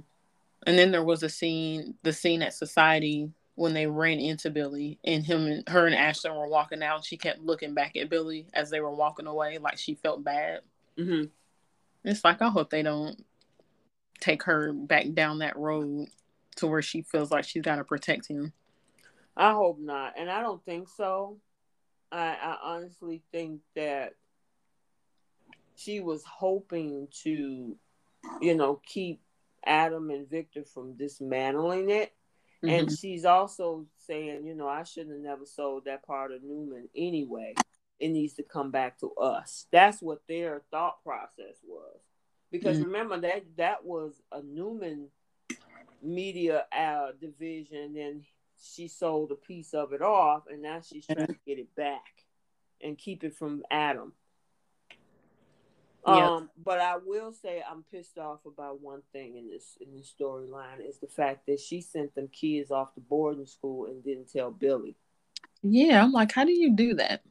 And 0.67 0.79
then 0.79 0.91
there 0.91 1.05
was 1.05 1.23
a 1.23 1.29
scene, 1.29 1.95
the 2.03 2.13
scene 2.13 2.43
at 2.43 2.55
Society 2.55 3.31
when 3.55 3.75
they 3.75 3.87
ran 3.87 4.19
into 4.19 4.51
Billy 4.51 4.99
and 5.05 5.25
him 5.25 5.47
and 5.47 5.69
her 5.69 5.87
and 5.87 5.95
Ashland 5.95 6.37
were 6.37 6.49
walking 6.49 6.83
out. 6.83 7.05
She 7.05 7.17
kept 7.17 7.41
looking 7.41 7.75
back 7.75 7.97
at 7.97 8.09
Billy 8.09 8.47
as 8.55 8.71
they 8.71 8.81
were 8.81 8.95
walking 8.95 9.27
away, 9.27 9.59
like 9.59 9.79
she 9.79 9.95
felt 9.95 10.25
bad. 10.25 10.61
Mm-hmm. 10.99 11.25
It's 12.05 12.25
like 12.25 12.41
I 12.41 12.49
hope 12.49 12.71
they 12.71 12.83
don't 12.83 13.23
take 14.21 14.43
her 14.45 14.73
back 14.73 15.13
down 15.13 15.39
that 15.39 15.57
road 15.57 16.09
to 16.57 16.67
where 16.67 16.83
she 16.83 17.03
feels 17.03 17.31
like 17.31 17.45
she's 17.45 17.63
got 17.63 17.77
to 17.77 17.85
protect 17.85 18.27
him. 18.29 18.53
I 19.37 19.53
hope 19.53 19.79
not, 19.81 20.15
and 20.19 20.31
I 20.31 20.43
don't 20.43 20.65
think 20.65 20.89
so. 20.89 21.39
I, 22.13 22.37
I 22.43 22.57
honestly 22.63 23.23
think 23.33 23.61
that 23.77 24.15
she 25.77 26.01
was 26.01 26.23
hoping 26.25 27.09
to, 27.23 27.77
you 28.41 28.55
know, 28.55 28.81
keep 28.85 29.21
Adam 29.65 30.11
and 30.11 30.29
Victor 30.29 30.65
from 30.65 30.95
dismantling 30.95 31.91
it. 31.91 32.13
Mm-hmm. 32.63 32.75
And 32.75 32.99
she's 32.99 33.25
also 33.25 33.87
saying, 34.07 34.47
you 34.47 34.55
know, 34.55 34.69
I 34.69 34.83
shouldn't 34.83 35.15
have 35.15 35.25
never 35.25 35.47
sold 35.47 35.87
that 35.87 36.05
part 36.05 36.33
of 36.33 36.43
Newman 36.43 36.89
anyway. 36.95 37.55
It 37.99 38.09
needs 38.09 38.35
to 38.35 38.43
come 38.43 38.71
back 38.71 38.99
to 39.01 39.13
us. 39.15 39.67
That's 39.71 40.03
what 40.03 40.27
their 40.29 40.63
thought 40.71 41.03
process 41.03 41.57
was. 41.67 42.01
Because 42.51 42.79
mm-hmm. 42.79 42.87
remember 42.87 43.21
that 43.21 43.45
that 43.57 43.85
was 43.85 44.21
a 44.33 44.43
Newman 44.43 45.09
media 46.03 46.65
uh, 46.77 47.09
division, 47.21 47.97
and 47.97 48.25
she 48.61 48.89
sold 48.89 49.33
a 49.33 49.37
piece 49.37 49.75
of 49.75 49.93
it 49.93 50.03
off, 50.03 50.45
and 50.51 50.63
now 50.63 50.81
she's 50.81 51.07
trying 51.07 51.27
to 51.27 51.37
get 51.47 51.59
it 51.59 51.75
back 51.75 52.25
and 52.83 52.99
keep 52.99 53.25
it 53.25 53.35
from 53.35 53.63
Adam. 53.71 54.13
Yep. 56.07 56.17
Um, 56.17 56.51
but 56.63 56.81
I 56.81 56.97
will 56.97 57.33
say 57.33 57.63
I'm 57.69 57.85
pissed 57.93 58.17
off 58.17 58.41
about 58.47 58.81
one 58.81 59.03
thing 59.13 59.37
in 59.37 59.51
this 59.51 59.77
in 59.81 59.95
this 59.95 60.13
storyline 60.19 60.81
is 60.87 60.99
the 60.99 61.07
fact 61.07 61.47
that 61.47 61.61
she 61.61 61.83
sent 61.83 62.15
them 62.15 62.29
kids 62.29 62.71
off 62.71 62.95
to 62.95 63.01
boarding 63.01 63.47
school 63.47 63.85
and 63.87 64.03
didn't 64.03 64.33
tell 64.33 64.51
Billy. 64.51 64.97
Yeah, 65.63 66.03
I'm 66.03 66.13
like, 66.13 66.33
how 66.33 66.45
do 66.45 66.53
you 66.53 66.75
do 66.75 66.95
that? 66.95 67.23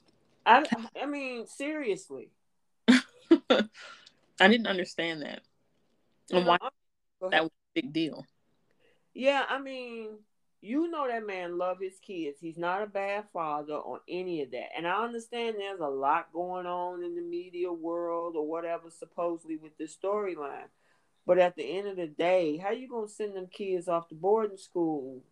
I 0.46 0.64
I 1.02 1.08
mean, 1.08 1.48
seriously. 1.48 2.30
I 4.40 4.48
didn't 4.48 4.68
understand 4.68 5.22
that. 5.22 5.42
And 6.32 6.46
why 6.46 6.58
that 7.32 7.44
was 7.44 7.52
a 7.52 7.82
big 7.82 7.94
deal. 7.94 8.26
Yeah, 9.14 9.44
I 9.50 9.60
mean, 9.60 10.20
you 10.62 10.90
know 10.90 11.08
that 11.08 11.26
man 11.26 11.58
love 11.58 11.78
his 11.80 12.00
kids. 12.00 12.38
He's 12.40 12.58
not 12.58 12.82
a 12.82 12.88
bad 12.88 13.26
father 13.32 13.74
or 13.76 14.02
any 14.08 14.42
of 14.42 14.52
that. 14.52 14.70
And 14.78 14.88
I 14.88 15.04
understand 15.04 15.56
there's 15.58 15.80
a 15.80 15.88
lot 15.88 16.34
going 16.34 16.66
on 16.66 17.04
in 17.04 17.16
the 17.16 17.22
media 17.22 17.72
world 17.72 18.36
or 18.36 18.48
whatever 18.48 18.90
supposedly 18.90 19.58
with 19.58 19.78
this 19.78 19.96
storyline. 19.96 20.68
But 21.26 21.40
at 21.40 21.56
the 21.56 21.64
end 21.64 21.88
of 21.88 21.96
the 21.96 22.08
day, 22.08 22.58
how 22.58 22.72
you 22.72 22.90
gonna 22.90 23.08
send 23.08 23.36
them 23.36 23.48
kids 23.48 23.88
off 23.88 24.08
to 24.10 24.16
boarding 24.16 24.58
school 24.58 25.24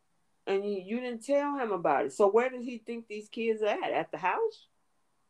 and 0.46 0.64
you, 0.64 0.82
you 0.86 1.00
didn't 1.02 1.26
tell 1.26 1.58
him 1.58 1.72
about 1.72 2.06
it? 2.06 2.14
So 2.14 2.30
where 2.30 2.50
does 2.50 2.64
he 2.64 2.78
think 2.78 3.08
these 3.08 3.30
kids 3.30 3.62
are 3.62 3.68
at? 3.68 3.92
At 3.92 4.12
the 4.12 4.18
house? 4.18 4.68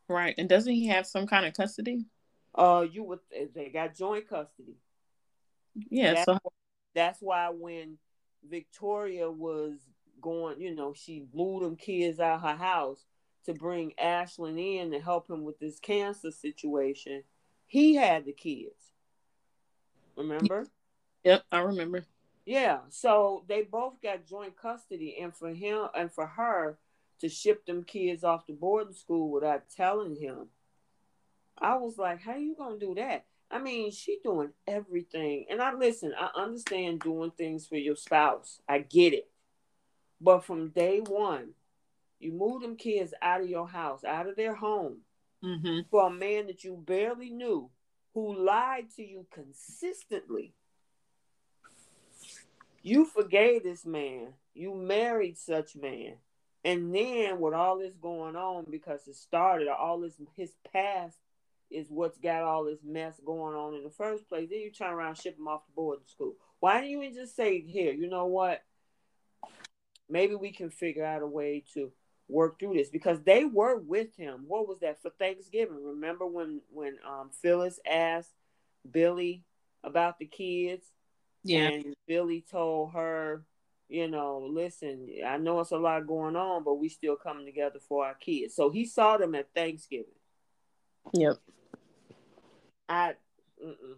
Right. 0.08 0.36
And 0.38 0.48
doesn't 0.48 0.74
he 0.74 0.88
have 0.88 1.08
some 1.08 1.26
kind 1.26 1.46
of 1.46 1.54
custody? 1.54 2.06
Uh 2.58 2.86
you 2.92 3.04
would 3.04 3.20
they 3.54 3.70
got 3.70 3.96
joint 3.96 4.28
custody. 4.28 4.78
Yeah, 5.90 6.16
that's, 6.16 6.26
so 6.26 6.40
that's 6.96 7.22
why 7.22 7.50
when 7.50 7.98
Victoria 8.50 9.30
was 9.30 9.78
going, 10.20 10.60
you 10.60 10.74
know, 10.74 10.94
she 10.94 11.26
moved 11.34 11.64
them 11.64 11.76
kids 11.76 12.20
out 12.20 12.38
of 12.38 12.42
her 12.42 12.56
house 12.56 13.06
to 13.46 13.54
bring 13.54 13.94
Ashland 14.00 14.60
in 14.60 14.92
to 14.92 15.00
help 15.00 15.30
him 15.30 15.44
with 15.44 15.60
this 15.60 15.80
cancer 15.80 16.32
situation. 16.32 17.24
He 17.68 17.96
had 17.96 18.26
the 18.26 18.34
kids. 18.34 18.92
Remember? 20.16 20.66
Yep, 21.24 21.44
I 21.52 21.60
remember. 21.60 22.06
Yeah, 22.46 22.80
so 22.90 23.44
they 23.48 23.64
both 23.64 24.02
got 24.02 24.26
joint 24.26 24.58
custody, 24.58 25.18
and 25.22 25.36
for 25.36 25.54
him 25.54 25.88
and 25.94 26.12
for 26.12 26.26
her 26.26 26.80
to 27.20 27.30
ship 27.30 27.66
them 27.66 27.84
kids 27.84 28.24
off 28.24 28.46
to 28.46 28.54
boarding 28.54 28.94
school 28.94 29.30
without 29.30 29.64
telling 29.76 30.16
him, 30.16 30.48
I 31.60 31.76
was 31.76 31.98
like, 31.98 32.22
"How 32.22 32.36
you 32.36 32.56
gonna 32.56 32.78
do 32.78 32.96
that?" 32.96 33.26
I 33.50 33.60
mean, 33.60 33.92
she 33.92 34.20
doing 34.24 34.52
everything. 34.68 35.46
And 35.50 35.62
I 35.62 35.74
listen, 35.74 36.14
I 36.18 36.30
understand 36.36 37.00
doing 37.02 37.32
things 37.32 37.66
for 37.66 37.78
your 37.78 37.96
spouse. 37.96 38.60
I 38.68 38.80
get 38.80 39.14
it. 39.14 39.30
But 40.20 40.44
from 40.44 40.70
day 40.70 41.00
one, 41.00 41.54
you 42.20 42.32
move 42.32 42.62
them 42.62 42.76
kids 42.76 43.14
out 43.22 43.42
of 43.42 43.50
your 43.50 43.68
house, 43.68 44.04
out 44.04 44.28
of 44.28 44.36
their 44.36 44.56
home, 44.56 44.98
mm-hmm. 45.44 45.82
for 45.90 46.08
a 46.08 46.12
man 46.12 46.48
that 46.48 46.64
you 46.64 46.76
barely 46.76 47.30
knew, 47.30 47.70
who 48.14 48.36
lied 48.44 48.90
to 48.96 49.04
you 49.04 49.26
consistently. 49.32 50.54
You 52.82 53.06
forgave 53.06 53.64
this 53.64 53.86
man. 53.86 54.34
You 54.54 54.74
married 54.74 55.38
such 55.38 55.76
man. 55.76 56.16
And 56.64 56.94
then 56.94 57.40
with 57.40 57.54
all 57.54 57.78
this 57.78 57.94
going 58.02 58.36
on, 58.36 58.66
because 58.70 59.08
it 59.08 59.16
started, 59.16 59.68
all 59.68 60.00
this 60.00 60.16
his 60.36 60.54
past 60.74 61.18
is 61.70 61.88
what's 61.90 62.18
got 62.18 62.44
all 62.44 62.66
this 62.66 62.80
mess 62.84 63.20
going 63.26 63.56
on 63.56 63.76
in 63.76 63.84
the 63.84 63.90
first 63.90 64.28
place. 64.30 64.50
Then 64.50 64.60
you 64.60 64.72
turn 64.72 64.94
around 64.94 65.16
ship 65.16 65.38
them 65.38 65.48
off 65.48 65.66
to 65.66 65.72
boarding 65.76 66.06
school. 66.08 66.36
Why 66.60 66.82
don't 66.82 66.90
you 66.90 67.14
just 67.14 67.36
say, 67.36 67.62
here, 67.62 67.94
you 67.94 68.10
know 68.10 68.26
what? 68.26 68.64
Maybe 70.10 70.36
we 70.36 70.52
can 70.52 70.70
figure 70.70 71.06
out 71.06 71.22
a 71.22 71.28
way 71.28 71.64
to 71.74 71.92
work 72.30 72.60
through 72.60 72.74
this 72.74 72.90
because 72.90 73.22
they 73.22 73.46
were 73.46 73.78
with 73.78 74.16
him. 74.16 74.46
What 74.48 74.68
was 74.68 74.80
that 74.80 75.02
for 75.02 75.12
Thanksgiving? 75.12 75.84
Remember 75.84 76.26
when 76.26 76.62
when 76.70 76.98
um, 77.08 77.30
Phyllis 77.42 77.80
asked 77.90 78.34
Billy 78.90 79.44
about 79.84 80.20
the 80.20 80.26
kids? 80.26 80.86
Yeah. 81.44 81.70
And 81.70 81.96
Billy 82.08 82.44
told 82.50 82.94
her, 82.94 83.44
you 83.90 84.08
know, 84.08 84.48
listen, 84.50 85.08
I 85.26 85.38
know 85.38 85.60
it's 85.60 85.72
a 85.72 85.78
lot 85.78 86.08
going 86.08 86.36
on, 86.36 86.64
but 86.64 86.76
we 86.76 86.90
still 86.90 87.16
coming 87.16 87.46
together 87.46 87.80
for 87.88 88.06
our 88.06 88.16
kids. 88.16 88.56
So 88.56 88.70
he 88.70 88.86
saw 88.86 89.18
them 89.18 89.36
at 89.36 89.54
Thanksgiving. 89.54 90.06
Yep. 91.14 91.38
I. 92.90 93.16
Mm-mm. 93.64 93.98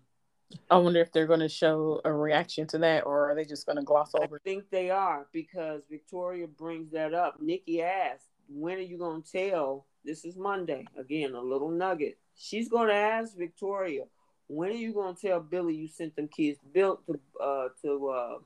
I 0.72 0.78
wonder 0.78 1.00
if 1.00 1.12
they're 1.12 1.28
going 1.28 1.42
to 1.42 1.50
show 1.50 2.02
a 2.04 2.12
reaction 2.12 2.66
to 2.68 2.80
that, 2.80 3.06
or 3.06 3.30
are 3.30 3.36
they 3.36 3.46
just 3.46 3.68
going 3.68 3.76
to 3.76 3.84
gloss 3.84 4.16
over? 4.16 4.38
I 4.38 4.50
think 4.50 4.70
they 4.72 4.90
are 4.90 5.28
because 5.32 5.84
Victoria 5.90 6.48
brings 6.48 6.92
that 6.92 7.14
up. 7.14 7.40
Nikki 7.40 7.84
asked, 7.84 8.26
"When 8.48 8.78
are 8.78 8.82
you 8.82 8.98
going 8.98 9.22
to 9.22 9.32
tell?" 9.32 9.86
This 10.04 10.26
is 10.26 10.38
Monday. 10.38 10.86
Again, 10.98 11.36
a 11.36 11.42
little 11.42 11.70
nugget. 11.70 12.18
She's 12.36 12.70
going 12.70 12.88
to 12.88 12.96
ask 12.96 13.36
Victoria, 13.38 14.06
"When 14.48 14.72
are 14.72 14.74
you 14.74 14.94
going 14.94 15.16
to 15.16 15.22
tell 15.22 15.40
Billy 15.40 15.76
you 15.76 15.88
sent 15.88 16.16
them 16.16 16.28
kids 16.28 16.60
built 16.74 17.06
to 17.06 17.20
uh, 17.40 17.68
to 17.84 18.08
uh, 18.08 18.38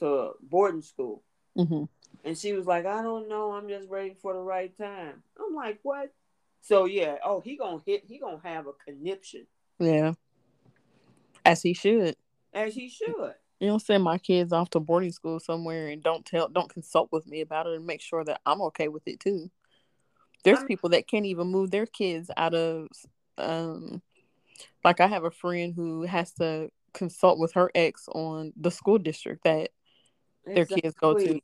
to 0.00 0.32
boarding 0.42 0.82
school?" 0.82 1.22
Mm-hmm. 1.56 1.84
And 2.24 2.36
she 2.36 2.54
was 2.54 2.66
like, 2.66 2.86
"I 2.86 3.02
don't 3.02 3.28
know. 3.28 3.52
I'm 3.52 3.68
just 3.68 3.88
waiting 3.88 4.16
for 4.20 4.32
the 4.32 4.40
right 4.40 4.76
time." 4.76 5.22
I'm 5.38 5.54
like, 5.54 5.78
"What?" 5.84 6.12
So 6.64 6.86
yeah, 6.86 7.16
oh, 7.22 7.40
he 7.40 7.58
gonna 7.58 7.82
hit. 7.84 8.04
He 8.06 8.18
gonna 8.18 8.40
have 8.42 8.66
a 8.66 8.72
conniption. 8.72 9.46
Yeah, 9.78 10.14
as 11.44 11.60
he 11.60 11.74
should. 11.74 12.16
As 12.54 12.74
he 12.74 12.88
should. 12.88 13.34
You 13.60 13.68
don't 13.68 13.82
send 13.82 14.02
my 14.02 14.16
kids 14.16 14.50
off 14.50 14.70
to 14.70 14.80
boarding 14.80 15.12
school 15.12 15.40
somewhere 15.40 15.88
and 15.88 16.02
don't 16.02 16.24
tell, 16.24 16.48
don't 16.48 16.72
consult 16.72 17.10
with 17.12 17.26
me 17.26 17.42
about 17.42 17.66
it 17.66 17.74
and 17.76 17.86
make 17.86 18.00
sure 18.00 18.24
that 18.24 18.40
I'm 18.46 18.62
okay 18.62 18.88
with 18.88 19.02
it 19.06 19.20
too. 19.20 19.50
There's 20.42 20.60
I'm, 20.60 20.66
people 20.66 20.90
that 20.90 21.06
can't 21.06 21.26
even 21.26 21.48
move 21.48 21.70
their 21.70 21.86
kids 21.86 22.30
out 22.36 22.54
of, 22.54 22.88
um, 23.36 24.02
like 24.84 25.00
I 25.00 25.06
have 25.06 25.24
a 25.24 25.30
friend 25.30 25.74
who 25.74 26.02
has 26.02 26.32
to 26.34 26.70
consult 26.94 27.38
with 27.38 27.52
her 27.54 27.70
ex 27.74 28.08
on 28.08 28.52
the 28.56 28.70
school 28.70 28.98
district 28.98 29.44
that 29.44 29.70
exactly. 30.46 30.54
their 30.54 30.66
kids 30.66 30.94
go 30.94 31.14
to. 31.14 31.40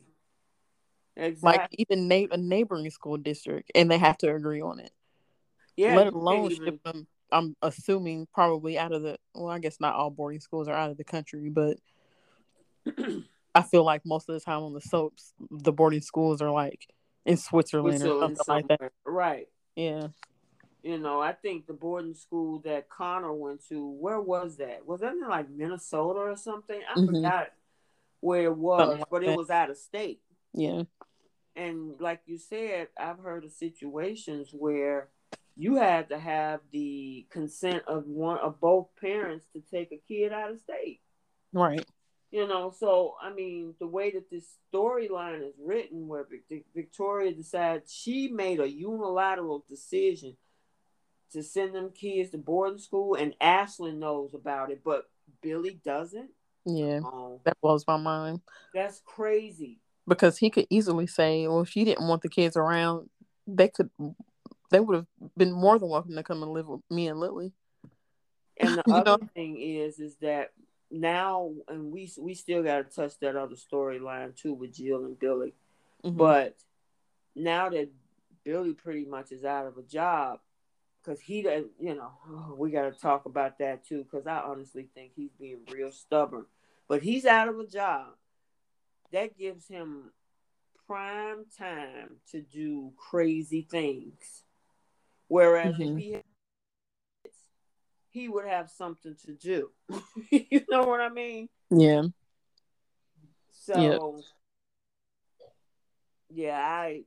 Exactly. 1.17 1.43
Like 1.43 1.69
even 1.73 2.09
na- 2.09 2.35
a 2.35 2.39
neighboring 2.39 2.91
school 2.91 3.19
district, 3.19 3.71
and 3.75 3.91
they 3.91 3.99
have 3.99 4.17
to 4.19 4.35
agree 4.35 4.63
on 4.63 4.81
it. 4.81 4.93
Yeah, 5.81 5.97
let 5.97 6.13
alone 6.13 6.51
even... 6.51 6.65
ship 6.65 6.83
them. 6.85 7.07
I'm 7.33 7.57
assuming 7.63 8.27
probably 8.35 8.79
out 8.79 8.93
of 8.93 9.03
the. 9.03 9.17
Well, 9.35 9.49
I 9.49 9.59
guess 9.59 9.79
not 9.81 9.95
all 9.95 10.11
boarding 10.11 10.41
schools 10.41 10.69
are 10.69 10.75
out 10.75 10.91
of 10.91 10.99
the 10.99 11.05
country, 11.05 11.49
but 11.49 11.79
I 13.55 13.63
feel 13.63 13.85
like 13.85 14.03
most 14.05 14.29
of 14.29 14.35
the 14.35 14.41
time 14.41 14.63
on 14.63 14.75
the 14.75 14.81
soaps, 14.81 15.33
the 15.51 15.73
boarding 15.73 16.03
schools 16.03 16.43
are 16.43 16.51
like 16.51 16.87
in 17.25 17.37
Switzerland, 17.37 18.01
Switzerland 18.01 18.23
or 18.23 18.37
something 18.37 18.45
somewhere. 18.45 18.65
like 18.69 18.79
that. 18.81 18.93
Right. 19.07 19.49
Yeah. 19.75 20.09
You 20.83 20.99
know, 20.99 21.21
I 21.21 21.33
think 21.33 21.67
the 21.67 21.73
boarding 21.73 22.15
school 22.15 22.61
that 22.61 22.89
Connor 22.89 23.33
went 23.33 23.67
to, 23.69 23.91
where 23.91 24.21
was 24.21 24.57
that? 24.57 24.87
Was 24.87 25.01
that 25.01 25.13
in 25.13 25.29
like 25.29 25.51
Minnesota 25.51 26.21
or 26.21 26.37
something? 26.37 26.81
I 26.89 26.99
mm-hmm. 26.99 27.15
forgot 27.15 27.53
where 28.21 28.45
it 28.45 28.57
was, 28.57 28.99
like 28.99 29.11
but 29.11 29.23
that. 29.23 29.31
it 29.31 29.37
was 29.37 29.51
out 29.51 29.71
of 29.71 29.77
state. 29.77 30.21
Yeah. 30.53 30.83
And 31.57 32.01
like 32.01 32.23
you 32.27 32.39
said, 32.39 32.89
I've 32.99 33.19
heard 33.19 33.45
of 33.45 33.53
situations 33.53 34.51
where 34.53 35.09
you 35.61 35.77
had 35.77 36.09
to 36.09 36.19
have 36.19 36.61
the 36.73 37.27
consent 37.29 37.83
of 37.87 38.07
one 38.07 38.39
of 38.39 38.59
both 38.63 38.87
parents 38.99 39.45
to 39.53 39.61
take 39.71 39.93
a 39.93 40.01
kid 40.09 40.33
out 40.33 40.51
of 40.51 40.59
state. 40.59 41.01
Right. 41.53 41.85
You 42.31 42.49
know, 42.49 42.73
so 42.75 43.15
I 43.23 43.31
mean, 43.31 43.75
the 43.79 43.87
way 43.87 44.11
that 44.13 44.31
this 44.31 44.55
storyline 44.73 45.47
is 45.47 45.53
written, 45.63 46.09
where 46.09 46.27
Victoria 46.75 47.35
decides 47.35 47.93
she 47.93 48.29
made 48.29 48.59
a 48.59 48.71
unilateral 48.71 49.63
decision 49.69 50.39
to 51.33 51.43
send 51.43 51.75
them 51.75 51.91
kids 51.95 52.31
to 52.31 52.39
boarding 52.39 52.79
school, 52.79 53.15
and 53.15 53.35
Ashland 53.39 54.01
knows 54.01 54.33
about 54.33 54.71
it, 54.71 54.81
but 54.83 55.11
Billy 55.43 55.79
doesn't. 55.85 56.31
Yeah, 56.65 57.01
um, 57.05 57.39
that 57.45 57.61
blows 57.61 57.85
my 57.87 57.99
mind. 57.99 58.41
That's 58.73 59.03
crazy. 59.05 59.81
Because 60.09 60.39
he 60.39 60.49
could 60.49 60.69
easily 60.71 61.07
say, 61.07 61.47
"Well, 61.47 61.61
if 61.61 61.69
she 61.69 61.85
didn't 61.85 62.09
want 62.09 62.23
the 62.23 62.31
kids 62.31 62.57
around, 62.57 63.11
they 63.47 63.69
could 63.69 63.91
they 64.71 64.81
would 64.81 64.97
have 64.97 65.07
been 65.37 65.53
more 65.53 65.79
than 65.79 65.89
welcome 65.89 66.15
to 66.15 66.23
come 66.23 66.43
and 66.43 66.53
live 66.53 66.69
with 66.69 66.81
me 66.91 67.09
and 67.09 67.19
Lily. 67.19 67.53
And 68.59 68.77
the 68.87 68.93
other 68.93 69.19
know? 69.21 69.29
thing 69.35 69.61
is, 69.61 69.99
is 69.99 70.17
that 70.17 70.53
now, 70.91 71.53
and 71.69 71.93
we 71.93 72.11
we 72.19 72.35
still 72.35 72.63
got 72.63 72.79
to 72.79 72.85
touch 72.97 73.19
that 73.21 73.37
other 73.37 73.57
storyline 73.57 74.35
too 74.37 74.55
with 74.55 74.75
Jill 74.75 75.05
and 75.05 75.19
Billy. 75.19 75.55
Mm-hmm. 76.05 76.17
But 76.17 76.57
now 77.35 77.69
that 77.69 77.91
Billy 78.45 78.73
pretty 78.73 79.05
much 79.05 79.33
is 79.33 79.45
out 79.45 79.67
of 79.67 79.77
a 79.79 79.83
job, 79.83 80.41
because 81.03 81.21
he 81.21 81.43
doesn't, 81.43 81.71
you 81.79 81.95
know, 81.95 82.11
oh, 82.29 82.55
we 82.59 82.71
got 82.71 82.93
to 82.93 82.99
talk 82.99 83.27
about 83.27 83.59
that 83.59 83.87
too, 83.87 84.05
because 84.05 84.27
I 84.27 84.41
honestly 84.41 84.89
think 84.95 85.13
he's 85.15 85.33
being 85.39 85.61
real 85.71 85.93
stubborn. 85.93 86.47
But 86.89 87.03
he's 87.03 87.25
out 87.25 87.49
of 87.49 87.59
a 87.59 87.67
job. 87.67 88.09
That 89.13 89.39
gives 89.39 89.67
him 89.69 90.11
prime 90.87 91.45
time 91.57 92.17
to 92.33 92.41
do 92.41 92.93
crazy 92.97 93.67
things. 93.71 94.43
Whereas 95.31 95.77
mm-hmm. 95.77 95.97
if 95.97 96.03
he 96.03 96.13
had, 96.13 96.25
he 98.09 98.29
would 98.29 98.47
have 98.47 98.69
something 98.69 99.15
to 99.25 99.33
do. 99.33 99.71
you 100.31 100.63
know 100.69 100.83
what 100.83 101.01
I 101.01 101.09
mean? 101.09 101.49
Yeah. 101.71 102.03
So, 103.53 104.25
yep. 105.39 105.47
yeah, 106.31 106.59
I 106.59 107.03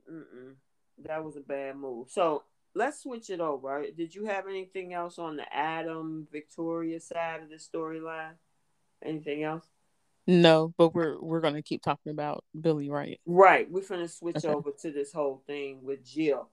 that 1.03 1.21
was 1.25 1.35
a 1.35 1.41
bad 1.41 1.75
move. 1.75 2.09
So 2.11 2.43
let's 2.73 3.03
switch 3.03 3.29
it 3.29 3.41
over. 3.41 3.83
Did 3.93 4.15
you 4.15 4.23
have 4.23 4.47
anything 4.47 4.93
else 4.93 5.19
on 5.19 5.35
the 5.35 5.53
Adam 5.53 6.25
Victoria 6.31 7.01
side 7.01 7.41
of 7.43 7.49
the 7.49 7.57
storyline? 7.57 8.35
Anything 9.03 9.43
else? 9.43 9.65
No, 10.27 10.73
but 10.77 10.95
we're 10.95 11.19
we're 11.19 11.41
gonna 11.41 11.61
keep 11.61 11.81
talking 11.81 12.13
about 12.13 12.45
Billy, 12.61 12.89
right? 12.89 13.19
Right. 13.25 13.69
We're 13.69 13.85
gonna 13.85 14.07
switch 14.07 14.37
okay. 14.37 14.47
over 14.47 14.71
to 14.79 14.91
this 14.93 15.11
whole 15.11 15.43
thing 15.45 15.83
with 15.83 16.05
Jill. 16.05 16.47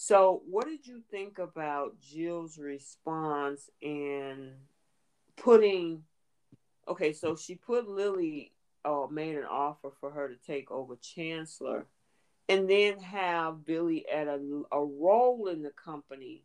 So, 0.00 0.42
what 0.48 0.68
did 0.68 0.86
you 0.86 1.02
think 1.10 1.40
about 1.40 1.98
Jill's 2.00 2.56
response 2.56 3.68
in 3.80 4.52
putting? 5.36 6.04
Okay, 6.86 7.12
so 7.12 7.34
she 7.34 7.56
put 7.56 7.88
Lily, 7.88 8.52
uh, 8.84 9.08
made 9.10 9.34
an 9.34 9.44
offer 9.44 9.90
for 9.98 10.12
her 10.12 10.28
to 10.28 10.36
take 10.36 10.70
over 10.70 10.94
Chancellor, 11.02 11.86
and 12.48 12.70
then 12.70 13.00
have 13.00 13.64
Billy 13.64 14.08
at 14.08 14.28
a, 14.28 14.38
a 14.70 14.84
role 14.84 15.48
in 15.48 15.64
the 15.64 15.70
company, 15.70 16.44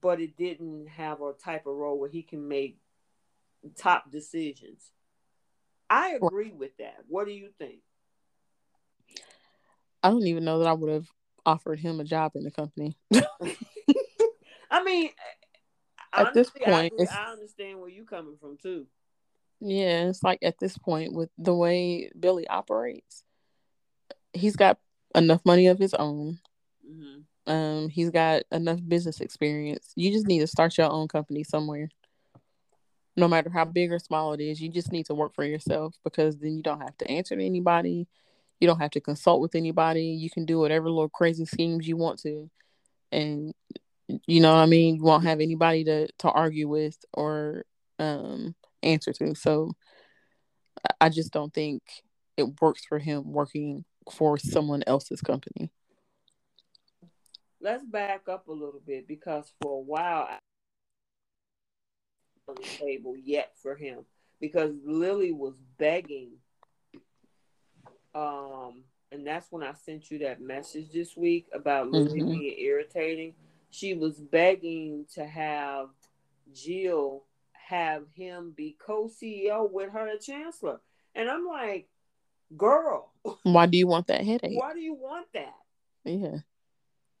but 0.00 0.18
it 0.18 0.38
didn't 0.38 0.86
have 0.88 1.20
a 1.20 1.34
type 1.34 1.66
of 1.66 1.76
role 1.76 1.98
where 1.98 2.08
he 2.08 2.22
can 2.22 2.48
make 2.48 2.78
top 3.76 4.10
decisions. 4.10 4.90
I 5.90 6.14
agree 6.14 6.52
with 6.52 6.74
that. 6.78 7.04
What 7.08 7.26
do 7.26 7.32
you 7.32 7.50
think? 7.58 7.80
I 10.02 10.08
don't 10.08 10.26
even 10.26 10.46
know 10.46 10.60
that 10.60 10.66
I 10.66 10.72
would 10.72 10.90
have 10.90 11.10
offered 11.46 11.78
him 11.78 12.00
a 12.00 12.04
job 12.04 12.32
in 12.34 12.44
the 12.44 12.50
company. 12.50 12.96
I 14.70 14.84
mean, 14.84 15.10
at 16.12 16.28
honestly, 16.28 16.42
this 16.42 16.50
point, 16.50 17.10
I, 17.10 17.28
I 17.28 17.32
understand 17.32 17.80
where 17.80 17.88
you're 17.88 18.04
coming 18.04 18.36
from 18.40 18.56
too. 18.56 18.86
Yeah, 19.60 20.08
it's 20.08 20.22
like 20.22 20.38
at 20.42 20.58
this 20.58 20.78
point 20.78 21.12
with 21.12 21.28
the 21.36 21.54
way 21.54 22.10
Billy 22.18 22.48
operates, 22.48 23.24
he's 24.32 24.56
got 24.56 24.78
enough 25.14 25.42
money 25.44 25.66
of 25.66 25.78
his 25.78 25.94
own. 25.94 26.38
Mm-hmm. 26.88 27.52
Um, 27.52 27.88
he's 27.88 28.10
got 28.10 28.42
enough 28.52 28.80
business 28.86 29.20
experience. 29.20 29.92
You 29.96 30.12
just 30.12 30.26
need 30.26 30.40
to 30.40 30.46
start 30.46 30.78
your 30.78 30.90
own 30.90 31.08
company 31.08 31.44
somewhere. 31.44 31.90
No 33.16 33.28
matter 33.28 33.50
how 33.50 33.64
big 33.64 33.92
or 33.92 33.98
small 33.98 34.32
it 34.32 34.40
is, 34.40 34.60
you 34.60 34.70
just 34.70 34.92
need 34.92 35.06
to 35.06 35.14
work 35.14 35.34
for 35.34 35.44
yourself 35.44 35.94
because 36.04 36.38
then 36.38 36.56
you 36.56 36.62
don't 36.62 36.80
have 36.80 36.96
to 36.98 37.10
answer 37.10 37.36
to 37.36 37.44
anybody. 37.44 38.06
You 38.60 38.66
don't 38.66 38.80
have 38.80 38.90
to 38.92 39.00
consult 39.00 39.40
with 39.40 39.54
anybody. 39.54 40.04
You 40.04 40.30
can 40.30 40.44
do 40.44 40.58
whatever 40.58 40.88
little 40.88 41.08
crazy 41.08 41.44
schemes 41.44 41.88
you 41.88 41.96
want 41.96 42.20
to. 42.20 42.50
And 43.10 43.54
you 44.26 44.40
know 44.40 44.52
what 44.52 44.60
I 44.60 44.66
mean? 44.66 44.96
You 44.96 45.02
won't 45.02 45.24
have 45.24 45.40
anybody 45.40 45.84
to, 45.84 46.08
to 46.18 46.30
argue 46.30 46.68
with 46.68 46.96
or 47.14 47.64
um, 47.98 48.54
answer 48.82 49.12
to. 49.14 49.34
So 49.34 49.72
I 51.00 51.08
just 51.08 51.32
don't 51.32 51.52
think 51.52 51.82
it 52.36 52.60
works 52.60 52.84
for 52.84 52.98
him 52.98 53.32
working 53.32 53.84
for 54.12 54.38
someone 54.38 54.82
else's 54.86 55.20
company. 55.20 55.70
Let's 57.60 57.84
back 57.84 58.28
up 58.28 58.48
a 58.48 58.52
little 58.52 58.80
bit 58.86 59.06
because 59.06 59.52
for 59.60 59.78
a 59.78 59.82
while 59.82 60.26
I 60.28 60.38
on 62.48 62.56
the 62.56 62.84
table 62.84 63.14
yet 63.16 63.52
for 63.62 63.76
him 63.76 64.04
because 64.40 64.72
Lily 64.84 65.30
was 65.30 65.54
begging 65.78 66.32
um 68.14 68.84
and 69.12 69.26
that's 69.26 69.50
when 69.50 69.62
I 69.62 69.72
sent 69.72 70.10
you 70.10 70.18
that 70.20 70.40
message 70.40 70.92
this 70.92 71.16
week 71.16 71.48
about 71.52 71.90
Lily 71.90 72.20
mm-hmm. 72.20 72.30
being 72.30 72.56
irritating. 72.58 73.34
She 73.70 73.94
was 73.94 74.20
begging 74.20 75.06
to 75.14 75.26
have 75.26 75.88
Jill 76.52 77.24
have 77.52 78.04
him 78.14 78.52
be 78.56 78.76
co-CEO 78.84 79.70
with 79.70 79.92
her 79.92 80.08
at 80.08 80.20
Chancellor. 80.20 80.80
And 81.14 81.28
I'm 81.28 81.46
like, 81.46 81.88
girl. 82.56 83.12
Why 83.42 83.66
do 83.66 83.78
you 83.78 83.86
want 83.86 84.08
that 84.08 84.24
headache? 84.24 84.58
Why 84.58 84.72
do 84.74 84.80
you 84.80 84.94
want 84.94 85.26
that? 85.34 85.54
Yeah. 86.04 86.38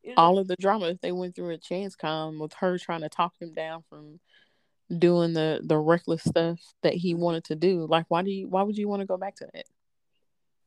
You 0.02 0.10
know? 0.10 0.14
All 0.16 0.38
of 0.38 0.48
the 0.48 0.56
drama 0.56 0.86
that 0.88 1.02
they 1.02 1.12
went 1.12 1.36
through 1.36 1.54
at 1.54 1.62
Chance 1.62 1.94
Com 1.94 2.38
with 2.38 2.54
her 2.54 2.78
trying 2.78 3.02
to 3.02 3.08
talk 3.08 3.34
him 3.40 3.52
down 3.52 3.84
from 3.88 4.18
doing 4.98 5.34
the 5.34 5.60
the 5.62 5.78
reckless 5.78 6.24
stuff 6.24 6.58
that 6.82 6.94
he 6.94 7.14
wanted 7.14 7.44
to 7.44 7.54
do. 7.54 7.86
Like, 7.86 8.06
why 8.08 8.22
do 8.22 8.30
you? 8.30 8.48
Why 8.48 8.62
would 8.62 8.78
you 8.78 8.88
want 8.88 9.00
to 9.00 9.06
go 9.06 9.18
back 9.18 9.36
to 9.36 9.48
that? 9.52 9.66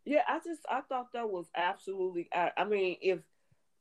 Yeah, 0.05 0.21
I 0.27 0.39
just 0.43 0.61
I 0.69 0.81
thought 0.81 1.13
that 1.13 1.29
was 1.29 1.49
absolutely. 1.55 2.27
I, 2.33 2.51
I 2.57 2.65
mean, 2.65 2.97
if 3.01 3.19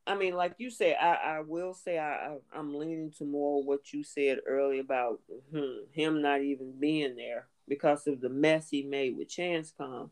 I 0.07 0.15
mean, 0.17 0.35
like 0.35 0.55
you 0.59 0.71
said, 0.71 0.97
I, 1.01 1.15
I 1.15 1.41
will 1.41 1.75
say 1.75 1.99
I, 1.99 2.37
I 2.55 2.59
am 2.59 2.75
leaning 2.75 3.13
to 3.19 3.25
more 3.25 3.63
what 3.63 3.93
you 3.93 4.03
said 4.03 4.39
earlier 4.47 4.81
about 4.81 5.21
hmm, 5.55 5.85
him 5.93 6.23
not 6.23 6.43
even 6.43 6.79
being 6.79 7.17
there 7.17 7.49
because 7.69 8.07
of 8.07 8.21
the 8.21 8.29
mess 8.29 8.71
he 8.71 8.83
made 8.83 9.17
with 9.17 9.29
Chance 9.29 9.73
ChanceCom. 9.79 10.11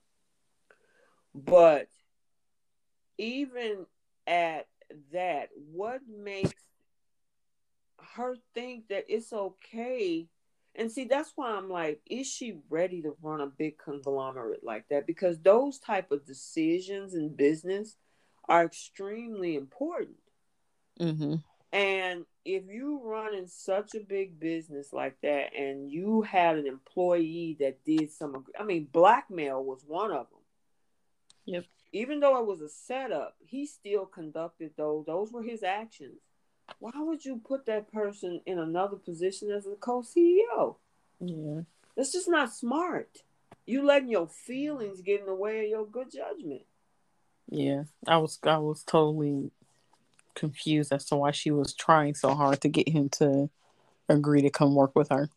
But 1.35 1.89
even 3.19 3.87
at 4.27 4.67
that, 5.13 5.51
what 5.73 6.01
makes 6.09 6.63
her 8.15 8.37
think 8.55 8.89
that 8.89 9.05
it's 9.09 9.33
okay? 9.33 10.29
And 10.77 10.91
see, 10.91 11.05
that's 11.05 11.33
why 11.35 11.51
I'm 11.51 11.68
like, 11.68 12.01
is 12.07 12.27
she 12.27 12.59
ready 12.71 13.03
to 13.03 13.16
run 13.23 13.41
a 13.41 13.47
big 13.47 13.77
conglomerate 13.77 14.64
like 14.64 14.89
that? 14.89 15.07
Because 15.07 15.41
those 15.41 15.79
type 15.79 16.12
of 16.12 16.25
decisions 16.25 17.14
in 17.14 17.35
business 17.35 17.97
are 18.49 18.64
extremely 18.64 19.57
important. 19.57 20.16
Mm-hmm. 21.01 21.37
And 21.73 22.25
if 22.45 22.64
you 22.68 23.01
run 23.05 23.35
in 23.35 23.47
such 23.47 23.95
a 23.95 24.01
big 24.01 24.41
business 24.41 24.93
like 24.93 25.16
that, 25.23 25.55
and 25.57 25.91
you 25.91 26.23
had 26.23 26.57
an 26.57 26.66
employee 26.66 27.57
that 27.61 27.85
did 27.85 28.11
some, 28.11 28.45
I 28.59 28.64
mean, 28.64 28.89
blackmail 28.91 29.62
was 29.62 29.85
one 29.87 30.11
of 30.11 30.29
them. 30.31 30.41
Yep. 31.47 31.64
Even 31.93 32.21
though 32.21 32.41
it 32.41 32.47
was 32.47 32.61
a 32.61 32.68
setup, 32.68 33.37
he 33.45 33.66
still 33.66 34.07
conducted 34.07 34.73
those. 34.77 35.05
Those 35.07 35.33
were 35.33 35.43
his 35.43 35.62
actions. 35.62 36.21
Why 36.79 36.93
would 36.95 37.25
you 37.25 37.41
put 37.45 37.66
that 37.66 37.93
person 37.93 38.41
in 38.47 38.59
another 38.59 38.97
position 38.97 39.51
as 39.51 39.66
a 39.66 39.75
co-CEO? 39.75 40.77
Yeah. 41.21 41.62
That's 41.97 42.12
just 42.12 42.29
not 42.29 42.53
smart. 42.53 43.18
You 43.66 43.85
letting 43.85 44.11
your 44.11 44.29
feelings 44.29 45.01
get 45.01 45.21
in 45.21 45.27
the 45.27 45.35
way 45.35 45.64
of 45.64 45.68
your 45.68 45.87
good 45.87 46.11
judgment. 46.11 46.62
Yeah. 47.49 47.85
I 48.07 48.16
was 48.18 48.39
I 48.45 48.59
was 48.59 48.83
totally 48.83 49.51
confused 50.35 50.93
as 50.93 51.05
to 51.07 51.16
why 51.16 51.33
she 51.33 51.51
was 51.51 51.75
trying 51.75 52.14
so 52.14 52.35
hard 52.35 52.61
to 52.62 52.68
get 52.68 52.89
him 52.89 53.09
to 53.11 53.51
agree 54.09 54.43
to 54.43 54.51
come 54.51 54.75
work 54.75 54.95
with 54.95 55.09
her. 55.11 55.29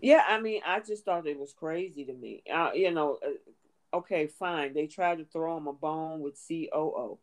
Yeah, 0.00 0.22
I 0.28 0.40
mean, 0.40 0.60
I 0.64 0.80
just 0.80 1.04
thought 1.04 1.26
it 1.26 1.38
was 1.38 1.52
crazy 1.52 2.04
to 2.04 2.12
me. 2.12 2.42
Uh, 2.52 2.70
you 2.74 2.92
know, 2.92 3.18
uh, 3.24 3.96
okay, 3.96 4.26
fine. 4.28 4.74
They 4.74 4.86
tried 4.86 5.18
to 5.18 5.24
throw 5.24 5.56
him 5.56 5.66
a 5.66 5.72
bone 5.72 6.20
with 6.20 6.38
COO, 6.46 7.18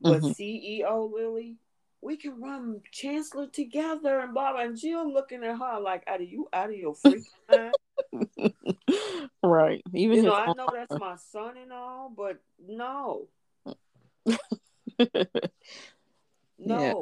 but 0.00 0.22
mm-hmm. 0.22 0.28
CEO 0.28 1.12
Lily, 1.12 1.56
we 2.00 2.16
can 2.16 2.40
run 2.40 2.80
Chancellor 2.92 3.46
together 3.46 4.20
and 4.20 4.34
blah, 4.34 4.52
blah. 4.52 4.62
And 4.62 4.76
Jill 4.76 5.12
looking 5.12 5.42
at 5.44 5.58
her 5.58 5.80
like, 5.80 6.04
"Are 6.06 6.20
you 6.20 6.48
out 6.52 6.70
of 6.70 6.76
your 6.76 6.94
freaking 6.94 7.24
mind?" 7.50 8.52
right. 9.42 9.82
Even 9.92 10.16
you 10.18 10.22
know, 10.24 10.34
I 10.34 10.52
know 10.52 10.68
that's 10.72 10.98
my 10.98 11.16
son 11.16 11.56
and 11.56 11.72
all, 11.72 12.12
but 12.14 12.40
no, 12.66 13.28
no. 13.66 14.36
Yeah. 16.58 16.92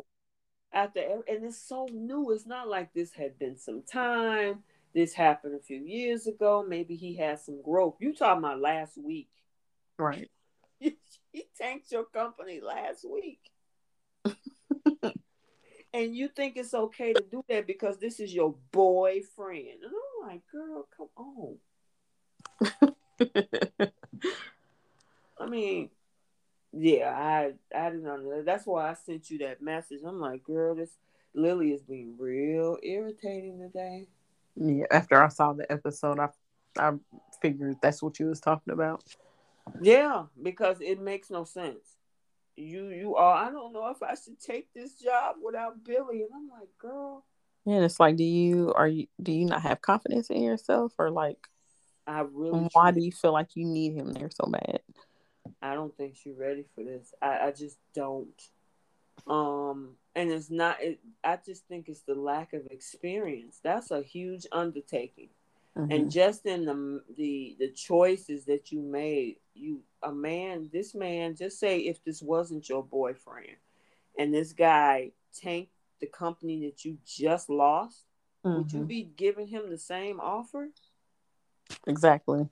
After 0.72 1.00
and 1.28 1.44
it's 1.44 1.58
so 1.58 1.86
new. 1.92 2.32
It's 2.32 2.46
not 2.46 2.68
like 2.68 2.92
this 2.92 3.12
had 3.12 3.38
been 3.38 3.56
some 3.56 3.82
time 3.82 4.64
this 4.94 5.12
happened 5.12 5.54
a 5.54 5.62
few 5.62 5.80
years 5.80 6.26
ago. 6.26 6.64
Maybe 6.66 6.94
he 6.94 7.16
has 7.16 7.44
some 7.44 7.60
growth. 7.60 7.96
You 7.98 8.14
talking 8.14 8.44
about 8.44 8.60
last 8.60 8.96
week. 8.96 9.28
Right. 9.98 10.30
he 10.78 10.96
tanked 11.58 11.90
your 11.90 12.04
company 12.04 12.60
last 12.60 13.04
week. 13.08 13.40
And 15.94 16.14
you 16.14 16.28
think 16.28 16.56
it's 16.56 16.74
okay 16.74 17.12
to 17.12 17.22
do 17.30 17.44
that 17.48 17.66
because 17.68 17.98
this 17.98 18.18
is 18.18 18.34
your 18.34 18.54
boyfriend. 18.72 19.84
And 19.84 19.92
I'm 19.92 20.28
like, 20.28 20.42
girl, 20.50 20.88
come 20.96 21.08
on. 21.16 21.58
I 25.40 25.46
mean, 25.46 25.90
yeah, 26.72 27.14
I 27.16 27.52
I 27.74 27.90
didn't 27.90 28.02
know. 28.02 28.42
That's 28.42 28.66
why 28.66 28.90
I 28.90 28.94
sent 28.94 29.30
you 29.30 29.38
that 29.38 29.62
message. 29.62 30.00
I'm 30.04 30.18
like, 30.18 30.42
girl, 30.42 30.74
this 30.74 30.90
Lily 31.32 31.72
is 31.72 31.82
being 31.82 32.16
real 32.18 32.76
irritating 32.82 33.60
today. 33.60 34.08
Yeah, 34.56 34.86
after 34.90 35.22
I 35.22 35.28
saw 35.28 35.52
the 35.52 35.70
episode, 35.70 36.18
I 36.18 36.28
I 36.76 36.92
figured 37.40 37.76
that's 37.80 38.02
what 38.02 38.18
you 38.18 38.26
was 38.26 38.40
talking 38.40 38.72
about. 38.72 39.04
Yeah, 39.80 40.24
because 40.42 40.80
it 40.80 41.00
makes 41.00 41.30
no 41.30 41.44
sense. 41.44 41.93
You 42.56 42.88
you 42.88 43.16
are 43.16 43.46
I 43.46 43.50
don't 43.50 43.72
know 43.72 43.88
if 43.88 44.02
I 44.02 44.14
should 44.14 44.40
take 44.40 44.72
this 44.72 44.94
job 44.94 45.36
without 45.44 45.84
Billy. 45.84 46.22
And 46.22 46.30
I'm 46.34 46.48
like, 46.48 46.68
girl. 46.78 47.24
Yeah, 47.66 47.80
it's 47.80 47.98
like, 47.98 48.16
do 48.16 48.24
you 48.24 48.72
are 48.74 48.88
you 48.88 49.06
do 49.22 49.32
you 49.32 49.46
not 49.46 49.62
have 49.62 49.80
confidence 49.80 50.30
in 50.30 50.42
yourself 50.42 50.92
or 50.98 51.10
like 51.10 51.38
I 52.06 52.20
really 52.20 52.68
why 52.72 52.90
do 52.90 53.02
you 53.02 53.12
feel 53.12 53.32
like 53.32 53.56
you 53.56 53.64
need 53.64 53.94
him 53.94 54.12
there 54.12 54.30
so 54.30 54.50
bad? 54.50 54.80
I 55.62 55.74
don't 55.74 55.96
think 55.96 56.16
she's 56.16 56.38
ready 56.38 56.64
for 56.74 56.84
this. 56.84 57.14
I, 57.20 57.46
I 57.46 57.52
just 57.52 57.78
don't. 57.94 58.40
Um 59.26 59.96
and 60.14 60.30
it's 60.30 60.50
not 60.50 60.82
it, 60.82 61.00
I 61.24 61.38
just 61.44 61.66
think 61.66 61.88
it's 61.88 62.02
the 62.02 62.14
lack 62.14 62.52
of 62.52 62.66
experience. 62.70 63.60
That's 63.62 63.90
a 63.90 64.02
huge 64.02 64.46
undertaking. 64.52 65.30
Mm-hmm. 65.76 65.90
And 65.90 66.10
just 66.10 66.46
in 66.46 66.64
the 66.64 67.02
the 67.16 67.56
the 67.58 67.70
choices 67.72 68.44
that 68.44 68.70
you 68.70 68.80
made, 68.80 69.36
you 69.54 69.82
a 70.02 70.12
man, 70.12 70.70
this 70.72 70.94
man, 70.94 71.34
just 71.34 71.58
say 71.58 71.80
if 71.80 72.02
this 72.04 72.22
wasn't 72.22 72.68
your 72.68 72.84
boyfriend, 72.84 73.56
and 74.18 74.32
this 74.32 74.52
guy 74.52 75.10
tanked 75.40 75.72
the 76.00 76.06
company 76.06 76.66
that 76.66 76.84
you 76.84 76.98
just 77.04 77.50
lost, 77.50 78.04
mm-hmm. 78.44 78.58
would 78.58 78.72
you 78.72 78.80
mm-hmm. 78.80 78.88
be 78.88 79.02
giving 79.16 79.48
him 79.48 79.68
the 79.68 79.78
same 79.78 80.20
offer? 80.20 80.68
Exactly. 81.86 82.48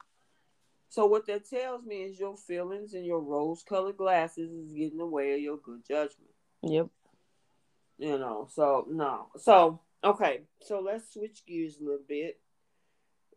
So 0.89 1.07
what 1.07 1.27
that 1.27 1.49
tells 1.49 1.85
me 1.85 2.03
is 2.03 2.19
your 2.19 2.37
feelings 2.37 2.93
and 2.93 3.07
your 3.07 3.21
rose-colored 3.21 3.97
glasses 3.97 4.51
is 4.51 4.73
getting 4.73 4.93
in 4.93 4.99
the 4.99 5.07
way 5.07 5.33
of 5.33 5.41
your 5.41 5.57
good 5.57 5.87
judgment. 5.87 6.31
Yep. 6.63 6.89
You 7.99 8.19
know, 8.19 8.49
so 8.53 8.87
no. 8.91 9.29
So 9.39 9.81
okay, 10.03 10.41
so 10.61 10.81
let's 10.81 11.13
switch 11.13 11.47
gears 11.47 11.79
a 11.81 11.85
little 11.85 12.01
bit 12.07 12.42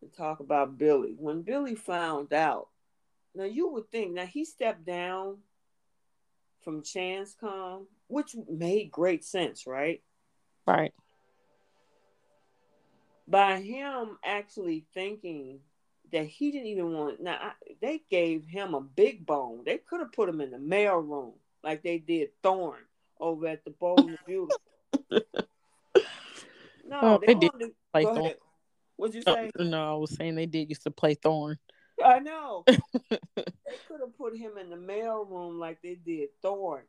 and 0.01 0.13
talk 0.13 0.39
about 0.39 0.77
Billy. 0.77 1.15
When 1.17 1.41
Billy 1.41 1.75
found 1.75 2.33
out, 2.33 2.69
now 3.33 3.43
you 3.43 3.69
would 3.71 3.89
think 3.91 4.13
now 4.13 4.25
he 4.25 4.45
stepped 4.45 4.85
down 4.85 5.37
from 6.61 6.81
Chance 6.81 7.35
Com, 7.39 7.87
which 8.07 8.35
made 8.49 8.91
great 8.91 9.23
sense, 9.23 9.67
right? 9.67 10.01
Right. 10.65 10.93
By 13.27 13.59
him 13.59 14.17
actually 14.23 14.85
thinking 14.93 15.59
that 16.11 16.25
he 16.25 16.51
didn't 16.51 16.67
even 16.67 16.93
want 16.93 17.21
now 17.21 17.37
I, 17.41 17.51
they 17.81 18.01
gave 18.09 18.45
him 18.45 18.73
a 18.73 18.81
big 18.81 19.25
bone. 19.25 19.63
They 19.65 19.77
could 19.77 19.99
have 19.99 20.13
put 20.13 20.29
him 20.29 20.41
in 20.41 20.51
the 20.51 20.59
mail 20.59 20.97
room 20.97 21.33
like 21.63 21.81
they 21.83 21.97
did 21.97 22.29
Thorne 22.43 22.85
over 23.19 23.47
at 23.47 23.63
the 23.65 23.73
and 23.81 24.17
Beautiful. 24.25 24.61
no, 26.87 26.99
oh, 27.01 27.19
they, 27.19 27.33
they 27.33 27.39
did. 27.39 27.51
Go 27.93 28.15
ahead. 28.15 28.37
What'd 28.97 29.15
you 29.15 29.23
oh, 29.27 29.33
say? 29.33 29.51
No, 29.59 29.95
I 29.95 29.97
was 29.97 30.15
saying 30.15 30.35
they 30.35 30.45
did 30.45 30.69
used 30.69 30.83
to 30.83 30.91
play 30.91 31.15
Thorne. 31.15 31.57
I 32.03 32.19
know. 32.19 32.63
they 32.67 32.77
could 33.87 34.01
have 34.01 34.17
put 34.17 34.37
him 34.37 34.57
in 34.57 34.69
the 34.69 34.77
mail 34.77 35.25
room 35.25 35.59
like 35.59 35.81
they 35.81 35.95
did 35.95 36.29
Thorne. 36.41 36.83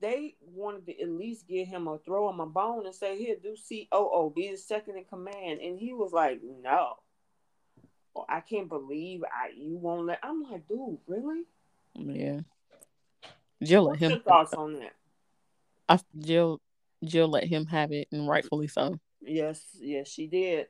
They 0.00 0.36
wanted 0.40 0.86
to 0.86 1.00
at 1.00 1.08
least 1.08 1.46
get 1.46 1.68
him 1.68 1.86
a 1.86 1.98
throw 1.98 2.28
him 2.28 2.40
a 2.40 2.46
bone 2.46 2.86
and 2.86 2.94
say, 2.94 3.18
"Here, 3.18 3.36
do 3.40 3.56
COO, 3.56 4.32
be 4.34 4.50
the 4.50 4.56
second 4.56 4.96
in 4.96 5.04
command," 5.04 5.60
and 5.60 5.78
he 5.78 5.92
was 5.92 6.12
like, 6.12 6.40
"No." 6.42 6.96
I 8.28 8.40
can't 8.40 8.68
believe 8.68 9.22
I 9.24 9.50
you 9.56 9.76
won't 9.76 10.06
let. 10.06 10.18
I'm 10.22 10.42
like, 10.42 10.68
dude, 10.68 10.98
really? 11.06 11.44
Yeah. 11.94 12.40
Jill 13.62 13.84
let 13.84 13.98
him. 13.98 14.10
Your 14.10 14.20
thoughts 14.20 14.52
on 14.52 14.74
that? 14.74 14.92
I 15.88 15.98
Jill 16.18 16.60
Jill 17.04 17.28
let 17.28 17.44
him 17.44 17.66
have 17.66 17.92
it, 17.92 18.08
and 18.12 18.28
rightfully 18.28 18.68
so. 18.68 18.98
Yes, 19.20 19.62
yes, 19.78 20.08
she 20.08 20.26
did. 20.26 20.66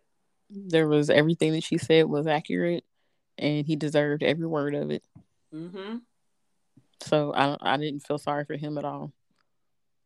There 0.54 0.86
was 0.86 1.10
everything 1.10 1.52
that 1.52 1.64
she 1.64 1.78
said 1.78 2.06
was 2.06 2.26
accurate, 2.26 2.84
and 3.38 3.66
he 3.66 3.76
deserved 3.76 4.22
every 4.22 4.46
word 4.46 4.74
of 4.74 4.90
it. 4.90 5.02
Mm-hmm. 5.54 5.98
So 7.00 7.32
I 7.34 7.56
I 7.60 7.76
didn't 7.76 8.06
feel 8.06 8.18
sorry 8.18 8.44
for 8.44 8.56
him 8.56 8.78
at 8.78 8.84
all. 8.84 9.12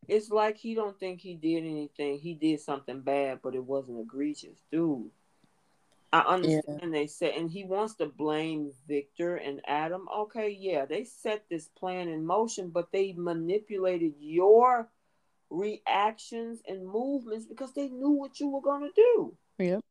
It's 0.09 0.31
like 0.31 0.57
he 0.57 0.75
don't 0.75 0.99
think 0.99 1.21
he 1.21 1.35
did 1.35 1.65
anything. 1.65 2.19
He 2.19 2.35
did 2.35 2.61
something 2.61 3.01
bad, 3.01 3.41
but 3.43 3.55
it 3.55 3.65
wasn't 3.65 4.01
egregious, 4.01 4.59
dude. 4.71 5.11
I 6.13 6.21
understand 6.21 6.81
yeah. 6.83 6.89
they 6.91 7.07
said, 7.09 7.35
and 7.35 7.51
he 7.51 7.65
wants 7.65 7.95
to 7.97 8.07
blame 8.07 8.73
Victor 8.87 9.37
and 9.37 9.61
Adam. 9.67 10.07
Okay, 10.15 10.57
yeah, 10.59 10.87
they 10.87 11.05
set 11.05 11.45
this 11.51 11.69
plan 11.69 12.09
in 12.09 12.25
motion, 12.25 12.71
but 12.71 12.93
they 12.93 13.13
manipulated 13.17 14.15
your 14.21 14.89
reactions 15.51 16.61
and 16.67 16.87
movements 16.87 17.47
because 17.47 17.73
they 17.73 17.89
knew 17.89 18.11
what 18.11 18.39
you 18.39 18.49
were 18.49 18.63
going 18.63 18.83
to 18.83 18.93
do. 18.95 19.37
Yep. 19.59 19.85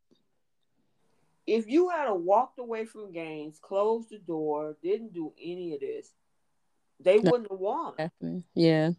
If 1.48 1.68
you 1.68 1.90
had 1.90 2.10
walked 2.12 2.60
away 2.60 2.86
from 2.86 3.12
games, 3.12 3.60
closed 3.62 4.10
the 4.10 4.18
door, 4.18 4.76
didn't 4.82 5.14
do 5.14 5.32
any 5.42 5.74
of 5.74 5.80
this, 5.80 6.12
they 7.00 7.20
no, 7.20 7.32
wouldn't 7.32 7.52
have 7.52 7.60
won. 7.60 7.94
Definitely. 7.98 8.46
Yeah. 8.56 8.92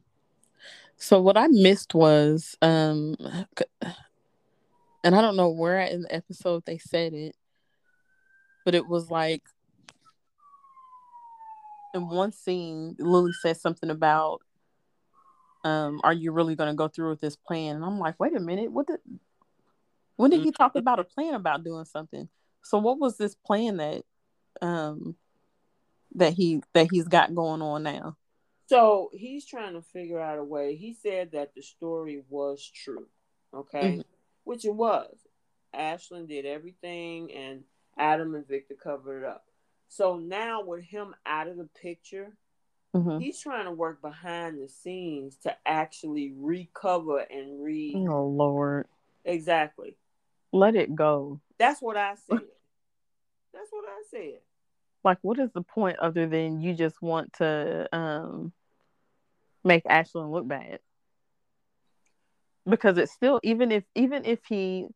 So 0.96 1.20
what 1.20 1.36
I 1.36 1.48
missed 1.48 1.94
was 1.94 2.56
um 2.62 3.16
and 5.04 5.14
I 5.14 5.20
don't 5.20 5.36
know 5.36 5.50
where 5.50 5.80
in 5.80 6.02
the 6.02 6.14
episode 6.14 6.64
they 6.66 6.78
said 6.78 7.12
it, 7.14 7.34
but 8.64 8.74
it 8.74 8.86
was 8.86 9.10
like 9.10 9.42
in 11.94 12.08
one 12.08 12.32
scene, 12.32 12.94
Lily 12.98 13.32
said 13.42 13.56
something 13.56 13.90
about 13.90 14.40
um, 15.64 16.00
are 16.04 16.12
you 16.12 16.30
really 16.30 16.54
going 16.54 16.70
to 16.70 16.76
go 16.76 16.86
through 16.86 17.10
with 17.10 17.20
this 17.20 17.34
plan? 17.34 17.76
And 17.76 17.84
I'm 17.84 17.98
like, 17.98 18.20
wait 18.20 18.36
a 18.36 18.40
minute, 18.40 18.70
what 18.70 18.86
did 18.86 19.00
when 20.16 20.30
did 20.30 20.42
he 20.42 20.50
talk 20.50 20.72
mm-hmm. 20.72 20.78
about 20.78 20.98
a 20.98 21.04
plan 21.04 21.34
about 21.34 21.64
doing 21.64 21.84
something? 21.84 22.28
So 22.62 22.78
what 22.78 22.98
was 22.98 23.16
this 23.16 23.34
plan 23.34 23.76
that 23.78 24.02
um 24.62 25.16
that 26.14 26.32
he 26.32 26.62
that 26.72 26.88
he's 26.90 27.08
got 27.08 27.34
going 27.34 27.62
on 27.62 27.82
now? 27.82 28.16
So 28.68 29.10
he's 29.12 29.46
trying 29.46 29.74
to 29.74 29.82
figure 29.82 30.20
out 30.20 30.38
a 30.38 30.44
way. 30.44 30.74
He 30.74 30.94
said 30.94 31.32
that 31.32 31.54
the 31.54 31.62
story 31.62 32.22
was 32.28 32.68
true, 32.68 33.06
okay, 33.54 33.82
mm-hmm. 33.82 34.00
which 34.44 34.64
it 34.64 34.74
was. 34.74 35.14
Ashland 35.72 36.28
did 36.28 36.46
everything, 36.46 37.32
and 37.32 37.62
Adam 37.96 38.34
and 38.34 38.48
Victor 38.48 38.74
covered 38.74 39.22
it 39.22 39.28
up. 39.28 39.44
So 39.88 40.16
now 40.16 40.64
with 40.64 40.84
him 40.84 41.14
out 41.24 41.46
of 41.48 41.56
the 41.56 41.68
picture, 41.80 42.32
Mm-hmm. 42.96 43.18
He's 43.18 43.40
trying 43.40 43.66
to 43.66 43.72
work 43.72 44.00
behind 44.00 44.58
the 44.58 44.68
scenes 44.68 45.36
to 45.42 45.54
actually 45.66 46.32
recover 46.34 47.18
and 47.18 47.62
re. 47.62 47.94
Oh 48.08 48.26
Lord! 48.26 48.86
Exactly. 49.24 49.96
Let 50.56 50.74
it 50.74 50.94
go. 50.94 51.40
That's 51.58 51.80
what 51.80 51.96
I 51.96 52.14
said. 52.28 52.40
That's 53.52 53.70
what 53.70 53.84
I 53.88 54.02
said. 54.10 54.40
Like, 55.04 55.18
what 55.22 55.38
is 55.38 55.50
the 55.52 55.62
point 55.62 55.98
other 55.98 56.26
than 56.26 56.60
you 56.60 56.74
just 56.74 57.00
want 57.00 57.32
to 57.34 57.88
um 57.92 58.52
make 59.64 59.84
Ashland 59.88 60.32
look 60.32 60.46
bad? 60.46 60.80
Because 62.68 62.98
it's 62.98 63.12
still 63.12 63.40
even 63.42 63.70
if 63.70 63.84
even 63.94 64.24
if 64.24 64.40
he 64.48 64.86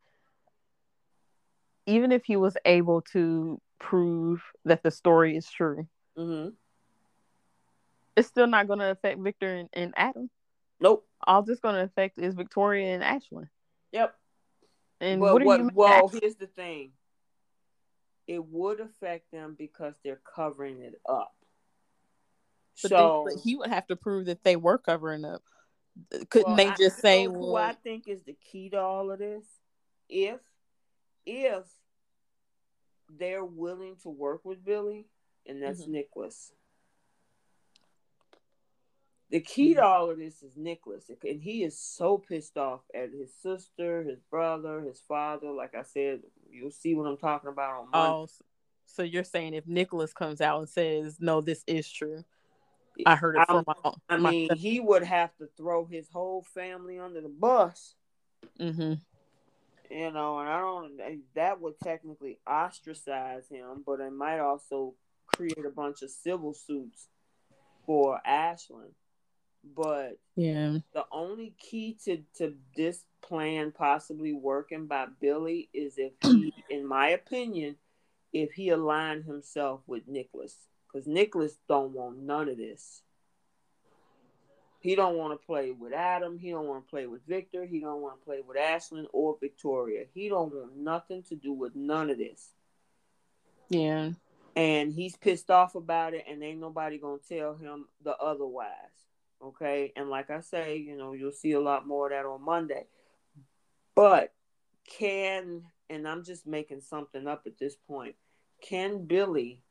even 1.86 2.12
if 2.12 2.24
he 2.24 2.36
was 2.36 2.56
able 2.64 3.02
to 3.12 3.61
prove 3.78 4.42
that 4.64 4.82
the 4.82 4.90
story 4.90 5.36
is 5.36 5.48
true. 5.50 5.86
Mm-hmm 6.18 6.50
it's 8.16 8.28
still 8.28 8.46
not 8.46 8.66
going 8.66 8.78
to 8.78 8.90
affect 8.90 9.18
Victor 9.18 9.56
and, 9.56 9.68
and 9.72 9.94
Adam. 9.96 10.30
Nope. 10.78 11.06
All 11.26 11.44
it's 11.48 11.61
going 11.61 11.74
to 11.74 11.82
affect 11.82 12.18
is 12.18 12.34
Victoria 12.34 12.94
and 12.94 13.02
Ashland. 13.02 13.48
Yep. 13.92 14.14
And 15.01 15.20
well, 15.20 15.34
what, 15.34 15.44
what 15.44 15.61
you 15.61 15.70
well, 15.74 16.09
here's 16.09 16.36
the 16.36 16.46
thing. 16.46 16.92
It 18.26 18.44
would 18.44 18.80
affect 18.80 19.30
them 19.32 19.57
because 19.59 19.94
they're 20.05 20.20
covering 20.34 20.82
it 20.82 21.01
up. 21.09 21.32
But 22.82 22.90
so 22.90 23.26
they, 23.26 23.34
but 23.34 23.42
he 23.42 23.57
would 23.57 23.70
have 23.70 23.86
to 23.88 23.96
prove 23.96 24.26
that 24.26 24.44
they 24.44 24.57
were 24.57 24.78
covering 24.78 25.24
up. 25.24 25.42
Couldn't 26.28 26.48
well, 26.48 26.57
they 26.57 26.68
just 26.78 26.98
I, 26.98 27.01
say, 27.01 27.26
"Well"? 27.28 27.40
Who 27.40 27.57
I 27.57 27.72
think 27.72 28.09
is 28.09 28.22
the 28.22 28.36
key 28.51 28.70
to 28.70 28.80
all 28.80 29.11
of 29.11 29.18
this, 29.18 29.44
if 30.09 30.40
if 31.26 31.64
they're 33.18 33.44
willing 33.44 33.96
to 34.03 34.09
work 34.09 34.44
with 34.44 34.64
Billy, 34.64 35.07
and 35.46 35.62
that's 35.62 35.82
mm-hmm. 35.82 35.92
Nicholas 35.92 36.53
the 39.31 39.41
key 39.41 39.74
to 39.74 39.85
all 39.85 40.11
of 40.11 40.18
this 40.18 40.43
is 40.43 40.57
Nicholas, 40.57 41.09
and 41.09 41.41
he 41.41 41.62
is 41.62 41.78
so 41.78 42.18
pissed 42.18 42.57
off 42.57 42.81
at 42.95 43.11
his 43.12 43.33
sister, 43.41 44.03
his 44.03 44.20
brother, 44.31 44.81
his 44.81 45.03
father. 45.07 45.51
Like 45.51 45.74
I 45.74 45.83
said, 45.83 46.20
you'll 46.51 46.70
see 46.72 46.95
what 46.95 47.07
I'm 47.07 47.16
talking 47.16 47.51
about 47.51 47.81
on 47.81 47.91
Monday. 47.91 48.09
Oh, 48.09 48.28
so 48.87 49.03
you're 49.03 49.24
saying 49.24 49.55
if 49.55 49.66
Nicholas 49.66 50.12
comes 50.12 50.41
out 50.41 50.59
and 50.59 50.68
says, 50.68 51.18
"No, 51.20 51.41
this 51.41 51.62
is 51.66 51.91
true," 51.91 52.24
I 53.07 53.14
heard 53.14 53.37
it 53.37 53.47
from 53.47 53.64
my. 53.66 53.93
I 54.09 54.16
mean, 54.16 54.49
my... 54.51 54.57
he 54.57 54.81
would 54.81 55.05
have 55.05 55.37
to 55.37 55.49
throw 55.57 55.85
his 55.85 56.09
whole 56.12 56.43
family 56.55 56.99
under 56.99 57.20
the 57.20 57.28
bus. 57.28 57.95
Mm-hmm. 58.59 58.95
You 59.95 60.12
know, 60.12 60.39
and 60.41 60.49
I 60.49 60.61
don't. 60.61 61.01
That 61.35 61.61
would 61.61 61.78
technically 61.83 62.39
ostracize 62.49 63.49
him, 63.49 63.85
but 63.87 64.01
it 64.01 64.12
might 64.12 64.41
also 64.41 64.95
create 65.26 65.64
a 65.64 65.70
bunch 65.70 66.03
of 66.03 66.11
civil 66.11 66.53
suits 66.53 67.09
for 67.87 68.20
Ashland. 68.24 68.93
But 69.64 70.18
yeah, 70.36 70.78
the 70.92 71.04
only 71.12 71.54
key 71.58 71.96
to 72.04 72.22
to 72.38 72.54
this 72.76 73.04
plan 73.22 73.72
possibly 73.72 74.32
working 74.32 74.86
by 74.86 75.06
Billy 75.20 75.68
is 75.72 75.94
if 75.98 76.12
he, 76.22 76.52
in 76.70 76.86
my 76.86 77.11
opinion, 77.11 77.76
if 78.32 78.52
he 78.52 78.70
aligned 78.70 79.24
himself 79.24 79.80
with 79.86 80.08
Nicholas. 80.08 80.56
because 80.86 81.06
Nicholas 81.06 81.58
don't 81.68 81.92
want 81.92 82.18
none 82.18 82.48
of 82.48 82.56
this. 82.56 83.02
He 84.80 84.94
don't 84.94 85.16
want 85.16 85.38
to 85.38 85.46
play 85.46 85.72
with 85.72 85.92
Adam. 85.92 86.38
He 86.38 86.50
don't 86.50 86.66
want 86.66 86.86
to 86.86 86.90
play 86.90 87.06
with 87.06 87.20
Victor. 87.26 87.66
He 87.66 87.80
don't 87.80 88.00
want 88.00 88.18
to 88.18 88.24
play 88.24 88.40
with 88.46 88.56
Ashland 88.56 89.08
or 89.12 89.36
Victoria. 89.38 90.06
He 90.14 90.30
don't 90.30 90.54
want 90.54 90.76
nothing 90.76 91.22
to 91.24 91.36
do 91.36 91.52
with 91.52 91.76
none 91.76 92.08
of 92.08 92.16
this. 92.16 92.48
Yeah. 93.68 94.12
And 94.56 94.92
he's 94.92 95.16
pissed 95.16 95.50
off 95.50 95.74
about 95.74 96.14
it, 96.14 96.24
and 96.28 96.42
ain't 96.42 96.61
nobody 96.61 96.98
gonna 96.98 97.18
tell 97.28 97.56
him 97.56 97.86
the 98.02 98.16
otherwise. 98.16 99.09
Okay. 99.43 99.93
And 99.97 100.11
like 100.11 100.30
I 100.30 100.41
say, 100.41 100.76
you 100.76 100.97
know, 100.97 101.12
you'll 101.12 101.32
see 101.32 101.53
a 101.53 101.61
lot 101.61 101.86
more 101.86 102.07
of 102.07 102.12
that 102.12 102.28
on 102.28 102.45
Monday. 102.45 102.86
But 103.95 104.32
can 104.99 105.62
and 105.88 106.07
I'm 106.07 106.24
just 106.24 106.47
making 106.47 106.80
something 106.80 107.26
up 107.26 107.43
at 107.47 107.59
this 107.59 107.76
point. 107.76 108.14
Can 108.62 109.07
Billy 109.07 109.62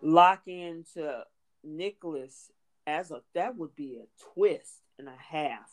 lock 0.00 0.46
into 0.46 1.24
Nicholas 1.62 2.50
as 2.86 3.10
a 3.10 3.20
that 3.34 3.56
would 3.56 3.74
be 3.76 3.96
a 3.96 4.32
twist 4.34 4.80
and 4.98 5.08
a 5.08 5.16
half 5.16 5.70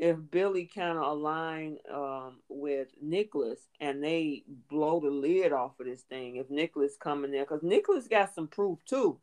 if 0.00 0.16
Billy 0.30 0.64
kind 0.64 0.96
of 0.96 1.04
align 1.04 1.76
um, 1.92 2.38
with 2.48 2.88
Nicholas 3.02 3.60
and 3.80 4.02
they 4.02 4.44
blow 4.70 4.98
the 4.98 5.10
lid 5.10 5.52
off 5.52 5.78
of 5.78 5.86
this 5.86 6.00
thing. 6.00 6.36
If 6.36 6.48
Nicholas 6.48 6.96
coming 6.98 7.30
there, 7.30 7.44
because 7.44 7.62
Nicholas 7.62 8.08
got 8.08 8.34
some 8.34 8.48
proof 8.48 8.78
too. 8.86 9.18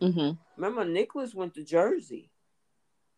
Mm-hmm. 0.00 0.32
Remember, 0.56 0.84
Nicholas 0.84 1.34
went 1.34 1.54
to 1.54 1.64
Jersey, 1.64 2.30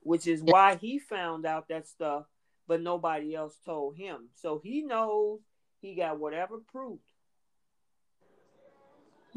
which 0.01 0.27
is 0.27 0.43
why 0.43 0.77
he 0.77 0.99
found 0.99 1.47
out 1.47 1.69
that 1.69 1.87
stuff, 1.89 2.25
but 2.67 2.83
nobody 2.83 3.35
else 3.35 3.57
told 3.65 3.97
him. 3.97 4.29
So 4.35 4.61
he 4.63 4.83
knows 4.83 5.41
he 5.81 5.95
got 5.95 6.19
whatever 6.19 6.59
proof 6.73 7.01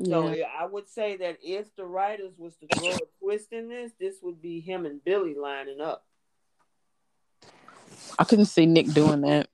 so 0.04 0.32
yeah. 0.32 0.46
I 0.60 0.66
would 0.66 0.88
say 0.88 1.18
that 1.18 1.40
if 1.42 1.76
the 1.76 1.86
writers 1.86 2.34
was 2.38 2.56
to 2.58 2.68
throw 2.68 2.90
a 2.90 3.00
twist 3.20 3.52
in 3.52 3.70
this, 3.70 3.92
this 4.00 4.18
would 4.22 4.42
be 4.42 4.60
him 4.60 4.86
and 4.86 5.04
Billy 5.04 5.34
lining 5.34 5.82
up. 5.82 6.06
I 8.20 8.24
couldn't 8.24 8.46
see 8.46 8.66
Nick 8.68 8.94
doing 8.94 9.22
that. 9.22 9.50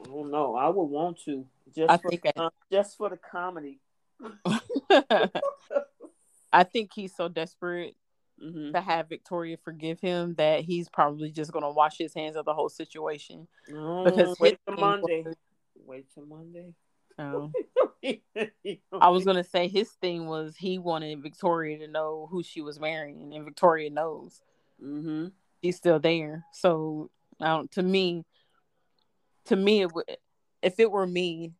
I 0.00 0.06
don't 0.06 0.30
know. 0.30 0.56
I 0.56 0.68
would 0.68 0.84
want 0.84 1.22
to 1.24 1.46
just 1.74 1.90
I 1.90 1.98
for 1.98 2.10
think 2.10 2.26
I... 2.36 2.48
just 2.70 2.96
for 2.96 3.10
the 3.10 3.16
comedy. 3.16 3.78
I 6.52 6.64
think 6.64 6.90
he's 6.94 7.14
so 7.14 7.28
desperate 7.28 7.94
mm-hmm. 8.42 8.72
to 8.72 8.80
have 8.80 9.08
Victoria 9.08 9.56
forgive 9.56 10.00
him 10.00 10.34
that 10.36 10.60
he's 10.60 10.88
probably 10.88 11.30
just 11.30 11.52
gonna 11.52 11.70
wash 11.70 11.98
his 11.98 12.14
hands 12.14 12.36
of 12.36 12.44
the 12.44 12.54
whole 12.54 12.68
situation. 12.68 13.48
Mm, 13.70 14.04
because 14.04 14.38
wait 14.38 14.58
till 14.66 14.76
Monday. 14.76 15.22
Was... 15.24 15.36
Wait 15.86 16.06
till 16.14 16.26
Monday. 16.26 16.74
Oh. 17.18 17.50
I 19.00 19.08
was 19.08 19.24
gonna 19.24 19.44
say 19.44 19.68
his 19.68 19.90
thing 19.90 20.26
was 20.26 20.56
he 20.56 20.78
wanted 20.78 21.22
Victoria 21.22 21.78
to 21.78 21.86
know 21.86 22.28
who 22.30 22.42
she 22.42 22.60
was 22.60 22.80
marrying, 22.80 23.34
and 23.34 23.44
Victoria 23.44 23.90
knows. 23.90 24.42
Mm-hmm. 24.82 25.28
She's 25.62 25.76
still 25.76 26.00
there. 26.00 26.44
So, 26.52 27.10
um, 27.40 27.68
to 27.68 27.82
me, 27.82 28.24
to 29.46 29.56
me, 29.56 29.82
it 29.82 29.92
would, 29.94 30.06
if 30.62 30.80
it 30.80 30.90
were 30.90 31.06
me, 31.06 31.52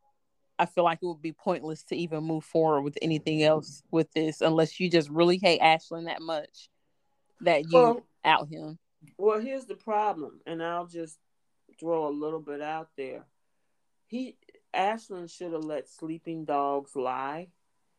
I 0.59 0.67
feel 0.67 0.85
like 0.85 0.99
it 1.03 1.07
would 1.07 1.23
be 1.23 1.33
pointless 1.33 1.83
to 1.85 1.97
even 1.97 2.25
move 2.25 2.45
forward 2.45 2.83
with 2.83 2.99
anything 3.03 3.43
else 3.43 3.83
with 3.91 4.13
this, 4.13 4.41
unless 4.41 4.79
you 4.79 4.91
just 4.91 5.11
really 5.11 5.39
hate 5.39 5.61
Ashland 5.61 6.07
that 6.07 6.23
much 6.23 6.69
that 7.41 7.65
you 7.65 7.79
well, 7.79 8.07
out 8.25 8.49
him. 8.49 8.79
Well, 9.19 9.41
here's 9.41 9.65
the 9.65 9.75
problem, 9.75 10.41
and 10.47 10.63
I'll 10.63 10.87
just 10.87 11.19
throw 11.81 12.09
a 12.09 12.11
little 12.11 12.41
bit 12.41 12.61
out 12.61 12.91
there. 12.97 13.25
He 14.07 14.37
Ashland 14.75 15.31
should 15.31 15.53
have 15.53 15.65
let 15.65 15.89
sleeping 15.89 16.45
dogs 16.45 16.95
lie. 16.95 17.49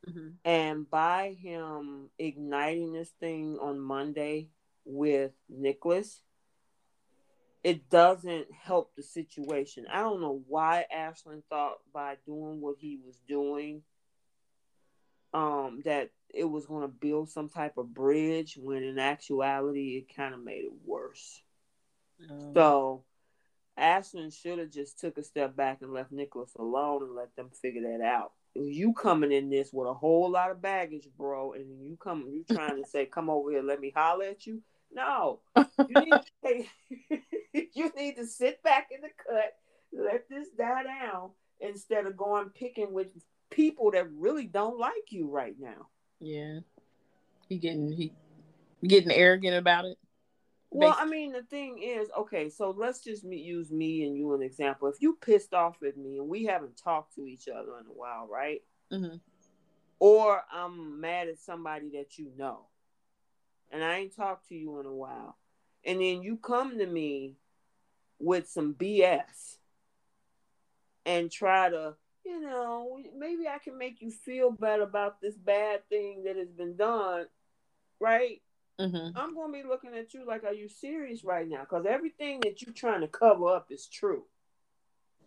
Mm-hmm. 0.08 0.30
And 0.44 0.90
by 0.90 1.36
him 1.40 2.10
igniting 2.20 2.94
this 2.94 3.12
thing 3.20 3.58
on 3.62 3.80
Monday 3.80 4.50
with 4.86 5.32
Nicholas, 5.50 6.22
it 7.64 7.90
doesn't 7.90 8.48
help 8.52 8.94
the 8.96 9.04
situation. 9.04 9.86
I 9.92 10.02
don't 10.02 10.22
know 10.22 10.44
why 10.48 10.86
Ashland 10.92 11.44
thought 11.50 11.78
by 11.94 12.18
doing 12.26 12.60
what 12.60 12.76
he 12.78 13.00
was 13.04 13.18
doing 13.28 13.84
um, 15.34 15.82
that 15.86 16.12
it 16.30 16.44
was 16.44 16.66
going 16.66 16.82
to 16.82 16.88
build 16.88 17.30
some 17.30 17.50
type 17.50 17.78
of 17.78 17.94
bridge 17.94 18.58
when 18.60 18.84
in 18.84 19.00
actuality 19.00 19.98
it 19.98 20.16
kind 20.16 20.34
of 20.34 20.44
made 20.44 20.66
it 20.66 20.74
worse. 20.86 21.42
Um, 22.30 22.52
so 22.54 23.04
Ashland 23.78 24.34
should 24.34 24.60
have 24.60 24.72
just 24.72 25.00
took 25.00 25.18
a 25.18 25.24
step 25.24 25.56
back 25.56 25.80
and 25.82 25.94
left 25.94 26.12
Nicholas 26.12 26.52
alone 26.58 27.04
and 27.04 27.16
let 27.16 27.36
them 27.36 27.50
figure 27.50 27.82
that 27.82 28.04
out. 28.04 28.34
You 28.56 28.94
coming 28.94 29.32
in 29.32 29.50
this 29.50 29.72
with 29.74 29.88
a 29.88 29.94
whole 29.94 30.30
lot 30.30 30.52
of 30.52 30.62
baggage, 30.62 31.08
bro, 31.18 31.54
and 31.54 31.82
you 31.82 31.98
come, 32.00 32.28
you 32.30 32.46
trying 32.56 32.82
to 32.82 32.88
say, 32.88 33.08
"Come 33.08 33.28
over 33.28 33.50
here, 33.50 33.64
let 33.64 33.80
me 33.80 33.92
holler 33.96 34.26
at 34.26 34.46
you." 34.46 34.62
No, 34.96 35.40
you 35.56 35.66
need 36.02 36.14
to 36.46 37.20
you 37.74 37.92
need 37.96 38.16
to 38.18 38.26
sit 38.26 38.62
back 38.64 38.90
in 38.94 39.02
the 39.02 39.10
cut, 39.28 39.54
let 39.94 40.30
this 40.30 40.50
die 40.58 40.84
down, 40.84 41.32
instead 41.60 42.06
of 42.06 42.18
going 42.18 42.50
picking 42.50 42.94
with 42.94 43.08
people 43.50 43.92
that 43.92 44.12
really 44.12 44.46
don't 44.46 44.80
like 44.80 45.12
you 45.12 45.30
right 45.30 45.56
now. 45.60 45.88
Yeah, 46.20 46.60
he 47.50 47.58
getting 47.58 47.92
he 47.92 48.14
getting 48.86 49.12
arrogant 49.12 49.56
about 49.56 49.86
it. 49.86 49.98
Well, 50.76 50.96
I 50.98 51.06
mean, 51.06 51.32
the 51.32 51.44
thing 51.44 51.78
is, 51.84 52.10
okay, 52.18 52.50
so 52.50 52.72
let's 52.72 53.04
just 53.04 53.24
use 53.24 53.72
me 53.72 54.08
and 54.08 54.18
you 54.18 54.34
an 54.34 54.42
example. 54.42 54.88
If 54.88 54.96
you 55.02 55.18
pissed 55.22 55.54
off 55.54 55.78
at 55.84 55.98
me 55.98 56.18
and 56.18 56.28
we 56.28 56.46
haven't 56.46 56.78
talked 56.78 57.14
to 57.16 57.28
each 57.28 57.48
other 57.48 57.78
in 57.80 57.86
a 57.86 57.94
while, 57.94 58.28
right? 58.28 58.62
Mm-hmm. 58.92 59.18
Or 60.00 60.42
I'm 60.52 61.00
mad 61.00 61.28
at 61.28 61.38
somebody 61.38 61.92
that 61.94 62.18
you 62.18 62.32
know, 62.36 62.66
and 63.74 63.84
I 63.84 63.98
ain't 63.98 64.16
talked 64.16 64.48
to 64.50 64.56
you 64.56 64.80
in 64.80 64.86
a 64.86 64.94
while, 64.94 65.36
and 65.84 66.00
then 66.00 66.22
you 66.24 66.38
come 66.38 66.78
to 66.78 66.86
me 66.86 67.36
with 68.20 68.48
some 68.48 68.74
BS 68.76 69.58
and 71.06 71.30
try 71.30 71.70
to, 71.70 71.96
you 72.26 72.40
know, 72.40 73.00
maybe 73.18 73.48
I 73.48 73.58
can 73.58 73.78
make 73.78 74.02
you 74.02 74.12
feel 74.12 74.52
better 74.52 74.84
about 74.84 75.20
this 75.20 75.36
bad 75.36 75.88
thing 75.90 76.24
that 76.24 76.38
has 76.38 76.52
been 76.52 76.78
done, 76.78 77.26
right? 78.00 78.42
Mm-hmm. 78.80 79.18
I'm 79.18 79.36
gonna 79.36 79.54
be 79.54 79.64
looking 79.64 79.94
at 79.94 80.14
you 80.14 80.26
like, 80.26 80.44
are 80.44 80.54
you 80.54 80.70
serious 80.70 81.24
right 81.24 81.48
now? 81.48 81.62
Because 81.62 81.86
everything 81.86 82.40
that 82.42 82.62
you're 82.62 82.74
trying 82.74 83.02
to 83.02 83.08
cover 83.08 83.48
up 83.48 83.68
is 83.72 83.88
true. 83.88 84.24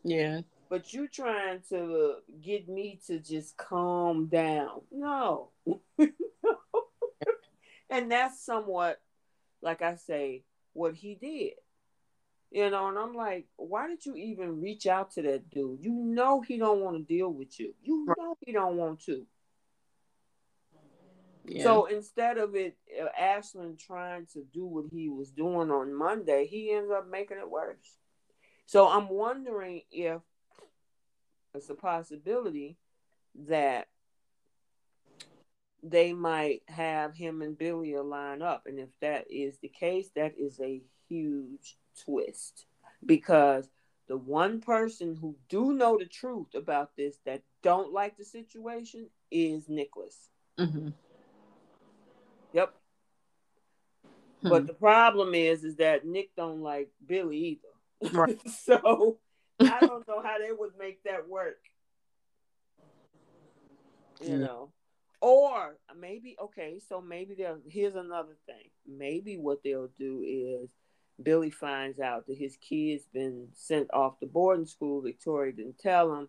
Yeah. 0.02 0.40
But 0.68 0.92
you 0.92 1.06
trying 1.06 1.60
to 1.68 2.16
get 2.42 2.68
me 2.68 3.00
to 3.06 3.18
just 3.18 3.56
calm 3.56 4.26
down. 4.26 4.80
No. 4.90 5.50
and 7.90 8.10
that's 8.10 8.44
somewhat, 8.44 9.00
like 9.62 9.82
I 9.82 9.96
say, 9.96 10.44
what 10.72 10.94
he 10.94 11.14
did. 11.14 11.52
You 12.50 12.70
know, 12.70 12.88
and 12.88 12.98
I'm 12.98 13.14
like, 13.14 13.46
why 13.56 13.88
did 13.88 14.06
you 14.06 14.14
even 14.14 14.60
reach 14.60 14.86
out 14.86 15.10
to 15.12 15.22
that 15.22 15.50
dude? 15.50 15.82
You 15.82 15.92
know 15.92 16.40
he 16.40 16.58
don't 16.58 16.80
want 16.80 16.96
to 16.96 17.02
deal 17.02 17.28
with 17.28 17.58
you. 17.58 17.74
You 17.82 18.06
know 18.16 18.36
he 18.44 18.52
don't 18.52 18.76
want 18.76 19.00
to. 19.06 19.26
So 21.62 21.86
instead 21.86 22.38
of 22.38 22.54
it, 22.54 22.76
uh, 23.00 23.06
Ashland 23.18 23.78
trying 23.78 24.26
to 24.32 24.44
do 24.52 24.64
what 24.64 24.86
he 24.90 25.08
was 25.08 25.30
doing 25.30 25.70
on 25.70 25.94
Monday, 25.94 26.46
he 26.46 26.72
ends 26.72 26.90
up 26.90 27.08
making 27.08 27.38
it 27.38 27.50
worse. 27.50 27.98
So 28.66 28.88
I'm 28.88 29.08
wondering 29.08 29.82
if 29.90 30.20
it's 31.54 31.70
a 31.70 31.74
possibility 31.74 32.78
that 33.46 33.86
they 35.90 36.12
might 36.12 36.62
have 36.68 37.14
him 37.14 37.42
and 37.42 37.56
Billy 37.56 37.96
line 37.96 38.42
up. 38.42 38.64
And 38.66 38.78
if 38.78 38.88
that 39.00 39.26
is 39.30 39.58
the 39.58 39.68
case, 39.68 40.10
that 40.16 40.34
is 40.38 40.60
a 40.60 40.82
huge 41.08 41.76
twist 42.04 42.66
because 43.04 43.68
the 44.08 44.16
one 44.16 44.60
person 44.60 45.16
who 45.16 45.36
do 45.48 45.72
know 45.72 45.98
the 45.98 46.06
truth 46.06 46.54
about 46.54 46.96
this 46.96 47.16
that 47.24 47.42
don't 47.62 47.92
like 47.92 48.16
the 48.16 48.24
situation 48.24 49.08
is 49.30 49.68
Nicholas. 49.68 50.28
Mm-hmm. 50.58 50.88
Yep. 52.52 52.74
Hmm. 54.42 54.48
But 54.48 54.66
the 54.66 54.74
problem 54.74 55.34
is, 55.34 55.64
is 55.64 55.76
that 55.76 56.06
Nick 56.06 56.30
don't 56.36 56.62
like 56.62 56.88
Billy 57.06 57.60
either. 58.00 58.12
Right. 58.16 58.38
so 58.64 59.18
I 59.60 59.80
don't 59.80 60.06
know 60.06 60.22
how 60.22 60.38
they 60.38 60.52
would 60.52 60.72
make 60.78 61.02
that 61.04 61.28
work. 61.28 61.58
You 64.24 64.38
know, 64.38 64.70
or 65.20 65.76
maybe 65.98 66.36
okay. 66.40 66.80
So 66.88 67.00
maybe 67.00 67.34
they'll. 67.34 67.58
Here's 67.68 67.94
another 67.94 68.36
thing. 68.46 68.70
Maybe 68.86 69.36
what 69.36 69.62
they'll 69.62 69.90
do 69.98 70.22
is 70.26 70.70
Billy 71.22 71.50
finds 71.50 71.98
out 72.00 72.26
that 72.26 72.36
his 72.36 72.56
kid's 72.56 73.04
been 73.12 73.48
sent 73.54 73.92
off 73.92 74.18
to 74.20 74.26
boarding 74.26 74.66
school. 74.66 75.00
Victoria 75.00 75.52
didn't 75.52 75.78
tell 75.78 76.14
him. 76.14 76.28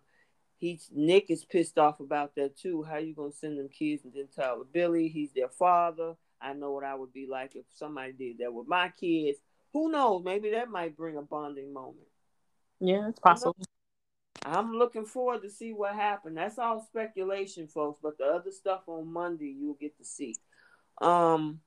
He's 0.58 0.88
Nick 0.92 1.30
is 1.30 1.44
pissed 1.44 1.78
off 1.78 2.00
about 2.00 2.34
that 2.36 2.56
too. 2.56 2.82
How 2.82 2.98
you 2.98 3.14
gonna 3.14 3.32
send 3.32 3.58
them 3.58 3.68
kids 3.68 4.04
and 4.04 4.12
then 4.12 4.28
tell 4.34 4.64
Billy 4.72 5.08
he's 5.08 5.30
their 5.32 5.48
father? 5.48 6.14
I 6.40 6.52
know 6.52 6.72
what 6.72 6.84
I 6.84 6.94
would 6.94 7.12
be 7.12 7.26
like 7.26 7.56
if 7.56 7.64
somebody 7.74 8.12
did 8.12 8.38
that 8.38 8.52
with 8.52 8.68
my 8.68 8.92
kids. 8.98 9.38
Who 9.72 9.90
knows? 9.90 10.22
Maybe 10.24 10.50
that 10.50 10.70
might 10.70 10.96
bring 10.96 11.16
a 11.16 11.22
bonding 11.22 11.72
moment. 11.72 12.06
Yeah, 12.80 13.08
it's 13.08 13.20
possible. 13.20 13.56
I'm 14.44 14.72
looking 14.72 15.04
forward 15.04 15.42
to 15.42 15.50
see 15.50 15.72
what 15.72 15.94
happened. 15.94 16.36
That's 16.36 16.58
all 16.58 16.80
speculation, 16.80 17.66
folks. 17.66 18.00
But 18.02 18.18
the 18.18 18.24
other 18.24 18.50
stuff 18.50 18.82
on 18.86 19.12
Monday 19.12 19.54
you'll 19.58 19.74
get 19.74 19.96
to 19.98 20.04
see. 20.04 20.36
Um, 21.00 21.60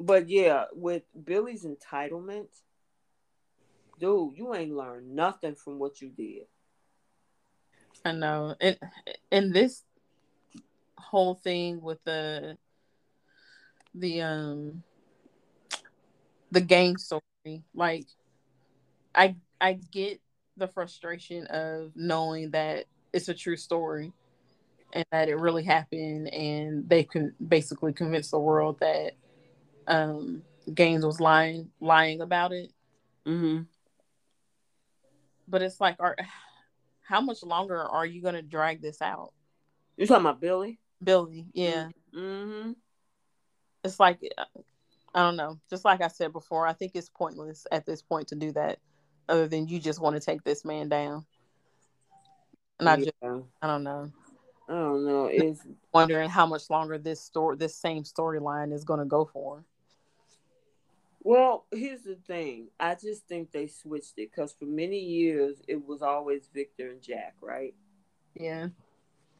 but 0.00 0.28
yeah, 0.28 0.64
with 0.72 1.02
Billy's 1.24 1.64
entitlement, 1.64 2.48
dude, 3.98 4.36
you 4.36 4.54
ain't 4.54 4.74
learned 4.74 5.14
nothing 5.14 5.54
from 5.54 5.78
what 5.78 6.00
you 6.00 6.10
did. 6.10 6.46
I 8.04 8.12
know, 8.12 8.56
and 8.60 8.78
and 9.30 9.54
this 9.54 9.84
whole 10.98 11.34
thing 11.34 11.80
with 11.80 12.02
the 12.04 12.58
the 13.94 14.22
um 14.22 14.82
the 16.50 16.60
gang 16.60 16.96
story, 16.96 17.22
like 17.74 18.06
I 19.14 19.36
I 19.60 19.74
get 19.74 20.20
the 20.56 20.68
frustration 20.68 21.46
of 21.46 21.92
knowing 21.94 22.50
that 22.50 22.86
it's 23.12 23.28
a 23.28 23.34
true 23.34 23.56
story 23.56 24.12
and 24.92 25.04
that 25.10 25.28
it 25.28 25.36
really 25.36 25.64
happened 25.64 26.28
and 26.32 26.88
they 26.88 27.04
can 27.04 27.34
basically 27.46 27.92
convince 27.92 28.30
the 28.30 28.38
world 28.38 28.78
that 28.80 29.12
um 29.86 30.42
Gaines 30.72 31.04
was 31.04 31.20
lying 31.20 31.70
lying 31.80 32.20
about 32.20 32.52
it. 32.52 32.70
Mm-hmm. 33.26 33.62
But 35.48 35.62
it's 35.62 35.80
like 35.80 35.96
are 35.98 36.16
how 37.02 37.20
much 37.20 37.42
longer 37.42 37.80
are 37.82 38.06
you 38.06 38.22
gonna 38.22 38.42
drag 38.42 38.80
this 38.80 39.02
out? 39.02 39.32
You 39.96 40.06
talking 40.06 40.24
about 40.24 40.40
Billy? 40.40 40.78
Billy, 41.02 41.46
yeah. 41.52 41.88
Mm-hmm. 42.14 42.72
It's 43.84 43.98
like 43.98 44.20
I 45.14 45.20
don't 45.20 45.36
know. 45.36 45.58
Just 45.68 45.84
like 45.84 46.00
I 46.00 46.08
said 46.08 46.32
before, 46.32 46.66
I 46.66 46.72
think 46.72 46.92
it's 46.94 47.10
pointless 47.10 47.66
at 47.70 47.84
this 47.84 48.02
point 48.02 48.28
to 48.28 48.34
do 48.34 48.52
that, 48.52 48.78
other 49.28 49.48
than 49.48 49.68
you 49.68 49.78
just 49.78 50.00
want 50.00 50.16
to 50.16 50.20
take 50.20 50.42
this 50.44 50.64
man 50.64 50.88
down. 50.88 51.24
And 52.78 52.88
I 52.88 52.96
just, 52.96 53.12
I 53.22 53.66
don't 53.66 53.82
know. 53.84 54.10
I 54.68 54.72
don't 54.72 55.04
know. 55.04 55.26
It's 55.30 55.60
wondering 55.92 56.30
how 56.30 56.46
much 56.46 56.70
longer 56.70 56.98
this 56.98 57.20
story, 57.20 57.56
this 57.56 57.76
same 57.76 58.04
storyline, 58.04 58.72
is 58.72 58.84
going 58.84 59.00
to 59.00 59.06
go 59.06 59.24
for. 59.24 59.64
Well, 61.24 61.66
here's 61.70 62.02
the 62.02 62.16
thing. 62.16 62.68
I 62.80 62.96
just 62.96 63.28
think 63.28 63.52
they 63.52 63.68
switched 63.68 64.14
it 64.16 64.30
because 64.32 64.52
for 64.58 64.64
many 64.64 64.98
years 64.98 65.62
it 65.68 65.86
was 65.86 66.02
always 66.02 66.48
Victor 66.52 66.90
and 66.90 67.00
Jack, 67.00 67.36
right? 67.40 67.74
Yeah. 68.34 68.68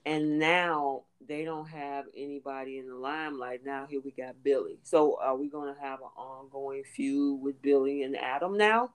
And 0.07 0.39
now 0.39 1.03
they 1.27 1.45
don't 1.45 1.69
have 1.69 2.05
anybody 2.17 2.79
in 2.79 2.89
the 2.89 2.95
limelight. 2.95 3.65
Now 3.65 3.87
here 3.89 4.01
we 4.05 4.13
got 4.13 4.43
Billy. 4.45 4.79
So 4.85 5.19
are 5.21 5.37
we 5.37 5.49
going 5.49 5.75
to 5.75 5.81
have 5.81 6.01
an 6.01 6.11
ongoing 6.17 6.85
feud 6.85 7.41
with 7.41 7.61
Billy 7.63 8.03
and 8.03 8.17
Adam 8.17 8.57
now? 8.57 8.91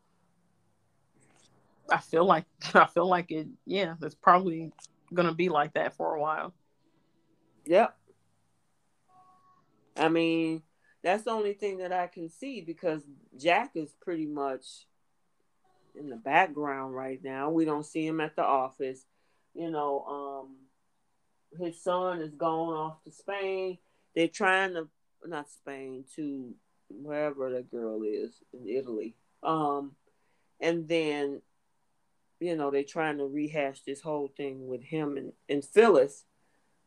I 1.91 1.97
feel 1.97 2.25
like 2.25 2.45
I 2.73 2.85
feel 2.85 3.07
like 3.07 3.31
it. 3.31 3.47
Yeah, 3.65 3.95
it's 4.01 4.15
probably 4.15 4.71
to 5.15 5.33
be 5.33 5.49
like 5.49 5.73
that 5.73 5.93
for 5.95 6.15
a 6.15 6.21
while. 6.21 6.53
Yep. 7.65 7.95
I 9.97 10.09
mean, 10.09 10.61
that's 11.03 11.23
the 11.23 11.31
only 11.31 11.53
thing 11.53 11.77
that 11.77 11.91
I 11.91 12.07
can 12.07 12.29
see 12.29 12.61
because 12.61 13.01
Jack 13.37 13.71
is 13.75 13.93
pretty 14.01 14.25
much 14.25 14.85
in 15.95 16.09
the 16.09 16.15
background 16.15 16.95
right 16.95 17.19
now. 17.23 17.49
We 17.49 17.65
don't 17.65 17.85
see 17.85 18.05
him 18.05 18.21
at 18.21 18.35
the 18.35 18.43
office. 18.43 19.05
You 19.53 19.71
know, 19.71 20.05
um, 20.05 20.55
his 21.59 21.81
son 21.81 22.21
is 22.21 22.33
going 22.35 22.77
off 22.77 23.03
to 23.03 23.11
Spain. 23.11 23.77
They're 24.15 24.27
trying 24.27 24.73
to 24.73 24.87
not 25.25 25.49
Spain 25.49 26.05
to 26.15 26.53
wherever 26.89 27.51
the 27.51 27.63
girl 27.63 28.03
is 28.03 28.35
in 28.53 28.67
Italy. 28.67 29.15
Um, 29.43 29.93
and 30.59 30.87
then 30.87 31.41
you 32.39 32.55
know 32.55 32.71
they're 32.71 32.83
trying 32.83 33.17
to 33.17 33.25
rehash 33.25 33.81
this 33.81 34.01
whole 34.01 34.31
thing 34.35 34.67
with 34.67 34.83
him 34.83 35.17
and, 35.17 35.33
and 35.49 35.63
Phyllis, 35.63 36.25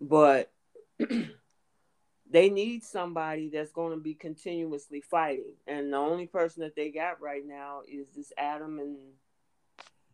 but 0.00 0.52
they 2.30 2.50
need 2.50 2.84
somebody 2.84 3.48
that's 3.48 3.72
going 3.72 3.92
to 3.92 4.02
be 4.02 4.14
continuously 4.14 5.00
fighting. 5.00 5.54
And 5.66 5.92
the 5.92 5.96
only 5.96 6.26
person 6.26 6.62
that 6.62 6.76
they 6.76 6.90
got 6.90 7.20
right 7.20 7.46
now 7.46 7.80
is 7.88 8.06
this 8.14 8.32
Adam 8.38 8.78
and 8.78 8.96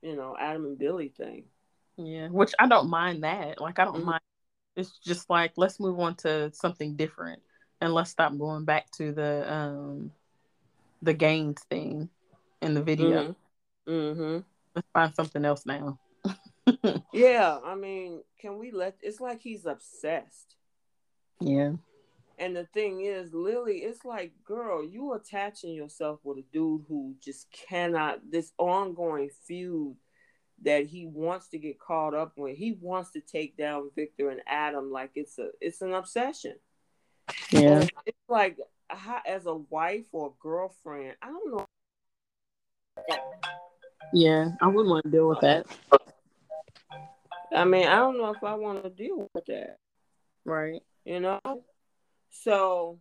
you 0.02 0.16
know 0.16 0.36
Adam 0.38 0.64
and 0.64 0.78
Billy 0.78 1.08
thing. 1.08 1.44
Yeah, 1.96 2.28
which 2.28 2.52
I 2.58 2.68
don't 2.68 2.90
mind 2.90 3.24
that. 3.24 3.60
Like 3.60 3.78
I 3.78 3.84
don't 3.84 3.96
mm-hmm. 3.96 4.06
mind 4.06 4.20
it's 4.76 4.98
just 4.98 5.28
like 5.30 5.52
let's 5.56 5.80
move 5.80 5.98
on 5.98 6.14
to 6.14 6.52
something 6.52 6.94
different 6.94 7.40
and 7.80 7.92
let's 7.92 8.10
stop 8.10 8.36
going 8.36 8.64
back 8.64 8.90
to 8.92 9.12
the 9.12 9.52
um 9.52 10.12
the 11.02 11.14
games 11.14 11.60
thing 11.70 12.08
in 12.62 12.74
the 12.74 12.82
video. 12.82 13.34
Mm-hmm. 13.88 13.92
mm-hmm. 13.92 14.38
Let's 14.76 14.88
find 14.94 15.14
something 15.14 15.44
else 15.44 15.66
now. 15.66 15.98
yeah, 17.12 17.58
I 17.64 17.74
mean, 17.74 18.22
can 18.40 18.58
we 18.58 18.70
let 18.70 18.96
it's 19.02 19.20
like 19.20 19.40
he's 19.40 19.66
obsessed. 19.66 20.54
Yeah. 21.40 21.72
And 22.38 22.54
the 22.54 22.66
thing 22.66 23.00
is, 23.00 23.32
Lily, 23.32 23.78
it's 23.78 24.04
like, 24.04 24.32
girl, 24.44 24.84
you 24.84 25.14
attaching 25.14 25.72
yourself 25.72 26.20
with 26.22 26.38
a 26.38 26.44
dude 26.52 26.82
who 26.86 27.14
just 27.22 27.50
cannot 27.50 28.20
this 28.30 28.52
ongoing 28.58 29.30
feud 29.46 29.96
that 30.62 30.86
he 30.86 31.06
wants 31.06 31.48
to 31.48 31.58
get 31.58 31.78
caught 31.78 32.14
up 32.14 32.32
with. 32.36 32.56
He 32.56 32.76
wants 32.80 33.10
to 33.12 33.20
take 33.20 33.56
down 33.56 33.90
Victor 33.94 34.30
and 34.30 34.42
Adam 34.46 34.90
like 34.90 35.12
it's 35.14 35.38
a 35.38 35.48
it's 35.60 35.80
an 35.80 35.94
obsession. 35.94 36.56
Yeah, 37.50 37.80
and 37.80 37.90
it's 38.04 38.18
like 38.28 38.58
how, 38.88 39.20
as 39.26 39.46
a 39.46 39.54
wife 39.54 40.06
or 40.12 40.28
a 40.28 40.42
girlfriend, 40.42 41.14
I 41.22 41.28
don't 41.28 41.56
know. 41.56 41.66
Yeah, 44.12 44.50
I 44.60 44.66
wouldn't 44.66 44.88
want 44.88 45.04
to 45.04 45.10
deal 45.10 45.28
with 45.28 45.40
that. 45.40 45.66
I 47.54 47.64
mean, 47.64 47.86
I 47.86 47.96
don't 47.96 48.18
know 48.18 48.30
if 48.30 48.42
I 48.42 48.54
want 48.54 48.82
to 48.82 48.90
deal 48.90 49.28
with 49.34 49.46
that. 49.46 49.78
Right. 50.44 50.82
You 51.04 51.20
know. 51.20 51.40
So. 52.30 52.98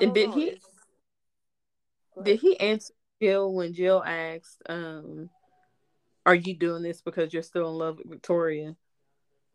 And 0.00 0.14
did 0.14 0.30
know. 0.30 0.34
he? 0.36 0.60
Did 2.22 2.40
he 2.40 2.58
answer 2.60 2.94
Jill 3.20 3.52
when 3.52 3.72
Jill 3.74 4.02
asked? 4.04 4.62
um 4.68 5.30
are 6.26 6.34
you 6.34 6.54
doing 6.54 6.82
this 6.82 7.00
because 7.00 7.32
you're 7.32 7.42
still 7.42 7.68
in 7.68 7.74
love 7.74 7.98
with 7.98 8.10
Victoria? 8.10 8.76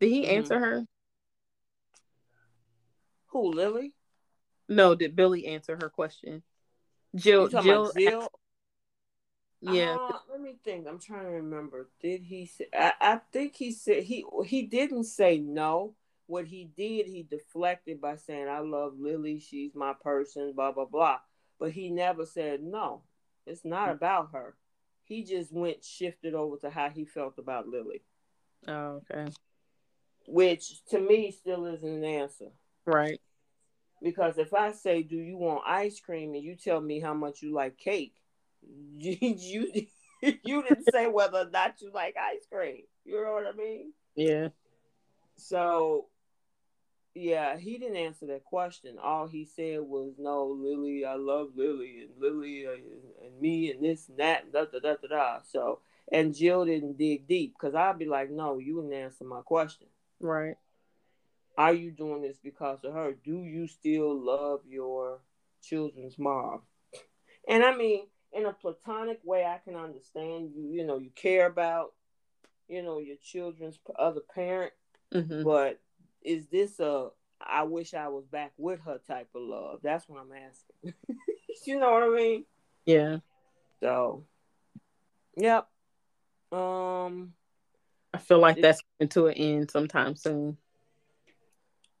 Did 0.00 0.10
he 0.10 0.22
mm-hmm. 0.22 0.38
answer 0.38 0.58
her? 0.58 0.84
Who, 3.28 3.52
Lily? 3.52 3.94
No, 4.68 4.94
did 4.94 5.14
Billy 5.14 5.46
answer 5.46 5.78
her 5.80 5.88
question? 5.88 6.42
Jill, 7.14 7.48
Jill, 7.48 7.92
Jill? 7.96 8.28
Yeah. 9.60 9.96
Uh, 9.98 10.18
let 10.30 10.40
me 10.40 10.56
think. 10.64 10.86
I'm 10.86 10.98
trying 10.98 11.24
to 11.24 11.30
remember. 11.30 11.88
Did 12.00 12.22
he 12.22 12.46
say? 12.46 12.66
I, 12.72 12.92
I 13.00 13.20
think 13.32 13.56
he 13.56 13.72
said 13.72 14.04
he 14.04 14.24
he 14.44 14.62
didn't 14.62 15.04
say 15.04 15.38
no. 15.38 15.94
What 16.26 16.46
he 16.46 16.68
did, 16.76 17.06
he 17.06 17.22
deflected 17.22 18.00
by 18.00 18.16
saying, 18.16 18.48
"I 18.48 18.58
love 18.60 18.94
Lily. 18.98 19.40
She's 19.40 19.74
my 19.74 19.94
person." 20.00 20.52
Blah 20.54 20.72
blah 20.72 20.84
blah. 20.84 21.18
But 21.58 21.72
he 21.72 21.90
never 21.90 22.26
said 22.26 22.62
no. 22.62 23.02
It's 23.46 23.64
not 23.64 23.88
mm. 23.88 23.92
about 23.92 24.30
her 24.32 24.56
he 25.06 25.22
just 25.22 25.52
went 25.52 25.84
shifted 25.84 26.34
over 26.34 26.56
to 26.58 26.68
how 26.68 26.90
he 26.90 27.04
felt 27.04 27.38
about 27.38 27.68
Lily. 27.68 28.02
Oh, 28.66 29.00
okay. 29.10 29.30
Which 30.26 30.84
to 30.86 30.98
me 30.98 31.30
still 31.30 31.64
isn't 31.66 31.88
an 31.88 32.04
answer. 32.04 32.50
Right. 32.84 33.20
Because 34.02 34.36
if 34.36 34.52
I 34.52 34.72
say, 34.72 35.02
"Do 35.02 35.16
you 35.16 35.36
want 35.36 35.62
ice 35.66 36.00
cream?" 36.00 36.34
and 36.34 36.42
you 36.42 36.56
tell 36.56 36.80
me 36.80 37.00
how 37.00 37.14
much 37.14 37.40
you 37.40 37.54
like 37.54 37.78
cake, 37.78 38.16
you 38.66 39.16
you, 39.20 39.86
you 40.44 40.62
didn't 40.62 40.90
say 40.92 41.06
whether 41.08 41.38
or 41.38 41.50
not 41.50 41.80
you 41.80 41.90
like 41.92 42.16
ice 42.16 42.46
cream. 42.50 42.82
You 43.04 43.22
know 43.22 43.32
what 43.32 43.46
I 43.46 43.56
mean? 43.56 43.92
Yeah. 44.14 44.48
So 45.36 46.06
yeah, 47.16 47.56
he 47.56 47.78
didn't 47.78 47.96
answer 47.96 48.26
that 48.26 48.44
question. 48.44 48.98
All 49.02 49.26
he 49.26 49.46
said 49.46 49.80
was, 49.80 50.12
"No, 50.18 50.48
Lily, 50.48 51.04
I 51.04 51.14
love 51.14 51.48
Lily, 51.56 52.02
and 52.02 52.10
Lily 52.20 52.66
uh, 52.66 52.72
and 53.24 53.40
me, 53.40 53.70
and 53.70 53.82
this 53.82 54.08
and 54.08 54.18
that, 54.18 54.44
and 54.44 54.52
da 54.52 54.66
da 54.66 54.78
da 54.80 54.96
da 55.00 55.08
da." 55.08 55.38
So, 55.50 55.80
and 56.12 56.34
Jill 56.34 56.66
didn't 56.66 56.98
dig 56.98 57.26
deep 57.26 57.54
because 57.58 57.74
I'd 57.74 57.98
be 57.98 58.04
like, 58.04 58.30
"No, 58.30 58.58
you 58.58 58.82
didn't 58.82 58.92
answer 58.92 59.24
my 59.24 59.40
question." 59.40 59.86
Right. 60.20 60.56
Are 61.56 61.72
you 61.72 61.90
doing 61.90 62.20
this 62.20 62.36
because 62.42 62.84
of 62.84 62.92
her? 62.92 63.14
Do 63.24 63.42
you 63.42 63.66
still 63.66 64.14
love 64.14 64.60
your 64.68 65.20
children's 65.62 66.18
mom? 66.18 66.62
And 67.48 67.64
I 67.64 67.74
mean, 67.74 68.06
in 68.36 68.46
a 68.46 68.52
platonic 68.52 69.20
way, 69.24 69.44
I 69.44 69.58
can 69.64 69.76
understand 69.76 70.50
you. 70.54 70.68
You 70.70 70.84
know, 70.84 70.98
you 70.98 71.10
care 71.14 71.46
about, 71.46 71.92
you 72.68 72.82
know, 72.82 72.98
your 72.98 73.16
children's 73.22 73.78
other 73.98 74.20
parent, 74.34 74.72
mm-hmm. 75.12 75.42
but 75.42 75.80
is 76.22 76.46
this 76.48 76.78
a 76.80 77.08
I 77.40 77.62
wish 77.64 77.94
I 77.94 78.08
was 78.08 78.26
back 78.26 78.52
with 78.56 78.80
her 78.80 78.98
type 79.06 79.28
of 79.34 79.42
love? 79.42 79.80
That's 79.82 80.08
what 80.08 80.20
I'm 80.20 80.32
asking. 80.32 80.94
you 81.66 81.78
know 81.78 81.92
what 81.92 82.02
I 82.02 82.08
mean? 82.08 82.44
Yeah. 82.84 83.18
So, 83.80 84.24
yep. 85.36 85.68
Um, 86.50 87.34
I 88.14 88.18
feel 88.18 88.38
like 88.38 88.60
that's 88.60 88.82
coming 88.98 89.08
to 89.10 89.26
an 89.26 89.34
end 89.34 89.70
sometime 89.70 90.16
soon. 90.16 90.56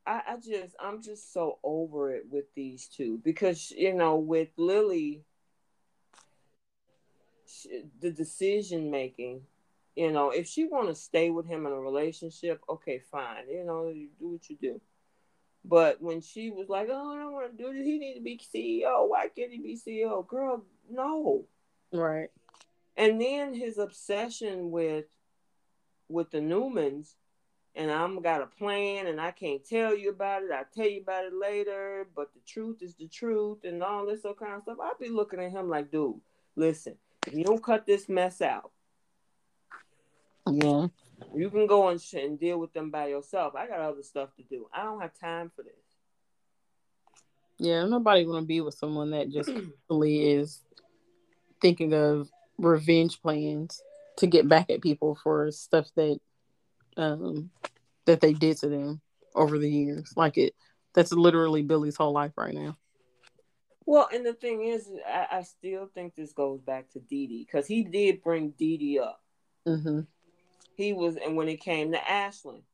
I, 0.06 0.22
I 0.28 0.36
just, 0.36 0.74
I'm 0.80 1.02
just 1.02 1.32
so 1.32 1.58
over 1.62 2.12
it 2.12 2.24
with 2.30 2.46
these 2.54 2.86
two 2.88 3.20
because 3.22 3.70
you 3.70 3.92
know, 3.92 4.16
with 4.16 4.48
Lily, 4.56 5.24
she, 7.48 7.84
the 8.00 8.10
decision 8.10 8.90
making 8.90 9.42
You 9.96 10.12
know, 10.12 10.30
if 10.30 10.46
she 10.46 10.64
want 10.64 10.88
to 10.88 10.94
stay 10.94 11.30
with 11.30 11.46
him 11.46 11.66
in 11.66 11.72
a 11.72 11.80
relationship, 11.80 12.62
okay, 12.68 13.00
fine. 13.10 13.48
You 13.50 13.64
know, 13.64 13.88
you 13.88 14.08
do 14.20 14.28
what 14.32 14.50
you 14.50 14.56
do. 14.60 14.80
But 15.64 16.00
when 16.00 16.20
she 16.20 16.50
was 16.50 16.68
like, 16.68 16.88
"Oh, 16.90 17.12
I 17.12 17.18
don't 17.18 17.32
want 17.32 17.56
to 17.56 17.62
do 17.62 17.72
this. 17.72 17.84
He 17.84 17.98
need 17.98 18.14
to 18.14 18.20
be 18.20 18.38
CEO. 18.38 19.08
Why 19.08 19.28
can't 19.28 19.50
he 19.50 19.58
be 19.58 19.76
CEO?" 19.76 20.26
Girl, 20.26 20.64
no. 20.90 21.46
Right. 21.92 22.30
And 22.96 23.20
then 23.20 23.54
his 23.54 23.78
obsession 23.78 24.70
with 24.70 25.06
with 26.08 26.30
the 26.30 26.38
Newmans, 26.38 27.14
and 27.74 27.90
I'm 27.90 28.22
got 28.22 28.42
a 28.42 28.46
plan, 28.46 29.06
and 29.08 29.20
I 29.20 29.32
can't 29.32 29.64
tell 29.64 29.96
you 29.96 30.10
about 30.10 30.44
it. 30.44 30.52
I'll 30.52 30.66
tell 30.74 30.88
you 30.88 31.00
about 31.00 31.24
it 31.24 31.34
later. 31.34 32.06
But 32.14 32.32
the 32.34 32.40
truth 32.46 32.82
is 32.82 32.94
the 32.94 33.08
truth, 33.08 33.64
and 33.64 33.82
all 33.82 34.06
this 34.06 34.24
other 34.24 34.34
kind 34.34 34.54
of 34.54 34.62
stuff. 34.62 34.78
I'd 34.80 35.00
be 35.00 35.08
looking 35.08 35.40
at 35.40 35.50
him 35.50 35.68
like, 35.68 35.90
dude, 35.90 36.20
listen, 36.54 36.96
you 37.32 37.44
don't 37.44 37.62
cut 37.62 37.86
this 37.86 38.08
mess 38.08 38.40
out, 38.40 38.70
yeah, 40.50 40.86
you 41.34 41.50
can 41.50 41.66
go 41.66 41.88
and, 41.88 42.00
and 42.14 42.38
deal 42.38 42.58
with 42.58 42.72
them 42.72 42.90
by 42.90 43.08
yourself. 43.08 43.54
I 43.54 43.66
got 43.66 43.80
other 43.80 44.02
stuff 44.02 44.34
to 44.36 44.42
do. 44.42 44.66
I 44.72 44.84
don't 44.84 45.00
have 45.00 45.18
time 45.18 45.50
for 45.54 45.62
this. 45.62 45.72
Yeah, 47.58 47.84
nobody 47.86 48.26
want 48.26 48.42
to 48.42 48.46
be 48.46 48.60
with 48.60 48.74
someone 48.74 49.10
that 49.10 49.30
just 49.30 49.50
really 49.90 50.32
is 50.32 50.62
thinking 51.60 51.94
of 51.94 52.30
revenge 52.58 53.20
plans 53.20 53.80
to 54.18 54.26
get 54.26 54.48
back 54.48 54.70
at 54.70 54.80
people 54.80 55.18
for 55.22 55.50
stuff 55.50 55.90
that 55.94 56.18
um 56.96 57.50
that 58.06 58.20
they 58.20 58.32
did 58.32 58.56
to 58.58 58.68
them 58.68 59.00
over 59.34 59.58
the 59.58 59.70
years. 59.70 60.12
Like 60.16 60.38
it 60.38 60.54
that's 60.94 61.12
literally 61.12 61.62
Billy's 61.62 61.96
whole 61.96 62.12
life 62.12 62.32
right 62.36 62.54
now. 62.54 62.76
Well, 63.86 64.08
and 64.12 64.26
the 64.26 64.34
thing 64.34 64.64
is, 64.64 64.90
I, 65.06 65.26
I 65.30 65.42
still 65.42 65.88
think 65.94 66.14
this 66.14 66.32
goes 66.32 66.60
back 66.60 66.90
to 66.92 66.98
Dee 66.98 67.28
Dee 67.28 67.46
because 67.46 67.66
he 67.68 67.84
did 67.84 68.22
bring 68.22 68.50
Dee 68.50 68.76
Dee 68.76 68.98
up. 68.98 69.22
Mm-hmm. 69.66 70.00
He 70.74 70.92
was, 70.92 71.16
and 71.16 71.36
when 71.36 71.48
it 71.48 71.60
came 71.60 71.92
to 71.92 72.10
Ashland, 72.10 72.64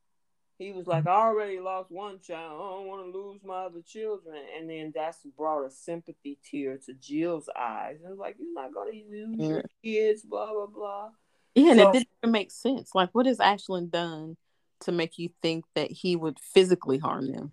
he 0.59 0.73
was 0.73 0.87
like, 0.87 1.07
I 1.07 1.11
already 1.11 1.61
lost 1.61 1.91
one 1.91 2.21
child. 2.21 2.53
I 2.55 2.77
don't 2.77 2.87
want 2.87 3.13
to 3.13 3.19
lose 3.19 3.41
my 3.45 3.65
other 3.65 3.83
children. 3.83 4.37
And 4.57 4.71
then 4.71 4.93
that's 4.95 5.19
brought 5.37 5.67
a 5.67 5.71
sympathy 5.71 6.39
tear 6.51 6.79
to 6.87 6.95
Jill's 6.95 7.49
eyes. 7.55 7.99
And 8.05 8.19
like, 8.19 8.37
you're 8.39 8.55
not 8.55 8.73
going 8.73 8.93
to 8.93 9.17
lose 9.17 9.37
yeah. 9.39 9.47
your 9.47 9.65
kids, 9.85 10.23
blah, 10.23 10.53
blah, 10.53 10.67
blah. 10.67 11.09
Yeah, 11.55 11.73
and 11.73 11.81
so, 11.81 11.89
it 11.89 11.93
didn't 11.93 12.09
even 12.23 12.33
make 12.33 12.51
sense. 12.51 12.91
Like, 12.95 13.11
what 13.13 13.27
has 13.27 13.41
Ashland 13.41 13.91
done 13.91 14.37
to 14.81 14.93
make 14.93 15.19
you 15.19 15.31
think 15.43 15.65
that 15.75 15.91
he 15.91 16.17
would 16.17 16.39
physically 16.39 16.99
harm 16.99 17.31
them? 17.31 17.53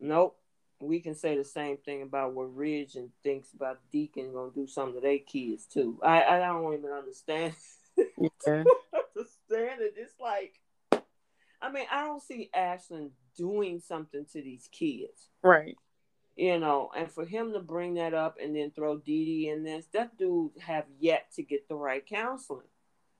Nope. 0.00 0.37
We 0.80 1.00
can 1.00 1.14
say 1.14 1.36
the 1.36 1.44
same 1.44 1.76
thing 1.78 2.02
about 2.02 2.34
what 2.34 2.54
Ridge 2.54 2.94
and 2.94 3.10
thinks 3.22 3.52
about 3.52 3.80
Deacon 3.90 4.32
gonna 4.32 4.52
do 4.54 4.66
something 4.66 4.94
to 4.94 5.00
their 5.00 5.18
kids 5.18 5.66
too. 5.66 5.98
I 6.02 6.22
I 6.22 6.38
don't 6.38 6.74
even 6.74 6.90
understand. 6.90 7.54
Yeah. 7.96 8.04
understand 9.16 9.80
it. 9.80 9.94
It's 9.96 10.14
like 10.20 10.60
I 11.60 11.70
mean, 11.70 11.86
I 11.90 12.02
don't 12.02 12.22
see 12.22 12.50
Ashland 12.54 13.10
doing 13.36 13.80
something 13.80 14.24
to 14.32 14.42
these 14.42 14.68
kids. 14.70 15.28
Right. 15.42 15.76
You 16.36 16.60
know, 16.60 16.90
and 16.96 17.10
for 17.10 17.24
him 17.24 17.52
to 17.52 17.58
bring 17.58 17.94
that 17.94 18.14
up 18.14 18.36
and 18.40 18.54
then 18.54 18.70
throw 18.70 18.98
Dee 18.98 19.24
Dee 19.24 19.48
in 19.48 19.64
this, 19.64 19.86
that 19.92 20.16
dude 20.16 20.52
have 20.60 20.84
yet 21.00 21.32
to 21.34 21.42
get 21.42 21.68
the 21.68 21.74
right 21.74 22.06
counseling. 22.06 22.68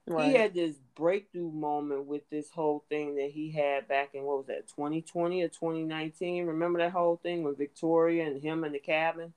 Right. 0.09 0.31
He 0.31 0.37
had 0.37 0.55
this 0.55 0.77
breakthrough 0.95 1.51
moment 1.51 2.07
with 2.07 2.29
this 2.31 2.51
whole 2.51 2.85
thing 2.89 3.17
that 3.17 3.31
he 3.31 3.51
had 3.51 3.87
back 3.89 4.15
in 4.15 4.23
what 4.23 4.39
was 4.39 4.47
that, 4.47 4.69
2020 4.69 5.43
or 5.43 5.49
2019? 5.49 6.47
Remember 6.47 6.79
that 6.79 6.93
whole 6.93 7.17
thing 7.23 7.43
with 7.43 7.59
Victoria 7.59 8.27
and 8.27 8.43
him 8.43 8.65
in 8.65 8.73
the 8.73 8.79
cabin? 8.79 9.35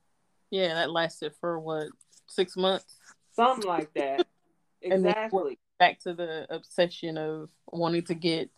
Yeah, 0.49 0.73
that 0.73 0.91
lasted 0.91 1.34
for 1.39 1.60
what, 1.60 1.88
six 2.27 2.56
months? 2.56 2.95
Something 3.34 3.68
like 3.68 3.93
that. 3.93 4.26
exactly. 4.81 5.60
back 5.77 5.99
to 6.02 6.14
the 6.14 6.48
obsession 6.49 7.18
of 7.18 7.49
wanting 7.72 8.03
to 8.03 8.14
get 8.14 8.49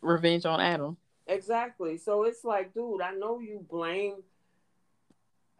revenge 0.00 0.44
on 0.44 0.60
Adam. 0.60 0.96
Exactly. 1.26 1.96
So 1.96 2.24
it's 2.24 2.44
like, 2.44 2.74
dude, 2.74 3.00
I 3.00 3.12
know 3.12 3.38
you 3.38 3.64
blame 3.70 4.16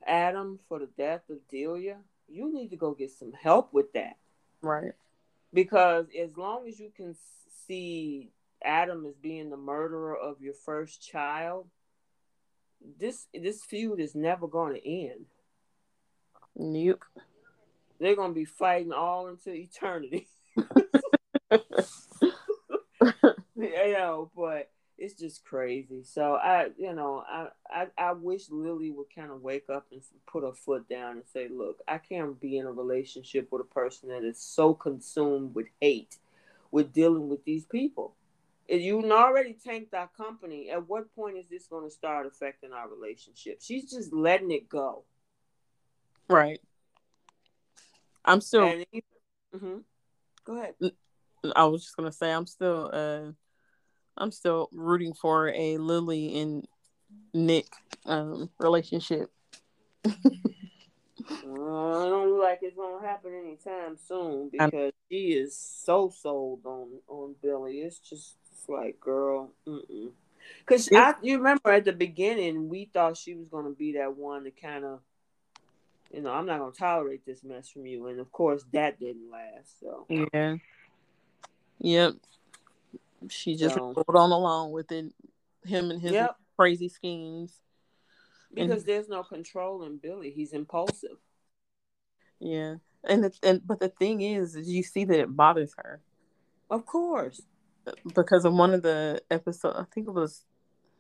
Adam 0.07 0.59
for 0.69 0.81
the 0.81 0.89
death 0.99 1.23
of 1.31 1.39
Delia. 1.49 1.99
You 2.29 2.53
need 2.53 2.71
to 2.71 2.77
go 2.77 2.93
get 2.93 3.13
some 3.13 3.33
help 3.33 3.73
with 3.73 3.93
that. 3.93 4.17
Right. 4.63 4.93
Because 5.53 6.07
as 6.19 6.37
long 6.37 6.67
as 6.67 6.81
you 6.81 6.91
can 6.95 7.15
see 7.67 8.31
Adam 8.65 9.05
as 9.07 9.17
being 9.17 9.51
the 9.51 9.57
murderer 9.57 10.17
of 10.17 10.41
your 10.41 10.55
first 10.55 11.03
child, 11.03 11.67
this 12.99 13.27
this 13.35 13.63
feud 13.63 14.01
is 14.01 14.15
never 14.15 14.49
going 14.49 14.75
to 14.75 14.89
end. 14.89 15.27
Nope. 16.57 17.05
They're 17.99 18.17
going 18.17 18.31
to 18.31 18.35
be 18.35 18.45
fighting 18.45 18.93
all 18.93 19.29
into 19.29 19.53
eternity. 19.53 20.27
you 23.57 23.93
know, 23.93 24.31
but 24.37 24.71
it's 25.03 25.15
just 25.15 25.45
crazy. 25.45 26.05
So 26.05 26.35
I, 26.37 26.69
you 26.79 26.95
know, 26.95 27.25
I, 27.29 27.49
I, 27.69 27.87
I 27.99 28.13
wish 28.13 28.49
Lily 28.51 28.93
would 28.93 29.13
kind 29.13 29.33
of 29.33 29.43
wake 29.43 29.69
up 29.69 29.87
and 29.91 30.01
put 30.31 30.45
her 30.45 30.53
foot 30.53 30.89
down 30.89 31.17
and 31.17 31.27
say, 31.27 31.49
look, 31.49 31.81
I 31.89 31.99
can't 31.99 32.41
be 32.41 32.59
in 32.59 32.67
a 32.67 32.73
relationship 32.73 33.49
with 33.51 33.63
a 33.63 33.75
person 33.75 34.11
that 34.11 34.23
is 34.23 34.39
so 34.39 34.75
consumed 34.75 35.57
with 35.57 35.67
hate, 35.81 36.19
with 36.71 36.93
dealing 36.93 37.29
with 37.29 37.45
these 37.45 37.65
people. 37.65 38.15
If 38.69 38.81
you 38.81 39.03
already 39.11 39.55
tanked 39.55 39.93
our 39.93 40.09
company, 40.17 40.71
at 40.71 40.89
what 40.89 41.13
point 41.17 41.37
is 41.37 41.49
this 41.49 41.67
going 41.67 41.85
to 41.85 41.91
start 41.91 42.27
affecting 42.27 42.73
our 42.73 42.89
relationship? 42.89 43.59
She's 43.61 43.91
just 43.91 44.13
letting 44.13 44.53
it 44.53 44.69
go. 44.69 45.03
Right. 46.29 46.61
I'm 48.25 48.41
still. 48.41 48.67
mm-hmm. 49.53 49.79
Go 50.45 50.57
ahead. 50.57 50.75
I 51.57 51.65
was 51.65 51.83
just 51.83 51.97
gonna 51.97 52.13
say 52.13 52.33
I'm 52.33 52.47
still 52.47 52.89
uh 52.93 53.33
I'm 54.17 54.31
still 54.31 54.69
rooting 54.73 55.15
for 55.15 55.49
a 55.49 55.79
Lily 55.79 56.39
and 56.39 56.67
Nick 57.35 57.67
um, 58.07 58.51
relationship. 58.59 59.31
uh, 60.05 60.11
I 60.11 62.09
don't 62.09 62.31
look 62.31 62.43
like 62.43 62.59
it's 62.63 62.77
gonna 62.77 63.07
happen 63.07 63.33
anytime 63.35 63.97
soon 63.97 64.51
because 64.51 64.93
she 65.11 65.33
is 65.33 65.57
so 65.57 66.11
sold 66.11 66.61
on 66.67 66.89
on 67.09 67.35
Billy. 67.43 67.79
It's 67.79 67.99
just 67.99 68.37
it's 68.51 68.69
like, 68.69 69.01
girl, 69.01 69.51
because 70.59 70.89
I 70.93 71.15
you 71.23 71.39
remember 71.39 71.71
at 71.71 71.85
the 71.85 71.93
beginning 71.93 72.69
we 72.69 72.91
thought 72.93 73.17
she 73.17 73.35
was 73.35 73.49
gonna 73.49 73.71
be 73.71 73.95
that 73.95 74.17
one 74.17 74.45
to 74.45 74.51
kind 74.51 74.85
of, 74.85 75.01
you 76.13 76.21
know, 76.21 76.33
I'm 76.33 76.47
not 76.47 76.59
gonna 76.59 76.73
tolerate 76.73 77.25
this 77.25 77.43
mess 77.43 77.69
from 77.69 77.87
you, 77.87 78.09
and 78.09 78.21
of 78.21 78.31
course 78.31 78.65
that 78.73 79.01
didn't 79.01 79.31
last. 79.31 79.81
So 79.81 80.07
yeah, 80.09 80.57
yep. 81.79 82.15
She 83.29 83.57
just 83.57 83.75
so, 83.75 83.93
rolled 83.95 84.17
on 84.17 84.31
along 84.31 84.73
with 84.73 84.91
it, 84.93 85.13
him 85.65 85.91
and 85.91 86.01
his 86.01 86.13
yep. 86.13 86.37
crazy 86.57 86.89
schemes. 86.89 87.61
Because 88.55 88.83
and, 88.83 88.87
there's 88.87 89.09
no 89.09 89.23
control 89.23 89.83
in 89.85 89.97
Billy. 89.97 90.31
He's 90.31 90.53
impulsive. 90.53 91.19
Yeah, 92.39 92.77
and 93.05 93.25
the, 93.25 93.33
and 93.43 93.67
but 93.67 93.81
the 93.81 93.89
thing 93.89 94.21
is, 94.21 94.57
is 94.57 94.69
you 94.69 94.83
see 94.83 95.05
that 95.05 95.19
it 95.19 95.35
bothers 95.35 95.75
her. 95.79 96.01
Of 96.71 96.87
course. 96.87 97.41
Because 98.15 98.45
of 98.45 98.55
one 98.55 98.75
of 98.75 98.83
the 98.83 99.23
episodes, 99.31 99.77
I 99.79 99.85
think 99.93 100.07
it 100.07 100.13
was, 100.13 100.45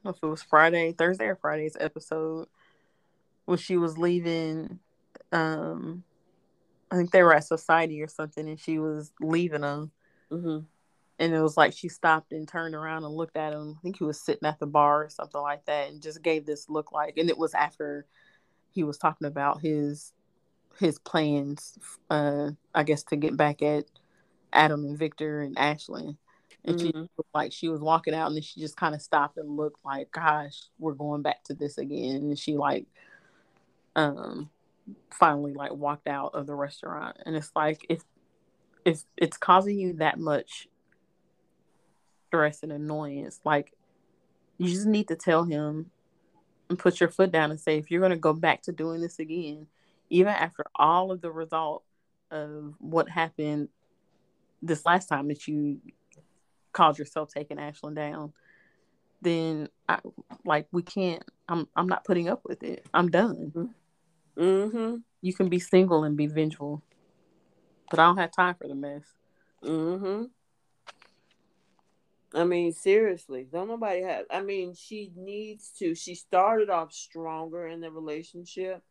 if 0.04 0.16
it 0.20 0.26
was 0.26 0.42
Friday, 0.42 0.92
Thursday 0.92 1.26
or 1.26 1.36
Friday's 1.36 1.76
episode, 1.78 2.48
when 3.44 3.58
she 3.58 3.76
was 3.76 3.98
leaving. 3.98 4.78
Um, 5.30 6.02
I 6.90 6.96
think 6.96 7.10
they 7.10 7.22
were 7.22 7.34
at 7.34 7.44
Society 7.44 8.02
or 8.02 8.08
something, 8.08 8.48
and 8.48 8.58
she 8.58 8.78
was 8.78 9.12
leaving 9.20 9.62
them. 9.62 9.92
Mm-hmm 10.30 10.58
and 11.22 11.32
it 11.32 11.40
was 11.40 11.56
like 11.56 11.72
she 11.72 11.88
stopped 11.88 12.32
and 12.32 12.48
turned 12.48 12.74
around 12.74 13.04
and 13.04 13.14
looked 13.14 13.36
at 13.36 13.52
him. 13.52 13.76
I 13.78 13.80
think 13.80 13.96
he 13.96 14.04
was 14.04 14.20
sitting 14.20 14.48
at 14.48 14.58
the 14.58 14.66
bar 14.66 15.04
or 15.04 15.08
something 15.08 15.40
like 15.40 15.64
that, 15.66 15.88
and 15.88 16.02
just 16.02 16.20
gave 16.20 16.44
this 16.44 16.68
look 16.68 16.90
like. 16.90 17.16
And 17.16 17.30
it 17.30 17.38
was 17.38 17.54
after 17.54 18.06
he 18.72 18.82
was 18.82 18.98
talking 18.98 19.28
about 19.28 19.60
his 19.60 20.12
his 20.80 20.98
plans, 20.98 21.78
uh, 22.10 22.50
I 22.74 22.82
guess, 22.82 23.04
to 23.04 23.16
get 23.16 23.36
back 23.36 23.62
at 23.62 23.84
Adam 24.52 24.84
and 24.84 24.98
Victor 24.98 25.42
and 25.42 25.56
Ashley. 25.56 26.16
And 26.64 26.76
mm-hmm. 26.76 26.86
she 26.86 26.92
looked 26.92 27.34
like 27.34 27.52
she 27.52 27.68
was 27.68 27.80
walking 27.80 28.14
out, 28.14 28.26
and 28.26 28.34
then 28.34 28.42
she 28.42 28.58
just 28.58 28.76
kind 28.76 28.92
of 28.92 29.00
stopped 29.00 29.36
and 29.36 29.56
looked 29.56 29.84
like, 29.84 30.10
"Gosh, 30.10 30.60
we're 30.80 30.94
going 30.94 31.22
back 31.22 31.44
to 31.44 31.54
this 31.54 31.78
again." 31.78 32.16
And 32.16 32.38
she 32.38 32.56
like, 32.56 32.86
um, 33.94 34.50
finally 35.12 35.54
like 35.54 35.72
walked 35.72 36.08
out 36.08 36.34
of 36.34 36.48
the 36.48 36.54
restaurant. 36.54 37.16
And 37.24 37.36
it's 37.36 37.52
like 37.54 37.86
if 37.88 38.02
if 38.84 39.04
it's 39.16 39.36
causing 39.36 39.78
you 39.78 39.92
that 39.94 40.18
much 40.18 40.66
stress 42.32 42.62
and 42.62 42.72
annoyance. 42.72 43.40
Like 43.44 43.74
you 44.56 44.68
just 44.68 44.86
need 44.86 45.08
to 45.08 45.16
tell 45.16 45.44
him 45.44 45.90
and 46.70 46.78
put 46.78 46.98
your 46.98 47.10
foot 47.10 47.30
down 47.30 47.50
and 47.50 47.60
say 47.60 47.76
if 47.76 47.90
you're 47.90 48.00
going 48.00 48.10
to 48.10 48.16
go 48.16 48.32
back 48.32 48.62
to 48.62 48.72
doing 48.72 49.02
this 49.02 49.18
again, 49.18 49.66
even 50.08 50.32
after 50.32 50.64
all 50.74 51.12
of 51.12 51.20
the 51.20 51.30
result 51.30 51.84
of 52.30 52.74
what 52.78 53.10
happened 53.10 53.68
this 54.62 54.86
last 54.86 55.08
time 55.08 55.28
that 55.28 55.46
you 55.46 55.78
called 56.72 56.98
yourself 56.98 57.28
taking 57.28 57.58
Ashland 57.58 57.96
down, 57.96 58.32
then 59.20 59.68
I 59.86 59.98
like 60.46 60.68
we 60.72 60.82
can't. 60.82 61.22
I'm 61.50 61.68
I'm 61.76 61.86
not 61.86 62.04
putting 62.04 62.30
up 62.30 62.40
with 62.46 62.62
it. 62.62 62.86
I'm 62.94 63.10
done. 63.10 63.74
Mm-hmm. 64.38 64.96
You 65.20 65.34
can 65.34 65.50
be 65.50 65.58
single 65.58 66.04
and 66.04 66.16
be 66.16 66.28
vengeful, 66.28 66.82
but 67.90 68.00
I 68.00 68.06
don't 68.06 68.16
have 68.16 68.32
time 68.32 68.54
for 68.54 68.68
the 68.68 68.74
mess. 68.74 69.04
Mm-hmm. 69.62 70.24
I 72.34 72.44
mean, 72.44 72.72
seriously, 72.72 73.46
don't 73.50 73.68
nobody 73.68 74.02
have. 74.02 74.24
I 74.30 74.42
mean, 74.42 74.74
she 74.74 75.12
needs 75.16 75.70
to. 75.78 75.94
She 75.94 76.14
started 76.14 76.70
off 76.70 76.92
stronger 76.92 77.66
in 77.66 77.80
the 77.80 77.90
relationship 77.90 78.82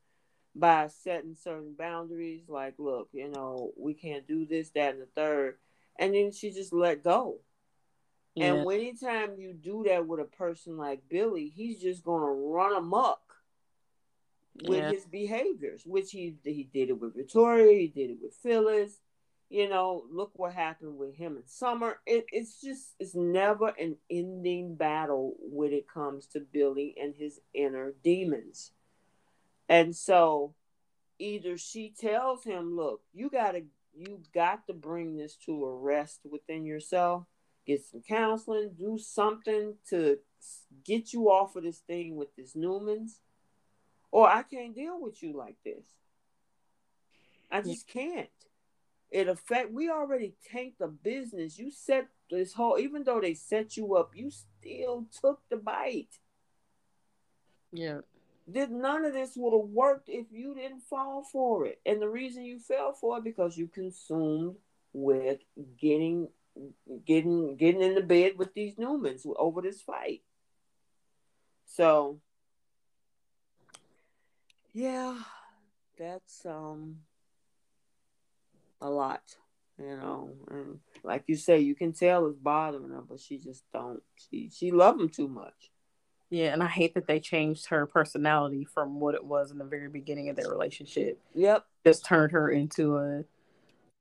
by 0.55 0.87
setting 0.87 1.35
certain 1.35 1.73
boundaries, 1.77 2.43
like, 2.47 2.75
look, 2.77 3.09
you 3.13 3.29
know, 3.29 3.71
we 3.77 3.93
can't 3.93 4.27
do 4.27 4.45
this, 4.45 4.69
that, 4.71 4.93
and 4.93 5.01
the 5.01 5.07
third, 5.15 5.57
and 5.97 6.13
then 6.13 6.31
she 6.31 6.51
just 6.51 6.73
let 6.73 7.03
go. 7.03 7.37
Yeah. 8.35 8.53
And 8.53 8.71
anytime 8.71 9.37
you 9.37 9.53
do 9.53 9.85
that 9.87 10.05
with 10.07 10.19
a 10.19 10.25
person 10.25 10.77
like 10.77 11.01
Billy, 11.09 11.51
he's 11.53 11.81
just 11.81 12.03
gonna 12.03 12.31
run 12.31 12.75
amok 12.75 13.19
with 14.63 14.77
yeah. 14.77 14.91
his 14.91 15.05
behaviors, 15.05 15.83
which 15.85 16.11
he 16.11 16.35
he 16.43 16.69
did 16.71 16.89
it 16.89 16.99
with 16.99 17.15
Victoria, 17.15 17.77
he 17.77 17.87
did 17.87 18.11
it 18.11 18.17
with 18.21 18.33
Phyllis. 18.35 18.99
You 19.51 19.67
know, 19.67 20.05
look 20.09 20.31
what 20.35 20.53
happened 20.53 20.97
with 20.97 21.13
him 21.13 21.35
in 21.35 21.45
Summer. 21.45 21.99
It, 22.05 22.25
it's 22.31 22.61
just 22.61 22.95
it's 22.99 23.13
never 23.13 23.73
an 23.77 23.97
ending 24.09 24.75
battle 24.75 25.35
when 25.41 25.73
it 25.73 25.89
comes 25.89 26.25
to 26.27 26.39
Billy 26.39 26.95
and 26.97 27.13
his 27.13 27.41
inner 27.53 27.93
demons. 28.01 28.71
And 29.67 29.93
so 29.93 30.53
either 31.19 31.57
she 31.57 31.93
tells 31.99 32.45
him, 32.45 32.77
look, 32.77 33.01
you 33.13 33.29
gotta 33.29 33.63
you 33.93 34.21
got 34.33 34.67
to 34.67 34.73
bring 34.73 35.17
this 35.17 35.35
to 35.45 35.65
a 35.65 35.75
rest 35.75 36.21
within 36.31 36.63
yourself, 36.63 37.25
get 37.67 37.83
some 37.83 38.01
counseling, 38.07 38.71
do 38.79 38.97
something 38.97 39.75
to 39.89 40.19
get 40.85 41.11
you 41.11 41.29
off 41.29 41.57
of 41.57 41.63
this 41.63 41.79
thing 41.79 42.15
with 42.15 42.33
this 42.37 42.55
Newman's 42.55 43.19
or 44.11 44.29
I 44.29 44.43
can't 44.43 44.73
deal 44.73 45.01
with 45.01 45.21
you 45.21 45.33
like 45.33 45.57
this. 45.65 45.83
I 47.51 47.61
just 47.61 47.87
can't. 47.87 48.29
It 49.11 49.27
affect. 49.27 49.73
We 49.73 49.89
already 49.89 50.33
tanked 50.49 50.79
the 50.79 50.87
business. 50.87 51.59
You 51.59 51.69
set 51.69 52.07
this 52.29 52.53
whole. 52.53 52.79
Even 52.79 53.03
though 53.03 53.19
they 53.19 53.33
set 53.33 53.75
you 53.75 53.95
up, 53.95 54.11
you 54.15 54.31
still 54.31 55.05
took 55.21 55.41
the 55.49 55.57
bite. 55.57 56.17
Yeah. 57.73 57.99
Did 58.49 58.71
none 58.71 59.05
of 59.05 59.13
this 59.13 59.33
would 59.35 59.57
have 59.57 59.69
worked 59.69 60.09
if 60.09 60.27
you 60.31 60.55
didn't 60.55 60.81
fall 60.81 61.23
for 61.23 61.65
it. 61.65 61.79
And 61.85 62.01
the 62.01 62.09
reason 62.09 62.43
you 62.43 62.59
fell 62.59 62.93
for 62.93 63.17
it 63.17 63.23
because 63.23 63.57
you 63.57 63.67
consumed 63.67 64.55
with 64.93 65.39
getting 65.77 66.29
getting 67.05 67.55
getting 67.55 67.81
in 67.81 67.95
the 67.95 68.01
bed 68.01 68.33
with 68.37 68.53
these 68.53 68.75
Newmans 68.75 69.25
over 69.37 69.61
this 69.61 69.81
fight. 69.81 70.21
So 71.65 72.19
yeah, 74.73 75.17
that's 75.97 76.45
um 76.45 76.97
a 78.81 78.89
lot, 78.89 79.21
you 79.77 79.95
know. 79.95 80.31
And 80.49 80.79
like 81.03 81.23
you 81.27 81.35
say, 81.35 81.59
you 81.59 81.75
can 81.75 81.93
tell 81.93 82.27
it's 82.27 82.37
bothering 82.37 82.89
her, 82.89 83.01
but 83.07 83.19
she 83.19 83.37
just 83.37 83.63
don't. 83.73 84.01
She 84.29 84.49
she 84.53 84.71
love 84.71 84.99
him 84.99 85.09
too 85.09 85.27
much. 85.27 85.71
Yeah, 86.29 86.53
and 86.53 86.63
I 86.63 86.67
hate 86.67 86.93
that 86.93 87.07
they 87.07 87.19
changed 87.19 87.67
her 87.67 87.85
personality 87.85 88.65
from 88.65 89.01
what 89.01 89.15
it 89.15 89.23
was 89.23 89.51
in 89.51 89.57
the 89.57 89.65
very 89.65 89.89
beginning 89.89 90.29
of 90.29 90.37
their 90.37 90.49
relationship. 90.49 91.19
Yep, 91.35 91.65
just 91.85 92.05
turned 92.05 92.31
her 92.31 92.49
into 92.49 92.97
a 92.97 93.23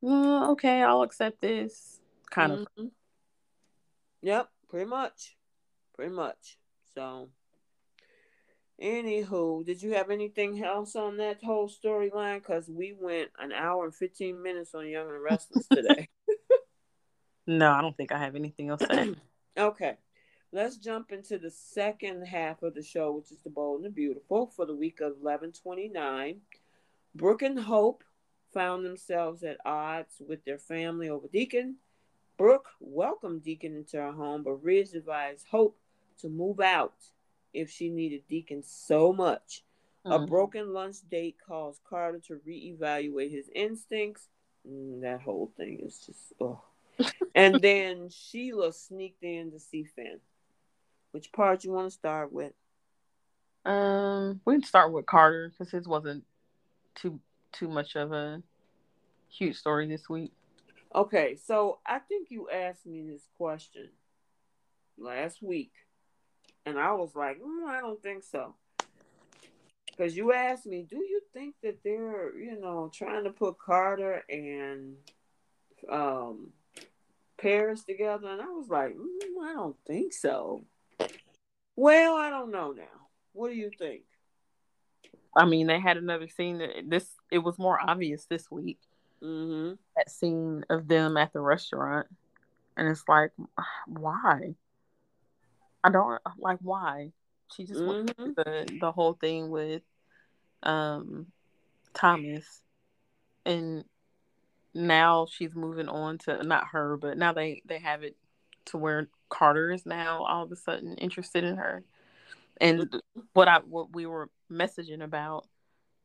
okay, 0.02 0.82
I'll 0.82 1.02
accept 1.02 1.40
this 1.40 2.00
kind 2.30 2.52
mm-hmm. 2.52 2.82
of. 2.86 2.90
Yep, 4.22 4.48
pretty 4.68 4.86
much, 4.86 5.36
pretty 5.94 6.12
much. 6.12 6.58
So 6.94 7.30
Anywho, 8.82 9.64
did 9.64 9.82
you 9.82 9.92
have 9.92 10.10
anything 10.10 10.64
else 10.64 10.96
on 10.96 11.18
that 11.18 11.42
whole 11.44 11.68
storyline? 11.68 12.38
Because 12.38 12.68
we 12.68 12.94
went 12.98 13.28
an 13.38 13.52
hour 13.52 13.84
and 13.84 13.94
15 13.94 14.42
minutes 14.42 14.74
on 14.74 14.88
Young 14.88 15.08
and 15.10 15.22
Restless 15.22 15.66
today. 15.66 16.08
no, 17.46 17.70
I 17.70 17.82
don't 17.82 17.94
think 17.94 18.10
I 18.10 18.18
have 18.18 18.36
anything 18.36 18.70
else 18.70 18.80
to 18.80 19.16
okay. 19.58 19.96
Let's 20.50 20.78
jump 20.78 21.12
into 21.12 21.38
the 21.38 21.50
second 21.50 22.26
half 22.26 22.62
of 22.62 22.74
the 22.74 22.82
show, 22.82 23.12
which 23.12 23.30
is 23.30 23.38
The 23.44 23.50
Bold 23.50 23.76
and 23.76 23.84
the 23.84 23.90
Beautiful, 23.90 24.46
for 24.46 24.64
the 24.64 24.74
week 24.74 25.00
of 25.00 25.18
1129. 25.20 26.40
Brooke 27.14 27.42
and 27.42 27.60
Hope 27.60 28.02
found 28.52 28.84
themselves 28.84 29.44
at 29.44 29.58
odds 29.64 30.22
with 30.26 30.44
their 30.44 30.58
family 30.58 31.08
over 31.08 31.28
Deacon. 31.28 31.76
Brooke 32.38 32.70
welcomed 32.80 33.44
Deacon 33.44 33.76
into 33.76 33.98
her 33.98 34.12
home, 34.12 34.42
but 34.42 34.64
Ridge 34.64 34.94
advised 34.94 35.46
Hope 35.50 35.78
to 36.20 36.28
move 36.28 36.60
out 36.60 36.94
if 37.52 37.70
she 37.70 37.88
needed 37.88 38.22
Deacon 38.28 38.62
so 38.62 39.12
much. 39.12 39.62
Mm-hmm. 40.06 40.22
A 40.22 40.26
broken 40.26 40.72
lunch 40.72 40.96
date 41.10 41.36
caused 41.46 41.80
Carter 41.88 42.20
to 42.28 42.40
reevaluate 42.48 43.30
his 43.30 43.50
instincts. 43.54 44.28
Mm, 44.68 45.02
that 45.02 45.20
whole 45.20 45.52
thing 45.56 45.80
is 45.82 45.98
just 45.98 46.32
oh. 46.40 46.62
and 47.34 47.60
then 47.60 48.08
Sheila 48.10 48.72
sneaked 48.72 49.22
in 49.22 49.52
to 49.52 49.58
see 49.58 49.84
Finn. 49.84 50.20
Which 51.12 51.32
part 51.32 51.64
you 51.64 51.72
want 51.72 51.88
to 51.88 51.94
start 51.94 52.32
with? 52.32 52.52
Um, 53.64 54.40
we 54.44 54.54
can 54.54 54.62
start 54.62 54.92
with 54.92 55.06
Carter 55.06 55.50
because 55.50 55.70
his 55.70 55.86
wasn't 55.86 56.24
too 56.94 57.20
too 57.52 57.68
much 57.68 57.96
of 57.96 58.12
a 58.12 58.42
huge 59.28 59.56
story 59.56 59.86
this 59.86 60.08
week. 60.08 60.32
Okay, 60.94 61.36
so 61.36 61.78
I 61.86 61.98
think 61.98 62.28
you 62.30 62.48
asked 62.50 62.86
me 62.86 63.02
this 63.02 63.26
question 63.36 63.90
last 64.98 65.42
week 65.42 65.72
and 66.66 66.78
I 66.78 66.92
was 66.92 67.14
like, 67.14 67.40
mm, 67.40 67.68
I 67.68 67.80
don't 67.80 68.02
think 68.02 68.24
so. 68.24 68.54
Because 69.86 70.16
you 70.16 70.32
asked 70.32 70.66
me, 70.66 70.86
do 70.88 70.96
you 70.96 71.20
think 71.32 71.54
that 71.62 71.78
they're, 71.84 72.36
you 72.38 72.58
know, 72.58 72.90
trying 72.92 73.24
to 73.24 73.30
put 73.30 73.58
Carter 73.58 74.22
and 74.28 74.94
um, 75.90 76.52
Paris 77.40 77.84
together? 77.84 78.28
And 78.28 78.40
I 78.40 78.46
was 78.46 78.68
like, 78.68 78.96
mm, 78.96 79.44
I 79.44 79.52
don't 79.52 79.76
think 79.86 80.12
so. 80.12 80.64
Well, 81.76 82.16
I 82.16 82.30
don't 82.30 82.50
know 82.50 82.72
now. 82.72 82.84
What 83.32 83.50
do 83.50 83.56
you 83.56 83.70
think? 83.78 84.02
I 85.36 85.44
mean, 85.44 85.66
they 85.66 85.78
had 85.78 85.96
another 85.96 86.28
scene 86.28 86.58
that 86.58 86.70
this 86.88 87.08
it 87.30 87.38
was 87.38 87.58
more 87.58 87.78
obvious 87.80 88.24
this 88.24 88.50
week. 88.50 88.80
Mm-hmm. 89.22 89.74
That 89.96 90.10
scene 90.10 90.64
of 90.70 90.88
them 90.88 91.16
at 91.16 91.32
the 91.32 91.40
restaurant, 91.40 92.08
and 92.76 92.88
it's 92.88 93.04
like, 93.06 93.30
why? 93.86 94.54
I 95.82 95.90
don't 95.90 96.20
like 96.38 96.58
why 96.60 97.12
she 97.54 97.64
just 97.64 97.80
mm-hmm. 97.80 98.22
went 98.22 98.36
the 98.36 98.78
the 98.80 98.92
whole 98.92 99.14
thing 99.14 99.50
with 99.50 99.82
um 100.62 101.26
Thomas, 101.94 102.44
and 103.44 103.84
now 104.74 105.26
she's 105.30 105.54
moving 105.54 105.88
on 105.88 106.18
to 106.18 106.42
not 106.42 106.68
her, 106.72 106.96
but 106.96 107.18
now 107.18 107.32
they 107.32 107.62
they 107.64 107.78
have 107.78 108.02
it 108.02 108.16
to 108.66 108.78
where 108.78 109.08
Carter 109.28 109.72
is 109.72 109.86
now 109.86 110.24
all 110.24 110.44
of 110.44 110.52
a 110.52 110.56
sudden 110.56 110.96
interested 110.96 111.44
in 111.44 111.56
her, 111.56 111.82
and 112.60 112.82
mm-hmm. 112.82 113.20
what 113.32 113.48
I 113.48 113.58
what 113.58 113.92
we 113.92 114.06
were 114.06 114.30
messaging 114.50 115.02
about, 115.02 115.46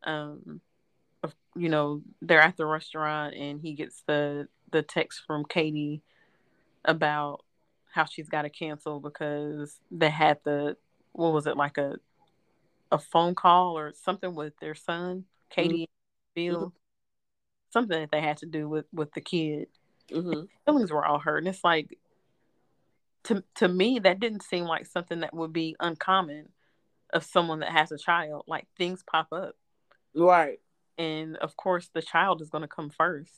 um, 0.03 0.61
you 1.55 1.69
know, 1.69 2.01
they're 2.21 2.41
at 2.41 2.57
the 2.57 2.65
restaurant 2.65 3.35
and 3.35 3.61
he 3.61 3.73
gets 3.73 4.03
the 4.07 4.47
the 4.71 4.81
text 4.81 5.21
from 5.25 5.45
Katie 5.45 6.01
about 6.83 7.44
how 7.95 8.05
she's 8.05 8.27
got 8.27 8.41
to 8.41 8.49
cancel 8.49 8.99
because 8.99 9.79
they 9.89 10.09
had 10.09 10.37
the 10.43 10.75
what 11.13 11.31
was 11.33 11.47
it 11.47 11.55
like 11.55 11.77
a 11.77 11.95
a 12.91 12.99
phone 12.99 13.33
call 13.33 13.77
or 13.77 13.93
something 14.03 14.35
with 14.35 14.53
their 14.59 14.75
son 14.75 15.23
Katie 15.49 15.83
mm-hmm. 15.83 16.51
Bill 16.51 16.59
mm-hmm. 16.59 16.77
something 17.71 17.99
that 17.99 18.11
they 18.11 18.21
had 18.21 18.37
to 18.37 18.45
do 18.45 18.67
with 18.67 18.85
with 18.93 19.13
the 19.13 19.21
kid 19.21 19.67
mm-hmm. 20.11 20.41
feelings 20.65 20.91
were 20.91 21.05
all 21.05 21.19
hurt 21.19 21.39
and 21.39 21.47
it's 21.47 21.63
like 21.63 21.97
to 23.23 23.43
to 23.55 23.67
me 23.67 23.99
that 23.99 24.19
didn't 24.19 24.43
seem 24.43 24.65
like 24.65 24.85
something 24.85 25.21
that 25.21 25.33
would 25.33 25.53
be 25.53 25.75
uncommon 25.79 26.49
of 27.13 27.23
someone 27.23 27.61
that 27.61 27.71
has 27.71 27.93
a 27.93 27.97
child 27.97 28.43
like 28.45 28.67
things 28.77 29.03
pop 29.09 29.27
up 29.31 29.55
right 30.13 30.59
and 30.97 31.37
of 31.37 31.55
course 31.55 31.89
the 31.93 32.01
child 32.01 32.41
is 32.41 32.49
going 32.49 32.61
to 32.61 32.67
come 32.67 32.91
1st 32.91 33.29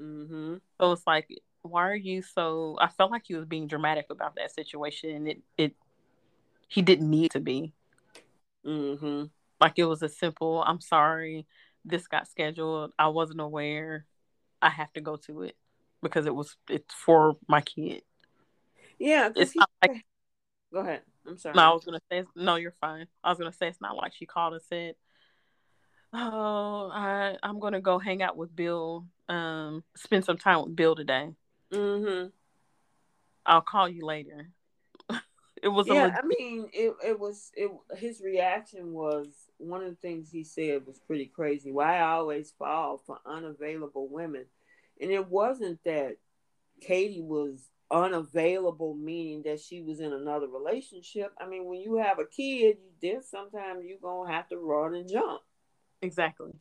mm-hmm. 0.00 0.54
so 0.80 0.92
it's 0.92 1.06
like 1.06 1.28
why 1.64 1.88
are 1.88 1.96
you 1.96 2.22
so 2.22 2.76
I 2.80 2.88
felt 2.88 3.10
like 3.10 3.22
he 3.26 3.34
was 3.34 3.46
being 3.46 3.66
dramatic 3.66 4.06
about 4.10 4.36
that 4.36 4.54
situation 4.54 5.26
it 5.26 5.42
it 5.56 5.74
he 6.68 6.82
didn't 6.82 7.08
need 7.08 7.30
to 7.32 7.40
be. 7.40 7.72
Mm-hmm. 8.66 9.24
Like 9.60 9.74
it 9.76 9.84
was 9.84 10.02
a 10.02 10.08
simple, 10.08 10.62
I'm 10.66 10.80
sorry, 10.80 11.46
this 11.84 12.06
got 12.06 12.28
scheduled. 12.28 12.92
I 12.98 13.08
wasn't 13.08 13.40
aware. 13.40 14.06
I 14.60 14.70
have 14.70 14.92
to 14.94 15.00
go 15.00 15.16
to 15.26 15.42
it 15.42 15.56
because 16.02 16.26
it 16.26 16.34
was 16.34 16.56
it's 16.68 16.92
for 16.92 17.36
my 17.46 17.60
kid. 17.60 18.02
Yeah, 18.98 19.30
it's 19.34 19.54
not 19.54 19.70
like 19.82 20.04
go 20.72 20.80
ahead. 20.80 21.02
I'm 21.26 21.38
sorry. 21.38 21.54
No, 21.54 21.62
I 21.62 21.72
was 21.72 21.84
gonna 21.84 22.00
say 22.10 22.24
no, 22.34 22.56
you're 22.56 22.72
fine. 22.72 23.06
I 23.22 23.30
was 23.30 23.38
gonna 23.38 23.52
say 23.52 23.68
it's 23.68 23.80
not 23.80 23.96
like 23.96 24.14
she 24.14 24.26
called 24.26 24.54
and 24.54 24.62
said, 24.62 24.94
Oh, 26.12 26.90
I 26.92 27.36
I'm 27.42 27.60
gonna 27.60 27.80
go 27.80 27.98
hang 27.98 28.22
out 28.22 28.36
with 28.36 28.54
Bill, 28.54 29.06
um, 29.28 29.84
spend 29.96 30.24
some 30.24 30.38
time 30.38 30.62
with 30.62 30.76
Bill 30.76 30.94
today. 30.94 31.30
Mm-hmm. 31.74 32.28
I'll 33.46 33.60
call 33.60 33.88
you 33.88 34.04
later. 34.04 34.48
it 35.62 35.68
was 35.68 35.86
yeah. 35.86 36.16
I 36.16 36.26
mean, 36.26 36.68
it 36.72 36.94
it 37.04 37.18
was 37.18 37.50
it. 37.54 37.70
His 37.96 38.20
reaction 38.22 38.92
was 38.92 39.28
one 39.58 39.82
of 39.82 39.90
the 39.90 39.96
things 39.96 40.30
he 40.30 40.44
said 40.44 40.86
was 40.86 40.98
pretty 40.98 41.26
crazy. 41.26 41.72
Why 41.72 41.98
I 41.98 42.12
always 42.12 42.52
fall 42.58 43.02
for 43.06 43.18
unavailable 43.26 44.08
women, 44.08 44.46
and 45.00 45.10
it 45.10 45.28
wasn't 45.28 45.82
that 45.84 46.16
Katie 46.80 47.22
was 47.22 47.70
unavailable, 47.90 48.94
meaning 48.94 49.42
that 49.42 49.60
she 49.60 49.80
was 49.80 50.00
in 50.00 50.12
another 50.12 50.48
relationship. 50.48 51.32
I 51.40 51.46
mean, 51.46 51.66
when 51.66 51.80
you 51.80 51.96
have 51.96 52.18
a 52.18 52.26
kid, 52.26 52.78
you 52.82 52.90
did 53.00 53.24
sometimes 53.24 53.84
you're 53.84 53.98
gonna 53.98 54.32
have 54.32 54.48
to 54.48 54.56
run 54.56 54.94
and 54.94 55.08
jump. 55.08 55.42
Exactly. 56.02 56.52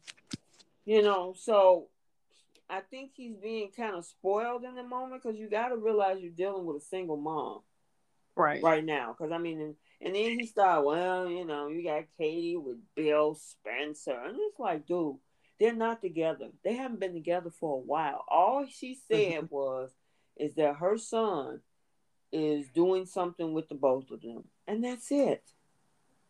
You 0.85 1.02
know, 1.02 1.34
so 1.38 1.88
I 2.69 2.80
think 2.81 3.11
he's 3.14 3.35
being 3.35 3.72
kind 3.76 3.95
of 3.95 4.06
spoiled 4.06 4.64
in 4.64 4.76
the 4.76 4.84
moment 4.84 5.22
because 5.22 5.38
you 5.38 5.49
got 5.49 5.69
to 5.69 5.76
realize 5.76 6.22
you're 6.22 6.31
dealing 6.31 6.65
with 6.65 6.77
a 6.77 6.85
single 6.85 7.18
mom, 7.18 7.60
right? 8.35 8.61
Right 8.64 8.84
now, 8.84 9.15
because 9.18 9.31
I 9.31 9.38
mean, 9.38 9.60
and, 9.61 9.76
and 10.02 10.15
then 10.15 10.40
he 10.40 10.48
started, 10.48 10.85
well, 10.85 11.30
you 11.30 11.45
know, 11.45 11.68
you 11.68 11.84
got 11.84 12.06
Katie 12.18 12.57
with 12.57 12.77
Bill 12.95 13.35
Spencer, 13.35 14.18
and 14.26 14.38
it's 14.40 14.60
like, 14.60 14.88
dude, 14.88 15.18
they're 15.60 15.76
not 15.76 16.02
together. 16.02 16.49
They 16.64 16.76
haven't 16.76 16.99
been 16.99 17.14
together 17.14 17.52
for 17.52 17.76
a 17.76 17.81
while. 17.81 18.23
All 18.27 18.65
she 18.69 18.98
said 19.10 19.48
was, 19.52 19.91
is 20.38 20.56
that 20.56 20.77
her 20.77 20.98
son 20.98 21.61
is 22.31 22.68
doing 22.69 23.06
something 23.06 23.53
with 23.53 23.69
the 23.69 23.76
both 23.76 24.10
of 24.10 24.22
them, 24.22 24.45
and 24.68 24.84
that's 24.84 25.11
it. 25.11 25.44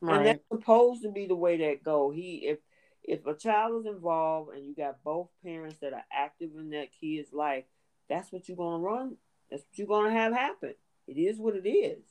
Right. 0.01 0.18
And 0.18 0.26
that's 0.26 0.43
supposed 0.51 1.03
to 1.03 1.11
be 1.11 1.27
the 1.27 1.35
way 1.35 1.57
that 1.57 1.84
go. 1.84 2.11
He 2.11 2.47
if 2.47 2.60
if 3.03 3.25
a 3.25 3.34
child 3.34 3.81
is 3.81 3.91
involved 3.91 4.53
and 4.53 4.65
you 4.65 4.75
got 4.75 5.03
both 5.03 5.30
parents 5.43 5.77
that 5.81 5.93
are 5.93 6.05
active 6.11 6.51
in 6.57 6.69
that 6.71 6.88
kid's 6.99 7.34
life, 7.34 7.65
that's 8.09 8.31
what 8.31 8.47
you're 8.47 8.57
gonna 8.57 8.80
run. 8.80 9.17
That's 9.49 9.63
what 9.63 9.77
you're 9.77 9.88
gonna 9.88 10.11
have 10.11 10.34
happen. 10.34 10.73
It 11.07 11.17
is 11.17 11.38
what 11.38 11.55
it 11.55 11.67
is. 11.67 12.03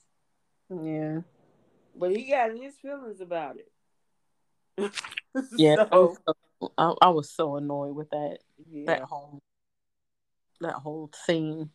Yeah. 0.70 1.20
But 1.94 2.10
he 2.10 2.30
got 2.30 2.56
his 2.56 2.74
feelings 2.76 3.20
about 3.20 3.56
it. 3.56 3.70
yeah, 5.56 5.86
so, 5.90 6.16
I, 6.78 6.94
I, 7.02 7.08
was 7.10 7.30
so 7.30 7.56
annoyed 7.56 7.94
with 7.94 8.08
that 8.10 8.38
yeah. 8.70 8.84
that 8.86 9.02
whole 9.02 9.38
that 10.60 10.74
whole 10.74 11.10
scene. 11.26 11.70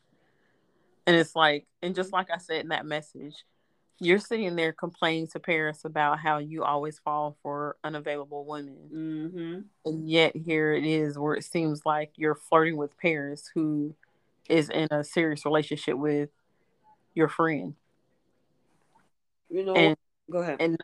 And 1.06 1.15
it's 1.15 1.35
like, 1.35 1.68
and 1.81 1.95
just 1.95 2.07
mm-hmm. 2.07 2.15
like 2.15 2.31
I 2.31 2.38
said 2.38 2.61
in 2.61 2.69
that 2.69 2.85
message, 2.85 3.45
you're 3.99 4.19
sitting 4.19 4.56
there 4.56 4.74
complaining 4.74 5.28
to 5.28 5.40
Paris 5.40 5.84
about 5.84 6.19
how 6.19 6.38
you 6.38 6.64
always 6.64 6.99
fall 6.99 7.36
for 7.41 7.78
unavailable 7.84 8.45
women. 8.45 8.78
Mm-hmm. 8.94 9.60
And 9.86 10.10
yet 10.10 10.36
here 10.36 10.72
it 10.74 10.86
is 10.86 11.18
where 11.18 11.34
it 11.34 11.44
seems 11.44 11.86
like 11.86 12.11
you're 12.15 12.36
flirting 12.36 12.78
with 12.78 12.98
Paris, 12.98 13.49
who 13.53 13.95
is 14.49 14.69
in 14.69 14.88
a 14.91 15.03
serious 15.03 15.45
relationship 15.45 15.98
with 15.98 16.30
your 17.15 17.28
friend. 17.28 17.74
You 19.49 19.65
know, 19.65 19.76
and, 19.76 19.98
go 20.30 20.40
ahead. 20.40 20.57
And 20.60 20.78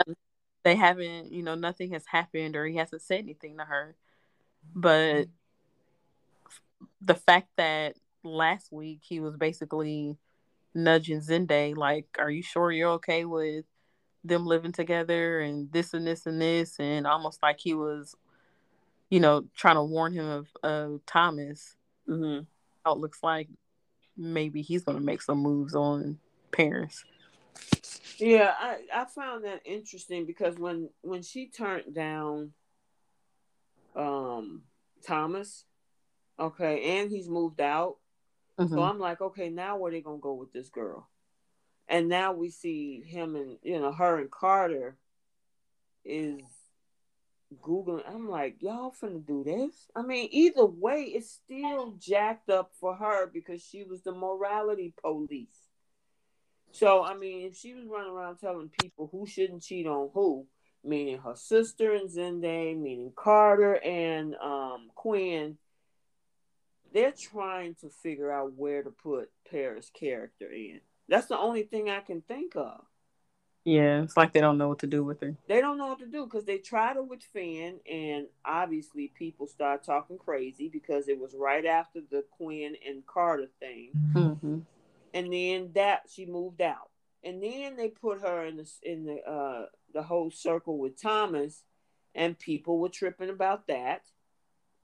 they 0.64 0.76
haven't, 0.76 1.32
you 1.32 1.44
know, 1.44 1.56
nothing 1.56 1.92
has 1.92 2.06
happened 2.08 2.56
or 2.56 2.66
he 2.66 2.78
hasn't 2.78 3.02
said 3.02 3.20
anything 3.20 3.58
to 3.58 3.66
her. 3.66 3.96
But 4.74 5.28
the 7.02 7.16
fact 7.16 7.50
that 7.58 7.96
last 8.24 8.72
week 8.72 9.02
he 9.04 9.20
was 9.20 9.36
basically 9.36 10.18
nudging 10.74 11.22
Zende, 11.22 11.76
like, 11.76 12.08
"Are 12.20 12.30
you 12.30 12.42
sure 12.42 12.72
you're 12.72 12.92
okay 12.92 13.26
with 13.26 13.66
them 14.24 14.46
living 14.46 14.72
together 14.72 15.42
and 15.42 15.72
this 15.72 15.94
and 15.94 16.06
this 16.08 16.26
and 16.26 16.42
this?" 16.42 16.80
And 16.80 17.08
almost 17.08 17.42
like 17.44 17.60
he 17.60 17.74
was, 17.74 18.16
you 19.10 19.20
know, 19.20 19.46
trying 19.56 19.76
to 19.76 19.84
warn 19.84 20.14
him 20.14 20.26
of 20.26 20.48
of 20.64 21.06
Thomas. 21.06 21.76
Mm-hmm. 22.08 22.44
How 22.86 22.94
it 22.94 23.00
looks 23.00 23.24
like 23.24 23.50
maybe 24.18 24.62
he's 24.62 24.84
going 24.84 24.98
to 24.98 25.04
make 25.04 25.22
some 25.22 25.40
moves 25.40 25.76
on 25.76 26.20
Paris. 26.52 27.04
Yeah, 28.18 28.54
I 28.58 28.78
I 28.94 29.06
found 29.06 29.44
that 29.46 29.62
interesting 29.66 30.26
because 30.26 30.58
when 30.58 30.90
when 31.02 31.24
she 31.24 31.50
turned 31.50 31.94
down 31.96 32.54
um 33.96 34.64
Thomas, 35.06 35.66
okay, 36.40 37.00
and 37.00 37.10
he's 37.12 37.28
moved 37.28 37.60
out. 37.60 37.98
Mm-hmm. 38.60 38.74
So 38.74 38.82
I'm 38.82 39.00
like, 39.00 39.22
okay, 39.22 39.50
now 39.50 39.78
where 39.78 39.92
they 39.92 40.02
gonna 40.02 40.18
go 40.18 40.34
with 40.34 40.54
this 40.54 40.70
girl? 40.70 41.10
And 41.88 42.08
now 42.08 42.34
we 42.34 42.50
see 42.50 43.02
him 43.06 43.36
and 43.36 43.58
you 43.64 43.80
know 43.80 43.92
her 43.92 44.20
and 44.20 44.32
Carter 44.32 44.98
is 46.06 46.42
googling. 47.62 48.04
I'm 48.08 48.30
like, 48.30 48.58
y'all 48.62 48.94
finna 49.00 49.26
do 49.26 49.44
this? 49.44 49.90
I 49.96 50.02
mean, 50.02 50.30
either 50.32 50.66
way, 50.66 51.04
it's 51.04 51.30
still 51.32 51.96
jacked 52.00 52.50
up 52.50 52.72
for 52.80 52.96
her 52.96 53.28
because 53.28 53.62
she 53.64 53.84
was 53.84 54.02
the 54.02 54.12
morality 54.12 54.94
police. 55.02 55.68
So 56.72 57.04
I 57.04 57.16
mean, 57.16 57.48
if 57.48 57.56
she 57.56 57.74
was 57.74 57.86
running 57.86 58.12
around 58.12 58.38
telling 58.38 58.70
people 58.70 59.10
who 59.12 59.26
shouldn't 59.26 59.64
cheat 59.64 59.88
on 59.88 60.10
who, 60.14 60.46
meaning 60.84 61.20
her 61.20 61.36
sister 61.36 61.94
and 61.94 62.10
Zende, 62.10 62.78
meaning 62.80 63.12
Carter 63.16 63.76
and 63.84 64.36
um, 64.36 64.90
Quinn, 64.96 65.58
they're 66.94 67.12
trying 67.12 67.76
to 67.82 67.90
figure 67.90 68.32
out 68.32 68.54
where 68.56 68.84
to 68.84 68.92
put 68.92 69.32
Paris' 69.50 69.92
character 69.94 70.52
in. 70.52 70.82
That's 71.10 71.28
the 71.28 71.38
only 71.38 71.64
thing 71.64 71.90
I 71.90 72.00
can 72.00 72.22
think 72.22 72.56
of. 72.56 72.86
Yeah, 73.66 74.02
it's 74.02 74.18
like 74.18 74.34
they 74.34 74.42
don't 74.42 74.58
know 74.58 74.68
what 74.68 74.80
to 74.80 74.88
do 74.88 75.04
with 75.04 75.22
her. 75.22 75.38
They 75.48 75.62
don't 75.62 75.78
know 75.78 75.88
what 75.88 76.00
to 76.00 76.06
do 76.06 76.26
because 76.26 76.44
they 76.44 76.58
tried 76.58 76.98
her 76.98 77.04
with 77.04 77.24
Finn, 77.24 77.80
and 77.90 78.28
obviously 78.44 79.08
people 79.08 79.48
start 79.48 79.86
talking 79.86 80.18
crazy 80.18 80.68
because 80.68 81.08
it 81.08 81.18
was 81.18 81.34
right 81.34 81.66
after 81.66 82.02
the 82.02 82.26
Quinn 82.32 82.76
and 82.86 83.06
Carter 83.06 83.48
thing, 83.62 83.92
mm-hmm. 84.14 84.60
and 85.14 85.34
then 85.34 85.72
that 85.76 86.02
she 86.14 86.26
moved 86.26 86.62
out, 86.62 86.90
and 87.24 87.42
then 87.42 87.78
they 87.78 87.88
put 87.88 88.22
her 88.22 88.46
in 88.46 88.58
the 88.58 88.70
in 88.84 89.06
the 89.06 89.22
uh, 89.24 89.66
the 89.94 90.04
whole 90.04 90.30
circle 90.30 90.78
with 90.78 91.02
Thomas, 91.02 91.64
and 92.14 92.38
people 92.38 92.80
were 92.80 92.90
tripping 92.90 93.30
about 93.30 93.68
that 93.68 94.04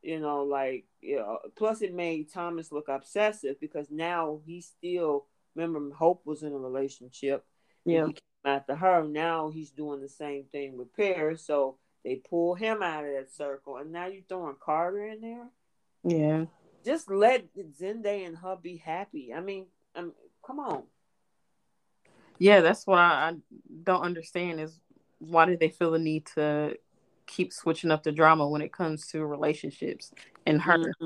you 0.01 0.19
know, 0.19 0.43
like 0.43 0.85
you 1.01 1.17
know, 1.17 1.39
plus 1.55 1.81
it 1.81 1.93
made 1.93 2.31
Thomas 2.31 2.71
look 2.71 2.87
obsessive 2.87 3.59
because 3.59 3.87
now 3.89 4.39
he 4.45 4.61
still 4.61 5.25
remember 5.55 5.93
Hope 5.95 6.25
was 6.25 6.43
in 6.43 6.53
a 6.53 6.57
relationship. 6.57 7.45
Yeah. 7.85 8.07
He 8.07 8.13
came 8.13 8.21
after 8.45 8.75
her. 8.75 9.03
Now 9.03 9.49
he's 9.49 9.71
doing 9.71 10.01
the 10.01 10.09
same 10.09 10.45
thing 10.51 10.77
with 10.77 10.95
Paris. 10.95 11.45
So 11.45 11.77
they 12.03 12.15
pull 12.15 12.55
him 12.55 12.81
out 12.81 13.05
of 13.05 13.11
that 13.11 13.31
circle. 13.33 13.77
And 13.77 13.91
now 13.91 14.07
you're 14.07 14.23
throwing 14.27 14.55
Carter 14.63 15.07
in 15.07 15.21
there. 15.21 15.47
Yeah. 16.03 16.45
Just 16.85 17.09
let 17.09 17.45
Zende 17.55 18.25
and 18.25 18.37
her 18.37 18.55
be 18.61 18.77
happy. 18.77 19.33
I 19.33 19.41
mean, 19.41 19.65
I 19.95 19.99
um, 19.99 20.13
come 20.45 20.59
on. 20.59 20.83
Yeah, 22.37 22.61
that's 22.61 22.87
what 22.87 22.99
I, 22.99 23.29
I 23.29 23.33
don't 23.83 24.01
understand 24.01 24.61
is 24.61 24.79
why 25.17 25.45
did 25.45 25.59
they 25.59 25.69
feel 25.69 25.91
the 25.91 25.99
need 25.99 26.25
to 26.35 26.77
keep 27.29 27.53
switching 27.53 27.91
up 27.91 28.03
the 28.03 28.11
drama 28.11 28.47
when 28.47 28.61
it 28.61 28.73
comes 28.73 29.07
to 29.07 29.25
relationships 29.25 30.11
and 30.45 30.61
her. 30.61 30.77
Mm-hmm. 30.77 31.05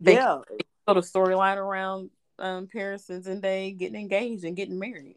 They 0.00 0.14
yeah, 0.14 0.40
put 0.86 0.96
a 0.96 1.00
storyline 1.00 1.56
around 1.56 2.10
um, 2.38 2.66
Paris 2.66 3.08
and 3.08 3.24
Zende 3.24 3.78
getting 3.78 4.00
engaged 4.00 4.44
and 4.44 4.56
getting 4.56 4.78
married. 4.78 5.16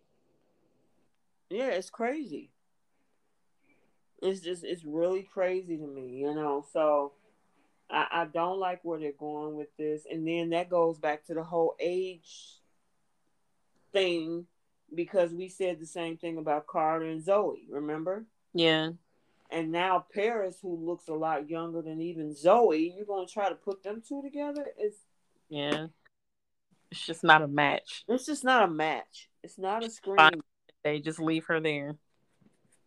Yeah, 1.49 1.69
it's 1.69 1.89
crazy. 1.89 2.51
It's 4.21 4.41
just 4.41 4.63
it's 4.63 4.85
really 4.85 5.23
crazy 5.23 5.77
to 5.77 5.87
me, 5.87 6.17
you 6.17 6.33
know. 6.33 6.63
So 6.71 7.13
I, 7.89 8.07
I 8.11 8.25
don't 8.25 8.59
like 8.59 8.79
where 8.83 8.99
they're 8.99 9.11
going 9.11 9.55
with 9.55 9.75
this, 9.77 10.03
and 10.09 10.27
then 10.27 10.51
that 10.51 10.69
goes 10.69 10.99
back 10.99 11.25
to 11.25 11.33
the 11.33 11.43
whole 11.43 11.75
age 11.79 12.59
thing 13.91 14.45
because 14.93 15.33
we 15.33 15.49
said 15.49 15.79
the 15.79 15.85
same 15.85 16.17
thing 16.17 16.37
about 16.37 16.67
Carter 16.67 17.05
and 17.05 17.23
Zoe. 17.23 17.65
Remember? 17.69 18.25
Yeah 18.53 18.91
and 19.49 19.71
now 19.71 20.05
Paris, 20.13 20.57
who 20.61 20.75
looks 20.75 21.07
a 21.07 21.13
lot 21.13 21.49
younger 21.49 21.81
than 21.81 22.01
even 22.01 22.33
Zoe, 22.35 22.93
you're 22.95 23.05
gonna 23.05 23.27
try 23.27 23.49
to 23.49 23.55
put 23.55 23.83
them 23.83 24.01
two 24.07 24.21
together? 24.21 24.65
It's 24.77 24.97
yeah, 25.49 25.87
it's 26.91 27.05
just 27.05 27.23
not 27.23 27.41
a 27.41 27.47
match. 27.47 28.03
It's 28.07 28.25
just 28.25 28.43
not 28.43 28.63
a 28.63 28.71
match. 28.71 29.29
It's 29.43 29.57
not 29.57 29.83
a 29.83 29.89
screen. 29.89 30.41
They 30.83 30.99
just 30.99 31.19
leave 31.19 31.45
her 31.45 31.59
there. 31.59 31.95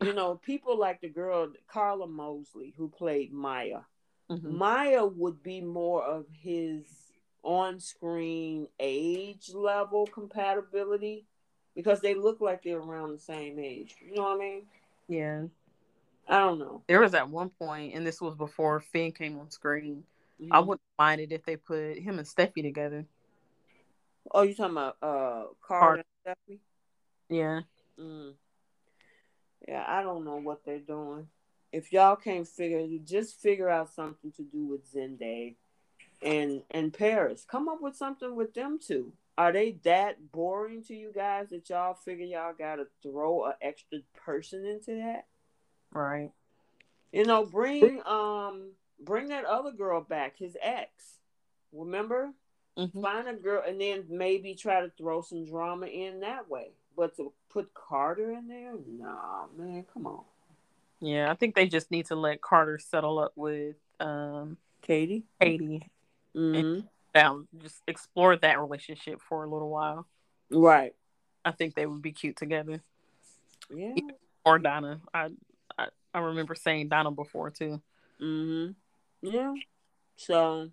You 0.00 0.12
know, 0.12 0.36
people 0.36 0.78
like 0.78 1.00
the 1.00 1.08
girl 1.08 1.52
Karla 1.66 2.06
Mosley 2.06 2.74
who 2.76 2.88
played 2.88 3.32
Maya. 3.32 3.80
Mm-hmm. 4.30 4.56
Maya 4.56 5.04
would 5.04 5.42
be 5.42 5.60
more 5.60 6.04
of 6.04 6.26
his 6.32 6.84
on-screen 7.42 8.68
age 8.78 9.50
level 9.54 10.06
compatibility 10.06 11.26
because 11.74 12.00
they 12.00 12.14
look 12.14 12.40
like 12.40 12.62
they're 12.62 12.78
around 12.78 13.12
the 13.12 13.18
same 13.18 13.58
age. 13.58 13.96
You 14.04 14.16
know 14.16 14.22
what 14.22 14.36
I 14.36 14.38
mean? 14.38 14.62
Yeah. 15.08 15.42
I 16.28 16.40
don't 16.40 16.58
know. 16.58 16.82
There 16.86 17.00
was 17.00 17.14
at 17.14 17.28
one 17.28 17.50
point, 17.50 17.94
and 17.94 18.06
this 18.06 18.20
was 18.20 18.34
before 18.34 18.80
Finn 18.80 19.12
came 19.12 19.38
on 19.38 19.50
screen. 19.50 20.04
Mm-hmm. 20.40 20.52
I 20.52 20.58
wouldn't 20.60 20.82
mind 20.98 21.20
it 21.22 21.32
if 21.32 21.44
they 21.44 21.56
put 21.56 21.98
him 21.98 22.18
and 22.18 22.28
Steffy 22.28 22.62
together. 22.62 23.06
Oh, 24.30 24.42
you 24.42 24.54
talking 24.54 24.72
about 24.72 24.96
uh 25.02 25.44
Carter 25.66 26.04
and 26.26 26.36
Steffy? 26.36 26.58
Yeah. 27.30 27.60
Mm. 27.98 28.34
Yeah, 29.66 29.84
I 29.86 30.02
don't 30.02 30.24
know 30.24 30.36
what 30.36 30.64
they're 30.64 30.78
doing. 30.78 31.28
If 31.72 31.92
y'all 31.92 32.16
can't 32.16 32.46
figure, 32.46 32.86
just 33.04 33.40
figure 33.40 33.68
out 33.68 33.94
something 33.94 34.32
to 34.32 34.42
do 34.42 34.66
with 34.66 34.92
Zende 34.92 35.56
and 36.22 36.62
and 36.70 36.92
Paris. 36.92 37.46
Come 37.48 37.68
up 37.68 37.80
with 37.80 37.96
something 37.96 38.36
with 38.36 38.54
them 38.54 38.78
two. 38.84 39.12
Are 39.36 39.52
they 39.52 39.78
that 39.84 40.32
boring 40.32 40.82
to 40.84 40.94
you 40.94 41.12
guys 41.14 41.50
that 41.50 41.68
y'all 41.70 41.94
figure 41.94 42.26
y'all 42.26 42.54
gotta 42.58 42.86
throw 43.02 43.46
an 43.46 43.54
extra 43.62 44.00
person 44.14 44.66
into 44.66 44.96
that? 44.96 45.26
Right. 45.92 46.30
You 47.12 47.24
know, 47.24 47.44
bring 47.46 48.02
um 48.06 48.72
bring 49.00 49.28
that 49.28 49.44
other 49.44 49.72
girl 49.72 50.00
back, 50.00 50.36
his 50.38 50.56
ex. 50.60 50.90
Remember? 51.72 52.30
Mm-hmm. 52.78 53.02
Find 53.02 53.28
a 53.28 53.34
girl, 53.34 53.62
and 53.66 53.80
then 53.80 54.04
maybe 54.08 54.54
try 54.54 54.80
to 54.80 54.90
throw 54.96 55.20
some 55.20 55.44
drama 55.44 55.86
in 55.86 56.20
that 56.20 56.48
way. 56.48 56.70
But 56.96 57.16
to 57.16 57.32
put 57.50 57.74
Carter 57.74 58.32
in 58.32 58.46
there, 58.46 58.74
nah, 58.86 59.46
man, 59.56 59.84
come 59.92 60.06
on. 60.06 60.22
Yeah, 61.00 61.30
I 61.30 61.34
think 61.34 61.54
they 61.54 61.66
just 61.66 61.90
need 61.90 62.06
to 62.06 62.14
let 62.14 62.40
Carter 62.40 62.78
settle 62.78 63.18
up 63.18 63.32
with 63.36 63.76
um, 64.00 64.56
Katie. 64.82 65.24
Katie. 65.40 65.88
Mm-hmm. 66.36 66.80
And 67.14 67.48
just 67.60 67.82
explore 67.88 68.36
that 68.36 68.60
relationship 68.60 69.20
for 69.28 69.42
a 69.42 69.48
little 69.48 69.70
while. 69.70 70.06
Right. 70.50 70.94
I 71.44 71.50
think 71.50 71.74
they 71.74 71.86
would 71.86 72.02
be 72.02 72.12
cute 72.12 72.36
together. 72.36 72.80
Yeah. 73.74 73.94
Or 74.44 74.58
Donna. 74.58 75.00
I, 75.12 75.30
I 76.14 76.20
remember 76.20 76.54
saying 76.54 76.88
Donna 76.88 77.10
before 77.10 77.50
too. 77.50 77.80
Mm-hmm. 78.20 78.72
Yeah. 79.22 79.54
So 80.16 80.70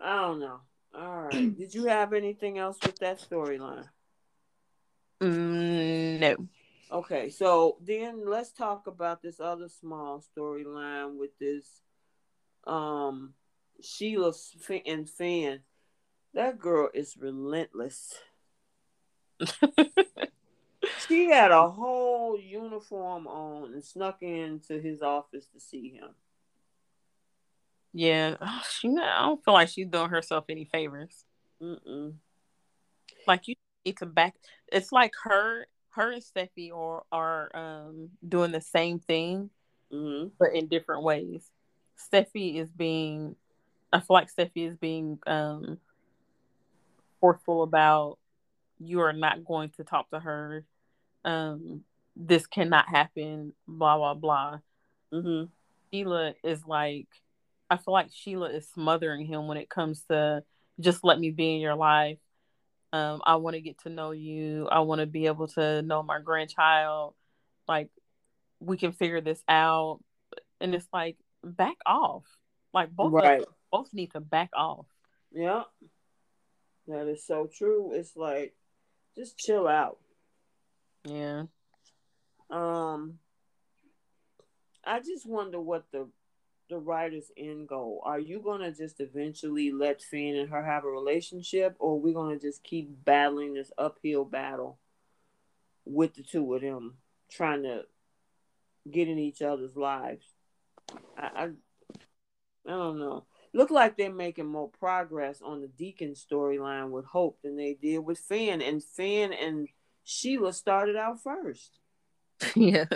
I 0.00 0.16
don't 0.16 0.40
know. 0.40 0.60
All 0.94 1.22
right. 1.22 1.56
Did 1.58 1.74
you 1.74 1.86
have 1.86 2.12
anything 2.12 2.58
else 2.58 2.78
with 2.84 2.98
that 2.98 3.20
storyline? 3.20 3.88
Mm, 5.20 6.20
no. 6.20 6.36
Okay, 6.90 7.28
so 7.28 7.76
then 7.82 8.22
let's 8.26 8.52
talk 8.52 8.86
about 8.86 9.20
this 9.20 9.40
other 9.40 9.68
small 9.68 10.24
storyline 10.36 11.16
with 11.18 11.36
this 11.38 11.82
um 12.66 13.34
Sheila 13.82 14.32
and 14.86 15.08
Finn. 15.08 15.60
That 16.34 16.58
girl 16.58 16.90
is 16.94 17.16
relentless. 17.18 18.14
she 21.08 21.30
had 21.30 21.50
a 21.50 21.68
whole 21.68 22.38
uniform 22.38 23.26
on 23.26 23.72
and 23.72 23.84
snuck 23.84 24.22
into 24.22 24.80
his 24.80 25.02
office 25.02 25.46
to 25.54 25.60
see 25.60 25.90
him. 25.90 26.10
Yeah, 27.92 28.36
she. 28.70 28.88
I 28.88 29.26
don't 29.26 29.44
feel 29.44 29.54
like 29.54 29.68
she's 29.68 29.88
doing 29.88 30.10
herself 30.10 30.44
any 30.48 30.64
favors. 30.64 31.24
Mm-mm. 31.62 32.14
Like 33.26 33.48
you 33.48 33.54
need 33.84 33.96
to 33.98 34.06
back. 34.06 34.36
It's 34.70 34.92
like 34.92 35.12
her, 35.24 35.66
her 35.90 36.12
and 36.12 36.22
Steffy 36.22 36.72
are 36.72 37.02
are 37.10 37.56
um, 37.56 38.10
doing 38.26 38.52
the 38.52 38.60
same 38.60 38.98
thing, 38.98 39.50
mm-hmm. 39.92 40.28
but 40.38 40.54
in 40.54 40.68
different 40.68 41.02
ways. 41.02 41.50
Steffy 42.12 42.56
is 42.56 42.70
being, 42.70 43.34
I 43.92 43.98
feel 43.98 44.14
like 44.14 44.32
Steffy 44.32 44.70
is 44.70 44.76
being 44.76 45.18
um, 45.26 45.78
forceful 47.20 47.64
about 47.64 48.18
you 48.78 49.00
are 49.00 49.12
not 49.12 49.44
going 49.44 49.70
to 49.70 49.84
talk 49.84 50.08
to 50.10 50.20
her. 50.20 50.64
Um, 51.24 51.84
this 52.16 52.46
cannot 52.46 52.88
happen. 52.88 53.52
Blah 53.66 53.96
blah 53.96 54.14
blah. 54.14 54.58
Mm-hmm. 55.12 55.46
Sheila 55.90 56.34
is 56.44 56.64
like 56.66 57.08
I 57.70 57.76
feel 57.76 57.92
like 57.92 58.08
Sheila 58.12 58.50
is 58.50 58.68
smothering 58.68 59.26
him 59.26 59.46
when 59.46 59.58
it 59.58 59.68
comes 59.68 60.02
to 60.10 60.42
just 60.80 61.04
let 61.04 61.18
me 61.18 61.30
be 61.30 61.54
in 61.54 61.60
your 61.60 61.74
life. 61.74 62.18
Um, 62.92 63.20
I 63.26 63.36
want 63.36 63.54
to 63.54 63.60
get 63.60 63.78
to 63.82 63.90
know 63.90 64.12
you. 64.12 64.66
I 64.70 64.80
want 64.80 65.00
to 65.00 65.06
be 65.06 65.26
able 65.26 65.48
to 65.48 65.82
know 65.82 66.02
my 66.02 66.20
grandchild. 66.20 67.14
Like, 67.66 67.90
we 68.60 68.78
can 68.78 68.92
figure 68.92 69.20
this 69.20 69.42
out. 69.46 70.00
And 70.60 70.74
it's 70.74 70.88
like, 70.92 71.16
back 71.44 71.76
off. 71.84 72.24
Like, 72.72 72.90
both 72.90 73.12
right. 73.12 73.44
both 73.70 73.92
need 73.92 74.12
to 74.12 74.20
back 74.20 74.50
off. 74.56 74.86
Yeah, 75.30 75.64
that 76.86 77.06
is 77.08 77.26
so 77.26 77.48
true. 77.52 77.92
It's 77.92 78.16
like, 78.16 78.54
just 79.14 79.36
chill 79.36 79.68
out. 79.68 79.98
Yeah. 81.08 81.44
Um, 82.50 83.18
I 84.84 85.00
just 85.00 85.26
wonder 85.26 85.60
what 85.60 85.84
the 85.92 86.08
the 86.68 86.78
writer's 86.78 87.30
end 87.36 87.68
goal? 87.68 88.02
Are 88.04 88.18
you 88.18 88.40
gonna 88.40 88.72
just 88.72 89.00
eventually 89.00 89.72
let 89.72 90.02
Finn 90.02 90.36
and 90.36 90.50
her 90.50 90.62
have 90.62 90.84
a 90.84 90.88
relationship, 90.88 91.76
or 91.78 91.92
are 91.92 92.00
we 92.00 92.12
gonna 92.12 92.38
just 92.38 92.62
keep 92.62 93.04
battling 93.04 93.54
this 93.54 93.72
uphill 93.78 94.24
battle 94.24 94.78
with 95.84 96.14
the 96.14 96.22
two 96.22 96.54
of 96.54 96.60
them, 96.60 96.98
trying 97.30 97.62
to 97.62 97.84
get 98.90 99.08
in 99.08 99.18
each 99.18 99.40
other's 99.40 99.76
lives? 99.76 100.26
I, 101.16 101.22
I, 101.22 101.44
I 102.66 102.70
don't 102.70 102.98
know. 102.98 103.24
Look 103.54 103.70
like 103.70 103.96
they're 103.96 104.12
making 104.12 104.46
more 104.46 104.68
progress 104.68 105.40
on 105.42 105.62
the 105.62 105.68
Deacon 105.68 106.12
storyline 106.12 106.90
with 106.90 107.06
Hope 107.06 107.40
than 107.42 107.56
they 107.56 107.78
did 107.80 108.00
with 108.00 108.18
Finn, 108.18 108.60
and 108.60 108.84
Finn 108.84 109.32
and 109.32 109.68
Sheila 110.08 110.54
started 110.54 110.96
out 110.96 111.22
first. 111.22 111.78
Yeah. 112.56 112.86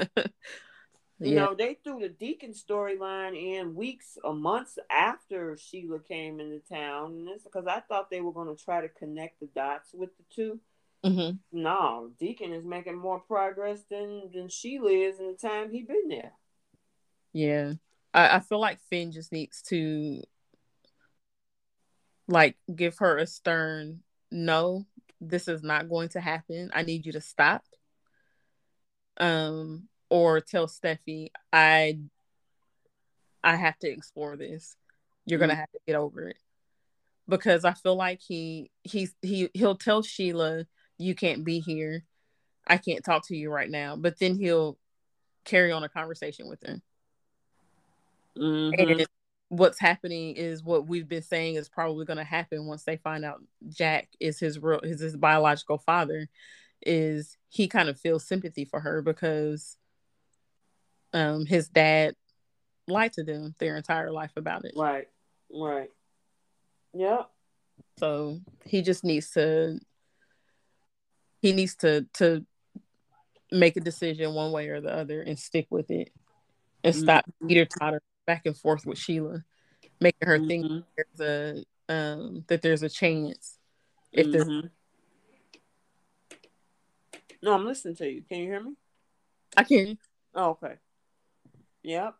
You 1.18 1.34
yeah. 1.34 1.44
know, 1.44 1.54
they 1.54 1.78
threw 1.84 2.00
the 2.00 2.08
Deacon 2.08 2.52
storyline 2.52 3.36
in 3.36 3.76
weeks 3.76 4.18
or 4.24 4.34
months 4.34 4.76
after 4.90 5.56
Sheila 5.56 6.00
came 6.00 6.40
into 6.40 6.58
town. 6.58 7.12
And 7.12 7.28
it's 7.28 7.44
because 7.44 7.66
I 7.68 7.80
thought 7.80 8.10
they 8.10 8.20
were 8.20 8.32
going 8.32 8.48
to 8.48 8.60
try 8.60 8.80
to 8.80 8.88
connect 8.88 9.38
the 9.38 9.46
dots 9.46 9.90
with 9.94 10.10
the 10.16 10.24
2 10.34 10.60
mm-hmm. 11.04 11.36
No, 11.52 12.10
Deacon 12.18 12.52
is 12.52 12.64
making 12.64 12.98
more 12.98 13.20
progress 13.20 13.82
than, 13.88 14.30
than 14.34 14.48
Sheila 14.48 14.90
is 14.90 15.20
in 15.20 15.26
the 15.28 15.34
time 15.36 15.70
he 15.70 15.82
been 15.82 16.08
there. 16.08 16.32
Yeah. 17.32 17.74
I, 18.12 18.36
I 18.36 18.40
feel 18.40 18.58
like 18.60 18.80
Finn 18.90 19.12
just 19.12 19.30
needs 19.30 19.62
to 19.68 20.22
like 22.26 22.56
give 22.74 22.98
her 22.98 23.18
a 23.18 23.26
stern 23.26 24.00
no, 24.32 24.86
this 25.28 25.48
is 25.48 25.62
not 25.62 25.88
going 25.88 26.08
to 26.10 26.20
happen. 26.20 26.70
I 26.74 26.82
need 26.82 27.06
you 27.06 27.12
to 27.12 27.20
stop. 27.20 27.64
Um 29.18 29.88
or 30.10 30.40
tell 30.40 30.66
Steffy, 30.66 31.30
I 31.52 31.98
I 33.42 33.56
have 33.56 33.78
to 33.80 33.88
explore 33.88 34.36
this. 34.36 34.76
You're 35.24 35.38
mm-hmm. 35.38 35.48
gonna 35.48 35.60
have 35.60 35.70
to 35.72 35.78
get 35.86 35.96
over 35.96 36.28
it. 36.28 36.36
Because 37.28 37.64
I 37.64 37.72
feel 37.72 37.96
like 37.96 38.20
he 38.20 38.70
he's 38.82 39.14
he 39.22 39.50
he'll 39.54 39.76
tell 39.76 40.02
Sheila, 40.02 40.66
you 40.98 41.14
can't 41.14 41.44
be 41.44 41.60
here. 41.60 42.04
I 42.66 42.76
can't 42.76 43.04
talk 43.04 43.26
to 43.28 43.36
you 43.36 43.50
right 43.50 43.70
now. 43.70 43.96
But 43.96 44.18
then 44.18 44.38
he'll 44.38 44.78
carry 45.44 45.72
on 45.72 45.84
a 45.84 45.88
conversation 45.88 46.48
with 46.48 46.62
her. 46.66 46.80
Mm-hmm. 48.36 48.90
And 48.90 49.06
what's 49.52 49.78
happening 49.78 50.34
is 50.34 50.64
what 50.64 50.86
we've 50.86 51.08
been 51.08 51.22
saying 51.22 51.56
is 51.56 51.68
probably 51.68 52.06
going 52.06 52.16
to 52.16 52.24
happen 52.24 52.64
once 52.64 52.84
they 52.84 52.96
find 52.96 53.22
out 53.22 53.42
Jack 53.68 54.08
is 54.18 54.40
his 54.40 54.58
real 54.58 54.80
his, 54.82 55.00
his 55.00 55.14
biological 55.14 55.76
father 55.76 56.26
is 56.80 57.36
he 57.50 57.68
kind 57.68 57.90
of 57.90 58.00
feels 58.00 58.24
sympathy 58.24 58.64
for 58.64 58.80
her 58.80 59.02
because 59.02 59.76
um, 61.12 61.44
his 61.44 61.68
dad 61.68 62.16
lied 62.88 63.12
to 63.12 63.24
them 63.24 63.54
their 63.58 63.76
entire 63.76 64.10
life 64.10 64.32
about 64.36 64.64
it. 64.64 64.72
Right. 64.74 65.08
Right. 65.54 65.90
Yeah. 66.94 67.24
So 67.98 68.40
he 68.64 68.80
just 68.80 69.04
needs 69.04 69.32
to 69.32 69.78
he 71.42 71.52
needs 71.52 71.74
to 71.76 72.06
to 72.14 72.46
make 73.50 73.76
a 73.76 73.80
decision 73.80 74.32
one 74.32 74.50
way 74.50 74.68
or 74.68 74.80
the 74.80 74.96
other 74.96 75.20
and 75.20 75.38
stick 75.38 75.66
with 75.68 75.90
it 75.90 76.10
and 76.82 76.94
mm-hmm. 76.94 77.02
stop 77.02 77.26
Peter 77.46 77.66
totter 77.66 78.00
back 78.26 78.46
and 78.46 78.56
forth 78.56 78.86
with 78.86 78.98
Sheila, 78.98 79.44
making 80.00 80.28
her 80.28 80.38
mm-hmm. 80.38 80.48
think 80.48 80.84
there's 80.96 81.20
a 81.88 81.92
um 81.92 82.44
that 82.48 82.62
there's 82.62 82.82
a 82.82 82.88
chance 82.88 83.58
if 84.12 84.26
mm-hmm. 84.26 84.32
there's 84.32 84.70
No, 87.42 87.54
I'm 87.54 87.66
listening 87.66 87.96
to 87.96 88.10
you. 88.10 88.22
Can 88.28 88.38
you 88.38 88.46
hear 88.46 88.62
me? 88.62 88.74
I 89.56 89.64
can. 89.64 89.98
Oh, 90.34 90.50
okay. 90.50 90.74
Yep. 91.82 92.14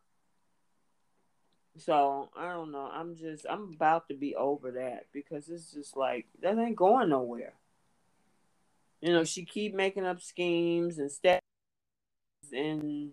So 1.78 2.28
I 2.36 2.52
don't 2.52 2.72
know. 2.72 2.90
I'm 2.92 3.16
just 3.16 3.46
I'm 3.48 3.72
about 3.74 4.08
to 4.08 4.14
be 4.14 4.34
over 4.34 4.72
that 4.72 5.06
because 5.12 5.48
it's 5.48 5.72
just 5.72 5.96
like 5.96 6.26
that 6.42 6.58
ain't 6.58 6.76
going 6.76 7.08
nowhere. 7.08 7.54
You 9.00 9.12
know, 9.12 9.24
she 9.24 9.44
keep 9.44 9.74
making 9.74 10.04
up 10.04 10.20
schemes 10.20 10.98
and 10.98 11.10
steps 11.10 11.42
in 12.52 13.12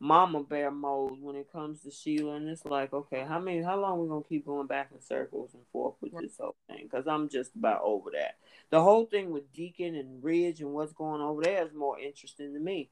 mama 0.00 0.42
bear 0.42 0.70
mode 0.70 1.20
when 1.20 1.36
it 1.36 1.50
comes 1.50 1.82
to 1.82 1.90
Sheila, 1.90 2.36
and 2.36 2.48
it's 2.48 2.64
like, 2.64 2.92
okay, 2.92 3.24
how 3.26 3.38
many, 3.38 3.62
how 3.62 3.80
long 3.80 4.00
we 4.00 4.08
gonna 4.08 4.22
keep 4.22 4.46
going 4.46 4.66
back 4.66 4.90
in 4.94 5.00
circles 5.00 5.54
and 5.54 5.62
forth 5.72 5.94
with 6.00 6.12
this 6.20 6.36
whole 6.38 6.56
thing? 6.68 6.88
Because 6.90 7.06
I'm 7.06 7.28
just 7.28 7.54
about 7.56 7.80
over 7.82 8.10
that. 8.12 8.36
The 8.70 8.82
whole 8.82 9.06
thing 9.06 9.30
with 9.30 9.52
Deacon 9.52 9.94
and 9.94 10.22
Ridge 10.22 10.60
and 10.60 10.72
what's 10.72 10.92
going 10.92 11.20
over 11.20 11.42
there 11.42 11.66
is 11.66 11.74
more 11.74 11.98
interesting 11.98 12.54
to 12.54 12.60
me. 12.60 12.90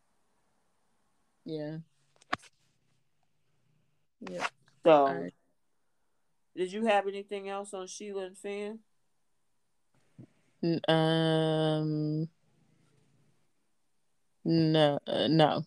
Yeah. 1.45 1.79
Yeah. 4.21 4.47
So, 4.85 5.07
right. 5.07 5.35
did 6.57 6.73
you 6.73 6.87
have 6.87 7.07
anything 7.07 7.49
else 7.49 7.73
on 7.73 7.87
Sheila 7.87 8.27
and 8.27 8.37
Finn? 8.37 8.81
Um, 10.89 12.29
no, 14.45 14.99
uh, 15.07 15.29
no. 15.29 15.65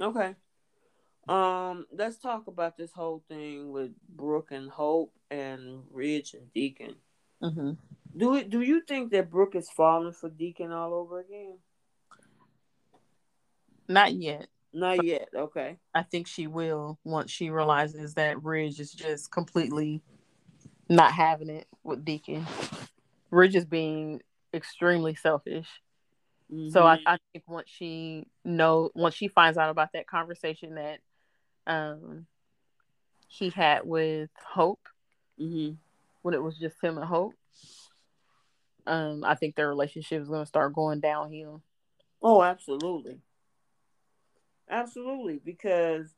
Okay. 0.00 0.34
Um, 1.32 1.86
let's 1.90 2.18
talk 2.18 2.46
about 2.46 2.76
this 2.76 2.92
whole 2.92 3.24
thing 3.26 3.72
with 3.72 3.92
Brooke 4.06 4.48
and 4.50 4.68
Hope 4.68 5.14
and 5.30 5.82
Ridge 5.90 6.34
and 6.34 6.52
Deacon. 6.52 6.96
Mm-hmm. 7.42 7.70
Do 8.14 8.34
it? 8.34 8.50
Do 8.50 8.60
you 8.60 8.82
think 8.82 9.12
that 9.12 9.30
Brooke 9.30 9.54
is 9.54 9.70
falling 9.70 10.12
for 10.12 10.28
Deacon 10.28 10.72
all 10.72 10.92
over 10.92 11.20
again? 11.20 11.56
Not 13.88 14.12
yet. 14.12 14.48
Not 14.74 15.02
yet. 15.04 15.30
Okay. 15.34 15.78
I 15.94 16.02
think 16.02 16.26
she 16.26 16.46
will 16.48 16.98
once 17.02 17.30
she 17.30 17.48
realizes 17.48 18.12
that 18.14 18.42
Ridge 18.42 18.78
is 18.78 18.92
just 18.92 19.30
completely 19.30 20.02
not 20.90 21.12
having 21.12 21.48
it 21.48 21.66
with 21.82 22.04
Deacon. 22.04 22.46
Ridge 23.30 23.56
is 23.56 23.64
being 23.64 24.20
extremely 24.52 25.14
selfish. 25.14 25.68
Mm-hmm. 26.52 26.72
So 26.72 26.84
I, 26.84 26.98
I 27.06 27.16
think 27.32 27.44
once 27.48 27.70
she 27.70 28.26
know 28.44 28.90
once 28.94 29.14
she 29.14 29.28
finds 29.28 29.56
out 29.56 29.70
about 29.70 29.94
that 29.94 30.06
conversation 30.06 30.74
that 30.74 30.98
um 31.66 32.26
he 33.28 33.50
had 33.50 33.86
with 33.86 34.30
Hope 34.44 34.88
mm-hmm. 35.40 35.74
when 36.22 36.34
it 36.34 36.42
was 36.42 36.58
just 36.58 36.76
him 36.82 36.98
and 36.98 37.06
Hope, 37.06 37.34
um, 38.86 39.24
I 39.24 39.34
think 39.34 39.54
their 39.54 39.68
relationship 39.68 40.20
is 40.20 40.28
going 40.28 40.42
to 40.42 40.46
start 40.46 40.74
going 40.74 41.00
downhill. 41.00 41.62
Oh, 42.22 42.42
absolutely, 42.42 43.20
absolutely, 44.68 45.40
because 45.44 46.08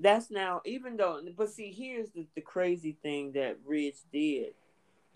that's 0.00 0.30
now 0.30 0.62
even 0.64 0.96
though 0.96 1.20
but 1.36 1.50
see 1.50 1.72
here's 1.72 2.10
the, 2.10 2.26
the 2.34 2.40
crazy 2.40 2.96
thing 3.02 3.32
that 3.32 3.58
Ridge 3.64 3.98
did. 4.12 4.54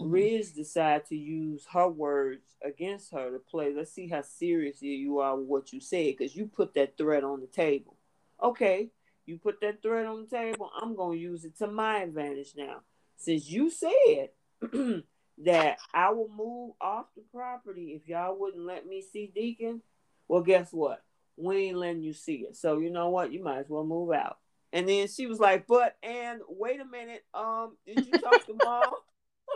Mm-hmm. 0.00 0.10
Ridge 0.10 0.54
decided 0.54 1.06
to 1.08 1.16
use 1.16 1.66
her 1.72 1.88
words 1.88 2.56
against 2.64 3.12
her 3.12 3.30
to 3.30 3.38
play. 3.38 3.74
Let's 3.74 3.92
see 3.92 4.08
how 4.08 4.22
serious 4.22 4.80
you 4.80 5.18
are 5.18 5.36
with 5.36 5.46
what 5.46 5.72
you 5.72 5.80
said, 5.80 6.16
because 6.16 6.34
you 6.34 6.46
put 6.46 6.74
that 6.74 6.96
threat 6.96 7.24
on 7.24 7.40
the 7.40 7.46
table. 7.46 7.94
Okay, 8.42 8.90
you 9.26 9.38
put 9.38 9.60
that 9.60 9.82
threat 9.82 10.06
on 10.06 10.26
the 10.28 10.36
table. 10.36 10.70
I'm 10.80 10.96
gonna 10.96 11.16
use 11.16 11.44
it 11.44 11.56
to 11.58 11.66
my 11.68 12.00
advantage 12.02 12.54
now. 12.56 12.80
Since 13.16 13.48
you 13.48 13.70
said 13.70 14.30
that 15.44 15.78
I 15.94 16.10
will 16.10 16.28
move 16.28 16.72
off 16.80 17.06
the 17.16 17.22
property 17.32 17.92
if 18.00 18.08
y'all 18.08 18.38
wouldn't 18.38 18.66
let 18.66 18.86
me 18.86 19.02
see 19.02 19.30
Deacon, 19.34 19.82
well, 20.28 20.42
guess 20.42 20.72
what? 20.72 21.02
We 21.36 21.68
ain't 21.68 21.78
letting 21.78 22.02
you 22.02 22.12
see 22.12 22.46
it. 22.48 22.56
So 22.56 22.78
you 22.78 22.90
know 22.90 23.10
what? 23.10 23.32
You 23.32 23.42
might 23.42 23.60
as 23.60 23.68
well 23.68 23.84
move 23.84 24.12
out. 24.12 24.38
And 24.72 24.88
then 24.88 25.06
she 25.08 25.26
was 25.26 25.38
like, 25.38 25.66
"But 25.66 25.96
and 26.02 26.40
wait 26.48 26.80
a 26.80 26.84
minute, 26.84 27.24
um, 27.34 27.76
did 27.86 28.06
you 28.06 28.12
talk 28.18 28.46
to 28.46 28.54
mom?" 28.54 28.94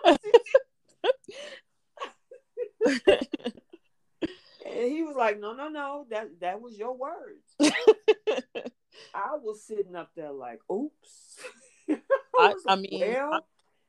and 4.67 4.93
he 4.93 5.03
was 5.03 5.17
like, 5.17 5.41
"No, 5.41 5.55
no, 5.55 5.69
no. 5.69 6.07
That 6.11 6.41
that 6.41 6.61
was 6.61 6.77
your 6.79 6.97
words." 6.97 7.43
I 9.14 9.36
was 9.43 9.64
sitting 9.64 9.97
up 9.97 10.10
there 10.14 10.32
like, 10.32 10.60
"Oops." 10.70 11.39
I, 11.89 11.98
I, 12.39 12.55
I 12.68 12.77
mean, 12.77 13.01
well, 13.01 13.35
I, 13.35 13.40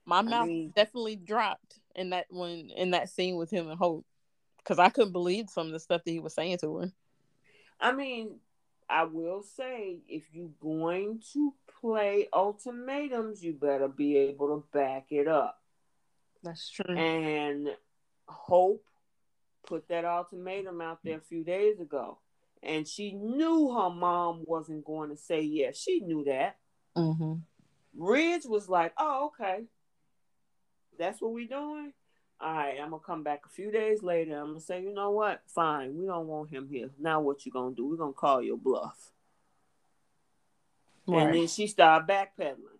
my 0.05 0.21
mouth 0.21 0.43
I 0.43 0.47
mean, 0.47 0.73
definitely 0.75 1.17
dropped 1.17 1.79
in 1.95 2.11
that 2.11 2.27
one 2.29 2.69
in 2.75 2.91
that 2.91 3.09
scene 3.09 3.35
with 3.35 3.51
him 3.51 3.69
and 3.69 3.77
Hope 3.77 4.05
because 4.57 4.79
I 4.79 4.89
couldn't 4.89 5.13
believe 5.13 5.49
some 5.49 5.67
of 5.67 5.73
the 5.73 5.79
stuff 5.79 6.03
that 6.03 6.11
he 6.11 6.19
was 6.19 6.33
saying 6.33 6.57
to 6.59 6.77
her. 6.77 6.91
I 7.79 7.91
mean, 7.91 8.39
I 8.89 9.03
will 9.03 9.43
say 9.43 9.99
if 10.07 10.23
you're 10.33 10.49
going 10.61 11.21
to 11.33 11.53
play 11.81 12.27
ultimatums, 12.33 13.43
you 13.43 13.53
better 13.53 13.87
be 13.87 14.17
able 14.17 14.47
to 14.47 14.67
back 14.71 15.07
it 15.11 15.27
up. 15.27 15.61
That's 16.43 16.69
true. 16.69 16.95
And 16.95 17.69
Hope 18.27 18.83
put 19.65 19.87
that 19.89 20.05
ultimatum 20.05 20.81
out 20.81 20.99
there 21.03 21.17
a 21.17 21.21
few 21.21 21.43
days 21.43 21.79
ago. 21.79 22.19
And 22.63 22.87
she 22.87 23.13
knew 23.13 23.73
her 23.73 23.89
mom 23.89 24.43
wasn't 24.45 24.85
going 24.85 25.09
to 25.09 25.17
say 25.17 25.41
yes. 25.41 25.77
She 25.77 25.99
knew 25.99 26.23
that. 26.25 26.57
Mm-hmm. 26.97 27.33
Ridge 27.95 28.43
was 28.45 28.67
like, 28.67 28.93
oh, 28.97 29.27
okay. 29.27 29.63
That's 30.97 31.21
what 31.21 31.33
we're 31.33 31.47
doing? 31.47 31.93
All 32.39 32.53
right, 32.53 32.77
I'm 32.79 32.91
gonna 32.91 33.01
come 33.03 33.23
back 33.23 33.41
a 33.47 33.49
few 33.49 33.71
days 33.71 34.03
later. 34.03 34.37
I'm 34.37 34.49
gonna 34.49 34.59
say, 34.59 34.81
you 34.83 34.93
know 34.93 35.09
what? 35.09 35.41
Fine, 35.47 35.97
we 35.97 36.05
don't 36.05 36.27
want 36.27 36.51
him 36.51 36.67
here. 36.69 36.91
Now 36.99 37.19
what 37.19 37.45
you 37.45 37.51
gonna 37.51 37.73
do? 37.73 37.87
We're 37.87 37.97
gonna 37.97 38.13
call 38.13 38.43
your 38.43 38.57
bluff. 38.57 39.11
Right. 41.07 41.23
And 41.23 41.33
then 41.33 41.47
she 41.47 41.65
started 41.65 42.07
backpedaling. 42.07 42.77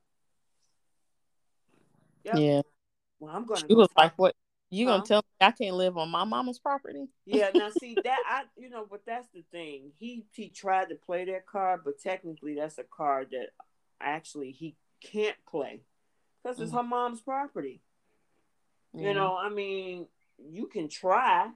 Yep. 2.24 2.36
Yeah. 2.38 2.62
Well, 3.20 3.36
I'm 3.36 3.46
gonna. 3.46 3.62
She 3.62 3.68
go 3.68 3.78
was 3.78 3.90
like, 3.98 4.14
"What? 4.18 4.36
You 4.70 4.86
gonna 4.86 5.04
tell 5.04 5.20
me 5.20 5.48
I 5.48 5.52
can't 5.52 5.76
live 5.76 5.98
on 5.98 6.10
my 6.10 6.24
mama's 6.24 6.60
property?" 6.60 7.08
yeah. 7.26 7.50
Now, 7.54 7.70
see 7.80 7.96
that 8.04 8.20
I, 8.30 8.44
you 8.58 8.70
know, 8.70 8.86
but 8.90 9.06
that's 9.06 9.28
the 9.34 9.44
thing. 9.52 9.92
He 9.98 10.26
he 10.34 10.50
tried 10.50 10.90
to 10.90 10.96
play 10.96 11.26
that 11.26 11.46
card, 11.46 11.82
but 11.86 12.00
technically, 12.00 12.56
that's 12.56 12.78
a 12.78 12.84
card 12.84 13.30
that 13.32 13.50
actually 14.02 14.52
he 14.52 14.76
can't 15.02 15.38
play 15.50 15.82
because 16.44 16.60
it's 16.60 16.72
mm. 16.72 16.78
her 16.78 16.84
mom's 16.84 17.22
property. 17.22 17.82
You 18.94 19.14
know, 19.14 19.38
I 19.38 19.50
mean, 19.50 20.08
you 20.40 20.66
can 20.66 20.90
try 20.90 21.52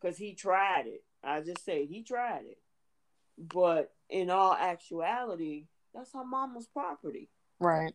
because 0.00 0.16
he 0.16 0.34
tried 0.34 0.86
it. 0.86 1.04
I 1.22 1.40
just 1.40 1.64
say 1.64 1.86
he 1.86 2.02
tried 2.02 2.44
it. 2.46 2.58
But 3.38 3.92
in 4.08 4.30
all 4.30 4.54
actuality, 4.54 5.66
that's 5.94 6.12
her 6.12 6.24
mama's 6.24 6.66
property. 6.66 7.28
Right. 7.58 7.94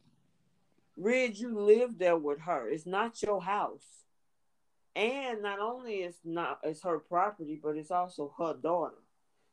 Ridge, 0.97 1.39
you 1.39 1.59
live 1.59 1.97
there 1.97 2.17
with 2.17 2.41
her. 2.41 2.69
It's 2.69 2.85
not 2.85 3.21
your 3.21 3.41
house. 3.41 4.04
And 4.95 5.41
not 5.41 5.59
only 5.59 5.95
is 5.95 6.15
not 6.23 6.59
it's 6.63 6.83
her 6.83 6.99
property, 6.99 7.59
but 7.61 7.75
it's 7.75 7.91
also 7.91 8.33
her 8.37 8.53
daughter. 8.53 8.95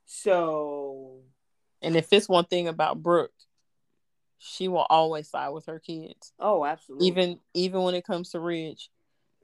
So 0.06 1.22
And 1.80 1.96
if 1.96 2.12
it's 2.12 2.28
one 2.28 2.44
thing 2.44 2.68
about 2.68 3.02
Brooke, 3.02 3.32
she 4.38 4.68
will 4.68 4.86
always 4.88 5.28
side 5.28 5.50
with 5.50 5.66
her 5.66 5.80
kids. 5.80 6.32
Oh, 6.38 6.64
absolutely. 6.64 7.08
Even 7.08 7.40
even 7.54 7.82
when 7.82 7.94
it 7.94 8.04
comes 8.04 8.30
to 8.30 8.40
Ridge, 8.40 8.90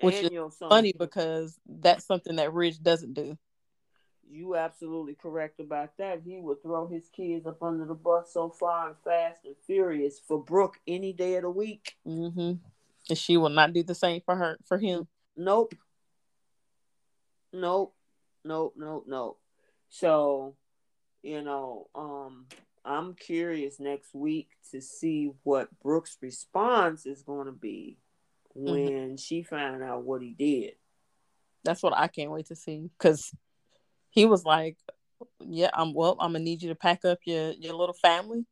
which 0.01 0.23
and 0.23 0.33
is 0.33 0.55
funny 0.59 0.93
because 0.97 1.59
that's 1.66 2.05
something 2.05 2.37
that 2.37 2.53
Ridge 2.53 2.81
doesn't 2.81 3.15
do. 3.15 3.37
You 4.31 4.57
absolutely 4.57 5.15
correct 5.15 5.59
about 5.59 5.97
that. 5.97 6.20
He 6.25 6.39
would 6.39 6.62
throw 6.62 6.87
his 6.87 7.09
kids 7.09 7.47
up 7.47 7.62
under 7.62 7.87
the 7.87 7.95
bus 7.95 8.33
so 8.33 8.51
far 8.51 8.89
and 8.89 8.97
fast 9.03 9.45
and 9.45 9.57
furious 9.66 10.20
for 10.20 10.43
Brooke 10.43 10.79
any 10.87 11.12
day 11.15 11.37
of 11.37 11.43
the 11.43 11.51
week. 11.51 11.97
Mm-hmm. 12.07 12.55
And 13.09 13.19
she 13.19 13.39
will 13.39 13.49
not 13.49 13.73
do 13.73 13.83
the 13.83 13.95
same 13.95 14.20
for 14.20 14.37
her 14.37 14.59
for 14.66 14.79
him. 14.79 15.09
Nope. 15.35 15.75
Nope. 17.53 17.95
Nope. 18.45 18.75
Nope. 18.77 19.05
Nope. 19.07 19.41
So, 19.91 20.55
you 21.23 21.43
know, 21.43 21.89
um, 21.95 22.47
I'm 22.85 23.15
curious 23.15 23.81
next 23.81 24.15
week 24.15 24.49
to 24.70 24.81
see 24.81 25.31
what 25.43 25.69
Brooke's 25.81 26.16
response 26.20 27.07
is 27.07 27.23
going 27.23 27.47
to 27.47 27.53
be 27.53 27.99
mm-hmm. 28.57 28.70
when 28.70 28.89
mm-hmm. 28.89 29.16
she 29.16 29.43
found 29.43 29.83
out 29.83 30.05
what 30.05 30.23
he 30.23 30.35
did. 30.35 30.73
That's 31.65 31.83
what 31.83 31.97
I 31.97 32.09
can't 32.09 32.31
wait 32.31 32.47
to 32.47 32.57
see 32.57 32.91
because 32.99 33.33
he 34.11 34.25
was 34.25 34.45
like, 34.45 34.79
"Yeah, 35.41 35.70
I'm 35.75 35.93
well. 35.93 36.16
I'm 36.20 36.33
gonna 36.33 36.45
need 36.45 36.62
you 36.62 36.69
to 36.70 36.75
pack 36.75 37.05
up 37.05 37.19
your 37.25 37.51
your 37.53 37.75
little 37.75 37.95
family 37.95 38.47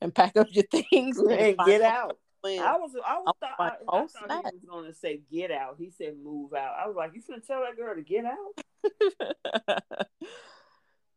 and 0.00 0.14
pack 0.14 0.36
up 0.36 0.46
your 0.50 0.64
things 0.70 1.18
and, 1.18 1.30
and 1.32 1.58
get 1.66 1.82
out." 1.82 2.18
I 2.44 2.76
was, 2.76 2.92
I 3.06 3.18
was, 3.18 3.34
thought, 3.40 3.50
like, 3.58 3.72
I, 3.88 3.96
I 3.96 4.06
thought 4.06 4.52
he 4.52 4.58
was 4.58 4.64
gonna 4.68 4.94
say 4.94 5.20
get 5.30 5.50
out. 5.50 5.76
He 5.78 5.90
said 5.90 6.16
move 6.22 6.54
out. 6.54 6.74
I 6.78 6.86
was 6.86 6.96
like, 6.96 7.12
you 7.14 7.22
gonna 7.28 7.40
tell 7.40 7.62
that 7.62 7.76
girl 7.76 7.94
to 7.94 8.02
get 8.02 8.24
out? 8.24 9.82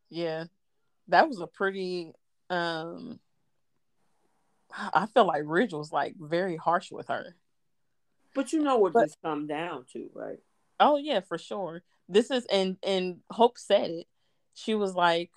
yeah, 0.10 0.45
that 1.07 1.27
was 1.27 1.39
a 1.39 1.48
pretty 1.48 2.11
um 2.49 3.19
I 4.93 5.06
feel 5.07 5.26
like 5.26 5.43
Ridge 5.45 5.73
was 5.73 5.91
like 5.91 6.15
very 6.19 6.56
harsh 6.56 6.91
with 6.91 7.07
her. 7.07 7.35
But 8.34 8.53
you 8.53 8.64
know 8.64 8.77
what 8.77 8.93
but, 8.93 9.02
this 9.03 9.18
come 9.23 9.48
down 9.48 9.85
to, 9.93 10.10
right? 10.14 10.39
Oh 10.80 10.98
yeah, 10.98 11.19
for 11.19 11.38
sure. 11.38 11.84
This 12.07 12.31
is 12.31 12.45
and 12.52 12.77
and 12.84 13.18
Hope 13.30 13.57
said 13.57 13.89
it. 13.91 14.07
She 14.53 14.76
was 14.76 14.95
like, 14.95 15.31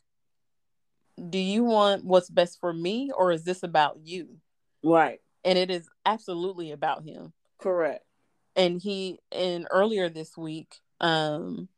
"Do 1.30 1.38
you 1.38 1.64
want 1.64 2.04
what's 2.04 2.30
best 2.30 2.60
for 2.60 2.72
me, 2.72 3.10
or 3.16 3.32
is 3.32 3.44
this 3.44 3.62
about 3.62 3.98
you?" 4.02 4.38
Right. 4.82 5.20
And 5.44 5.58
it 5.58 5.70
is 5.70 5.88
absolutely 6.06 6.72
about 6.72 7.04
him. 7.04 7.32
Correct. 7.58 8.04
And 8.56 8.80
he 8.80 9.18
and 9.32 9.66
earlier 9.70 10.08
this 10.08 10.36
week, 10.36 10.80
um, 11.00 11.68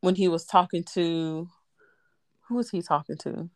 when 0.00 0.14
he 0.14 0.28
was 0.28 0.44
talking 0.44 0.84
to, 0.94 1.48
who 2.48 2.54
was 2.54 2.70
he 2.70 2.80
talking 2.82 3.16
to? 3.18 3.50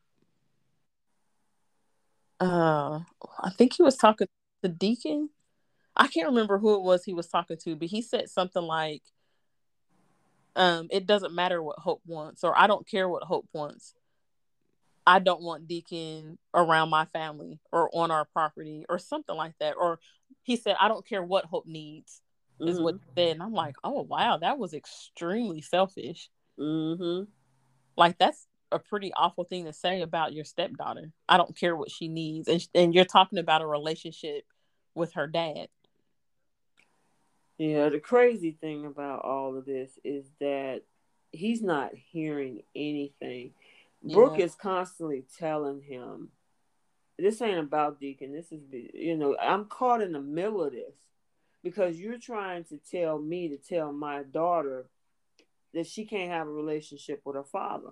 uh 2.41 3.01
I 3.39 3.51
think 3.57 3.75
he 3.75 3.83
was 3.83 3.97
talking 3.97 4.27
to 4.27 4.33
the 4.63 4.69
Deacon. 4.69 5.31
I 5.95 6.09
can't 6.09 6.29
remember 6.29 6.59
who 6.59 6.75
it 6.75 6.83
was 6.83 7.05
he 7.05 7.15
was 7.15 7.29
talking 7.29 7.59
to, 7.65 7.77
but 7.77 7.89
he 7.89 8.01
said 8.01 8.29
something 8.29 8.63
like, 8.63 9.03
um, 10.57 10.89
it 10.91 11.07
doesn't 11.07 11.35
matter 11.35 11.63
what 11.63 11.79
Hope 11.79 12.01
wants, 12.07 12.43
or 12.43 12.59
I 12.59 12.67
don't 12.67 12.87
care 12.87 13.09
what 13.09 13.25
Hope 13.25 13.47
wants. 13.53 13.95
I 15.11 15.19
don't 15.19 15.43
want 15.43 15.67
Deacon 15.67 16.39
around 16.55 16.89
my 16.89 17.05
family 17.07 17.59
or 17.73 17.91
on 17.93 18.13
our 18.13 18.25
property 18.27 18.87
or 18.89 19.01
something 19.01 19.35
like 19.35 19.55
that. 19.59 19.75
Or 19.77 19.99
he 20.45 20.55
said, 20.55 20.77
I 20.79 20.87
don't 20.87 21.05
care 21.05 21.21
what 21.21 21.47
Hope 21.47 21.67
needs, 21.67 22.23
is 22.61 22.77
mm-hmm. 22.77 22.85
what 22.85 22.95
he 22.95 23.01
said. 23.17 23.33
And 23.33 23.43
I'm 23.43 23.53
like, 23.53 23.75
oh, 23.83 24.03
wow, 24.03 24.37
that 24.37 24.57
was 24.57 24.73
extremely 24.73 25.63
selfish. 25.63 26.31
Mm-hmm. 26.61 27.25
Like, 27.97 28.19
that's 28.19 28.47
a 28.71 28.79
pretty 28.79 29.13
awful 29.13 29.43
thing 29.43 29.65
to 29.65 29.73
say 29.73 30.01
about 30.03 30.33
your 30.33 30.45
stepdaughter. 30.45 31.11
I 31.29 31.39
don't 31.39 31.57
care 31.57 31.75
what 31.75 31.91
she 31.91 32.07
needs, 32.07 32.47
and 32.47 32.65
and 32.73 32.95
you're 32.95 33.05
talking 33.05 33.41
about 33.41 33.63
a 33.63 33.67
relationship 33.67 34.45
with 34.95 35.15
her 35.15 35.27
dad. 35.27 35.67
Yeah, 37.59 37.89
the 37.89 37.99
crazy 37.99 38.57
thing 38.61 38.87
about 38.87 39.25
all 39.25 39.59
of 39.59 39.65
this 39.65 39.91
is 40.05 40.25
that 40.39 40.83
he's 41.33 41.63
not 41.63 41.91
hearing 42.13 42.63
anything. 42.77 43.55
Yeah. 44.03 44.15
Brooke 44.15 44.39
is 44.39 44.55
constantly 44.55 45.25
telling 45.39 45.83
him, 45.83 46.31
"This 47.19 47.43
ain't 47.43 47.59
about 47.59 48.01
Deacon. 48.01 48.33
This 48.33 48.51
is 48.53 48.63
you 48.95 49.17
know 49.17 49.37
I'm 49.37 49.67
caught 49.67 50.03
in 50.03 50.13
the 50.13 50.21
middle 50.21 50.65
of 50.65 50.73
this." 50.73 50.95
because 51.63 51.99
you're 51.99 52.19
trying 52.19 52.65
to 52.65 52.79
tell 52.79 53.19
me 53.19 53.49
to 53.49 53.57
tell 53.57 53.93
my 53.93 54.23
daughter 54.23 54.89
that 55.75 55.87
she 55.87 56.05
can't 56.05 56.31
have 56.31 56.47
a 56.47 56.51
relationship 56.51 57.21
with 57.25 57.37
her 57.37 57.45
father 57.45 57.91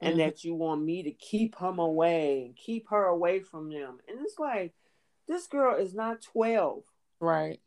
and 0.00 0.12
mm-hmm. 0.12 0.20
that 0.20 0.44
you 0.44 0.54
want 0.54 0.82
me 0.82 1.02
to 1.02 1.10
keep 1.10 1.58
him 1.58 1.78
away 1.78 2.44
and 2.44 2.56
keep 2.56 2.88
her 2.90 3.04
away 3.06 3.40
from 3.40 3.70
them. 3.70 3.98
And 4.08 4.18
it's 4.22 4.38
like, 4.38 4.72
this 5.26 5.46
girl 5.46 5.76
is 5.76 5.94
not 5.94 6.22
12. 6.22 6.84
Right. 7.20 7.60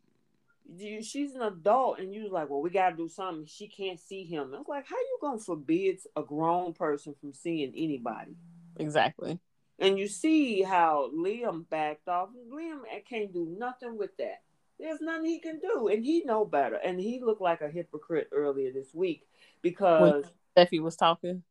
She's 1.02 1.36
an 1.36 1.42
adult, 1.42 2.00
and 2.00 2.14
you're 2.14 2.30
like, 2.30 2.50
well, 2.50 2.62
we 2.62 2.70
got 2.70 2.92
to 2.92 2.96
do 2.96 3.10
something. 3.10 3.46
She 3.46 3.68
can't 3.68 4.00
see 4.00 4.24
him. 4.24 4.54
It's 4.58 4.70
like, 4.70 4.86
how 4.88 4.96
you 4.96 5.18
going 5.20 5.40
to 5.40 5.44
forbid 5.44 6.00
a 6.16 6.24
grown 6.24 6.74
person 6.74 7.14
from 7.20 7.34
seeing 7.34 7.74
anybody? 7.76 8.36
Exactly. 8.78 9.40
And 9.80 9.98
you 9.98 10.08
see 10.08 10.62
how 10.62 11.10
Liam 11.14 11.68
backed 11.70 12.08
off. 12.08 12.30
Liam 12.54 12.82
can't 13.10 13.34
do 13.34 13.56
nothing 13.58 13.98
with 13.98 14.16
that. 14.18 14.44
There's 14.80 15.02
nothing 15.02 15.26
he 15.26 15.40
can 15.40 15.60
do, 15.60 15.88
and 15.90 16.04
he 16.04 16.24
know 16.24 16.46
better. 16.46 16.76
And 16.76 17.00
he 17.00 17.20
looked 17.20 17.42
like 17.42 17.62
a 17.62 17.70
hypocrite 17.70 18.30
earlier 18.32 18.72
this 18.72 18.94
week 18.94 19.28
because 19.62 20.24
when 20.56 20.66
Steffy 20.66 20.82
was 20.82 20.96
talking. 20.96 21.44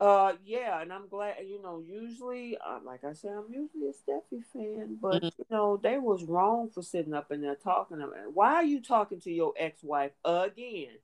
Uh, 0.00 0.34
yeah, 0.44 0.80
and 0.80 0.92
I'm 0.92 1.08
glad. 1.08 1.34
You 1.44 1.60
know, 1.60 1.82
usually, 1.84 2.56
uh, 2.56 2.78
like 2.84 3.02
I 3.02 3.14
said, 3.14 3.32
I'm 3.32 3.52
usually 3.52 3.88
a 3.88 3.92
Steffy 3.92 4.44
fan, 4.52 4.96
but 5.00 5.22
mm-hmm. 5.22 5.26
you 5.26 5.46
know, 5.50 5.76
they 5.76 5.98
was 5.98 6.22
wrong 6.22 6.70
for 6.70 6.82
sitting 6.82 7.14
up 7.14 7.32
in 7.32 7.40
there 7.40 7.56
talking 7.56 8.00
about. 8.00 8.32
Why 8.32 8.54
are 8.54 8.64
you 8.64 8.80
talking 8.80 9.20
to 9.22 9.32
your 9.32 9.54
ex-wife 9.58 10.12
again 10.24 10.98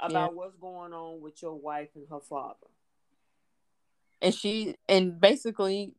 about 0.00 0.32
yeah. 0.32 0.36
what's 0.36 0.56
going 0.56 0.92
on 0.92 1.20
with 1.20 1.40
your 1.40 1.54
wife 1.54 1.90
and 1.94 2.06
her 2.10 2.18
father? 2.18 2.66
And 4.20 4.34
she, 4.34 4.74
and 4.88 5.20
basically, 5.20 5.94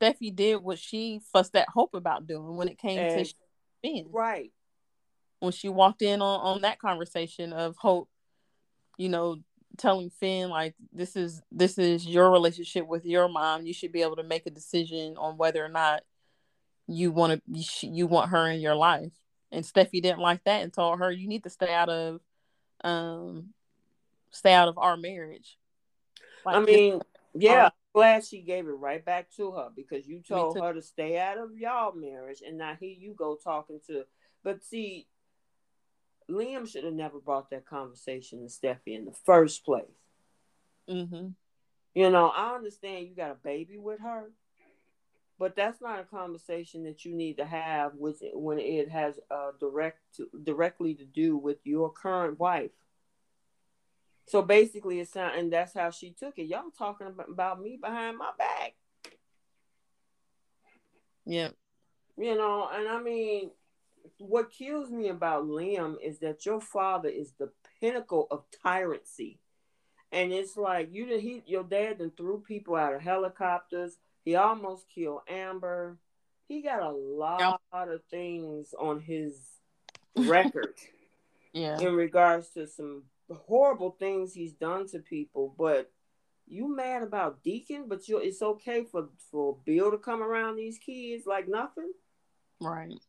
Steffy 0.00 0.34
did 0.34 0.62
what 0.62 0.78
she 0.78 1.20
fussed 1.32 1.56
at 1.56 1.68
Hope 1.68 1.94
about 1.94 2.28
doing 2.28 2.56
when 2.56 2.68
it 2.68 2.78
came 2.78 2.98
and, 2.98 3.26
to 3.26 3.34
Finn. 3.82 4.06
Right. 4.10 4.52
When 5.40 5.52
she 5.52 5.68
walked 5.68 6.02
in 6.02 6.22
on 6.22 6.40
on 6.40 6.60
that 6.62 6.78
conversation 6.78 7.52
of 7.52 7.76
Hope, 7.76 8.08
you 8.98 9.08
know, 9.08 9.38
telling 9.76 10.10
Finn 10.10 10.50
like 10.50 10.74
this 10.92 11.16
is 11.16 11.42
this 11.50 11.78
is 11.78 12.06
your 12.06 12.30
relationship 12.30 12.86
with 12.86 13.04
your 13.04 13.28
mom. 13.28 13.66
You 13.66 13.72
should 13.72 13.92
be 13.92 14.02
able 14.02 14.16
to 14.16 14.22
make 14.22 14.46
a 14.46 14.50
decision 14.50 15.16
on 15.16 15.36
whether 15.36 15.64
or 15.64 15.68
not 15.68 16.02
you 16.86 17.12
want 17.12 17.42
to 17.52 17.86
you, 17.86 18.06
want 18.06 18.30
her 18.30 18.48
in 18.48 18.60
your 18.60 18.74
life. 18.74 19.12
And 19.52 19.64
Steffy 19.64 20.02
didn't 20.02 20.20
like 20.20 20.44
that 20.44 20.62
and 20.62 20.72
told 20.72 20.98
her 20.98 21.10
you 21.10 21.28
need 21.28 21.44
to 21.44 21.50
stay 21.50 21.72
out 21.72 21.88
of 21.88 22.20
um 22.82 23.50
stay 24.30 24.52
out 24.52 24.68
of 24.68 24.78
our 24.78 24.96
marriage. 24.96 25.58
Like, 26.44 26.56
I 26.56 26.60
mean, 26.60 27.00
yeah, 27.34 27.66
I'm 27.66 27.70
glad 27.94 28.24
she 28.24 28.40
gave 28.42 28.66
it 28.66 28.72
right 28.72 29.04
back 29.04 29.30
to 29.36 29.52
her 29.52 29.68
because 29.74 30.06
you 30.06 30.20
told 30.20 30.58
her 30.58 30.72
to 30.72 30.82
stay 30.82 31.18
out 31.18 31.38
of 31.38 31.56
y'all 31.56 31.94
marriage 31.94 32.42
and 32.46 32.58
now 32.58 32.76
here 32.78 32.94
you 32.96 33.14
go 33.14 33.36
talking 33.36 33.80
to 33.86 34.04
but 34.42 34.64
see 34.64 35.06
Liam 36.30 36.70
should 36.70 36.84
have 36.84 36.94
never 36.94 37.18
brought 37.18 37.50
that 37.50 37.66
conversation 37.66 38.40
to 38.40 38.46
Steffy 38.46 38.96
in 38.96 39.04
the 39.04 39.14
first 39.24 39.64
place. 39.64 39.84
Mm-hmm. 40.88 41.28
You 41.94 42.10
know, 42.10 42.28
I 42.28 42.54
understand 42.54 43.08
you 43.08 43.14
got 43.14 43.32
a 43.32 43.36
baby 43.42 43.78
with 43.78 44.00
her, 44.00 44.30
but 45.38 45.56
that's 45.56 45.80
not 45.80 46.00
a 46.00 46.04
conversation 46.04 46.84
that 46.84 47.04
you 47.04 47.14
need 47.14 47.38
to 47.38 47.44
have 47.44 47.94
with 47.94 48.22
it 48.22 48.38
when 48.38 48.58
it 48.58 48.88
has 48.90 49.18
uh, 49.30 49.50
direct 49.58 49.98
to, 50.16 50.28
directly 50.42 50.94
to 50.94 51.04
do 51.04 51.36
with 51.36 51.58
your 51.64 51.90
current 51.90 52.38
wife. 52.38 52.70
So 54.26 54.42
basically, 54.42 55.00
it's 55.00 55.16
not, 55.16 55.36
and 55.36 55.52
that's 55.52 55.74
how 55.74 55.90
she 55.90 56.12
took 56.12 56.38
it. 56.38 56.44
Y'all 56.44 56.70
talking 56.76 57.08
about, 57.08 57.28
about 57.28 57.60
me 57.60 57.76
behind 57.80 58.16
my 58.16 58.30
back. 58.38 58.74
Yeah. 61.26 61.48
You 62.16 62.36
know, 62.36 62.68
and 62.72 62.88
I 62.88 63.02
mean, 63.02 63.50
what 64.18 64.50
kills 64.50 64.90
me 64.90 65.08
about 65.08 65.44
Liam 65.44 65.96
is 66.02 66.18
that 66.18 66.44
your 66.44 66.60
father 66.60 67.08
is 67.08 67.32
the 67.38 67.50
pinnacle 67.80 68.26
of 68.30 68.44
tyranny. 68.62 69.38
And 70.12 70.32
it's 70.32 70.56
like 70.56 70.88
you 70.92 71.06
he 71.18 71.42
your 71.46 71.62
dad 71.62 71.98
then 71.98 72.12
threw 72.16 72.40
people 72.40 72.76
out 72.76 72.94
of 72.94 73.00
helicopters. 73.00 73.96
He 74.24 74.34
almost 74.34 74.86
killed 74.92 75.20
Amber. 75.28 75.98
He 76.48 76.62
got 76.62 76.82
a 76.82 76.90
lot 76.90 77.60
of 77.72 78.00
things 78.10 78.74
on 78.78 79.00
his 79.00 79.40
record. 80.16 80.74
yeah. 81.52 81.78
In 81.78 81.94
regards 81.94 82.50
to 82.50 82.66
some 82.66 83.04
horrible 83.32 83.96
things 84.00 84.34
he's 84.34 84.52
done 84.52 84.88
to 84.88 84.98
people, 84.98 85.54
but 85.56 85.92
you 86.48 86.74
mad 86.74 87.04
about 87.04 87.44
Deacon, 87.44 87.84
but 87.86 88.08
you 88.08 88.18
it's 88.18 88.42
okay 88.42 88.84
for 88.84 89.08
for 89.30 89.58
Bill 89.64 89.92
to 89.92 89.98
come 89.98 90.22
around 90.22 90.56
these 90.56 90.78
kids 90.78 91.24
like 91.24 91.48
nothing. 91.48 91.92
Right 92.60 93.00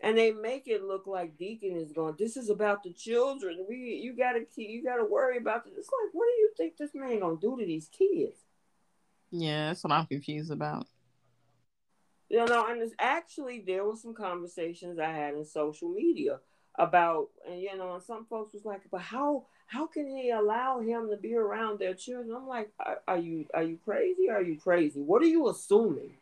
and 0.00 0.16
they 0.16 0.30
make 0.30 0.68
it 0.68 0.84
look 0.84 1.06
like 1.06 1.36
Deacon 1.36 1.76
is 1.76 1.92
going. 1.92 2.14
This 2.18 2.36
is 2.36 2.50
about 2.50 2.82
the 2.82 2.92
children. 2.92 3.64
We 3.68 4.00
you 4.02 4.14
gotta 4.16 4.40
keep 4.54 4.70
you 4.70 4.82
gotta 4.82 5.04
worry 5.04 5.38
about 5.38 5.64
this. 5.64 5.74
It's 5.76 5.88
like, 5.88 6.14
what 6.14 6.26
do 6.26 6.40
you 6.40 6.50
think 6.56 6.76
this 6.76 6.94
man 6.94 7.20
gonna 7.20 7.36
do 7.40 7.56
to 7.58 7.66
these 7.66 7.88
kids? 7.88 8.36
Yeah, 9.30 9.68
that's 9.68 9.84
what 9.84 9.92
I'm 9.92 10.06
confused 10.06 10.50
about. 10.50 10.86
You 12.28 12.44
know, 12.44 12.66
and 12.68 12.82
it's 12.82 12.94
actually 12.98 13.64
there 13.66 13.84
was 13.84 14.02
some 14.02 14.14
conversations 14.14 14.98
I 14.98 15.10
had 15.12 15.34
in 15.34 15.44
social 15.44 15.88
media 15.88 16.40
about, 16.78 17.28
and 17.48 17.60
you 17.60 17.76
know, 17.76 17.94
and 17.94 18.02
some 18.02 18.26
folks 18.26 18.52
was 18.52 18.64
like, 18.64 18.82
but 18.90 19.00
how 19.00 19.46
how 19.66 19.86
can 19.86 20.06
he 20.06 20.30
allow 20.30 20.80
him 20.80 21.10
to 21.10 21.16
be 21.16 21.34
around 21.34 21.78
their 21.78 21.94
children? 21.94 22.36
I'm 22.36 22.46
like, 22.46 22.70
are, 22.78 23.00
are 23.08 23.18
you 23.18 23.46
are 23.52 23.62
you 23.62 23.78
crazy? 23.84 24.30
Are 24.30 24.42
you 24.42 24.58
crazy? 24.58 25.00
What 25.00 25.22
are 25.22 25.26
you 25.26 25.48
assuming? 25.48 26.14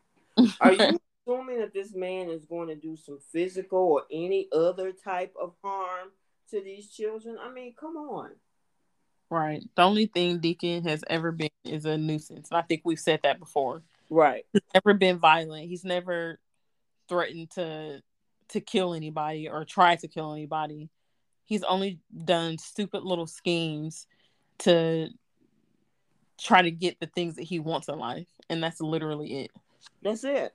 Are 0.61 0.73
you 0.73 1.01
assuming 1.27 1.61
that 1.61 1.73
this 1.73 1.94
man 1.94 2.28
is 2.31 2.44
going 2.44 2.69
to 2.69 2.74
do 2.74 2.97
some 2.97 3.19
physical 3.32 3.78
or 3.78 4.03
any 4.11 4.48
other 4.53 4.93
type 4.93 5.35
of 5.40 5.55
harm 5.62 6.11
to 6.51 6.61
these 6.61 6.89
children. 6.89 7.36
I 7.40 7.51
mean, 7.53 7.74
come 7.78 7.97
on. 7.97 8.31
Right. 9.28 9.62
The 9.74 9.82
only 9.82 10.07
thing 10.07 10.39
Deacon 10.39 10.85
has 10.85 11.03
ever 11.09 11.32
been 11.32 11.51
is 11.65 11.85
a 11.85 11.98
nuisance. 11.98 12.48
And 12.51 12.59
I 12.59 12.62
think 12.62 12.82
we've 12.85 12.98
said 12.98 13.20
that 13.24 13.40
before. 13.40 13.82
Right. 14.09 14.47
He's 14.53 14.62
never 14.73 14.94
been 14.94 15.19
violent. 15.19 15.69
He's 15.69 15.85
never 15.85 16.39
threatened 17.09 17.51
to 17.53 18.03
to 18.51 18.61
kill 18.61 18.94
anybody 18.94 19.48
or 19.48 19.65
try 19.65 19.97
to 19.97 20.07
kill 20.07 20.32
anybody. 20.32 20.89
He's 21.47 21.65
only 21.65 21.98
done 22.24 22.59
stupid 22.59 23.03
little 23.03 23.27
schemes 23.27 24.07
to 24.59 25.09
try 26.39 26.62
to 26.62 26.70
get 26.70 27.01
the 27.01 27.07
things 27.07 27.35
that 27.35 27.43
he 27.43 27.59
wants 27.59 27.89
in 27.89 27.98
life. 27.98 28.28
And 28.48 28.62
that's 28.62 28.81
literally 28.81 29.40
it. 29.40 29.51
That's 30.01 30.23
it 30.23 30.55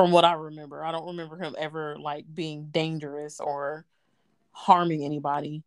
from 0.00 0.12
what 0.12 0.24
I 0.24 0.32
remember. 0.32 0.82
I 0.82 0.92
don't 0.92 1.08
remember 1.08 1.36
him 1.36 1.54
ever 1.58 1.96
like 1.98 2.24
being 2.32 2.68
dangerous 2.70 3.38
or 3.38 3.84
harming 4.52 5.04
anybody. 5.04 5.62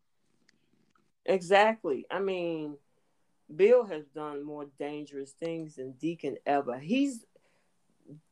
Exactly. 1.24 2.04
I 2.10 2.18
mean, 2.18 2.76
Bill 3.54 3.84
has 3.84 4.06
done 4.08 4.44
more 4.44 4.66
dangerous 4.76 5.30
things 5.30 5.76
than 5.76 5.92
Deacon 5.92 6.36
ever. 6.46 6.78
He's 6.80 7.24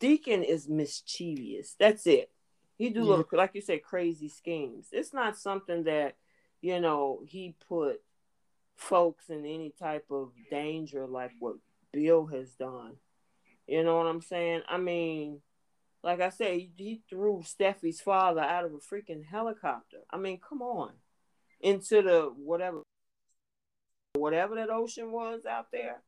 Deacon 0.00 0.42
is 0.42 0.68
mischievous. 0.68 1.76
That's 1.78 2.04
it. 2.08 2.30
He 2.76 2.90
do 2.90 3.00
yeah. 3.00 3.06
little 3.06 3.26
like 3.32 3.52
you 3.54 3.60
said 3.60 3.84
crazy 3.84 4.28
schemes. 4.28 4.88
It's 4.90 5.14
not 5.14 5.38
something 5.38 5.84
that 5.84 6.16
you 6.60 6.80
know 6.80 7.20
he 7.24 7.54
put 7.68 8.02
folks 8.74 9.28
in 9.28 9.46
any 9.46 9.72
type 9.78 10.06
of 10.10 10.32
danger 10.50 11.06
like 11.06 11.30
what 11.38 11.56
Bill 11.92 12.26
has 12.26 12.54
done. 12.54 12.96
You 13.68 13.84
know 13.84 13.98
what 13.98 14.06
I'm 14.06 14.20
saying? 14.20 14.62
I 14.68 14.78
mean, 14.78 15.40
like 16.02 16.20
I 16.20 16.30
said, 16.30 16.60
he, 16.76 17.00
threw 17.08 17.42
Steffy's 17.42 18.00
father 18.00 18.40
out 18.40 18.64
of 18.64 18.72
a 18.72 18.78
freaking 18.78 19.24
helicopter. 19.24 19.98
I 20.10 20.18
mean, 20.18 20.40
come 20.40 20.62
on, 20.62 20.92
into 21.60 22.02
the 22.02 22.32
whatever, 22.36 22.82
whatever 24.14 24.56
that 24.56 24.70
ocean 24.70 25.12
was 25.12 25.46
out 25.46 25.66
there, 25.72 26.02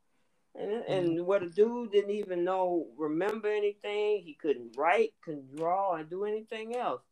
and 0.55 0.73
and 0.89 1.09
mm-hmm. 1.11 1.25
what 1.25 1.43
a 1.43 1.49
dude 1.49 1.93
didn't 1.93 2.11
even 2.11 2.45
know, 2.45 2.89
remember 2.97 3.49
anything. 3.49 4.23
He 4.25 4.37
couldn't 4.41 4.77
write, 4.77 5.15
couldn't 5.25 5.57
draw, 5.57 5.95
and 5.95 6.11
do 6.11 6.25
anything 6.25 6.77
else. 6.77 7.03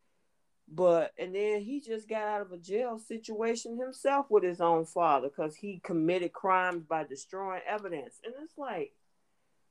But 0.69 1.13
and 1.19 1.35
then 1.35 1.61
he 1.61 1.81
just 1.81 2.09
got 2.09 2.23
out 2.23 2.41
of 2.41 2.53
a 2.53 2.59
jail 2.59 2.99
situation 2.99 3.79
himself 3.79 4.27
with 4.31 4.43
his 4.43 4.61
own 4.61 4.87
father 4.87 5.29
because 5.29 5.55
he 5.55 5.81
committed 5.85 6.33
crimes 6.33 6.85
by 6.89 7.05
destroying 7.05 7.63
evidence. 7.69 8.21
And 8.25 8.35
it's 8.43 8.57
like, 8.57 8.93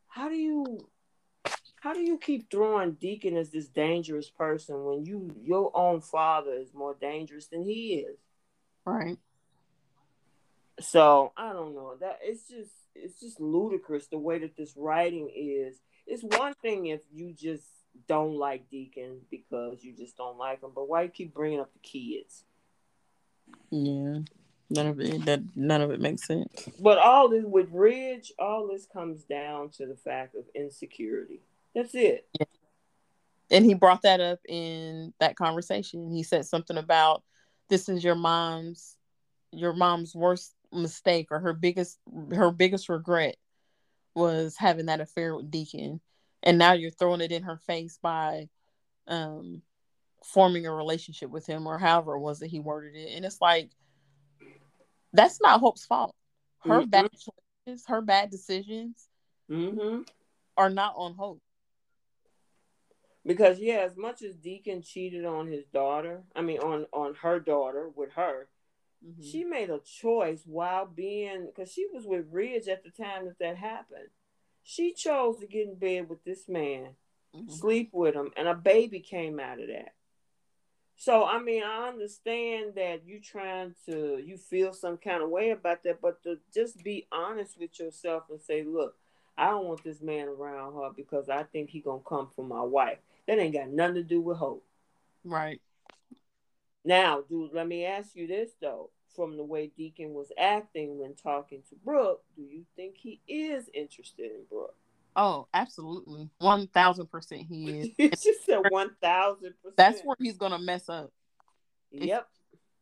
how 0.08 0.30
do 0.30 0.36
you 0.36 0.86
how 1.82 1.94
do 1.94 2.00
you 2.00 2.20
keep 2.20 2.50
throwing 2.50 2.92
Deacon 2.94 3.36
as 3.36 3.50
this 3.50 3.68
dangerous 3.68 4.30
person 4.30 4.86
when 4.86 5.04
you 5.04 5.36
your 5.42 5.76
own 5.76 6.00
father 6.00 6.54
is 6.54 6.76
more 6.76 6.96
dangerous 7.02 7.48
than 7.48 7.64
he 7.64 8.06
is? 8.08 8.20
Right. 8.86 9.18
So 10.80 11.34
I 11.36 11.54
don't 11.54 11.74
know. 11.74 11.96
That 12.00 12.20
it's 12.22 12.48
just 12.48 12.72
it's 12.94 13.20
just 13.20 13.40
ludicrous 13.40 14.06
the 14.08 14.20
way 14.20 14.38
that 14.40 14.56
this 14.56 14.74
writing 14.78 15.32
is. 15.36 15.76
It's 16.06 16.24
one 16.38 16.54
thing 16.62 16.86
if 16.86 17.02
you 17.12 17.34
just 17.34 17.66
don't 18.08 18.36
like 18.36 18.70
Deacon 18.70 19.22
because 19.32 19.84
you 19.84 19.94
just 19.98 20.16
don't 20.16 20.38
like 20.38 20.62
him, 20.62 20.72
but 20.76 20.88
why 20.88 21.02
you 21.02 21.10
keep 21.10 21.34
bringing 21.34 21.60
up 21.60 21.74
the 21.74 21.80
kids? 21.80 22.44
Yeah, 23.72 24.20
none 24.70 24.86
of 24.88 25.00
it 25.00 25.26
that 25.26 25.42
none 25.56 25.82
of 25.82 25.90
it 25.90 26.00
makes 26.00 26.28
sense. 26.28 26.70
But 26.80 27.00
all 27.00 27.28
this 27.28 27.44
with 27.44 27.70
Ridge, 27.72 28.32
all 28.38 28.68
this 28.68 28.86
comes 28.86 29.24
down 29.24 29.70
to 29.78 29.88
the 29.88 29.96
fact 29.96 30.36
of 30.36 30.44
insecurity. 30.54 31.42
That's 31.76 31.96
it. 31.96 32.28
Yeah. 32.40 32.46
and 33.50 33.66
he 33.66 33.74
brought 33.74 34.02
that 34.04 34.20
up 34.20 34.40
in 34.48 35.14
that 35.20 35.36
conversation. 35.36 36.12
He 36.12 36.24
said 36.24 36.46
something 36.46 36.78
about 36.78 37.24
this 37.70 37.88
is 37.90 38.04
your 38.04 38.16
mom's 38.16 38.98
your 39.52 39.74
mom's 39.74 40.16
worst 40.16 40.54
mistake 40.72 41.28
or 41.32 41.40
her 41.40 41.54
biggest 41.54 42.00
her 42.32 42.52
biggest 42.52 42.90
regret 42.90 43.36
was 44.16 44.56
having 44.58 44.88
that 44.88 45.02
affair 45.02 45.36
with 45.36 45.52
Deacon. 45.52 46.02
And 46.44 46.58
now 46.58 46.74
you're 46.74 46.92
throwing 46.92 47.22
it 47.22 47.32
in 47.32 47.44
her 47.44 47.58
face 47.58 47.98
by 48.02 48.50
um 49.08 49.62
forming 50.24 50.68
a 50.68 50.74
relationship 50.74 51.30
with 51.30 51.46
him 51.46 51.68
or 51.68 51.80
however 51.80 52.16
it 52.16 52.20
was 52.20 52.40
that 52.40 52.50
he 52.50 52.60
worded 52.60 52.96
it. 52.96 53.16
And 53.16 53.26
it's 53.26 53.42
like 53.42 53.70
that's 55.14 55.42
not 55.42 55.60
Hope's 55.60 55.86
fault. 55.86 56.16
Her 56.60 56.82
mm-hmm. 56.82 56.90
bad 56.90 57.10
choices, 57.12 57.84
her 57.88 58.02
bad 58.02 58.30
decisions 58.30 59.08
mm-hmm. 59.50 60.02
are 60.58 60.70
not 60.70 60.94
on 60.96 61.16
Hope. 61.16 61.42
Because 63.26 63.60
yeah, 63.60 63.86
as 63.86 63.98
much 63.98 64.24
as 64.24 64.36
Deacon 64.36 64.82
cheated 64.82 65.26
on 65.26 65.48
his 65.48 65.66
daughter, 65.66 66.24
I 66.36 66.42
mean 66.42 66.60
on 66.60 66.88
on 66.92 67.16
her 67.22 67.40
daughter 67.40 67.90
with 67.96 68.14
her, 68.14 68.48
mm-hmm. 69.06 69.22
she 69.22 69.44
made 69.44 69.70
a 69.70 69.80
choice 69.80 70.42
while 70.46 70.88
being 70.88 71.46
because 71.46 71.72
she 71.72 71.86
was 71.94 72.06
with 72.06 72.26
Ridge 72.32 72.68
at 72.68 72.84
the 72.84 72.90
time 72.90 73.26
that 73.26 73.38
that 73.40 73.58
happened. 73.58 74.10
She 74.64 74.94
chose 74.94 75.40
to 75.40 75.48
get 75.48 75.68
in 75.68 75.76
bed 75.76 76.10
with 76.10 76.24
this 76.24 76.48
man, 76.50 76.96
mm-hmm. 77.36 77.52
sleep 77.52 77.90
with 77.94 78.16
him, 78.16 78.32
and 78.36 78.48
a 78.48 78.56
baby 78.56 79.00
came 79.00 79.40
out 79.40 79.60
of 79.60 79.68
that. 79.68 79.94
So 80.98 81.24
I 81.24 81.40
mean, 81.40 81.62
I 81.64 81.90
understand 81.90 82.74
that 82.76 83.02
you 83.06 83.20
trying 83.20 83.76
to 83.86 84.20
you 84.24 84.38
feel 84.38 84.74
some 84.74 84.98
kind 84.98 85.22
of 85.22 85.30
way 85.30 85.52
about 85.52 85.84
that, 85.84 86.02
but 86.02 86.24
to 86.24 86.40
just 86.52 86.84
be 86.84 87.06
honest 87.12 87.60
with 87.60 87.80
yourself 87.80 88.24
and 88.32 88.42
say, 88.42 88.64
look, 88.64 88.96
I 89.38 89.50
don't 89.50 89.66
want 89.66 89.84
this 89.84 90.02
man 90.02 90.28
around 90.28 90.74
her 90.74 90.90
because 90.96 91.30
I 91.30 91.44
think 91.44 91.70
he 91.70 91.82
gonna 91.82 92.02
come 92.08 92.30
for 92.36 92.44
my 92.44 92.62
wife. 92.62 93.00
That 93.28 93.40
ain't 93.40 93.54
got 93.54 93.70
nothing 93.70 93.96
to 93.96 94.04
do 94.04 94.22
with 94.22 94.38
hope. 94.38 94.66
Right. 95.24 95.62
Now, 96.84 97.22
dude, 97.30 97.54
let 97.54 97.68
me 97.68 97.86
ask 97.86 98.16
you 98.16 98.28
this 98.28 98.52
though. 98.60 98.90
From 99.16 99.36
the 99.36 99.44
way 99.44 99.72
Deacon 99.76 100.14
was 100.14 100.32
acting 100.38 100.98
when 100.98 101.16
talking 101.16 101.62
to 101.70 101.76
Brooke, 101.84 102.24
do 102.36 102.44
you 102.44 102.64
think 102.78 102.96
he 102.96 103.20
is 103.28 103.70
interested 103.74 104.32
in 104.32 104.44
Brooke? 104.50 104.76
Oh, 105.18 105.48
absolutely. 105.54 106.30
One 106.40 106.68
thousand 106.68 107.08
percent 107.08 107.42
he 107.48 107.92
is. 107.98 108.24
you 108.26 108.36
said 108.46 108.62
one 108.70 108.92
thousand 109.02 109.54
percent. 109.62 109.78
That's 109.78 110.02
where 110.02 110.16
he's 110.18 110.38
gonna 110.38 110.60
mess 110.60 110.88
up. 110.88 111.12
Yep. 111.92 112.28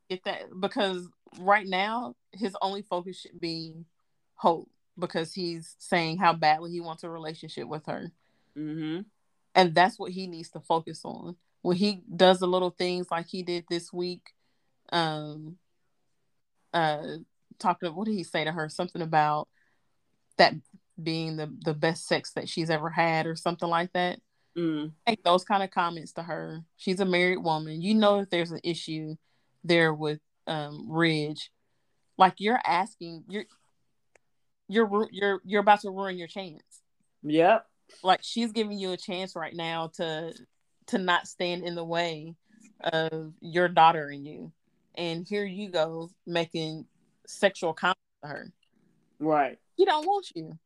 Get 0.10 0.24
that 0.26 0.60
because 0.60 1.10
right 1.40 1.68
now 1.68 2.16
his 2.32 2.56
only 2.62 2.84
focus 2.84 3.20
should 3.20 3.40
be 3.40 3.74
hope 4.36 4.70
because 5.00 5.34
he's 5.34 5.76
saying 5.80 6.20
how 6.20 6.34
badly 6.34 6.72
he 6.72 6.80
wants 6.80 7.04
a 7.04 7.10
relationship 7.10 7.68
with 7.68 7.88
her. 7.88 8.12
Mm-hmm 8.56 9.02
and 9.60 9.76
that's 9.76 10.00
what 10.00 10.12
he 10.12 10.28
needs 10.28 10.50
to 10.52 10.62
focus 10.62 11.02
on. 11.04 11.36
When 11.62 11.76
he 11.76 12.02
does 12.16 12.40
the 12.40 12.48
little 12.48 12.70
things 12.70 13.08
like 13.12 13.28
he 13.28 13.44
did 13.44 13.66
this 13.70 13.92
week 13.92 14.32
um 14.92 15.58
uh 16.74 17.04
talking 17.60 17.94
what 17.94 18.06
did 18.06 18.14
he 18.14 18.24
say 18.24 18.46
to 18.46 18.52
her? 18.52 18.70
Something 18.70 19.02
about 19.02 19.50
that 20.38 20.54
being 21.02 21.36
the 21.36 21.54
the 21.66 21.74
best 21.74 22.08
sex 22.08 22.32
that 22.34 22.48
she's 22.48 22.70
ever 22.70 22.90
had 22.90 23.28
or 23.28 23.36
something 23.36 23.70
like 23.70 23.92
that. 23.94 24.20
Mm. 24.58 24.92
make 25.06 25.24
those 25.24 25.44
kind 25.44 25.62
of 25.62 25.70
comments 25.72 26.14
to 26.14 26.24
her. 26.24 26.64
She's 26.76 27.00
a 27.00 27.06
married 27.06 27.44
woman. 27.44 27.82
You 27.82 27.96
know 27.96 28.20
that 28.20 28.32
there's 28.32 28.52
an 28.52 28.62
issue 28.64 29.16
there 29.64 29.94
with 29.94 30.20
um 30.48 30.88
ridge. 30.90 31.52
Like 32.18 32.36
you're 32.38 32.60
asking 32.66 33.26
you're 33.28 33.46
you're 34.70 35.10
you're 35.12 35.42
you're 35.44 35.62
about 35.62 35.82
to 35.82 35.92
ruin 35.92 36.18
your 36.18 36.28
chance. 36.28 36.64
Yep 37.24 37.69
like 38.04 38.22
she's 38.24 38.52
giving 38.52 38.78
you 38.78 38.92
a 38.92 38.98
chance 38.98 39.36
right 39.36 39.54
now 39.54 39.92
to 39.96 40.34
to 40.88 40.98
not 40.98 41.28
stand 41.28 41.64
in 41.64 41.76
the 41.76 41.84
way 41.84 42.36
of 42.82 43.34
your 43.42 43.68
daughter 43.68 44.10
and 44.10 44.26
you. 44.26 44.52
And 44.96 45.28
here 45.28 45.46
you 45.46 45.70
go 45.70 46.10
making 46.26 46.86
sexual 47.28 47.74
comments 47.74 48.00
to 48.24 48.30
her. 48.30 48.52
Right. 49.20 49.60
He 49.76 49.86
don't 49.86 50.06
want 50.06 50.32
you. 50.36 50.58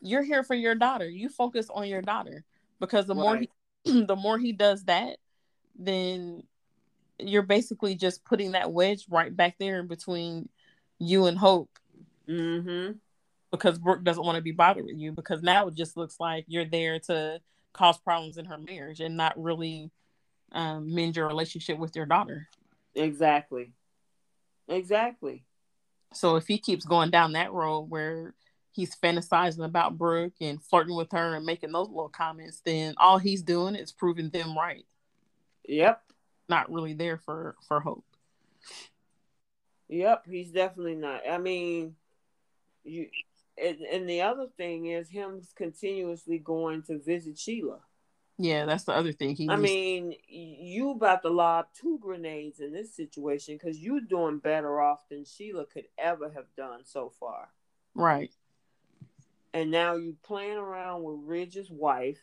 You're 0.00 0.22
here 0.22 0.42
for 0.42 0.54
your 0.54 0.74
daughter. 0.74 1.08
You 1.08 1.28
focus 1.28 1.68
on 1.72 1.86
your 1.86 2.02
daughter. 2.02 2.44
Because 2.80 3.06
the 3.06 3.14
right. 3.14 3.22
more 3.22 3.36
he 3.36 4.04
the 4.06 4.16
more 4.16 4.38
he 4.38 4.52
does 4.52 4.84
that 4.84 5.18
then 5.76 6.42
you're 7.18 7.42
basically 7.42 7.94
just 7.94 8.24
putting 8.24 8.52
that 8.52 8.72
wedge 8.72 9.06
right 9.08 9.34
back 9.34 9.56
there 9.58 9.80
in 9.80 9.86
between 9.86 10.48
you 10.98 11.26
and 11.26 11.38
hope. 11.38 11.70
Mm-hmm 12.28 12.92
because 13.56 13.78
Brooke 13.78 14.04
doesn't 14.04 14.24
want 14.24 14.36
to 14.36 14.42
be 14.42 14.52
bothered 14.52 14.84
with 14.84 14.96
you 14.96 15.12
because 15.12 15.42
now 15.42 15.68
it 15.68 15.74
just 15.74 15.96
looks 15.96 16.16
like 16.18 16.44
you're 16.48 16.64
there 16.64 16.98
to 17.00 17.40
cause 17.72 17.98
problems 17.98 18.36
in 18.36 18.44
her 18.46 18.58
marriage 18.58 19.00
and 19.00 19.16
not 19.16 19.40
really 19.40 19.90
um, 20.52 20.94
mend 20.94 21.16
your 21.16 21.26
relationship 21.26 21.78
with 21.78 21.94
your 21.96 22.06
daughter. 22.06 22.48
Exactly. 22.94 23.72
Exactly. 24.68 25.44
So 26.12 26.36
if 26.36 26.46
he 26.46 26.58
keeps 26.58 26.84
going 26.84 27.10
down 27.10 27.32
that 27.32 27.52
road 27.52 27.90
where 27.90 28.34
he's 28.72 28.94
fantasizing 28.96 29.64
about 29.64 29.98
Brooke 29.98 30.34
and 30.40 30.62
flirting 30.62 30.96
with 30.96 31.12
her 31.12 31.34
and 31.34 31.44
making 31.44 31.72
those 31.72 31.88
little 31.88 32.08
comments, 32.08 32.60
then 32.64 32.94
all 32.96 33.18
he's 33.18 33.42
doing 33.42 33.74
is 33.74 33.92
proving 33.92 34.30
them 34.30 34.56
right. 34.56 34.84
Yep. 35.66 36.00
Not 36.48 36.70
really 36.70 36.94
there 36.94 37.18
for 37.18 37.56
for 37.66 37.80
hope. 37.80 38.04
Yep, 39.88 40.24
he's 40.26 40.50
definitely 40.50 40.94
not. 40.94 41.22
I 41.28 41.38
mean, 41.38 41.94
you 42.84 43.08
and, 43.62 43.80
and 43.80 44.08
the 44.08 44.22
other 44.22 44.46
thing 44.56 44.86
is 44.86 45.08
him 45.08 45.40
continuously 45.56 46.38
going 46.38 46.82
to 46.84 46.98
visit 46.98 47.38
Sheila. 47.38 47.80
Yeah, 48.36 48.66
that's 48.66 48.84
the 48.84 48.92
other 48.92 49.12
thing. 49.12 49.36
He 49.36 49.48
I 49.48 49.56
mean, 49.56 50.14
you 50.28 50.90
about 50.90 51.22
to 51.22 51.28
lob 51.28 51.66
two 51.80 51.98
grenades 52.00 52.58
in 52.58 52.72
this 52.72 52.94
situation 52.94 53.56
because 53.56 53.78
you're 53.78 54.00
doing 54.00 54.38
better 54.38 54.80
off 54.80 55.08
than 55.08 55.24
Sheila 55.24 55.66
could 55.66 55.84
ever 55.96 56.30
have 56.30 56.46
done 56.56 56.80
so 56.84 57.12
far. 57.20 57.50
Right. 57.94 58.32
And 59.52 59.70
now 59.70 59.94
you 59.94 60.16
playing 60.24 60.56
around 60.56 61.04
with 61.04 61.20
Ridge's 61.22 61.70
wife, 61.70 62.18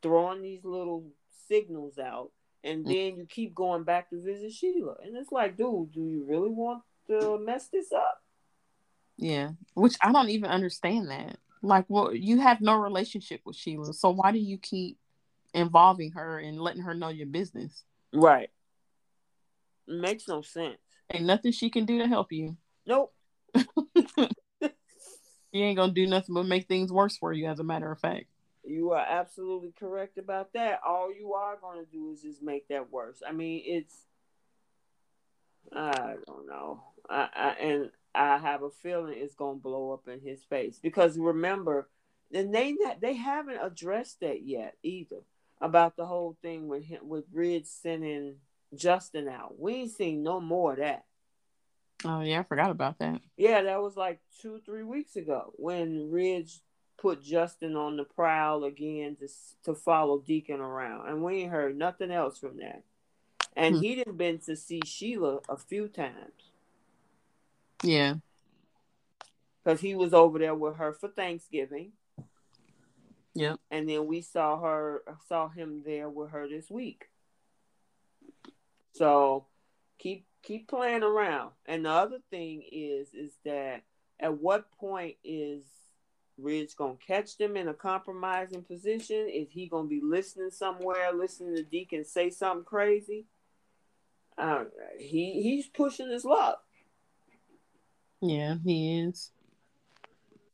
throwing 0.00 0.40
these 0.40 0.64
little 0.64 1.04
signals 1.48 1.98
out, 1.98 2.30
and 2.64 2.86
mm. 2.86 2.88
then 2.88 3.16
you 3.18 3.26
keep 3.28 3.54
going 3.54 3.84
back 3.84 4.08
to 4.10 4.22
visit 4.22 4.52
Sheila. 4.52 4.96
And 5.04 5.18
it's 5.18 5.32
like, 5.32 5.58
dude, 5.58 5.92
do 5.92 6.00
you 6.00 6.24
really 6.26 6.48
want 6.48 6.82
to 7.08 7.38
mess 7.38 7.68
this 7.68 7.92
up? 7.92 8.22
Yeah, 9.18 9.50
which 9.74 9.96
I 10.02 10.12
don't 10.12 10.28
even 10.28 10.50
understand 10.50 11.10
that. 11.10 11.38
Like, 11.62 11.86
well, 11.88 12.14
you 12.14 12.40
have 12.40 12.60
no 12.60 12.76
relationship 12.76 13.40
with 13.44 13.56
Sheila, 13.56 13.92
so 13.94 14.10
why 14.10 14.30
do 14.30 14.38
you 14.38 14.58
keep 14.58 14.98
involving 15.54 16.12
her 16.12 16.38
and 16.38 16.60
letting 16.60 16.82
her 16.82 16.94
know 16.94 17.08
your 17.08 17.26
business? 17.26 17.84
Right. 18.12 18.50
makes 19.86 20.28
no 20.28 20.42
sense. 20.42 20.78
Ain't 21.12 21.24
nothing 21.24 21.52
she 21.52 21.70
can 21.70 21.86
do 21.86 21.98
to 21.98 22.06
help 22.06 22.32
you. 22.32 22.56
Nope. 22.86 23.12
you 23.54 24.28
ain't 25.52 25.76
gonna 25.76 25.92
do 25.92 26.06
nothing 26.06 26.34
but 26.34 26.46
make 26.46 26.68
things 26.68 26.92
worse 26.92 27.16
for 27.16 27.32
you, 27.32 27.46
as 27.46 27.58
a 27.58 27.64
matter 27.64 27.90
of 27.90 27.98
fact. 27.98 28.26
You 28.64 28.90
are 28.92 29.06
absolutely 29.08 29.72
correct 29.78 30.18
about 30.18 30.52
that. 30.54 30.80
All 30.86 31.14
you 31.14 31.34
are 31.34 31.56
gonna 31.56 31.84
do 31.90 32.10
is 32.12 32.22
just 32.22 32.42
make 32.42 32.68
that 32.68 32.92
worse. 32.92 33.22
I 33.26 33.32
mean, 33.32 33.62
it's 33.64 33.94
I 35.72 36.16
don't 36.26 36.46
know. 36.46 36.82
I, 37.08 37.28
I 37.34 37.48
and 37.62 37.90
I 38.16 38.38
have 38.38 38.62
a 38.62 38.70
feeling 38.70 39.14
it's 39.16 39.34
gonna 39.34 39.58
blow 39.58 39.92
up 39.92 40.08
in 40.08 40.20
his 40.20 40.42
face 40.44 40.78
because 40.82 41.18
remember, 41.18 41.88
and 42.32 42.54
they 42.54 42.74
they 43.00 43.14
haven't 43.14 43.60
addressed 43.62 44.20
that 44.20 44.42
yet 44.42 44.76
either 44.82 45.22
about 45.60 45.96
the 45.96 46.06
whole 46.06 46.36
thing 46.42 46.68
with 46.68 46.84
him 46.84 47.08
with 47.08 47.24
Ridge 47.32 47.66
sending 47.66 48.36
Justin 48.74 49.28
out. 49.28 49.58
We 49.58 49.74
ain't 49.74 49.92
seen 49.92 50.22
no 50.22 50.40
more 50.40 50.72
of 50.72 50.78
that. 50.78 51.04
Oh 52.04 52.20
yeah, 52.20 52.40
I 52.40 52.42
forgot 52.42 52.70
about 52.70 52.98
that. 52.98 53.20
Yeah, 53.36 53.62
that 53.62 53.82
was 53.82 53.96
like 53.96 54.20
two 54.40 54.60
three 54.64 54.82
weeks 54.82 55.16
ago 55.16 55.52
when 55.56 56.10
Ridge 56.10 56.60
put 56.98 57.22
Justin 57.22 57.76
on 57.76 57.96
the 57.96 58.04
prowl 58.04 58.64
again 58.64 59.16
to 59.16 59.28
to 59.64 59.74
follow 59.74 60.20
Deacon 60.20 60.60
around, 60.60 61.08
and 61.08 61.22
we 61.22 61.42
ain't 61.42 61.52
heard 61.52 61.76
nothing 61.76 62.10
else 62.10 62.38
from 62.38 62.58
that. 62.58 62.82
And 63.56 63.76
hmm. 63.76 63.82
he 63.82 63.94
didn't 63.94 64.18
been 64.18 64.38
to 64.40 64.56
see 64.56 64.80
Sheila 64.84 65.40
a 65.48 65.56
few 65.56 65.88
times. 65.88 66.52
Yeah. 67.82 68.14
Because 69.64 69.80
he 69.80 69.94
was 69.94 70.14
over 70.14 70.38
there 70.38 70.54
with 70.54 70.76
her 70.76 70.92
for 70.92 71.08
Thanksgiving. 71.08 71.92
Yep. 73.34 73.60
And 73.70 73.88
then 73.88 74.06
we 74.06 74.22
saw 74.22 74.58
her 74.60 75.02
saw 75.28 75.48
him 75.48 75.82
there 75.84 76.08
with 76.08 76.30
her 76.30 76.48
this 76.48 76.70
week. 76.70 77.04
So 78.94 79.46
keep 79.98 80.26
keep 80.42 80.68
playing 80.68 81.02
around. 81.02 81.50
And 81.66 81.84
the 81.84 81.90
other 81.90 82.18
thing 82.30 82.62
is 82.72 83.08
is 83.12 83.32
that 83.44 83.82
at 84.18 84.40
what 84.40 84.72
point 84.78 85.16
is 85.22 85.64
Ridge 86.38 86.76
gonna 86.76 86.96
catch 87.06 87.36
them 87.36 87.56
in 87.56 87.68
a 87.68 87.74
compromising 87.74 88.62
position? 88.62 89.28
Is 89.28 89.48
he 89.50 89.68
gonna 89.68 89.88
be 89.88 90.00
listening 90.02 90.50
somewhere, 90.50 91.12
listening 91.12 91.56
to 91.56 91.62
Deacon 91.62 92.04
say 92.04 92.30
something 92.30 92.64
crazy? 92.64 93.26
Uh, 94.38 94.64
he 94.98 95.42
he's 95.42 95.66
pushing 95.66 96.10
his 96.10 96.24
luck. 96.24 96.62
Yeah, 98.20 98.56
he 98.64 99.00
is. 99.00 99.30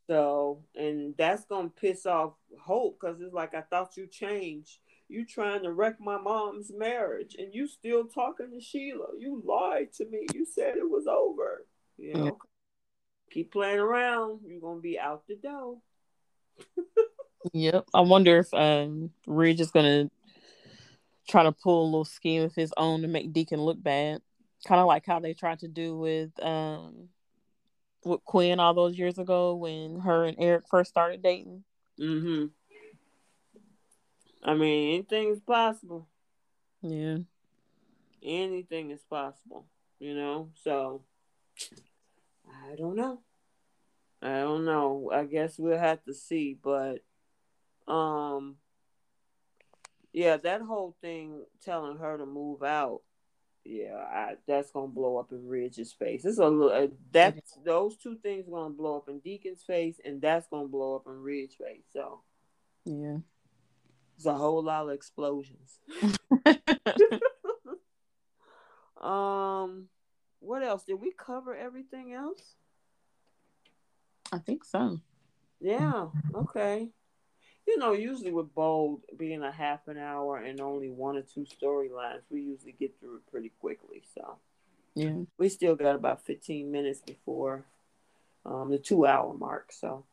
So, 0.08 0.62
and 0.74 1.14
that's 1.16 1.44
gonna 1.44 1.68
piss 1.70 2.06
off 2.06 2.34
Hope 2.60 2.98
because 3.00 3.20
it's 3.20 3.32
like 3.32 3.54
I 3.54 3.62
thought 3.62 3.96
you 3.96 4.06
changed. 4.06 4.78
You 5.08 5.24
trying 5.24 5.62
to 5.62 5.72
wreck 5.72 6.00
my 6.00 6.18
mom's 6.18 6.72
marriage, 6.74 7.36
and 7.38 7.54
you 7.54 7.66
still 7.66 8.04
talking 8.04 8.50
to 8.50 8.60
Sheila. 8.60 9.08
You 9.18 9.42
lied 9.44 9.92
to 9.94 10.06
me. 10.06 10.26
You 10.34 10.44
said 10.44 10.76
it 10.76 10.88
was 10.88 11.06
over. 11.06 11.64
You 11.98 12.14
know, 12.14 12.38
keep 13.30 13.52
playing 13.52 13.78
around. 13.78 14.40
You're 14.46 14.60
gonna 14.60 14.80
be 14.80 14.98
out 14.98 15.24
the 15.28 15.36
door. 15.36 15.78
yep. 17.52 17.86
I 17.94 18.00
wonder 18.00 18.38
if 18.38 18.52
um 18.52 19.10
Ridge 19.26 19.60
is 19.60 19.70
gonna 19.70 20.10
try 21.28 21.44
to 21.44 21.52
pull 21.52 21.84
a 21.84 21.86
little 21.86 22.04
scheme 22.04 22.42
of 22.42 22.54
his 22.54 22.72
own 22.76 23.02
to 23.02 23.08
make 23.08 23.32
Deacon 23.32 23.60
look 23.60 23.82
bad. 23.82 24.20
Kind 24.66 24.80
of 24.80 24.86
like 24.86 25.06
how 25.06 25.20
they 25.20 25.34
tried 25.34 25.60
to 25.60 25.68
do 25.68 25.96
with 25.96 26.30
um 26.42 27.08
with 28.04 28.24
Quinn 28.24 28.60
all 28.60 28.74
those 28.74 28.98
years 28.98 29.18
ago 29.18 29.54
when 29.54 30.00
her 30.00 30.24
and 30.24 30.36
Eric 30.38 30.64
first 30.70 30.90
started 30.90 31.22
dating. 31.22 31.64
Mm-hmm. 32.00 32.46
I 34.44 34.54
mean, 34.54 34.94
anything 34.94 35.30
is 35.30 35.40
possible. 35.40 36.08
Yeah. 36.80 37.18
Anything 38.22 38.90
is 38.90 39.02
possible, 39.08 39.66
you 39.98 40.14
know? 40.14 40.50
So, 40.64 41.02
I 42.48 42.74
don't 42.76 42.96
know. 42.96 43.20
I 44.20 44.40
don't 44.40 44.64
know. 44.64 45.10
I 45.12 45.24
guess 45.24 45.58
we'll 45.58 45.78
have 45.78 46.02
to 46.04 46.14
see, 46.14 46.56
but 46.60 46.98
um 47.88 48.56
yeah, 50.12 50.36
that 50.36 50.60
whole 50.60 50.94
thing 51.00 51.44
telling 51.64 51.96
her 51.98 52.18
to 52.18 52.26
move 52.26 52.62
out, 52.62 53.00
yeah, 53.64 53.96
I, 53.96 54.34
that's 54.46 54.70
gonna 54.70 54.88
blow 54.88 55.18
up 55.18 55.32
in 55.32 55.46
Ridge's 55.46 55.92
face. 55.92 56.24
It's 56.24 56.38
a 56.38 56.48
little 56.48 56.72
uh, 56.72 56.88
that 57.12 57.38
those 57.64 57.96
two 57.96 58.16
things 58.16 58.48
are 58.48 58.50
gonna 58.50 58.74
blow 58.74 58.96
up 58.96 59.08
in 59.08 59.20
Deacon's 59.20 59.62
face, 59.62 60.00
and 60.04 60.20
that's 60.20 60.48
gonna 60.48 60.68
blow 60.68 60.96
up 60.96 61.06
in 61.06 61.22
Ridge's 61.22 61.54
face. 61.54 61.84
So, 61.92 62.22
yeah, 62.84 63.18
it's 64.16 64.26
a 64.26 64.34
whole 64.34 64.62
lot 64.62 64.84
of 64.84 64.90
explosions. 64.90 65.78
um, 69.00 69.88
what 70.40 70.62
else 70.62 70.84
did 70.84 71.00
we 71.00 71.12
cover? 71.12 71.54
Everything 71.54 72.12
else? 72.12 72.56
I 74.32 74.38
think 74.38 74.64
so. 74.64 74.98
Yeah. 75.60 76.06
Okay 76.34 76.88
you 77.66 77.78
know, 77.78 77.92
usually 77.92 78.32
with 78.32 78.54
Bold 78.54 79.02
being 79.16 79.42
a 79.42 79.52
half 79.52 79.86
an 79.88 79.98
hour 79.98 80.36
and 80.36 80.60
only 80.60 80.90
one 80.90 81.16
or 81.16 81.22
two 81.22 81.46
storylines, 81.46 82.22
we 82.30 82.42
usually 82.42 82.72
get 82.72 82.98
through 82.98 83.16
it 83.16 83.30
pretty 83.30 83.52
quickly. 83.60 84.02
So, 84.14 84.36
yeah, 84.94 85.12
we 85.38 85.48
still 85.48 85.76
got 85.76 85.94
about 85.94 86.24
15 86.24 86.70
minutes 86.70 87.00
before 87.00 87.64
um, 88.44 88.70
the 88.70 88.78
two 88.78 89.06
hour 89.06 89.32
mark. 89.34 89.72
So, 89.72 90.04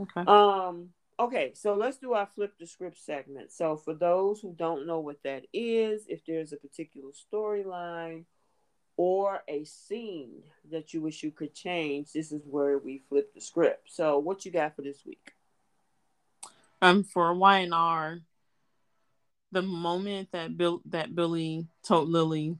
okay. 0.00 0.22
Um, 0.26 0.90
okay, 1.18 1.52
so 1.54 1.74
let's 1.74 1.96
do 1.96 2.12
our 2.12 2.28
flip 2.34 2.54
the 2.58 2.66
script 2.66 2.98
segment. 2.98 3.52
So, 3.52 3.76
for 3.76 3.94
those 3.94 4.40
who 4.40 4.52
don't 4.52 4.86
know 4.86 5.00
what 5.00 5.22
that 5.24 5.44
is, 5.52 6.04
if 6.08 6.24
there's 6.26 6.52
a 6.52 6.56
particular 6.56 7.10
storyline 7.32 8.24
or 8.96 9.42
a 9.48 9.64
scene 9.64 10.42
that 10.70 10.92
you 10.92 11.00
wish 11.00 11.22
you 11.22 11.30
could 11.30 11.54
change, 11.54 12.12
this 12.12 12.32
is 12.32 12.42
where 12.44 12.78
we 12.78 13.02
flip 13.08 13.32
the 13.34 13.40
script. 13.40 13.90
So, 13.90 14.18
what 14.18 14.44
you 14.44 14.52
got 14.52 14.76
for 14.76 14.82
this 14.82 15.06
week? 15.06 15.32
Um, 16.80 17.02
for 17.02 17.34
Y&R, 17.34 18.20
the 19.50 19.62
moment 19.62 20.28
that 20.32 20.56
Bill 20.56 20.82
that 20.86 21.14
Billy 21.14 21.66
told 21.82 22.08
Lily 22.08 22.56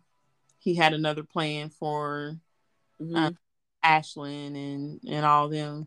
he 0.58 0.74
had 0.74 0.92
another 0.92 1.22
plan 1.22 1.70
for 1.70 2.36
mm-hmm. 3.00 3.16
uh, 3.16 3.30
Ashland 3.82 4.56
and 4.56 5.00
and 5.08 5.24
all 5.24 5.48
them, 5.48 5.86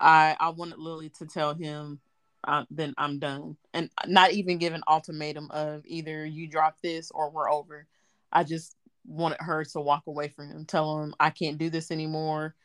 I 0.00 0.36
I 0.38 0.48
wanted 0.50 0.78
Lily 0.78 1.10
to 1.18 1.26
tell 1.26 1.54
him 1.54 2.00
uh, 2.44 2.64
then 2.70 2.94
I'm 2.98 3.18
done, 3.20 3.56
and 3.72 3.88
not 4.06 4.32
even 4.32 4.58
give 4.58 4.72
an 4.72 4.82
ultimatum 4.88 5.48
of 5.50 5.82
either 5.86 6.26
you 6.26 6.48
drop 6.48 6.80
this 6.82 7.10
or 7.12 7.30
we're 7.30 7.50
over. 7.50 7.86
I 8.32 8.42
just 8.44 8.74
wanted 9.06 9.38
her 9.40 9.64
to 9.64 9.80
walk 9.80 10.04
away 10.06 10.28
from 10.28 10.48
him, 10.48 10.64
tell 10.64 11.02
him 11.02 11.14
I 11.20 11.30
can't 11.30 11.58
do 11.58 11.70
this 11.70 11.90
anymore 11.90 12.56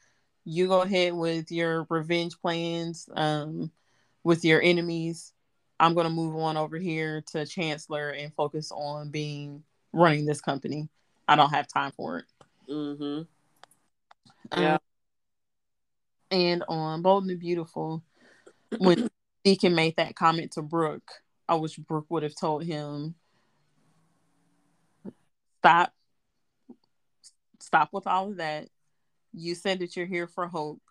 you 0.49 0.69
go 0.69 0.81
ahead 0.81 1.13
with 1.13 1.51
your 1.51 1.85
revenge 1.89 2.39
plans 2.39 3.09
um, 3.17 3.69
with 4.23 4.45
your 4.45 4.61
enemies. 4.61 5.33
I'm 5.77 5.93
going 5.93 6.05
to 6.05 6.13
move 6.13 6.37
on 6.37 6.55
over 6.55 6.77
here 6.77 7.21
to 7.33 7.45
Chancellor 7.45 8.11
and 8.11 8.33
focus 8.33 8.71
on 8.71 9.09
being 9.09 9.61
running 9.91 10.25
this 10.25 10.39
company. 10.39 10.87
I 11.27 11.35
don't 11.35 11.53
have 11.53 11.67
time 11.67 11.91
for 11.97 12.19
it. 12.19 12.25
Mm-hmm. 12.69 13.23
Yeah. 14.57 14.75
Um, 14.75 14.79
and 16.31 16.63
on 16.69 17.01
Bold 17.01 17.25
and 17.25 17.37
Beautiful, 17.37 18.01
when 18.77 19.09
Deacon 19.43 19.75
made 19.75 19.97
that 19.97 20.15
comment 20.15 20.53
to 20.53 20.61
Brooke, 20.61 21.11
I 21.49 21.55
wish 21.55 21.75
Brooke 21.75 22.07
would 22.07 22.23
have 22.23 22.39
told 22.39 22.63
him, 22.63 23.15
stop, 25.59 25.93
stop 27.59 27.89
with 27.91 28.07
all 28.07 28.29
of 28.29 28.37
that 28.37 28.69
you 29.33 29.55
said 29.55 29.79
that 29.79 29.95
you're 29.95 30.05
here 30.05 30.27
for 30.27 30.47
hope. 30.47 30.81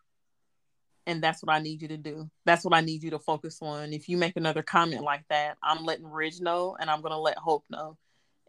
And 1.08 1.22
that's 1.22 1.42
what 1.42 1.54
I 1.54 1.60
need 1.60 1.82
you 1.82 1.88
to 1.88 1.96
do. 1.96 2.28
That's 2.44 2.64
what 2.64 2.74
I 2.74 2.80
need 2.80 3.04
you 3.04 3.10
to 3.10 3.18
focus 3.20 3.58
on. 3.62 3.92
If 3.92 4.08
you 4.08 4.16
make 4.16 4.36
another 4.36 4.62
comment 4.62 5.02
like 5.02 5.24
that, 5.28 5.56
I'm 5.62 5.84
letting 5.84 6.10
Ridge 6.10 6.40
know 6.40 6.76
and 6.80 6.90
I'm 6.90 7.00
going 7.00 7.12
to 7.12 7.18
let 7.18 7.38
Hope 7.38 7.64
know. 7.70 7.96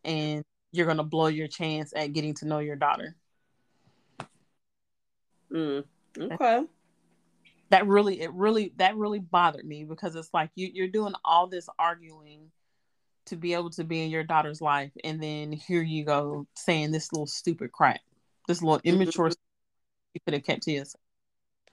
And 0.03 0.43
you're 0.71 0.87
going 0.87 0.97
to 0.97 1.03
blow 1.03 1.27
your 1.27 1.47
chance 1.47 1.93
at 1.95 2.13
getting 2.13 2.33
to 2.35 2.47
know 2.47 2.57
your 2.59 2.75
daughter. 2.75 3.15
Mm, 5.53 5.83
okay. 6.19 6.63
That 7.69 7.85
really, 7.85 8.21
it 8.21 8.33
really, 8.33 8.73
that 8.77 8.95
really 8.95 9.19
bothered 9.19 9.65
me 9.65 9.83
because 9.83 10.15
it's 10.15 10.33
like 10.33 10.49
you, 10.55 10.69
you're 10.73 10.87
doing 10.87 11.13
all 11.23 11.45
this 11.47 11.69
arguing 11.77 12.51
to 13.25 13.35
be 13.35 13.53
able 13.53 13.69
to 13.71 13.83
be 13.83 14.03
in 14.03 14.09
your 14.09 14.23
daughter's 14.23 14.61
life. 14.61 14.91
And 15.03 15.21
then 15.21 15.51
here 15.51 15.83
you 15.83 16.05
go 16.05 16.47
saying 16.55 16.91
this 16.91 17.11
little 17.13 17.27
stupid 17.27 17.71
crap, 17.71 17.99
this 18.47 18.63
little 18.63 18.81
immature 18.83 19.29
mm-hmm 19.29 19.46
you 20.17 20.21
could 20.25 20.33
have 20.33 20.43
kept 20.43 20.65
his. 20.65 20.95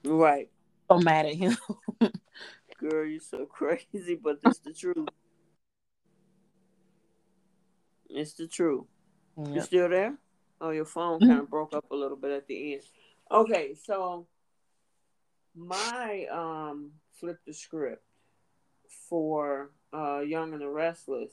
Right. 0.04 0.50
So 0.90 0.98
mad 0.98 1.24
at 1.24 1.34
him. 1.34 1.56
Girl, 2.78 3.06
you're 3.06 3.20
so 3.20 3.46
crazy, 3.46 4.18
but 4.22 4.38
it's 4.44 4.58
the 4.58 4.74
truth. 4.74 5.08
It's 8.10 8.34
the 8.34 8.46
truth. 8.46 8.84
Yep. 9.38 9.54
You 9.54 9.60
still 9.62 9.88
there? 9.88 10.14
Oh, 10.60 10.70
your 10.70 10.84
phone 10.84 11.20
mm-hmm. 11.20 11.28
kind 11.28 11.40
of 11.40 11.50
broke 11.50 11.74
up 11.74 11.86
a 11.90 11.96
little 11.96 12.18
bit 12.18 12.32
at 12.32 12.46
the 12.46 12.74
end. 12.74 12.82
Okay, 13.32 13.74
so 13.74 14.26
my 15.56 16.26
um 16.30 16.90
flip 17.18 17.38
the 17.46 17.54
script 17.54 18.04
for 19.08 19.70
uh 19.94 20.20
Young 20.20 20.52
and 20.52 20.60
the 20.60 20.68
Restless 20.68 21.32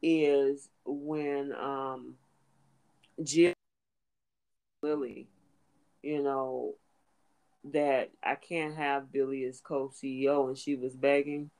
is 0.00 0.70
when 0.86 1.52
um 1.52 2.14
Jill 3.22 3.52
Lily 4.82 5.28
you 6.02 6.22
know, 6.22 6.74
that 7.72 8.10
I 8.22 8.34
can't 8.34 8.76
have 8.76 9.12
Billy 9.12 9.44
as 9.44 9.60
co 9.60 9.88
CEO 9.88 10.48
and 10.48 10.58
she 10.58 10.74
was 10.74 10.94
begging. 10.96 11.50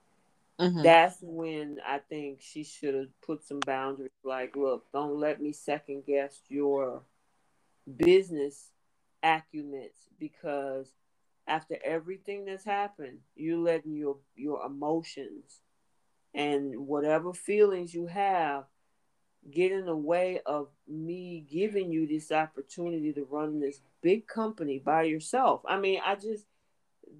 Mm-hmm. 0.61 0.83
That's 0.83 1.19
when 1.21 1.79
I 1.87 1.99
think 1.99 2.41
she 2.41 2.65
should 2.65 2.95
have 2.95 3.21
put 3.25 3.45
some 3.45 3.61
boundaries 3.61 4.11
like, 4.25 4.55
look, 4.57 4.85
don't 4.93 5.19
let 5.19 5.41
me 5.41 5.53
second 5.53 6.05
guess 6.07 6.41
your 6.49 7.03
business 7.97 8.71
acumen 9.23 9.91
because 10.19 10.93
after 11.47 11.77
everything 11.85 12.45
that's 12.45 12.65
happened, 12.65 13.19
you're 13.35 13.59
letting 13.59 13.97
your 13.97 14.19
your 14.37 14.65
emotions 14.65 15.61
and 16.35 16.87
whatever 16.87 17.33
feelings 17.33 17.93
you 17.93 18.07
have 18.07 18.65
get 19.51 19.73
in 19.73 19.87
the 19.87 19.97
way 19.97 20.41
of 20.47 20.69
me 20.87 21.45
giving 21.51 21.91
you 21.91 22.07
this 22.07 22.31
opportunity 22.31 23.13
to 23.13 23.27
run 23.31 23.61
this 23.61 23.81
big 24.01 24.27
company 24.27 24.79
by 24.79 25.03
yourself. 25.03 25.63
I 25.67 25.79
mean, 25.79 26.01
I 26.05 26.15
just 26.15 26.45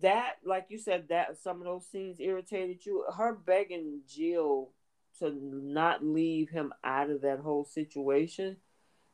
that 0.01 0.37
like 0.45 0.67
you 0.69 0.79
said 0.79 1.09
that 1.09 1.37
some 1.43 1.59
of 1.59 1.65
those 1.65 1.87
scenes 1.87 2.21
irritated 2.21 2.87
you. 2.87 3.05
Her 3.17 3.35
begging 3.35 4.01
Jill 4.09 4.71
to 5.19 5.31
not 5.31 6.05
leave 6.05 6.51
him 6.51 6.73
out 6.83 7.11
of 7.11 7.23
that 7.23 7.41
whole 7.41 7.65
situation, 7.65 8.57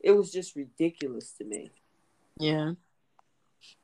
it 0.01 0.13
was 0.13 0.33
just 0.33 0.57
ridiculous 0.57 1.33
to 1.33 1.45
me. 1.45 1.71
Yeah. 2.39 2.73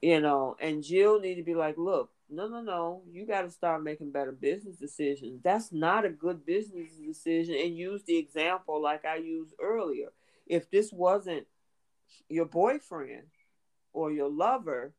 You 0.01 0.20
know, 0.20 0.56
and 0.60 0.82
Jill 0.82 1.20
need 1.20 1.34
to 1.36 1.42
be 1.42 1.55
like, 1.55 1.76
look, 1.76 2.10
no, 2.30 2.48
no, 2.48 2.60
no. 2.62 3.02
You 3.10 3.26
got 3.26 3.42
to 3.42 3.51
start 3.51 3.82
making 3.82 4.12
better 4.12 4.32
business 4.32 4.76
decisions. 4.76 5.40
That's 5.42 5.72
not 5.72 6.05
a 6.05 6.10
good 6.10 6.44
business 6.44 6.90
decision. 6.94 7.56
And 7.62 7.76
use 7.76 8.02
the 8.05 8.16
example 8.16 8.82
like 8.82 9.05
I 9.05 9.16
used 9.16 9.55
earlier. 9.60 10.09
If 10.46 10.70
this 10.70 10.92
wasn't 10.92 11.46
your 12.28 12.46
boyfriend 12.46 13.24
or 13.92 14.10
your 14.10 14.30
lover, 14.30 14.92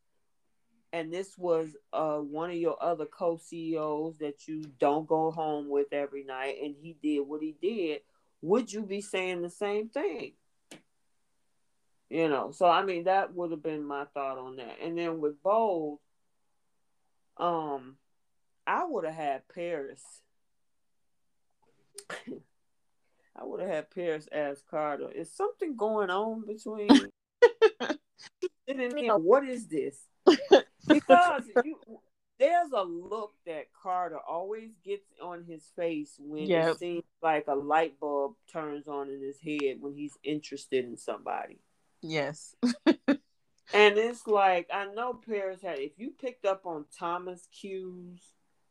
and 0.94 1.12
this 1.12 1.38
was 1.38 1.76
uh, 1.92 2.18
one 2.18 2.52
of 2.52 2.56
your 2.56 2.82
other 2.82 3.06
co 3.06 3.38
CEOs 3.38 4.20
that 4.20 4.48
you 4.48 4.64
don't 4.80 5.08
go 5.08 5.32
home 5.32 5.68
with 5.70 5.88
every 5.92 6.24
night, 6.24 6.56
and 6.64 6.76
he 6.80 6.96
did 7.02 7.20
what 7.20 7.42
he 7.42 7.56
did, 7.62 8.02
would 8.42 8.72
you 8.72 8.84
be 8.84 9.02
saying 9.02 9.42
the 9.42 9.50
same 9.50 9.90
thing? 9.90 10.34
You 12.10 12.30
know, 12.30 12.52
so 12.52 12.68
I 12.68 12.84
mean, 12.86 13.06
that 13.06 13.34
would 13.34 13.52
have 13.52 13.64
been 13.64 13.84
my 13.84 14.06
thought 14.14 14.38
on 14.38 14.58
that. 14.58 14.78
And 14.82 14.98
then 14.98 15.20
with 15.20 15.42
Bold, 15.42 16.00
um, 17.38 17.98
I 18.66 18.86
would 18.86 19.06
have 19.06 19.16
had 19.16 19.48
Paris 19.48 20.02
I 23.36 23.44
would 23.44 23.60
have 23.60 23.70
had 23.70 23.92
Paris 23.92 24.30
ask 24.32 24.66
Carter, 24.70 25.12
is 25.12 25.32
something 25.32 25.76
going 25.76 26.10
on 26.10 26.46
between 26.46 26.90
here? 28.68 29.18
What 29.18 29.44
is 29.48 29.68
this? 29.68 30.08
Because 30.88 31.42
you, 31.64 31.80
there's 32.38 32.70
a 32.72 32.84
look 32.84 33.34
that 33.48 33.74
Carter 33.82 34.20
always 34.20 34.70
gets 34.84 35.08
on 35.20 35.44
his 35.44 35.66
face 35.76 36.14
when 36.20 36.46
yep. 36.46 36.68
it 36.68 36.78
seems 36.78 37.04
like 37.24 37.46
a 37.48 37.56
light 37.56 38.00
bulb 38.00 38.36
turns 38.54 38.88
on 38.88 39.10
in 39.10 39.20
his 39.20 39.40
head 39.42 39.78
when 39.80 39.96
he's 39.96 40.16
interested 40.24 40.86
in 40.86 40.96
somebody. 40.96 41.58
Yes. 42.04 42.56
And 43.74 43.98
it's 43.98 44.28
like 44.28 44.68
I 44.74 44.86
know 44.86 45.14
Paris 45.14 45.62
had 45.62 45.80
if 45.80 45.94
you 45.98 46.12
picked 46.12 46.46
up 46.46 46.66
on 46.66 46.86
Thomas 46.98 47.48
cues, 47.52 48.22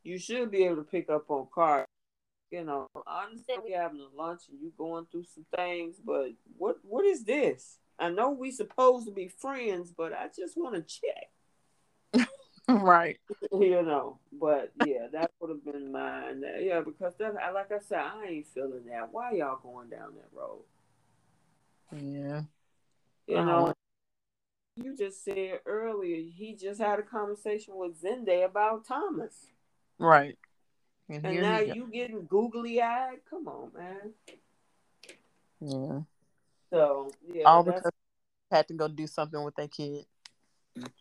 you 0.03 0.19
should 0.19 0.51
be 0.51 0.65
able 0.65 0.77
to 0.77 0.83
pick 0.83 1.11
up 1.11 1.31
on 1.31 1.47
Carter 1.55 1.87
you 2.55 2.65
know, 2.65 2.87
I 3.05 3.25
understand 3.25 3.63
we 3.65 3.73
having 3.73 4.01
a 4.01 4.17
lunch 4.17 4.43
and 4.49 4.61
you 4.61 4.73
going 4.79 5.07
through 5.11 5.25
some 5.25 5.45
things, 5.57 5.97
but 6.05 6.29
what 6.57 6.77
what 6.83 7.05
is 7.05 7.25
this? 7.25 7.79
I 7.99 8.11
know 8.11 8.31
we 8.31 8.53
supposed 8.53 9.07
to 9.07 9.13
be 9.13 9.27
friends, 9.27 9.91
but 9.91 10.13
I 10.13 10.29
just 10.35 10.57
want 10.57 10.77
to 10.77 11.01
check. 12.21 12.29
right. 12.69 13.19
You 13.53 13.83
know, 13.83 14.19
but 14.33 14.73
yeah, 14.85 15.07
that 15.13 15.31
would 15.41 15.51
have 15.51 15.65
been 15.65 15.93
mine. 15.93 16.43
Yeah, 16.61 16.81
because 16.81 17.15
that, 17.19 17.35
like 17.35 17.71
I 17.71 17.79
said, 17.79 17.99
I 17.99 18.27
ain't 18.29 18.47
feeling 18.49 18.85
that. 18.89 19.13
Why 19.13 19.33
y'all 19.33 19.61
going 19.63 19.91
down 19.91 20.15
that 20.17 20.37
road? 20.37 20.65
Yeah. 21.93 22.43
You 23.29 23.45
know, 23.45 23.73
you 24.77 24.97
just 24.97 25.25
said 25.25 25.61
earlier 25.67 26.17
he 26.17 26.55
just 26.55 26.81
had 26.81 26.99
a 26.99 27.03
conversation 27.03 27.77
with 27.77 28.01
Zende 28.01 28.45
about 28.45 28.87
Thomas. 28.87 29.47
Right. 29.99 30.37
And, 31.09 31.25
and 31.25 31.41
now 31.43 31.59
you 31.61 31.89
getting 31.93 32.27
googly 32.27 32.81
eyed? 32.81 33.19
Come 33.29 33.47
on, 33.47 33.71
man. 33.77 34.13
Yeah. 35.61 36.01
So 36.71 37.11
yeah, 37.33 37.45
all 37.45 37.63
because 37.63 37.91
had 38.51 38.69
to 38.69 38.75
go 38.75 38.89
do 38.89 39.07
something 39.07 39.43
with 39.43 39.55
that 39.57 39.71
kid. 39.71 40.07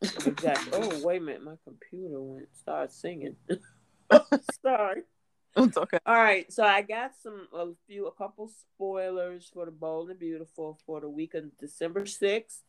Exactly. 0.01 0.71
oh 0.73 1.01
wait 1.03 1.21
a 1.21 1.25
minute, 1.25 1.43
my 1.43 1.55
computer 1.63 2.21
went 2.21 2.47
started 2.55 2.91
singing. 2.91 3.35
Sorry. 4.61 5.03
It's 5.55 5.77
okay. 5.77 5.99
All 6.05 6.15
right, 6.15 6.51
so 6.51 6.63
I 6.63 6.81
got 6.81 7.11
some 7.21 7.47
a 7.53 7.67
few 7.87 8.07
a 8.07 8.11
couple 8.11 8.47
spoilers 8.49 9.49
for 9.53 9.65
the 9.65 9.71
Bold 9.71 10.09
and 10.09 10.19
Beautiful 10.19 10.79
for 10.85 10.99
the 10.99 11.09
week 11.09 11.33
of 11.33 11.57
December 11.59 12.05
sixth. 12.05 12.61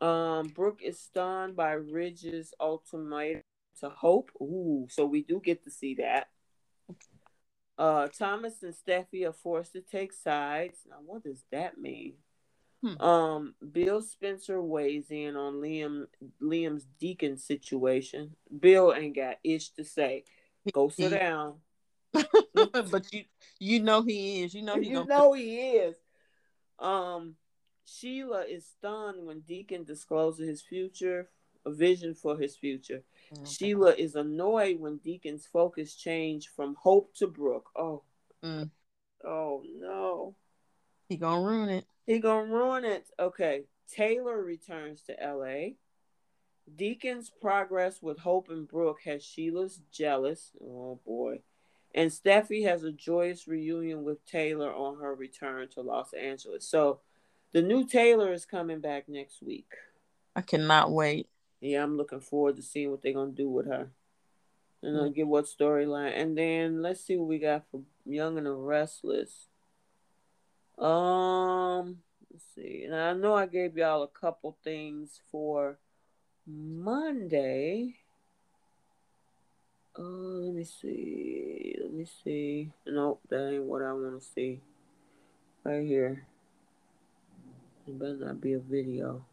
Um, 0.00 0.48
Brooke 0.48 0.80
is 0.82 0.98
stunned 0.98 1.56
by 1.56 1.72
Ridge's 1.72 2.54
ultimatum 2.58 3.42
to 3.80 3.90
Hope. 3.90 4.30
Ooh, 4.40 4.86
so 4.90 5.06
we 5.06 5.22
do 5.22 5.40
get 5.40 5.64
to 5.64 5.70
see 5.70 5.96
that. 5.96 6.28
Uh, 7.76 8.08
Thomas 8.08 8.62
and 8.62 8.74
Steffy 8.74 9.26
are 9.26 9.32
forced 9.32 9.72
to 9.72 9.80
take 9.80 10.12
sides. 10.12 10.80
Now, 10.88 10.96
what 11.04 11.24
does 11.24 11.44
that 11.50 11.78
mean? 11.78 12.14
Hmm. 12.82 13.00
Um, 13.00 13.54
Bill 13.72 14.00
Spencer 14.00 14.60
weighs 14.60 15.10
in 15.10 15.36
on 15.36 15.54
Liam 15.54 16.06
Liam's 16.42 16.86
Deacon 16.98 17.36
situation. 17.36 18.36
Bill 18.58 18.94
ain't 18.94 19.16
got 19.16 19.36
ish 19.44 19.70
to 19.70 19.84
say. 19.84 20.24
Go 20.72 20.88
sit 20.88 21.10
down. 21.10 21.56
but 22.12 23.12
you 23.12 23.24
you 23.58 23.80
know 23.80 24.02
he 24.02 24.42
is. 24.42 24.54
You 24.54 24.62
know 24.62 24.76
he 24.76 24.88
you 24.88 25.04
know 25.04 25.32
he 25.34 25.56
is. 25.56 25.96
Um, 26.78 27.36
Sheila 27.90 28.44
is 28.44 28.66
stunned 28.66 29.26
when 29.26 29.40
Deacon 29.40 29.84
discloses 29.84 30.46
his 30.46 30.62
future, 30.62 31.28
a 31.66 31.72
vision 31.72 32.14
for 32.14 32.38
his 32.38 32.56
future. 32.56 33.02
Okay. 33.32 33.44
Sheila 33.44 33.94
is 33.94 34.14
annoyed 34.14 34.78
when 34.78 34.98
Deacon's 34.98 35.46
focus 35.46 35.94
changed 35.94 36.48
from 36.54 36.76
Hope 36.76 37.14
to 37.16 37.26
Brooke. 37.26 37.70
Oh, 37.76 38.02
mm. 38.44 38.70
oh 39.24 39.62
no. 39.78 40.36
He 41.08 41.16
gonna 41.16 41.44
ruin 41.44 41.68
it. 41.68 41.84
He 42.06 42.20
gonna 42.20 42.52
ruin 42.52 42.84
it. 42.84 43.08
Okay. 43.18 43.64
Taylor 43.92 44.40
returns 44.40 45.02
to 45.02 45.16
LA. 45.20 45.74
Deacon's 46.76 47.28
progress 47.28 48.00
with 48.00 48.20
Hope 48.20 48.48
and 48.48 48.68
Brooke 48.68 49.00
has 49.04 49.24
Sheila's 49.24 49.80
jealous. 49.90 50.52
Oh 50.62 51.00
boy. 51.04 51.40
And 51.92 52.12
Steffy 52.12 52.64
has 52.66 52.84
a 52.84 52.92
joyous 52.92 53.48
reunion 53.48 54.04
with 54.04 54.24
Taylor 54.24 54.72
on 54.72 55.00
her 55.00 55.12
return 55.12 55.68
to 55.70 55.80
Los 55.80 56.12
Angeles. 56.12 56.68
So 56.68 57.00
the 57.52 57.62
new 57.62 57.86
Taylor 57.86 58.32
is 58.32 58.44
coming 58.44 58.80
back 58.80 59.08
next 59.08 59.42
week. 59.42 59.72
I 60.36 60.42
cannot 60.42 60.92
wait 60.92 61.28
yeah, 61.60 61.82
I'm 61.82 61.96
looking 61.96 62.20
forward 62.20 62.56
to 62.56 62.62
seeing 62.62 62.90
what 62.90 63.02
they're 63.02 63.12
gonna 63.12 63.32
do 63.32 63.48
with 63.48 63.66
her. 63.66 63.90
And 64.82 64.96
I'll 64.96 65.10
get 65.10 65.26
what 65.26 65.44
storyline. 65.44 66.18
And 66.18 66.36
then 66.36 66.80
let's 66.80 67.04
see 67.04 67.16
what 67.16 67.28
we 67.28 67.38
got 67.38 67.64
for 67.70 67.82
Young 68.06 68.38
and 68.38 68.46
the 68.46 68.54
Restless. 68.54 69.48
Um, 70.78 71.98
let's 72.32 72.46
see. 72.54 72.84
And 72.84 72.96
I 72.96 73.12
know 73.12 73.34
I 73.34 73.44
gave 73.44 73.76
y'all 73.76 74.02
a 74.02 74.08
couple 74.08 74.56
things 74.64 75.20
for 75.30 75.78
Monday. 76.46 77.96
Uh, 79.98 80.02
let 80.02 80.54
me 80.54 80.64
see. 80.64 81.76
Let 81.78 81.92
me 81.92 82.06
see. 82.24 82.72
Nope, 82.86 83.20
that 83.28 83.52
ain't 83.52 83.64
what 83.64 83.82
I 83.82 83.92
want 83.92 84.18
to 84.18 84.26
see. 84.26 84.62
Right 85.62 85.86
here. 85.86 86.24
It 87.90 87.98
better 87.98 88.16
not 88.16 88.40
be 88.40 88.52
a 88.52 88.60
video. 88.60 89.24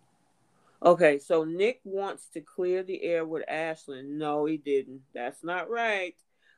Okay, 0.84 1.20
so 1.20 1.44
Nick 1.44 1.80
wants 1.84 2.28
to 2.30 2.42
clear 2.42 2.84
the 2.84 3.04
air 3.04 3.26
with 3.26 3.44
Ashland. 3.48 4.18
No, 4.18 4.46
he 4.46 4.58
didn't. 4.58 5.02
That's 5.14 5.44
not 5.44 5.70
right. 5.70 6.16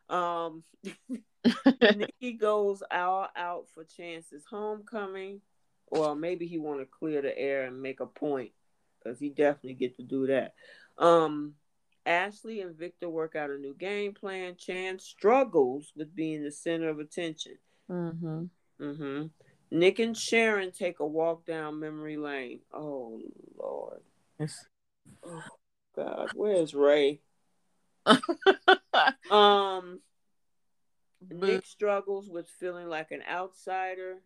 Um, 0.09 0.63
Nikki 1.95 2.33
goes 2.33 2.81
all 2.91 3.27
out 3.35 3.67
for 3.73 3.83
Chance's 3.83 4.45
homecoming, 4.49 5.41
or 5.87 6.15
maybe 6.15 6.47
he 6.47 6.57
want 6.57 6.79
to 6.79 6.85
clear 6.85 7.21
the 7.21 7.37
air 7.37 7.65
and 7.65 7.81
make 7.81 7.99
a 7.99 8.05
point 8.05 8.51
because 9.01 9.19
he 9.19 9.29
definitely 9.29 9.73
get 9.73 9.95
to 9.97 10.03
do 10.03 10.27
that. 10.27 10.53
Um, 10.97 11.53
Ashley 12.05 12.61
and 12.61 12.75
Victor 12.75 13.09
work 13.09 13.35
out 13.35 13.51
a 13.51 13.57
new 13.57 13.75
game 13.75 14.13
plan. 14.13 14.55
Chance 14.57 15.03
struggles 15.03 15.91
with 15.95 16.15
being 16.15 16.43
the 16.43 16.51
center 16.51 16.89
of 16.89 16.99
attention. 16.99 17.57
Mm-hmm. 17.89 18.45
Mm-hmm. 18.81 19.27
Nick 19.71 19.99
and 19.99 20.17
Sharon 20.17 20.71
take 20.71 20.99
a 20.99 21.05
walk 21.05 21.45
down 21.45 21.79
memory 21.79 22.17
lane. 22.17 22.61
Oh 22.73 23.21
Lord. 23.57 24.01
Yes. 24.39 24.65
Oh 25.25 25.43
God, 25.95 26.29
where's 26.33 26.73
Ray? 26.73 27.21
um 29.29 29.99
Nick 31.29 31.65
struggles 31.65 32.29
with 32.29 32.49
feeling 32.59 32.87
like 32.87 33.11
an 33.11 33.21
outsider. 33.29 34.21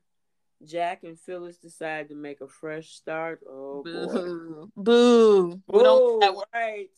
Jack 0.63 1.03
and 1.03 1.19
Phyllis 1.19 1.57
decide 1.57 2.09
to 2.09 2.15
make 2.15 2.39
a 2.39 2.47
fresh 2.47 2.91
start. 2.91 3.41
Oh 3.49 3.83
Boo. 3.83 4.05
boy. 4.05 4.81
Boo. 4.81 5.61
Boo. 5.67 6.19
Boo. 6.19 6.43
Right. 6.53 6.89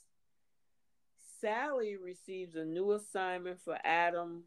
Sally 1.41 1.95
receives 1.97 2.55
a 2.55 2.65
new 2.65 2.91
assignment 2.91 3.59
for 3.61 3.77
Adam 3.83 4.43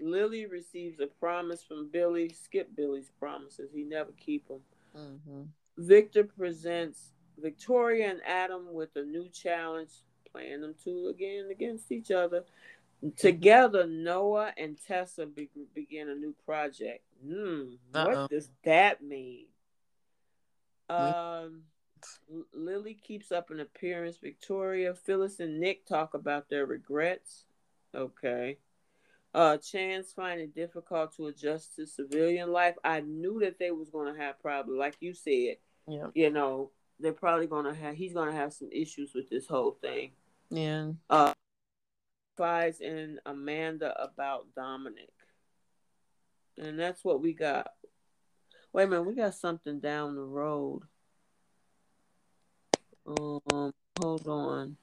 Lily 0.00 0.46
receives 0.46 1.00
a 1.00 1.06
promise 1.06 1.62
from 1.62 1.88
Billy. 1.90 2.30
Skip 2.30 2.74
Billy's 2.76 3.10
promises. 3.18 3.70
He 3.74 3.82
never 3.82 4.12
keep 4.12 4.48
them. 4.48 4.60
Mm-hmm. 4.96 5.42
Victor 5.78 6.24
presents 6.24 7.12
Victoria 7.38 8.10
and 8.10 8.20
Adam 8.26 8.72
with 8.72 8.90
a 8.96 9.02
new 9.02 9.28
challenge, 9.28 9.90
playing 10.30 10.60
them 10.60 10.74
two 10.82 11.08
again 11.08 11.48
against 11.50 11.90
each 11.90 12.10
other. 12.10 12.44
Together, 13.16 13.86
Noah 13.86 14.52
and 14.58 14.76
Tessa 14.86 15.24
be- 15.24 15.48
begin 15.74 16.10
a 16.10 16.14
new 16.14 16.34
project. 16.44 17.02
Hmm, 17.24 17.74
what 17.92 18.30
does 18.30 18.50
that 18.64 19.02
mean? 19.02 19.46
Um, 20.90 21.62
Lily 22.52 22.94
keeps 22.94 23.32
up 23.32 23.50
an 23.50 23.60
appearance. 23.60 24.18
Victoria, 24.18 24.94
Phyllis, 24.94 25.40
and 25.40 25.58
Nick 25.60 25.86
talk 25.86 26.14
about 26.14 26.50
their 26.50 26.66
regrets. 26.66 27.44
Okay. 27.94 28.58
Uh, 29.32 29.56
Chance 29.58 30.12
find 30.12 30.40
it 30.40 30.54
difficult 30.54 31.16
to 31.16 31.28
adjust 31.28 31.76
to 31.76 31.86
civilian 31.86 32.50
life. 32.50 32.74
I 32.82 33.00
knew 33.00 33.40
that 33.40 33.58
they 33.58 33.70
was 33.70 33.88
going 33.88 34.12
to 34.12 34.20
have 34.20 34.40
problems, 34.40 34.78
like 34.78 34.96
you 35.00 35.14
said. 35.14 35.56
Yeah. 35.86 36.08
You 36.14 36.30
know, 36.30 36.72
they're 36.98 37.12
probably 37.12 37.46
going 37.46 37.66
to 37.66 37.74
have. 37.74 37.94
He's 37.94 38.12
going 38.12 38.30
to 38.30 38.36
have 38.36 38.52
some 38.52 38.70
issues 38.72 39.14
with 39.14 39.30
this 39.30 39.46
whole 39.46 39.78
thing. 39.80 40.12
Yeah. 40.50 40.92
Uh, 41.08 41.32
Fies 42.36 42.80
and 42.80 43.20
Amanda 43.24 43.94
about 44.02 44.46
Dominic, 44.56 45.12
and 46.58 46.78
that's 46.78 47.04
what 47.04 47.20
we 47.20 47.32
got. 47.32 47.70
Wait 48.72 48.84
a 48.84 48.86
minute, 48.86 49.02
we 49.02 49.14
got 49.14 49.34
something 49.34 49.78
down 49.80 50.16
the 50.16 50.22
road. 50.22 50.82
Um, 53.06 53.72
hold 54.00 54.28
on. 54.28 54.76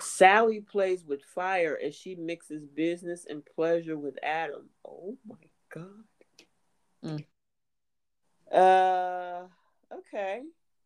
Sally 0.00 0.60
plays 0.60 1.04
with 1.04 1.22
fire 1.22 1.78
as 1.82 1.94
she 1.94 2.14
mixes 2.14 2.64
business 2.64 3.26
and 3.28 3.44
pleasure 3.44 3.96
with 3.96 4.18
Adam. 4.22 4.68
Oh 4.86 5.16
my 5.26 5.36
god. 5.72 6.04
Mm. 7.04 7.24
Uh, 8.52 9.46
okay. 9.94 10.42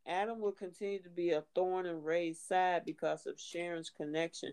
Adam 0.07 0.41
will 0.41 0.53
continue 0.53 1.03
to 1.03 1.11
be 1.11 1.31
a 1.31 1.45
thorn 1.55 1.87
in 1.87 2.03
Ray's 2.03 2.41
side 2.41 2.83
because 2.85 3.27
of 3.27 3.41
Sharon's 3.41 3.91
connection. 3.91 4.53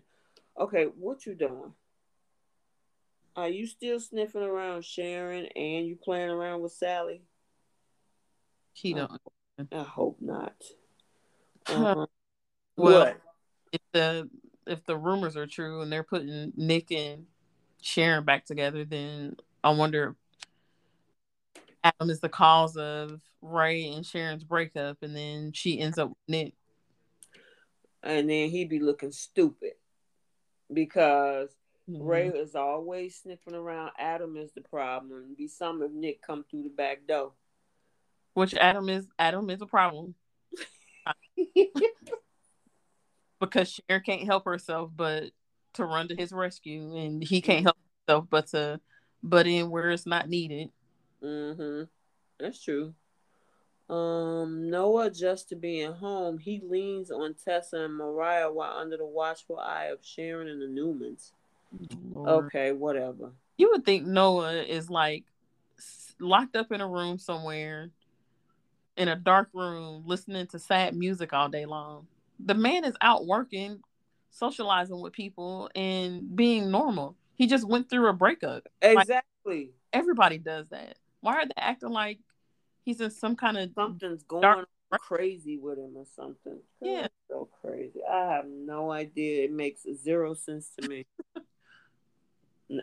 Okay, 0.58 0.84
what 0.84 1.26
you 1.26 1.34
doing? 1.34 1.72
Are 3.36 3.48
you 3.48 3.66
still 3.66 4.00
sniffing 4.00 4.42
around 4.42 4.84
Sharon 4.84 5.46
and 5.54 5.86
you 5.86 5.96
playing 5.96 6.30
around 6.30 6.62
with 6.62 6.72
Sally? 6.72 7.22
He 8.72 8.94
don't. 8.94 9.10
I 9.72 9.82
hope 9.82 10.18
not. 10.20 10.54
Uh-huh. 11.66 12.06
well, 12.76 13.00
what? 13.00 13.20
If 13.98 14.24
the 14.26 14.30
if 14.72 14.84
the 14.84 14.96
rumors 14.96 15.36
are 15.36 15.46
true 15.46 15.80
and 15.80 15.90
they're 15.90 16.02
putting 16.02 16.52
Nick 16.56 16.92
and 16.92 17.26
Sharon 17.80 18.24
back 18.24 18.44
together, 18.44 18.84
then 18.84 19.36
I 19.64 19.70
wonder 19.70 20.14
if 21.56 21.62
Adam 21.82 22.10
is 22.10 22.20
the 22.20 22.28
cause 22.28 22.76
of 22.76 23.20
Ray 23.40 23.92
and 23.92 24.04
Sharon's 24.04 24.44
breakup, 24.44 24.98
and 25.02 25.16
then 25.16 25.52
she 25.52 25.80
ends 25.80 25.98
up 25.98 26.10
with 26.10 26.18
Nick. 26.28 26.54
And 28.02 28.28
then 28.28 28.50
he'd 28.50 28.68
be 28.68 28.78
looking 28.78 29.12
stupid 29.12 29.72
because 30.72 31.48
mm-hmm. 31.88 32.02
Ray 32.02 32.28
is 32.28 32.54
always 32.54 33.16
sniffing 33.16 33.54
around. 33.54 33.92
Adam 33.98 34.36
is 34.36 34.52
the 34.52 34.60
problem. 34.60 35.24
It'd 35.24 35.36
be 35.36 35.48
some 35.48 35.82
if 35.82 35.90
Nick 35.92 36.22
come 36.22 36.44
through 36.48 36.64
the 36.64 36.68
back 36.68 37.06
door. 37.06 37.32
Which 38.34 38.54
Adam 38.54 38.88
is 38.88 39.06
Adam 39.18 39.50
is 39.50 39.62
a 39.62 39.66
problem. 39.66 40.14
because 43.40 43.80
Sharon 43.88 44.02
can't 44.02 44.24
help 44.24 44.44
herself 44.44 44.90
but 44.94 45.30
to 45.74 45.84
run 45.84 46.08
to 46.08 46.16
his 46.16 46.32
rescue, 46.32 46.96
and 46.96 47.22
he 47.22 47.40
can't 47.40 47.64
help 47.64 47.76
himself 48.06 48.26
but 48.30 48.48
to 48.48 48.80
butt 49.22 49.46
in 49.46 49.70
where 49.70 49.90
it's 49.90 50.06
not 50.06 50.28
needed. 50.28 50.70
Mm-hmm. 51.22 51.84
That's 52.40 52.62
true. 52.62 52.94
Um, 53.88 54.68
Noah 54.68 55.10
just 55.10 55.48
to 55.48 55.56
be 55.56 55.78
being 55.78 55.92
home, 55.92 56.38
he 56.38 56.60
leans 56.62 57.10
on 57.10 57.34
Tessa 57.34 57.84
and 57.84 57.94
Mariah 57.94 58.52
while 58.52 58.76
under 58.76 58.98
the 58.98 59.06
watchful 59.06 59.58
eye 59.58 59.86
of 59.86 60.00
Sharon 60.02 60.48
and 60.48 60.60
the 60.60 60.80
Newmans. 60.80 61.32
Lord. 62.12 62.46
Okay, 62.46 62.72
whatever. 62.72 63.32
You 63.56 63.70
would 63.70 63.84
think 63.84 64.06
Noah 64.06 64.62
is 64.62 64.90
like 64.90 65.24
locked 66.20 66.56
up 66.56 66.72
in 66.72 66.80
a 66.80 66.88
room 66.88 67.18
somewhere 67.18 67.90
in 68.96 69.08
a 69.08 69.16
dark 69.16 69.48
room 69.54 70.02
listening 70.06 70.46
to 70.48 70.58
sad 70.58 70.94
music 70.94 71.32
all 71.32 71.48
day 71.48 71.64
long. 71.64 72.06
The 72.44 72.54
man 72.54 72.84
is 72.84 72.94
out 73.00 73.26
working, 73.26 73.80
socializing 74.30 75.00
with 75.00 75.12
people, 75.12 75.70
and 75.74 76.34
being 76.34 76.70
normal. 76.70 77.16
He 77.34 77.46
just 77.46 77.66
went 77.66 77.88
through 77.88 78.08
a 78.08 78.12
breakup. 78.12 78.66
Exactly. 78.82 79.24
Like, 79.44 79.70
everybody 79.92 80.38
does 80.38 80.68
that. 80.70 80.98
Why 81.20 81.34
are 81.34 81.46
they 81.46 81.52
acting 81.56 81.90
like 81.90 82.18
he's 82.84 83.00
in 83.00 83.10
some 83.10 83.36
kind 83.36 83.56
of 83.56 83.70
something's 83.74 84.22
going 84.22 84.42
dark... 84.42 84.68
crazy 84.90 85.58
with 85.58 85.78
him 85.78 85.92
or 85.96 86.04
something? 86.16 86.58
Yeah, 86.80 87.08
so 87.28 87.48
crazy. 87.60 88.00
I 88.08 88.32
have 88.32 88.46
no 88.46 88.90
idea. 88.90 89.44
It 89.44 89.52
makes 89.52 89.86
zero 90.02 90.34
sense 90.34 90.70
to 90.80 90.88
me. 90.88 91.06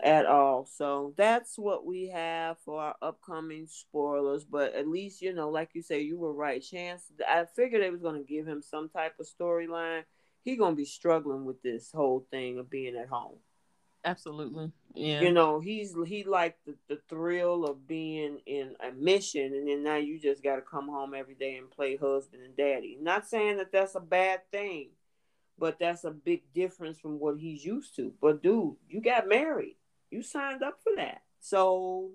at 0.03 0.25
all. 0.25 0.65
So 0.65 1.13
that's 1.17 1.57
what 1.57 1.85
we 1.85 2.07
have 2.07 2.57
for 2.59 2.81
our 2.81 2.95
upcoming 3.01 3.67
spoilers. 3.67 4.43
But 4.43 4.75
at 4.75 4.87
least, 4.87 5.21
you 5.21 5.33
know, 5.33 5.49
like 5.49 5.71
you 5.73 5.81
say, 5.81 6.01
you 6.01 6.17
were 6.17 6.33
right. 6.33 6.61
Chance, 6.61 7.03
I 7.27 7.45
figured 7.55 7.81
they 7.81 7.91
was 7.91 8.01
going 8.01 8.21
to 8.21 8.27
give 8.27 8.47
him 8.47 8.61
some 8.61 8.89
type 8.89 9.13
of 9.19 9.27
storyline. 9.27 10.03
He 10.43 10.55
going 10.55 10.73
to 10.73 10.77
be 10.77 10.85
struggling 10.85 11.45
with 11.45 11.61
this 11.61 11.91
whole 11.91 12.25
thing 12.31 12.59
of 12.59 12.69
being 12.69 12.95
at 12.95 13.07
home. 13.07 13.37
Absolutely. 14.05 14.71
Yeah. 14.93 15.21
You 15.21 15.31
know, 15.33 15.59
he's 15.59 15.95
he 16.05 16.23
liked 16.23 16.63
the, 16.65 16.75
the 16.87 17.01
thrill 17.09 17.65
of 17.65 17.87
being 17.87 18.39
in 18.45 18.75
a 18.79 18.91
mission, 18.91 19.53
and 19.53 19.67
then 19.67 19.83
now 19.83 19.95
you 19.95 20.19
just 20.19 20.43
got 20.43 20.57
to 20.57 20.61
come 20.61 20.87
home 20.87 21.13
every 21.15 21.33
day 21.33 21.55
and 21.57 21.69
play 21.71 21.97
husband 21.97 22.43
and 22.43 22.55
daddy. 22.55 22.97
Not 23.01 23.27
saying 23.27 23.57
that 23.57 23.71
that's 23.71 23.95
a 23.95 23.99
bad 23.99 24.41
thing, 24.51 24.89
but 25.57 25.79
that's 25.79 26.03
a 26.03 26.11
big 26.11 26.41
difference 26.53 26.99
from 26.99 27.19
what 27.19 27.39
he's 27.39 27.63
used 27.63 27.95
to. 27.95 28.13
But 28.21 28.43
dude, 28.43 28.75
you 28.89 29.01
got 29.01 29.27
married. 29.27 29.77
You 30.11 30.21
signed 30.21 30.63
up 30.63 30.79
for 30.83 30.93
that. 30.97 31.21
So 31.39 32.11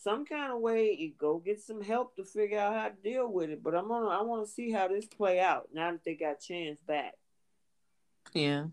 some 0.00 0.24
kind 0.24 0.52
of 0.52 0.60
way 0.60 0.94
you 0.98 1.12
go 1.18 1.38
get 1.38 1.60
some 1.60 1.82
help 1.82 2.14
to 2.16 2.24
figure 2.24 2.58
out 2.58 2.74
how 2.74 2.88
to 2.88 2.94
deal 3.02 3.30
with 3.30 3.50
it. 3.50 3.62
But 3.62 3.74
I'm 3.74 3.88
gonna 3.88 4.08
I 4.08 4.22
wanna 4.22 4.46
see 4.46 4.70
how 4.70 4.88
this 4.88 5.06
play 5.06 5.40
out 5.40 5.68
now 5.72 5.90
that 5.92 6.04
they 6.04 6.14
got 6.14 6.40
chance 6.40 6.80
back. 6.80 7.14
Yeah. 8.32 8.66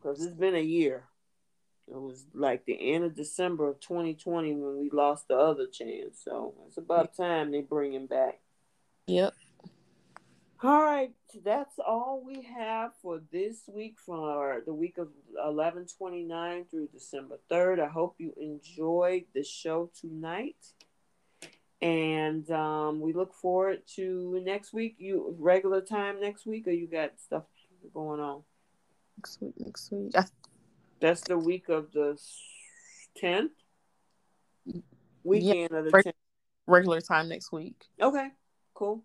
Because 0.00 0.24
it's 0.24 0.34
been 0.34 0.54
a 0.54 0.60
year. 0.60 1.04
It 1.86 2.00
was 2.00 2.24
like 2.34 2.64
the 2.64 2.94
end 2.94 3.04
of 3.04 3.16
December 3.16 3.68
of 3.68 3.80
2020 3.80 4.54
when 4.54 4.78
we 4.78 4.90
lost 4.90 5.28
the 5.28 5.36
other 5.36 5.66
chance. 5.66 6.20
So 6.24 6.54
it's 6.66 6.78
about 6.78 7.16
time 7.16 7.50
they 7.50 7.62
bring 7.62 7.92
him 7.92 8.06
back. 8.06 8.40
Yep. 9.08 9.34
All 10.62 10.82
right, 10.82 11.10
that's 11.42 11.78
all 11.78 12.22
we 12.22 12.42
have 12.42 12.90
for 13.00 13.22
this 13.32 13.62
week 13.66 13.96
from 13.98 14.20
our, 14.20 14.60
the 14.60 14.74
week 14.74 14.98
of 14.98 15.08
1129 15.32 16.66
through 16.70 16.88
December 16.92 17.40
3rd. 17.50 17.80
I 17.80 17.88
hope 17.88 18.16
you 18.18 18.34
enjoyed 18.38 19.24
the 19.34 19.42
show 19.42 19.90
tonight. 19.98 20.58
And 21.80 22.50
um, 22.50 23.00
we 23.00 23.14
look 23.14 23.32
forward 23.32 23.84
to 23.96 24.38
next 24.44 24.74
week. 24.74 24.96
You 24.98 25.34
regular 25.38 25.80
time 25.80 26.20
next 26.20 26.44
week, 26.44 26.68
or 26.68 26.72
you 26.72 26.86
got 26.86 27.18
stuff 27.18 27.44
going 27.94 28.20
on? 28.20 28.42
Next 29.16 29.40
week, 29.40 29.54
next 29.58 29.90
week. 29.90 30.12
That's 31.00 31.22
the 31.22 31.38
week 31.38 31.70
of 31.70 31.90
the 31.92 32.20
10th? 33.22 33.48
Weekend 35.24 35.70
yeah, 35.72 35.78
of 35.78 35.84
the 35.86 35.90
10th. 35.90 36.12
Regular 36.66 37.00
time 37.00 37.30
next 37.30 37.50
week. 37.50 37.82
Okay, 37.98 38.28
cool. 38.74 39.02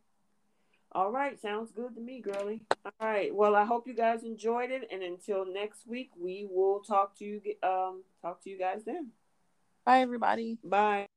All 0.95 1.11
right, 1.11 1.37
sounds 1.41 1.73
good 1.73 1.93
to 1.95 1.99
me, 1.99 2.21
girly. 2.21 2.61
All 2.85 2.91
right. 3.01 3.35
Well, 3.35 3.53
I 3.53 3.65
hope 3.65 3.85
you 3.85 3.93
guys 3.93 4.23
enjoyed 4.23 4.71
it, 4.71 4.87
and 4.89 5.03
until 5.03 5.45
next 5.45 5.85
week, 5.85 6.09
we 6.17 6.47
will 6.49 6.79
talk 6.79 7.17
to 7.19 7.25
you. 7.25 7.41
Um, 7.61 8.03
talk 8.21 8.41
to 8.45 8.49
you 8.49 8.57
guys 8.57 8.85
then. 8.85 9.09
Bye, 9.85 9.99
everybody. 9.99 10.57
Bye. 10.63 11.07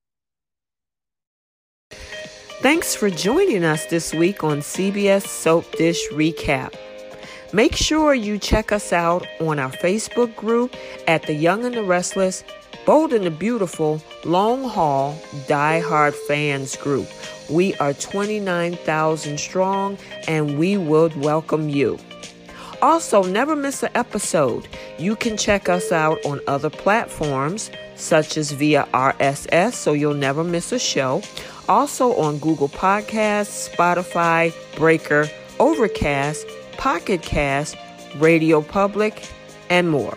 Thanks 2.61 2.97
for 2.97 3.09
joining 3.09 3.63
us 3.63 3.87
this 3.87 4.13
week 4.13 4.43
on 4.43 4.59
CBS 4.59 5.29
Soap 5.29 5.71
Dish 5.77 6.09
Recap. 6.11 6.75
Make 7.53 7.77
sure 7.77 8.15
you 8.15 8.37
check 8.37 8.73
us 8.73 8.93
out 8.93 9.29
on 9.41 9.61
our 9.61 9.71
Facebook 9.71 10.35
group 10.35 10.75
at 11.07 11.23
The 11.23 11.35
Young 11.35 11.65
and 11.65 11.77
the 11.77 11.85
Restless, 11.85 12.43
Bold 12.89 13.13
and 13.13 13.27
the 13.27 13.31
Beautiful, 13.31 14.03
Long 14.25 14.67
Haul, 14.67 15.15
Die 15.47 15.81
Hard 15.81 16.15
Fans 16.15 16.75
Group. 16.75 17.07
We 17.51 17.75
are 17.75 17.93
29,000 17.93 19.39
strong 19.39 19.99
and 20.27 20.59
we 20.59 20.79
would 20.79 21.15
welcome 21.15 21.69
you. 21.69 21.99
Also, 22.81 23.23
never 23.25 23.55
miss 23.55 23.83
an 23.83 23.91
episode. 23.95 24.67
You 24.99 25.17
can 25.17 25.37
check 25.37 25.69
us 25.69 25.93
out 25.93 26.25
on 26.25 26.41
other 26.47 26.71
platforms, 26.71 27.71
such 27.95 28.39
as 28.39 28.53
via 28.53 28.89
RSS, 28.95 29.75
so 29.75 29.93
you'll 29.93 30.15
never 30.15 30.43
miss 30.43 30.73
a 30.73 30.79
show. 30.79 31.21
Also 31.69 32.17
on 32.17 32.39
Google 32.39 32.71
Podcasts, 32.71 33.69
Spotify, 33.69 34.51
Breaker, 34.77 35.29
Overcast, 35.61 36.47
Pocket 36.79 37.21
Cast, 37.21 37.77
Radio 38.17 38.63
Public, 38.63 39.29
and 39.69 39.91
more. 39.91 40.17